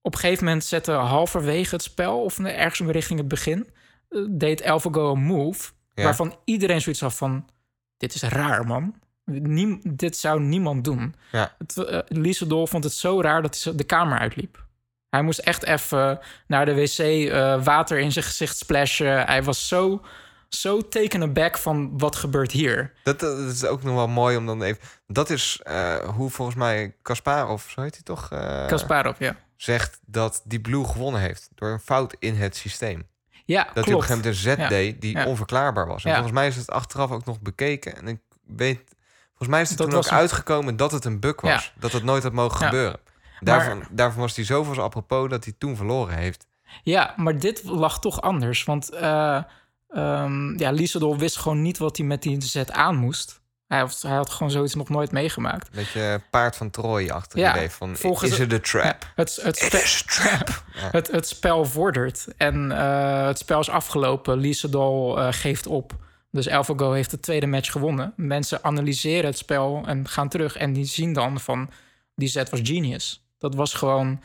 op 0.00 0.14
een 0.14 0.20
gegeven 0.20 0.44
moment 0.44 0.64
zette 0.64 0.92
halverwege 0.92 1.74
het 1.74 1.82
spel 1.84 2.22
of 2.24 2.38
ergens 2.38 2.80
richting 2.90 3.18
het 3.18 3.28
begin 3.28 3.68
eh, 4.08 4.20
deed 4.30 4.64
AlphaGo 4.64 5.12
een 5.12 5.22
move 5.22 5.70
Ja. 5.94 6.04
waarvan 6.04 6.36
iedereen 6.44 6.80
zoiets 6.80 7.00
had 7.00 7.14
van 7.14 7.48
dit 7.96 8.14
is 8.14 8.22
raar 8.22 8.66
man. 8.66 8.94
Niem, 9.24 9.80
dit 9.94 10.16
zou 10.16 10.40
niemand 10.40 10.84
doen. 10.84 11.14
Ja. 11.32 11.54
Het, 11.58 11.76
eh, 11.76 11.98
Liesedol 12.08 12.66
vond 12.66 12.84
het 12.84 12.92
zo 12.92 13.20
raar 13.20 13.42
dat 13.42 13.62
hij 13.62 13.74
de 13.74 13.84
kamer 13.84 14.18
uitliep. 14.18 14.64
Hij 15.12 15.22
moest 15.22 15.38
echt 15.38 15.64
even 15.64 16.20
naar 16.46 16.64
de 16.66 16.74
wc 16.74 16.98
eh, 16.98 17.64
water 17.64 17.98
in 17.98 18.12
zijn 18.12 18.24
gezicht 18.24 18.56
splashen. 18.56 19.26
Hij 19.26 19.42
was 19.42 19.68
zo, 19.68 20.00
zo 20.48 20.88
taken 20.88 21.22
aback 21.22 21.58
van 21.58 21.98
wat 21.98 22.16
gebeurt 22.16 22.52
hier. 22.52 22.92
Dat, 23.04 23.20
dat 23.20 23.38
is 23.38 23.64
ook 23.64 23.82
nog 23.82 23.94
wel 23.94 24.08
mooi 24.08 24.36
om 24.36 24.46
dan 24.46 24.62
even... 24.62 24.82
Dat 25.06 25.30
is 25.30 25.60
eh, 25.62 25.94
hoe 25.96 26.30
volgens 26.30 26.56
mij 26.56 26.94
Kasparov, 27.02 27.68
zo 27.70 27.80
heet 27.82 27.94
hij 27.94 28.02
toch? 28.02 28.30
eh, 28.30 28.66
Kasparov, 28.66 29.18
ja. 29.18 29.36
zegt 29.56 29.98
dat 30.06 30.42
die 30.44 30.60
Blue 30.60 30.84
gewonnen 30.84 31.20
heeft 31.20 31.48
door 31.54 31.68
een 31.70 31.80
fout 31.80 32.16
in 32.18 32.34
het 32.36 32.56
systeem. 32.56 33.08
Ja, 33.44 33.64
Dat 33.64 33.72
hij 33.74 33.82
op 33.82 33.84
klopt. 33.84 33.88
een 33.88 33.92
gegeven 33.94 34.16
moment 34.16 34.34
een 34.36 34.42
zet 34.42 34.58
Ja. 34.58 34.68
deed 34.68 35.00
die 35.00 35.16
Ja. 35.16 35.26
onverklaarbaar 35.26 35.86
was. 35.86 36.04
En 36.04 36.08
Ja. 36.10 36.14
volgens 36.16 36.36
mij 36.38 36.46
is 36.48 36.56
het 36.56 36.70
achteraf 36.70 37.10
ook 37.10 37.24
nog 37.24 37.40
bekeken. 37.40 37.96
En 37.96 38.08
ik 38.08 38.20
weet, 38.46 38.80
volgens 39.28 39.48
mij 39.48 39.60
is 39.60 39.68
het 39.68 39.78
Dat 39.78 39.88
toen 39.90 39.98
ook 39.98 40.04
een- 40.04 40.10
uitgekomen 40.10 40.76
dat 40.76 40.92
het 40.92 41.04
een 41.04 41.20
bug 41.20 41.40
was. 41.40 41.72
Dat 41.78 41.92
het 41.92 42.02
nooit 42.04 42.22
had 42.22 42.32
mogen 42.32 42.56
gebeuren. 42.64 43.00
Daarvan, 43.44 43.82
daarvan 43.90 44.20
was 44.20 44.36
hij 44.36 44.44
zo 44.44 44.62
van 44.62 44.74
zijn 44.74 44.86
apropos 44.86 45.28
dat 45.28 45.44
hij 45.44 45.54
toen 45.58 45.76
verloren 45.76 46.16
heeft. 46.16 46.46
Ja, 46.82 47.14
maar 47.16 47.38
dit 47.38 47.62
lag 47.64 48.00
toch 48.00 48.20
anders. 48.20 48.64
Want 48.64 48.90
eh 48.90 49.42
ehm 49.88 50.58
ja, 50.58 50.72
wist 51.16 51.36
gewoon 51.36 51.62
niet 51.62 51.78
wat 51.78 51.96
hij 51.96 52.06
met 52.06 52.22
die 52.22 52.42
zet 52.42 52.72
aan 52.72 52.96
moest. 52.96 53.40
Hij 53.72 53.80
had, 53.80 54.02
hij 54.02 54.16
had 54.16 54.30
gewoon 54.30 54.52
zoiets 54.52 54.74
nog 54.74 54.88
nooit 54.88 55.12
meegemaakt. 55.12 55.66
Een 55.66 55.74
beetje 55.74 56.20
paard 56.30 56.56
van 56.56 56.70
Troje 56.70 57.12
achter 57.12 57.38
Ja, 57.38 57.48
je 57.48 57.56
idee 57.56 57.70
van, 57.70 57.96
volgens 57.96 58.30
is 58.30 58.36
de- 58.36 58.54
het 58.54 58.64
trap? 58.64 59.12
Het, 59.14 59.38
het, 59.42 59.72
is 59.72 60.02
trap. 60.06 60.62
Ja. 60.74 60.88
het, 60.98 61.10
het 61.10 61.28
spel 61.28 61.64
vordert. 61.64 62.26
En 62.36 62.72
eh, 62.72 63.26
het 63.26 63.38
spel 63.38 63.60
is 63.60 63.68
afgelopen. 63.68 64.38
Liesedol 64.38 65.20
eh 65.20 65.28
geeft 65.30 65.66
op. 65.66 65.96
Dus 66.30 66.48
AlphaGo 66.48 66.92
heeft 66.92 67.10
de 67.10 67.20
tweede 67.20 67.46
match 67.46 67.70
gewonnen. 67.70 68.12
Mensen 68.16 68.64
analyseren 68.64 69.26
het 69.26 69.38
spel 69.38 69.82
en 69.86 70.08
gaan 70.08 70.28
terug. 70.28 70.56
En 70.56 70.72
die 70.72 70.84
zien 70.84 71.12
dan 71.12 71.40
van... 71.40 71.70
die 72.14 72.28
zet 72.28 72.50
was 72.50 72.60
genius. 72.62 73.26
Dat 73.42 73.54
was 73.54 73.74
gewoon 73.74 74.20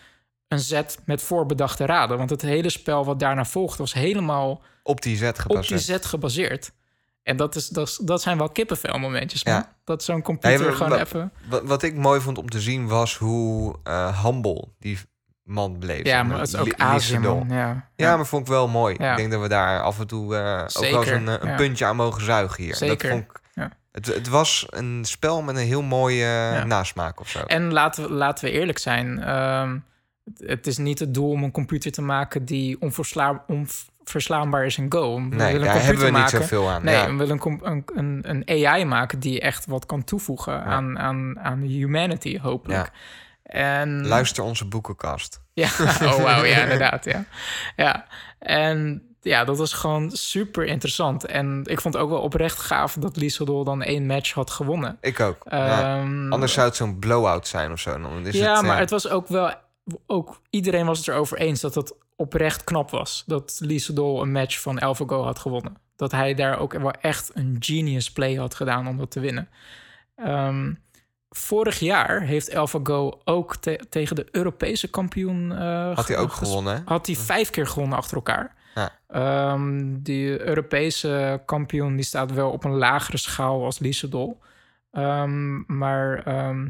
een 0.48 0.60
zet 0.60 1.00
met 1.06 1.22
voorbedachte 1.22 1.86
raden. 1.86 2.18
Want 2.18 2.30
het 2.30 2.42
hele 2.42 2.70
spel 2.70 3.06
wat 3.06 3.20
daarna 3.20 3.46
volgde... 3.46 3.78
was 3.78 3.94
helemaal 3.94 4.62
Op 4.84 5.02
die 5.02 5.18
zet 5.18 5.36
op 5.36 5.42
gebaseerd. 5.42 5.68
die 5.68 5.80
zet 5.80 6.06
gebaseerd. 6.06 6.72
En 7.24 7.38
dat, 7.38 7.56
is, 7.56 7.68
dat, 7.68 8.00
dat 8.04 8.22
zijn 8.22 8.38
wel 8.38 8.50
kippenvelmomentjes, 8.50 9.44
man. 9.44 9.54
Ja. 9.54 9.76
Dat 9.84 10.04
zo'n 10.04 10.22
computer 10.22 10.60
Nee, 10.66 10.72
gewoon 10.72 11.00
even... 11.00 11.32
Wat, 11.50 11.64
wat 11.64 11.84
ik 11.84 11.96
mooi 11.96 12.22
vond 12.22 12.38
om 12.38 12.50
te 12.50 12.62
zien 12.62 12.88
was 12.88 13.18
hoe 13.18 13.76
eh 13.84 14.24
humble 14.24 14.68
die 14.80 15.00
man 15.44 15.78
bleef. 15.80 16.06
Ja, 16.06 16.24
maar 16.24 16.40
het 16.40 16.48
is 16.48 16.56
ook 16.56 16.74
Azië, 16.74 17.18
man. 17.20 17.48
Ja, 17.50 17.90
Ja, 17.96 18.16
maar 18.16 18.26
vond 18.26 18.42
ik 18.42 18.48
wel 18.48 18.68
mooi. 18.68 18.96
Ja. 19.00 19.12
Ik 19.12 19.18
denk 19.18 19.32
dat 19.32 19.42
we 19.42 19.48
daar 19.48 19.82
af 19.82 20.00
en 20.00 20.08
toe 20.08 20.36
eh, 20.36 20.42
ook 20.42 20.56
wel 20.56 20.64
eens 20.64 20.74
Zeker, 20.74 21.14
een, 21.14 21.28
eh, 21.28 21.50
een 21.50 21.56
puntje 21.56 21.86
aan 21.86 21.96
mogen 21.96 22.24
zuigen 22.24 22.64
hier. 22.64 22.76
Zeker, 22.76 22.98
Dat 22.98 23.18
vond 23.18 23.24
ik. 23.24 23.40
Het, 23.98 24.06
het 24.06 24.28
was 24.28 24.66
een 24.70 25.06
spel 25.06 25.42
met 25.42 25.56
een 25.56 25.66
heel 25.66 25.82
mooie 25.82 26.26
Ja. 26.26 26.64
nasmaak 26.64 27.20
of 27.20 27.30
zo. 27.30 27.40
En 27.40 27.74
laten 27.74 28.04
we, 28.04 28.14
laten 28.14 28.46
we 28.46 28.52
eerlijk 28.52 28.78
zijn. 28.78 29.24
ehm, 29.24 29.78
het, 30.24 30.50
het 30.50 30.68
is 30.68 30.78
niet 30.78 31.00
het 31.00 31.14
doel 31.14 31.30
om 31.32 31.44
een 31.44 31.52
computer 31.52 31.92
te 31.92 32.02
maken 32.02 32.46
die 32.46 32.82
onversla, 32.82 33.44
onverslaanbaar 33.48 34.66
is 34.66 34.78
in 34.78 34.92
Go. 34.92 35.16
We 35.16 35.36
nee, 35.36 35.60
daar 35.60 35.84
hebben 35.84 36.14
we 36.14 36.20
niet 36.20 36.30
zoveel 36.30 36.70
aan. 36.70 36.84
Nee, 36.84 36.96
ja. 36.96 37.08
we 37.08 37.16
willen 37.16 37.40
een, 37.44 37.84
een, 37.96 38.20
een 38.22 38.66
AI 38.66 38.86
maken 38.86 39.20
die 39.20 39.40
echt 39.42 39.66
wat 39.66 39.86
kan 39.86 40.04
toevoegen 40.04 40.64
aan, 40.64 41.00
aan, 41.00 41.40
aan 41.40 41.62
humanity, 41.62 42.40
hopelijk. 42.40 42.92
En, 43.44 44.08
Luister 44.08 44.44
onze 44.44 44.66
boekenkast. 44.66 45.42
Ja, 45.54 45.68
oh 46.04 46.16
wauw, 46.16 46.44
ja, 46.44 46.62
inderdaad, 46.62 47.06
ja. 47.06 47.26
Ja, 47.76 48.06
en 48.40 49.07
ja, 49.28 49.44
dat 49.44 49.58
was 49.58 49.74
gewoon 49.74 50.12
super 50.12 50.66
interessant. 50.66 51.26
En 51.26 51.62
ik 51.66 51.82
vond 51.82 51.94
het 51.94 52.04
ook 52.04 52.10
wel 52.10 52.22
oprecht 52.22 52.60
gaaf 52.60 52.94
dat 52.94 53.16
Lieseldol 53.18 53.64
dan 53.64 53.82
één 53.82 54.06
match 54.06 54.34
had 54.34 54.50
gewonnen. 54.50 54.98
Ik 55.02 55.20
ook. 55.20 55.42
ja. 55.50 55.98
Ehm, 56.00 56.32
Anders 56.32 56.54
zou 56.54 56.68
het 56.68 56.76
zo'n 56.76 57.00
blowout 57.00 57.48
zijn 57.48 57.72
of 57.72 57.80
zo. 57.80 58.02
Dan 58.02 58.26
is 58.28 58.36
ja, 58.36 58.54
het, 58.56 58.62
maar 58.66 58.74
eh, 58.74 58.80
het 58.80 58.90
was 58.90 59.10
ook 59.10 59.28
wel... 59.28 59.52
Ook 60.08 60.42
iedereen 60.50 60.86
was 60.86 60.98
het 60.98 61.08
erover 61.08 61.38
eens 61.38 61.62
dat 61.62 61.76
het 61.76 61.94
oprecht 62.16 62.64
knap 62.64 62.90
was. 62.90 63.24
Dat 63.26 63.60
Lieseldol 63.64 64.22
een 64.22 64.32
match 64.32 64.62
van 64.62 64.80
AlphaGo 64.80 65.24
had 65.24 65.40
gewonnen. 65.40 65.78
Dat 65.96 66.12
hij 66.12 66.34
daar 66.34 66.60
ook 66.60 66.74
wel 66.74 66.92
echt 66.92 67.32
een 67.34 67.56
genius 67.60 68.12
play 68.12 68.36
had 68.36 68.56
gedaan 68.56 68.88
om 68.88 68.98
dat 68.98 69.12
te 69.12 69.20
winnen. 69.20 69.50
Ehm, 70.16 70.74
vorig 71.30 71.80
jaar 71.80 72.22
heeft 72.22 72.56
AlphaGo 72.56 73.20
ook 73.24 73.56
te- 73.56 73.86
tegen 73.90 74.16
de 74.16 74.28
Europese 74.32 74.90
kampioen... 74.90 75.52
eh, 75.58 75.96
had 75.96 76.08
hij 76.08 76.18
ook 76.18 76.32
gewonnen, 76.32 76.76
hè? 76.76 76.82
Had 76.86 77.06
hij 77.06 77.16
vijf 77.16 77.50
keer 77.50 77.68
gewonnen 77.68 77.98
achter 77.98 78.16
elkaar. 78.16 78.56
Ja. 78.78 78.92
Ehm, 79.08 79.96
die 80.00 80.42
Europese 80.42 81.42
kampioen 81.46 81.96
die 81.96 82.06
staat 82.06 82.32
wel 82.32 82.52
op 82.52 82.64
een 82.64 82.76
lagere 82.78 83.18
schaal 83.18 83.64
als 83.66 83.80
Liesedol. 83.80 84.40
Ehm, 84.92 85.78
maar 85.78 86.24
ehm, 86.24 86.68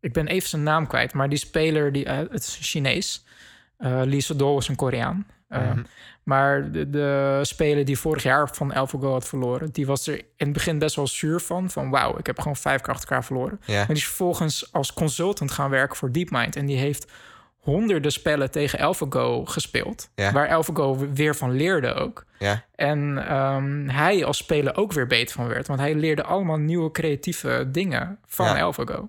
ik 0.00 0.12
ben 0.12 0.26
even 0.26 0.48
zijn 0.48 0.62
naam 0.62 0.86
kwijt. 0.86 1.14
Maar 1.14 1.28
die 1.28 1.38
speler, 1.38 1.92
die, 1.92 2.04
eh, 2.04 2.16
het 2.16 2.42
is 2.42 2.58
Chinees. 2.60 3.24
Eh 3.76 4.00
Liesedol 4.04 4.58
is 4.58 4.68
een 4.68 4.76
Koreaan. 4.76 5.26
Mhm. 5.48 5.82
Maar 6.22 6.72
de, 6.72 6.90
de 6.90 7.38
speler 7.42 7.84
die 7.84 7.98
vorig 7.98 8.22
jaar 8.22 8.48
van 8.48 8.72
AlphaGo 8.72 9.12
had 9.12 9.28
verloren... 9.28 9.70
die 9.72 9.86
was 9.86 10.06
er 10.06 10.18
in 10.18 10.24
het 10.36 10.52
begin 10.52 10.78
best 10.78 10.96
wel 10.96 11.06
zuur 11.06 11.40
van. 11.40 11.70
Van 11.70 11.90
wauw, 11.90 12.18
ik 12.18 12.26
heb 12.26 12.38
gewoon 12.38 12.56
vijf 12.56 12.80
keer 12.80 12.92
achter 12.92 13.08
elkaar 13.08 13.24
verloren. 13.24 13.60
Maar 13.66 13.86
die 13.86 13.96
is 13.96 14.06
vervolgens 14.06 14.72
als 14.72 14.92
consultant 14.92 15.50
gaan 15.50 15.70
werken 15.70 15.96
voor 15.96 16.12
DeepMind. 16.12 16.56
En 16.56 16.66
die 16.66 16.76
heeft 16.76 17.12
honderden 17.60 18.12
spellen 18.12 18.50
tegen 18.50 18.78
AlphaGo 18.78 19.44
gespeeld. 19.44 20.10
Ja. 20.14 20.32
Waar 20.32 20.48
AlphaGo 20.48 20.96
weer 21.14 21.36
van 21.36 21.50
leerde 21.52 21.94
ook. 21.94 22.24
Ja, 22.38 22.64
En 22.74 23.26
ehm, 23.28 23.88
hij 23.88 24.24
als 24.24 24.36
speler 24.36 24.76
ook 24.76 24.92
weer 24.92 25.06
beter 25.06 25.34
van 25.34 25.46
werd. 25.48 25.66
Want 25.66 25.80
hij 25.80 25.94
leerde 25.94 26.22
allemaal 26.24 26.56
nieuwe 26.56 26.90
creatieve 26.90 27.68
dingen 27.68 28.18
van 28.26 28.46
Ja. 28.46 28.60
AlphaGo. 28.60 29.08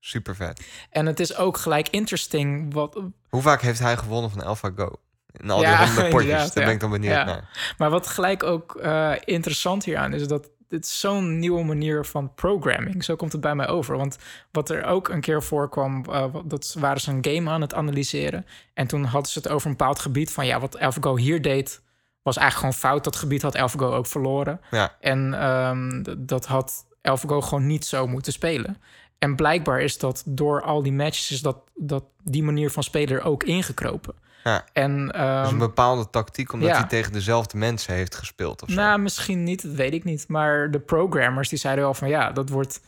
super 0.00 0.36
vet. 0.36 0.66
En 0.90 1.06
het 1.06 1.20
is 1.20 1.36
ook 1.36 1.56
gelijk 1.56 1.88
interesting 1.88 2.74
wat, 2.74 3.00
Hoe 3.28 3.42
vaak 3.42 3.60
heeft 3.60 3.78
hij 3.78 3.96
gewonnen 3.96 4.30
van 4.30 4.44
AlphaGo? 4.44 4.90
In 5.32 5.50
al 5.50 5.58
die 5.58 5.68
Ja, 5.68 6.08
potjes, 6.10 6.28
daar 6.28 6.50
ja. 6.54 6.64
ben 6.64 6.70
ik 6.70 6.80
dan 6.80 6.90
benieuwd 6.90 7.24
naar. 7.24 7.74
Maar 7.78 7.90
wat 7.90 8.06
gelijk 8.06 8.42
ook 8.42 8.76
eh, 8.76 9.12
interessant 9.24 9.84
hieraan 9.84 10.12
is 10.12 10.26
dat 10.28 10.50
dit 10.72 10.84
is 10.84 11.00
zo'n 11.00 11.38
nieuwe 11.38 11.64
manier 11.64 12.04
van 12.04 12.34
programming. 12.34 13.04
Zo 13.04 13.16
komt 13.16 13.32
het 13.32 13.40
bij 13.40 13.54
mij 13.54 13.68
over. 13.68 13.96
Want 13.96 14.18
wat 14.52 14.70
er 14.70 14.84
ook 14.84 15.08
een 15.08 15.20
keer 15.20 15.42
voorkwam, 15.42 16.04
wat- 16.04 16.50
dat 16.50 16.76
waren 16.78 17.00
ze 17.00 17.10
een 17.10 17.24
game 17.34 17.50
aan 17.50 17.60
het 17.60 17.74
analyseren. 17.74 18.46
En 18.74 18.86
toen 18.86 19.04
hadden 19.04 19.30
ze 19.30 19.38
het 19.38 19.48
over 19.48 19.66
een 19.70 19.76
bepaald 19.76 19.98
gebied 19.98 20.30
van 20.32 20.46
ja, 20.46 20.60
wat 20.60 20.78
AlphaGo 20.78 21.16
hier 21.16 21.42
deed, 21.42 21.82
was 22.22 22.36
eigenlijk 22.36 22.74
gewoon 22.74 22.90
fout. 22.92 23.04
Dat 23.04 23.16
gebied 23.16 23.42
had 23.42 23.56
AlphaGo 23.56 23.92
ook 23.94 24.06
verloren. 24.06 24.60
Ja, 24.70 24.96
En 25.00 25.34
ehm, 25.34 26.02
dat 26.18 26.46
had 26.46 26.86
AlphaGo 27.02 27.40
gewoon 27.40 27.66
niet 27.66 27.84
zo 27.84 28.06
moeten 28.06 28.32
spelen. 28.32 28.76
En 29.18 29.36
blijkbaar 29.36 29.80
is 29.80 29.98
dat 29.98 30.22
door 30.26 30.62
al 30.62 30.82
die 30.82 30.92
matches, 30.92 31.30
is 31.30 31.40
dat, 31.42 31.56
dat 31.74 32.04
die 32.22 32.42
manier 32.42 32.70
van 32.70 32.82
spelen 32.82 33.16
er 33.16 33.24
ook 33.24 33.42
ingekropen. 33.42 34.14
Ja. 34.44 34.64
En 34.72 35.06
Dat 35.06 35.14
ehm, 35.14 35.44
is 35.44 35.50
een 35.50 35.58
bepaalde 35.58 36.10
tactiek, 36.10 36.52
omdat 36.52 36.68
ja. 36.68 36.76
hij 36.78 36.88
tegen 36.88 37.12
dezelfde 37.12 37.56
mensen 37.58 37.94
heeft 37.94 38.14
gespeeld 38.14 38.62
of 38.62 38.68
zo. 38.68 38.74
Nou, 38.74 38.98
misschien 38.98 39.42
niet, 39.44 39.62
dat 39.62 39.72
weet 39.72 39.92
ik 39.92 40.04
niet. 40.04 40.24
Maar 40.28 40.70
de 40.70 40.80
programmers 40.80 41.48
die 41.48 41.58
zeiden 41.58 41.84
wel 41.84 41.94
van 41.94 42.08
ja, 42.08 42.32
dat 42.32 42.48
wordt. 42.48 42.80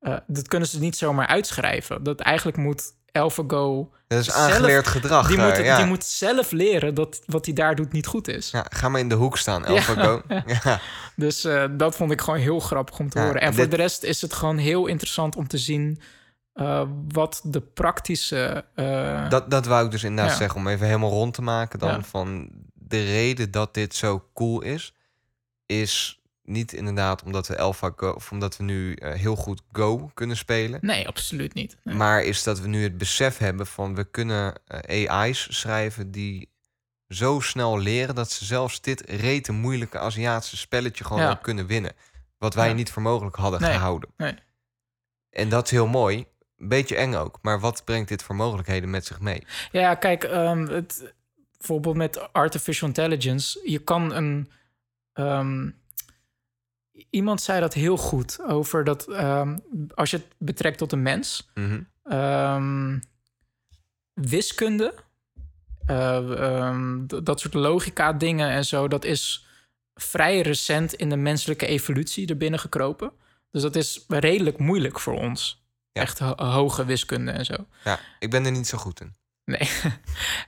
eh, 0.00 0.16
dat 0.26 0.48
kunnen 0.48 0.68
ze 0.68 0.78
niet 0.78 0.96
zomaar 0.96 1.26
uitschrijven. 1.26 2.02
Dat 2.02 2.20
eigenlijk 2.20 2.56
moet 2.56 2.82
AlphaGo. 3.12 3.90
dat 4.08 4.18
is 4.18 4.24
zelf- 4.26 4.38
aangeleerd 4.38 4.86
gedrag. 4.86 5.26
Die 5.28 5.38
eh, 5.38 5.46
moet, 5.46 5.56
ja. 5.64 5.76
die 5.76 5.86
moet 5.86 6.04
zelf 6.04 6.50
leren 6.50 6.94
dat 6.94 7.20
wat 7.26 7.44
hij 7.44 7.54
daar 7.54 7.74
doet 7.74 7.92
niet 7.92 8.06
goed 8.06 8.28
is. 8.28 8.50
ja, 8.50 8.66
ga 8.70 8.88
maar 8.88 9.00
in 9.00 9.08
de 9.08 9.14
hoek 9.14 9.38
staan, 9.38 9.64
AlphaGo. 9.66 10.22
Ja. 10.64 10.80
Dus 11.16 11.44
eh, 11.44 11.64
dat 11.70 11.96
vond 11.96 12.10
ik 12.12 12.20
gewoon 12.20 12.38
heel 12.40 12.60
grappig 12.60 12.98
om 12.98 13.08
te 13.08 13.18
horen. 13.20 13.40
En 13.40 13.50
dit- 13.50 13.56
voor 13.60 13.68
de 13.68 13.76
rest 13.76 14.02
is 14.02 14.20
het 14.22 14.32
gewoon 14.32 14.58
heel 14.58 14.86
interessant 14.86 15.36
om 15.36 15.48
te 15.48 15.58
zien 15.58 16.00
eh, 16.52 16.88
wat 17.08 17.40
de 17.44 17.60
praktische. 17.60 18.64
eh, 18.74 19.28
Dat, 19.28 19.50
dat 19.50 19.66
wou 19.66 19.84
ik 19.84 19.90
dus 19.90 20.02
inderdaad 20.04 20.32
Ja. 20.32 20.38
zeggen, 20.38 20.60
om 20.60 20.68
even 20.68 20.86
helemaal 20.86 21.10
rond 21.10 21.34
te 21.34 21.42
maken 21.42 21.78
dan. 21.78 21.88
Ja. 21.90 22.02
Van 22.02 22.50
de 22.74 23.04
reden 23.04 23.50
dat 23.50 23.74
dit 23.74 23.94
zo 23.94 24.28
cool 24.34 24.60
is, 24.62 24.94
is 25.66 26.20
niet 26.42 26.72
inderdaad 26.72 27.22
omdat 27.22 27.46
we 27.46 27.58
AlphaGo, 27.58 28.10
of 28.10 28.30
omdat 28.30 28.56
we 28.56 28.64
nu 28.64 28.94
eh, 28.94 29.12
heel 29.12 29.36
goed 29.36 29.62
Go 29.72 30.10
kunnen 30.14 30.36
spelen. 30.36 30.78
Nee, 30.82 31.08
absoluut 31.08 31.54
niet. 31.54 31.76
Nee. 31.84 31.94
Maar 31.94 32.22
is 32.22 32.42
dat 32.42 32.60
we 32.60 32.68
nu 32.68 32.82
het 32.82 32.98
besef 32.98 33.38
hebben 33.38 33.66
van 33.66 33.94
we 33.94 34.04
kunnen 34.04 34.54
AI's 34.88 35.46
schrijven 35.58 36.10
die 36.10 36.50
zo 37.08 37.40
snel 37.40 37.78
leren 37.78 38.14
dat 38.14 38.30
ze 38.30 38.44
zelfs 38.44 38.80
dit 38.80 39.00
rete 39.10 39.52
moeilijke 39.52 39.98
Aziatische 39.98 40.56
spelletje 40.56 41.04
gewoon 41.04 41.22
Ja. 41.22 41.34
kunnen 41.34 41.66
winnen. 41.66 41.92
Wat 42.38 42.54
wij 42.54 42.72
niet 42.72 42.90
voor 42.90 43.02
mogelijk 43.02 43.36
hadden 43.36 43.60
Nee, 43.60 43.72
gehouden. 43.72 44.10
nee. 44.16 44.34
En 45.30 45.48
dat 45.48 45.64
is 45.64 45.70
heel 45.70 45.86
mooi. 45.86 46.26
Een 46.62 46.68
beetje 46.68 46.96
eng 46.96 47.14
ook. 47.14 47.38
Maar 47.42 47.60
wat 47.60 47.84
brengt 47.84 48.08
dit 48.08 48.22
voor 48.22 48.34
mogelijkheden 48.36 48.90
met 48.90 49.06
zich 49.06 49.20
mee? 49.20 49.46
Ja, 49.72 49.94
kijk, 49.94 50.24
ehm, 50.24 50.66
het, 50.66 51.14
bijvoorbeeld 51.58 51.96
met 51.96 52.32
artificial 52.32 52.88
intelligence, 52.88 53.60
je 53.70 53.78
kan 53.78 54.12
een. 54.14 54.50
ehm, 55.12 55.70
iemand 57.10 57.40
zei 57.42 57.60
dat 57.60 57.74
heel 57.74 57.96
goed 57.96 58.40
over 58.42 58.84
dat 58.84 59.08
ehm, 59.08 59.58
als 59.94 60.10
je 60.10 60.16
het 60.16 60.26
betrekt 60.38 60.78
tot 60.78 60.92
een 60.92 61.02
mens, 61.02 61.50
Mhm. 61.54 62.98
wiskunde, 64.14 64.94
eh, 65.86 66.76
dat 67.22 67.40
soort 67.40 67.54
logica 67.54 68.12
dingen 68.12 68.50
en 68.50 68.64
zo, 68.64 68.88
dat 68.88 69.04
is 69.04 69.46
vrij 69.94 70.40
recent 70.40 70.94
in 70.94 71.08
de 71.08 71.16
menselijke 71.16 71.66
evolutie 71.66 72.28
er 72.28 72.36
binnen 72.36 72.60
gekropen. 72.60 73.12
Dus 73.50 73.62
dat 73.62 73.76
is 73.76 74.04
redelijk 74.08 74.58
moeilijk 74.58 75.00
voor 75.00 75.14
ons. 75.18 75.61
Ja. 75.92 76.02
Echt 76.02 76.18
ho- 76.18 76.44
hoge 76.44 76.84
wiskunde 76.84 77.30
en 77.32 77.44
zo. 77.44 77.54
Ja, 77.84 77.98
ik 78.18 78.30
ben 78.30 78.44
er 78.44 78.50
niet 78.52 78.66
zo 78.66 78.78
goed 78.78 79.00
in. 79.00 79.14
Nee. 79.44 79.70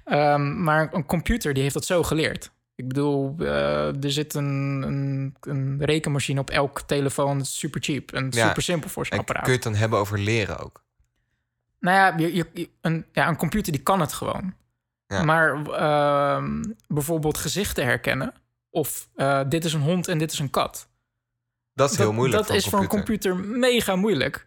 Ehm, 0.05 0.63
maar 0.63 0.89
een 0.93 1.07
computer 1.07 1.55
die 1.55 1.63
heeft 1.63 1.75
dat 1.75 1.85
zo 1.85 2.03
geleerd. 2.03 2.51
Ik 2.75 2.89
bedoel, 2.89 3.35
eh, 3.39 4.05
er 4.05 4.11
zit 4.13 4.35
een, 4.35 4.83
een, 4.83 5.37
een 5.41 5.85
rekenmachine 5.85 6.41
op 6.41 6.51
elk 6.51 6.81
telefoon. 6.81 7.45
Super 7.45 7.83
cheap 7.83 8.13
en 8.13 8.29
Ja. 8.31 8.47
super 8.49 8.63
simpel 8.63 8.91
voor 8.91 9.07
zo'n 9.07 9.19
apparaat. 9.19 9.43
kun 9.43 9.51
je 9.53 9.59
het 9.59 9.67
dan 9.67 9.75
hebben 9.77 9.99
over 9.99 10.19
leren 10.19 10.59
ook? 10.59 10.83
Nou 11.81 11.97
ja, 12.21 12.27
je, 12.29 12.69
een, 12.81 13.07
ja, 13.13 13.29
een 13.29 13.37
computer 13.37 13.73
die 13.73 13.83
kan 13.83 14.01
het 14.01 14.13
gewoon. 14.13 14.55
Ja. 15.07 15.23
Maar 15.25 15.67
ehm, 15.67 16.63
bijvoorbeeld 16.89 17.39
gezichten 17.39 17.85
herkennen. 17.85 18.33
Of 18.71 19.09
eh, 19.15 19.41
dit 19.49 19.65
is 19.65 19.73
een 19.73 19.81
hond 19.83 20.09
en 20.09 20.19
dit 20.19 20.33
is 20.33 20.39
een 20.39 20.51
kat. 20.51 20.89
Dat 21.75 21.91
is 21.91 21.97
heel 21.99 22.13
moeilijk 22.13 22.37
Dat 22.39 22.47
voor 22.47 22.55
een 22.57 22.63
is 22.63 22.69
voor 22.69 22.81
een 22.81 22.87
computer 22.89 23.37
mega 23.37 23.97
moeilijk. 23.97 24.47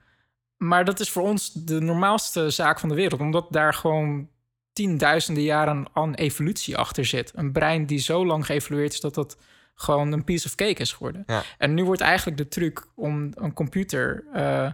Maar 0.57 0.85
dat 0.85 0.99
is 0.99 1.09
voor 1.09 1.23
ons 1.23 1.53
de 1.53 1.79
normaalste 1.79 2.49
zaak 2.49 2.79
van 2.79 2.89
de 2.89 2.95
wereld. 2.95 3.21
Omdat 3.21 3.47
daar 3.49 3.73
gewoon 3.73 4.29
tienduizenden 4.73 5.43
jaren 5.43 5.85
aan 5.93 6.13
evolutie 6.13 6.77
achter 6.77 7.05
zit. 7.05 7.31
Een 7.35 7.51
brein 7.51 7.85
die 7.85 7.99
zo 7.99 8.25
lang 8.25 8.45
geëvolueerd 8.45 8.93
is 8.93 8.99
dat 8.99 9.15
dat 9.15 9.37
gewoon 9.75 10.11
een 10.11 10.23
piece 10.23 10.47
of 10.47 10.55
cake 10.55 10.81
is 10.81 10.93
geworden. 10.93 11.23
Ja. 11.27 11.43
En 11.57 11.73
nu 11.73 11.83
wordt 11.85 12.01
eigenlijk 12.01 12.37
de 12.37 12.47
truc 12.47 12.87
om 12.95 13.31
een 13.33 13.53
computer... 13.53 14.25
eh, 14.33 14.71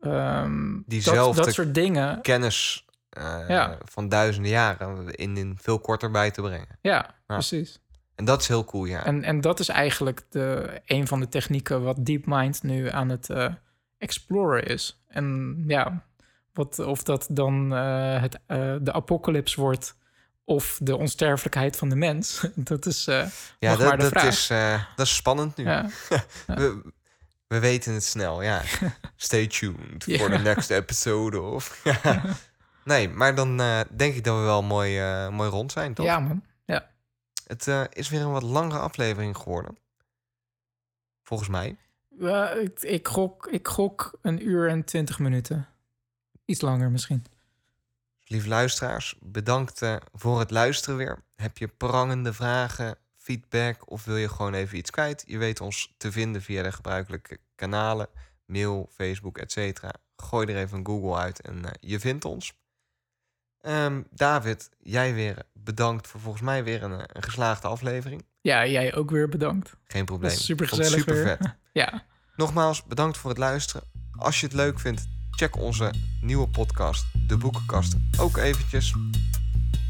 ehm, 0.00 0.80
dat, 0.86 1.34
dat 1.36 1.52
soort 1.52 1.74
dingen... 1.74 2.20
Kennis 2.20 2.86
eh, 3.08 3.44
Ja. 3.48 3.78
van 3.84 4.08
duizenden 4.08 4.50
jaren 4.50 5.10
in, 5.10 5.36
in 5.36 5.58
veel 5.60 5.78
korter 5.78 6.10
bij 6.10 6.30
te 6.30 6.40
brengen. 6.40 6.78
Ja, 6.80 7.14
precies. 7.26 7.80
En 8.14 8.24
dat 8.24 8.40
is 8.40 8.48
heel 8.48 8.64
cool, 8.64 8.84
ja. 8.84 9.04
En, 9.04 9.22
en 9.22 9.40
dat 9.40 9.60
is 9.60 9.68
eigenlijk 9.68 10.22
de, 10.28 10.80
een 10.84 11.06
van 11.06 11.20
de 11.20 11.28
technieken 11.28 11.82
wat 11.82 12.06
DeepMind 12.06 12.62
nu 12.62 12.90
aan 12.90 13.08
het 13.08 13.30
eh, 13.30 13.52
exploren 14.02 14.64
is. 14.64 15.02
En 15.08 15.56
ja, 15.66 16.04
wat, 16.52 16.78
of 16.78 17.02
dat 17.02 17.26
dan 17.30 17.74
eh, 17.74 18.20
het, 18.20 18.38
eh, 18.46 18.74
de 18.80 18.92
apocalypse 18.92 19.60
wordt 19.60 19.96
of 20.44 20.78
de 20.82 20.96
onsterfelijkheid 20.96 21.76
van 21.76 21.88
de 21.88 21.96
mens, 21.96 22.46
dat 22.54 22.86
is 22.86 23.06
eh, 23.06 23.26
ja, 23.58 23.70
nog 23.70 23.78
dat, 23.78 23.88
maar 23.88 23.96
de 23.96 24.02
dat, 24.02 24.12
vraag. 24.12 24.26
is, 24.26 24.46
dat 24.96 25.06
is 25.06 25.14
spannend 25.14 25.56
nu. 25.56 25.64
ja. 25.70 25.88
We, 26.46 26.92
we 27.46 27.58
weten 27.58 27.92
het 27.92 28.04
snel, 28.04 28.42
ja. 28.42 28.62
Stay 29.16 29.46
tuned 29.46 30.04
voor 30.04 30.30
de 30.30 30.38
next 30.38 30.70
episode. 30.70 31.40
Of. 31.40 31.84
Nee, 32.84 33.08
maar 33.08 33.34
dan 33.34 33.56
denk 33.96 34.14
ik 34.14 34.24
dat 34.24 34.36
we 34.36 34.42
wel 34.42 34.62
mooi, 34.62 35.00
mooi 35.30 35.50
rond 35.50 35.72
zijn, 35.72 35.94
toch? 35.94 36.06
ja, 36.06 36.18
man. 36.18 36.44
Ja. 36.64 36.90
Het 37.46 37.68
is 37.92 38.08
weer 38.08 38.20
een 38.20 38.32
wat 38.32 38.42
langere 38.42 38.78
aflevering 38.78 39.36
geworden. 39.36 39.76
Volgens 41.22 41.48
mij. 41.48 41.76
Ik, 42.30 42.82
ik, 42.82 43.08
gok, 43.08 43.46
ik 43.46 43.68
gok 43.68 44.18
een 44.22 44.48
uur 44.48 44.68
en 44.68 44.84
twintig 44.84 45.18
minuten. 45.18 45.68
Iets 46.44 46.60
langer 46.60 46.90
misschien. 46.90 47.24
Lieve 48.24 48.48
luisteraars, 48.48 49.16
bedankt 49.20 49.82
eh, 49.82 49.96
voor 50.12 50.38
het 50.38 50.50
luisteren 50.50 50.96
weer. 50.96 51.22
Heb 51.36 51.58
je 51.58 51.68
prangende 51.68 52.32
vragen, 52.32 52.96
feedback 53.16 53.90
of 53.90 54.04
wil 54.04 54.16
je 54.16 54.28
gewoon 54.28 54.54
even 54.54 54.78
iets 54.78 54.90
kwijt? 54.90 55.24
Je 55.26 55.38
weet 55.38 55.60
ons 55.60 55.94
te 55.96 56.12
vinden 56.12 56.42
via 56.42 56.62
de 56.62 56.72
gebruikelijke 56.72 57.38
kanalen, 57.54 58.08
mail, 58.46 58.88
Facebook, 58.92 59.38
etc. 59.38 59.88
Gooi 60.16 60.46
er 60.46 60.56
even 60.56 60.78
een 60.78 60.86
Google 60.86 61.16
uit 61.16 61.40
en 61.40 61.64
eh, 61.64 61.70
je 61.80 62.00
vindt 62.00 62.24
ons. 62.24 62.52
Ehm, 63.60 64.02
David, 64.10 64.70
jij 64.78 65.14
weer 65.14 65.36
bedankt 65.52 66.06
voor 66.06 66.20
volgens 66.20 66.42
mij 66.42 66.64
weer 66.64 66.82
een, 66.82 66.92
eh, 66.92 67.04
een 67.06 67.22
geslaagde 67.22 67.68
aflevering. 67.68 68.24
Ja, 68.40 68.66
jij 68.66 68.94
ook 68.94 69.10
weer 69.10 69.28
bedankt. 69.28 69.76
Geen 69.84 70.04
probleem. 70.04 70.30
Super 70.30 70.68
gezellig 70.68 70.98
super 70.98 71.22
vet. 71.22 71.56
Ja, 71.72 72.04
Nogmaals, 72.36 72.84
bedankt 72.84 73.18
voor 73.18 73.30
het 73.30 73.38
luisteren. 73.38 73.82
Als 74.18 74.40
je 74.40 74.46
het 74.46 74.54
leuk 74.54 74.80
vindt, 74.80 75.08
check 75.30 75.56
onze 75.56 75.92
nieuwe 76.20 76.48
podcast, 76.48 77.04
De 77.26 77.36
Boekenkast, 77.36 77.96
ook 78.18 78.36
eventjes. 78.36 78.94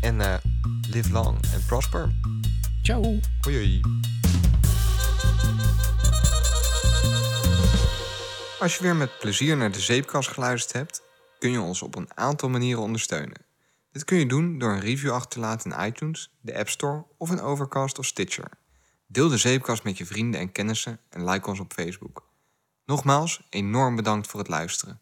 En 0.00 0.20
eh, 0.20 0.34
live 0.90 1.12
long 1.12 1.38
and 1.54 1.66
prosper. 1.66 2.10
ciao. 2.82 3.18
Hoi 3.40 3.56
hoi. 3.56 3.80
Als 8.60 8.76
je 8.76 8.82
weer 8.82 8.96
met 8.96 9.18
plezier 9.18 9.56
naar 9.56 9.72
de 9.72 9.80
zeepkast 9.80 10.28
geluisterd 10.28 10.72
hebt, 10.72 11.02
kun 11.38 11.50
je 11.50 11.60
ons 11.60 11.82
op 11.82 11.94
een 11.96 12.10
aantal 12.14 12.48
manieren 12.48 12.82
ondersteunen. 12.82 13.46
Dit 13.92 14.04
kun 14.04 14.18
je 14.18 14.26
doen 14.26 14.58
door 14.58 14.72
een 14.72 14.80
review 14.80 15.10
achter 15.10 15.30
te 15.30 15.40
laten 15.40 15.70
in 15.70 15.86
iTunes, 15.86 16.36
de 16.40 16.58
App 16.58 16.68
Store 16.68 17.04
of 17.18 17.30
in 17.30 17.40
Overcast 17.40 17.98
of 17.98 18.06
Stitcher. 18.06 18.50
Deel 19.06 19.28
de 19.28 19.36
zeepkast 19.36 19.84
met 19.84 19.98
je 19.98 20.06
vrienden 20.06 20.40
en 20.40 20.52
kennissen 20.52 21.00
en 21.10 21.28
like 21.30 21.48
ons 21.48 21.60
op 21.60 21.72
Facebook. 21.72 22.30
Nogmaals, 22.92 23.46
enorm 23.50 23.96
bedankt 23.96 24.26
voor 24.26 24.40
het 24.40 24.48
luisteren. 24.48 25.00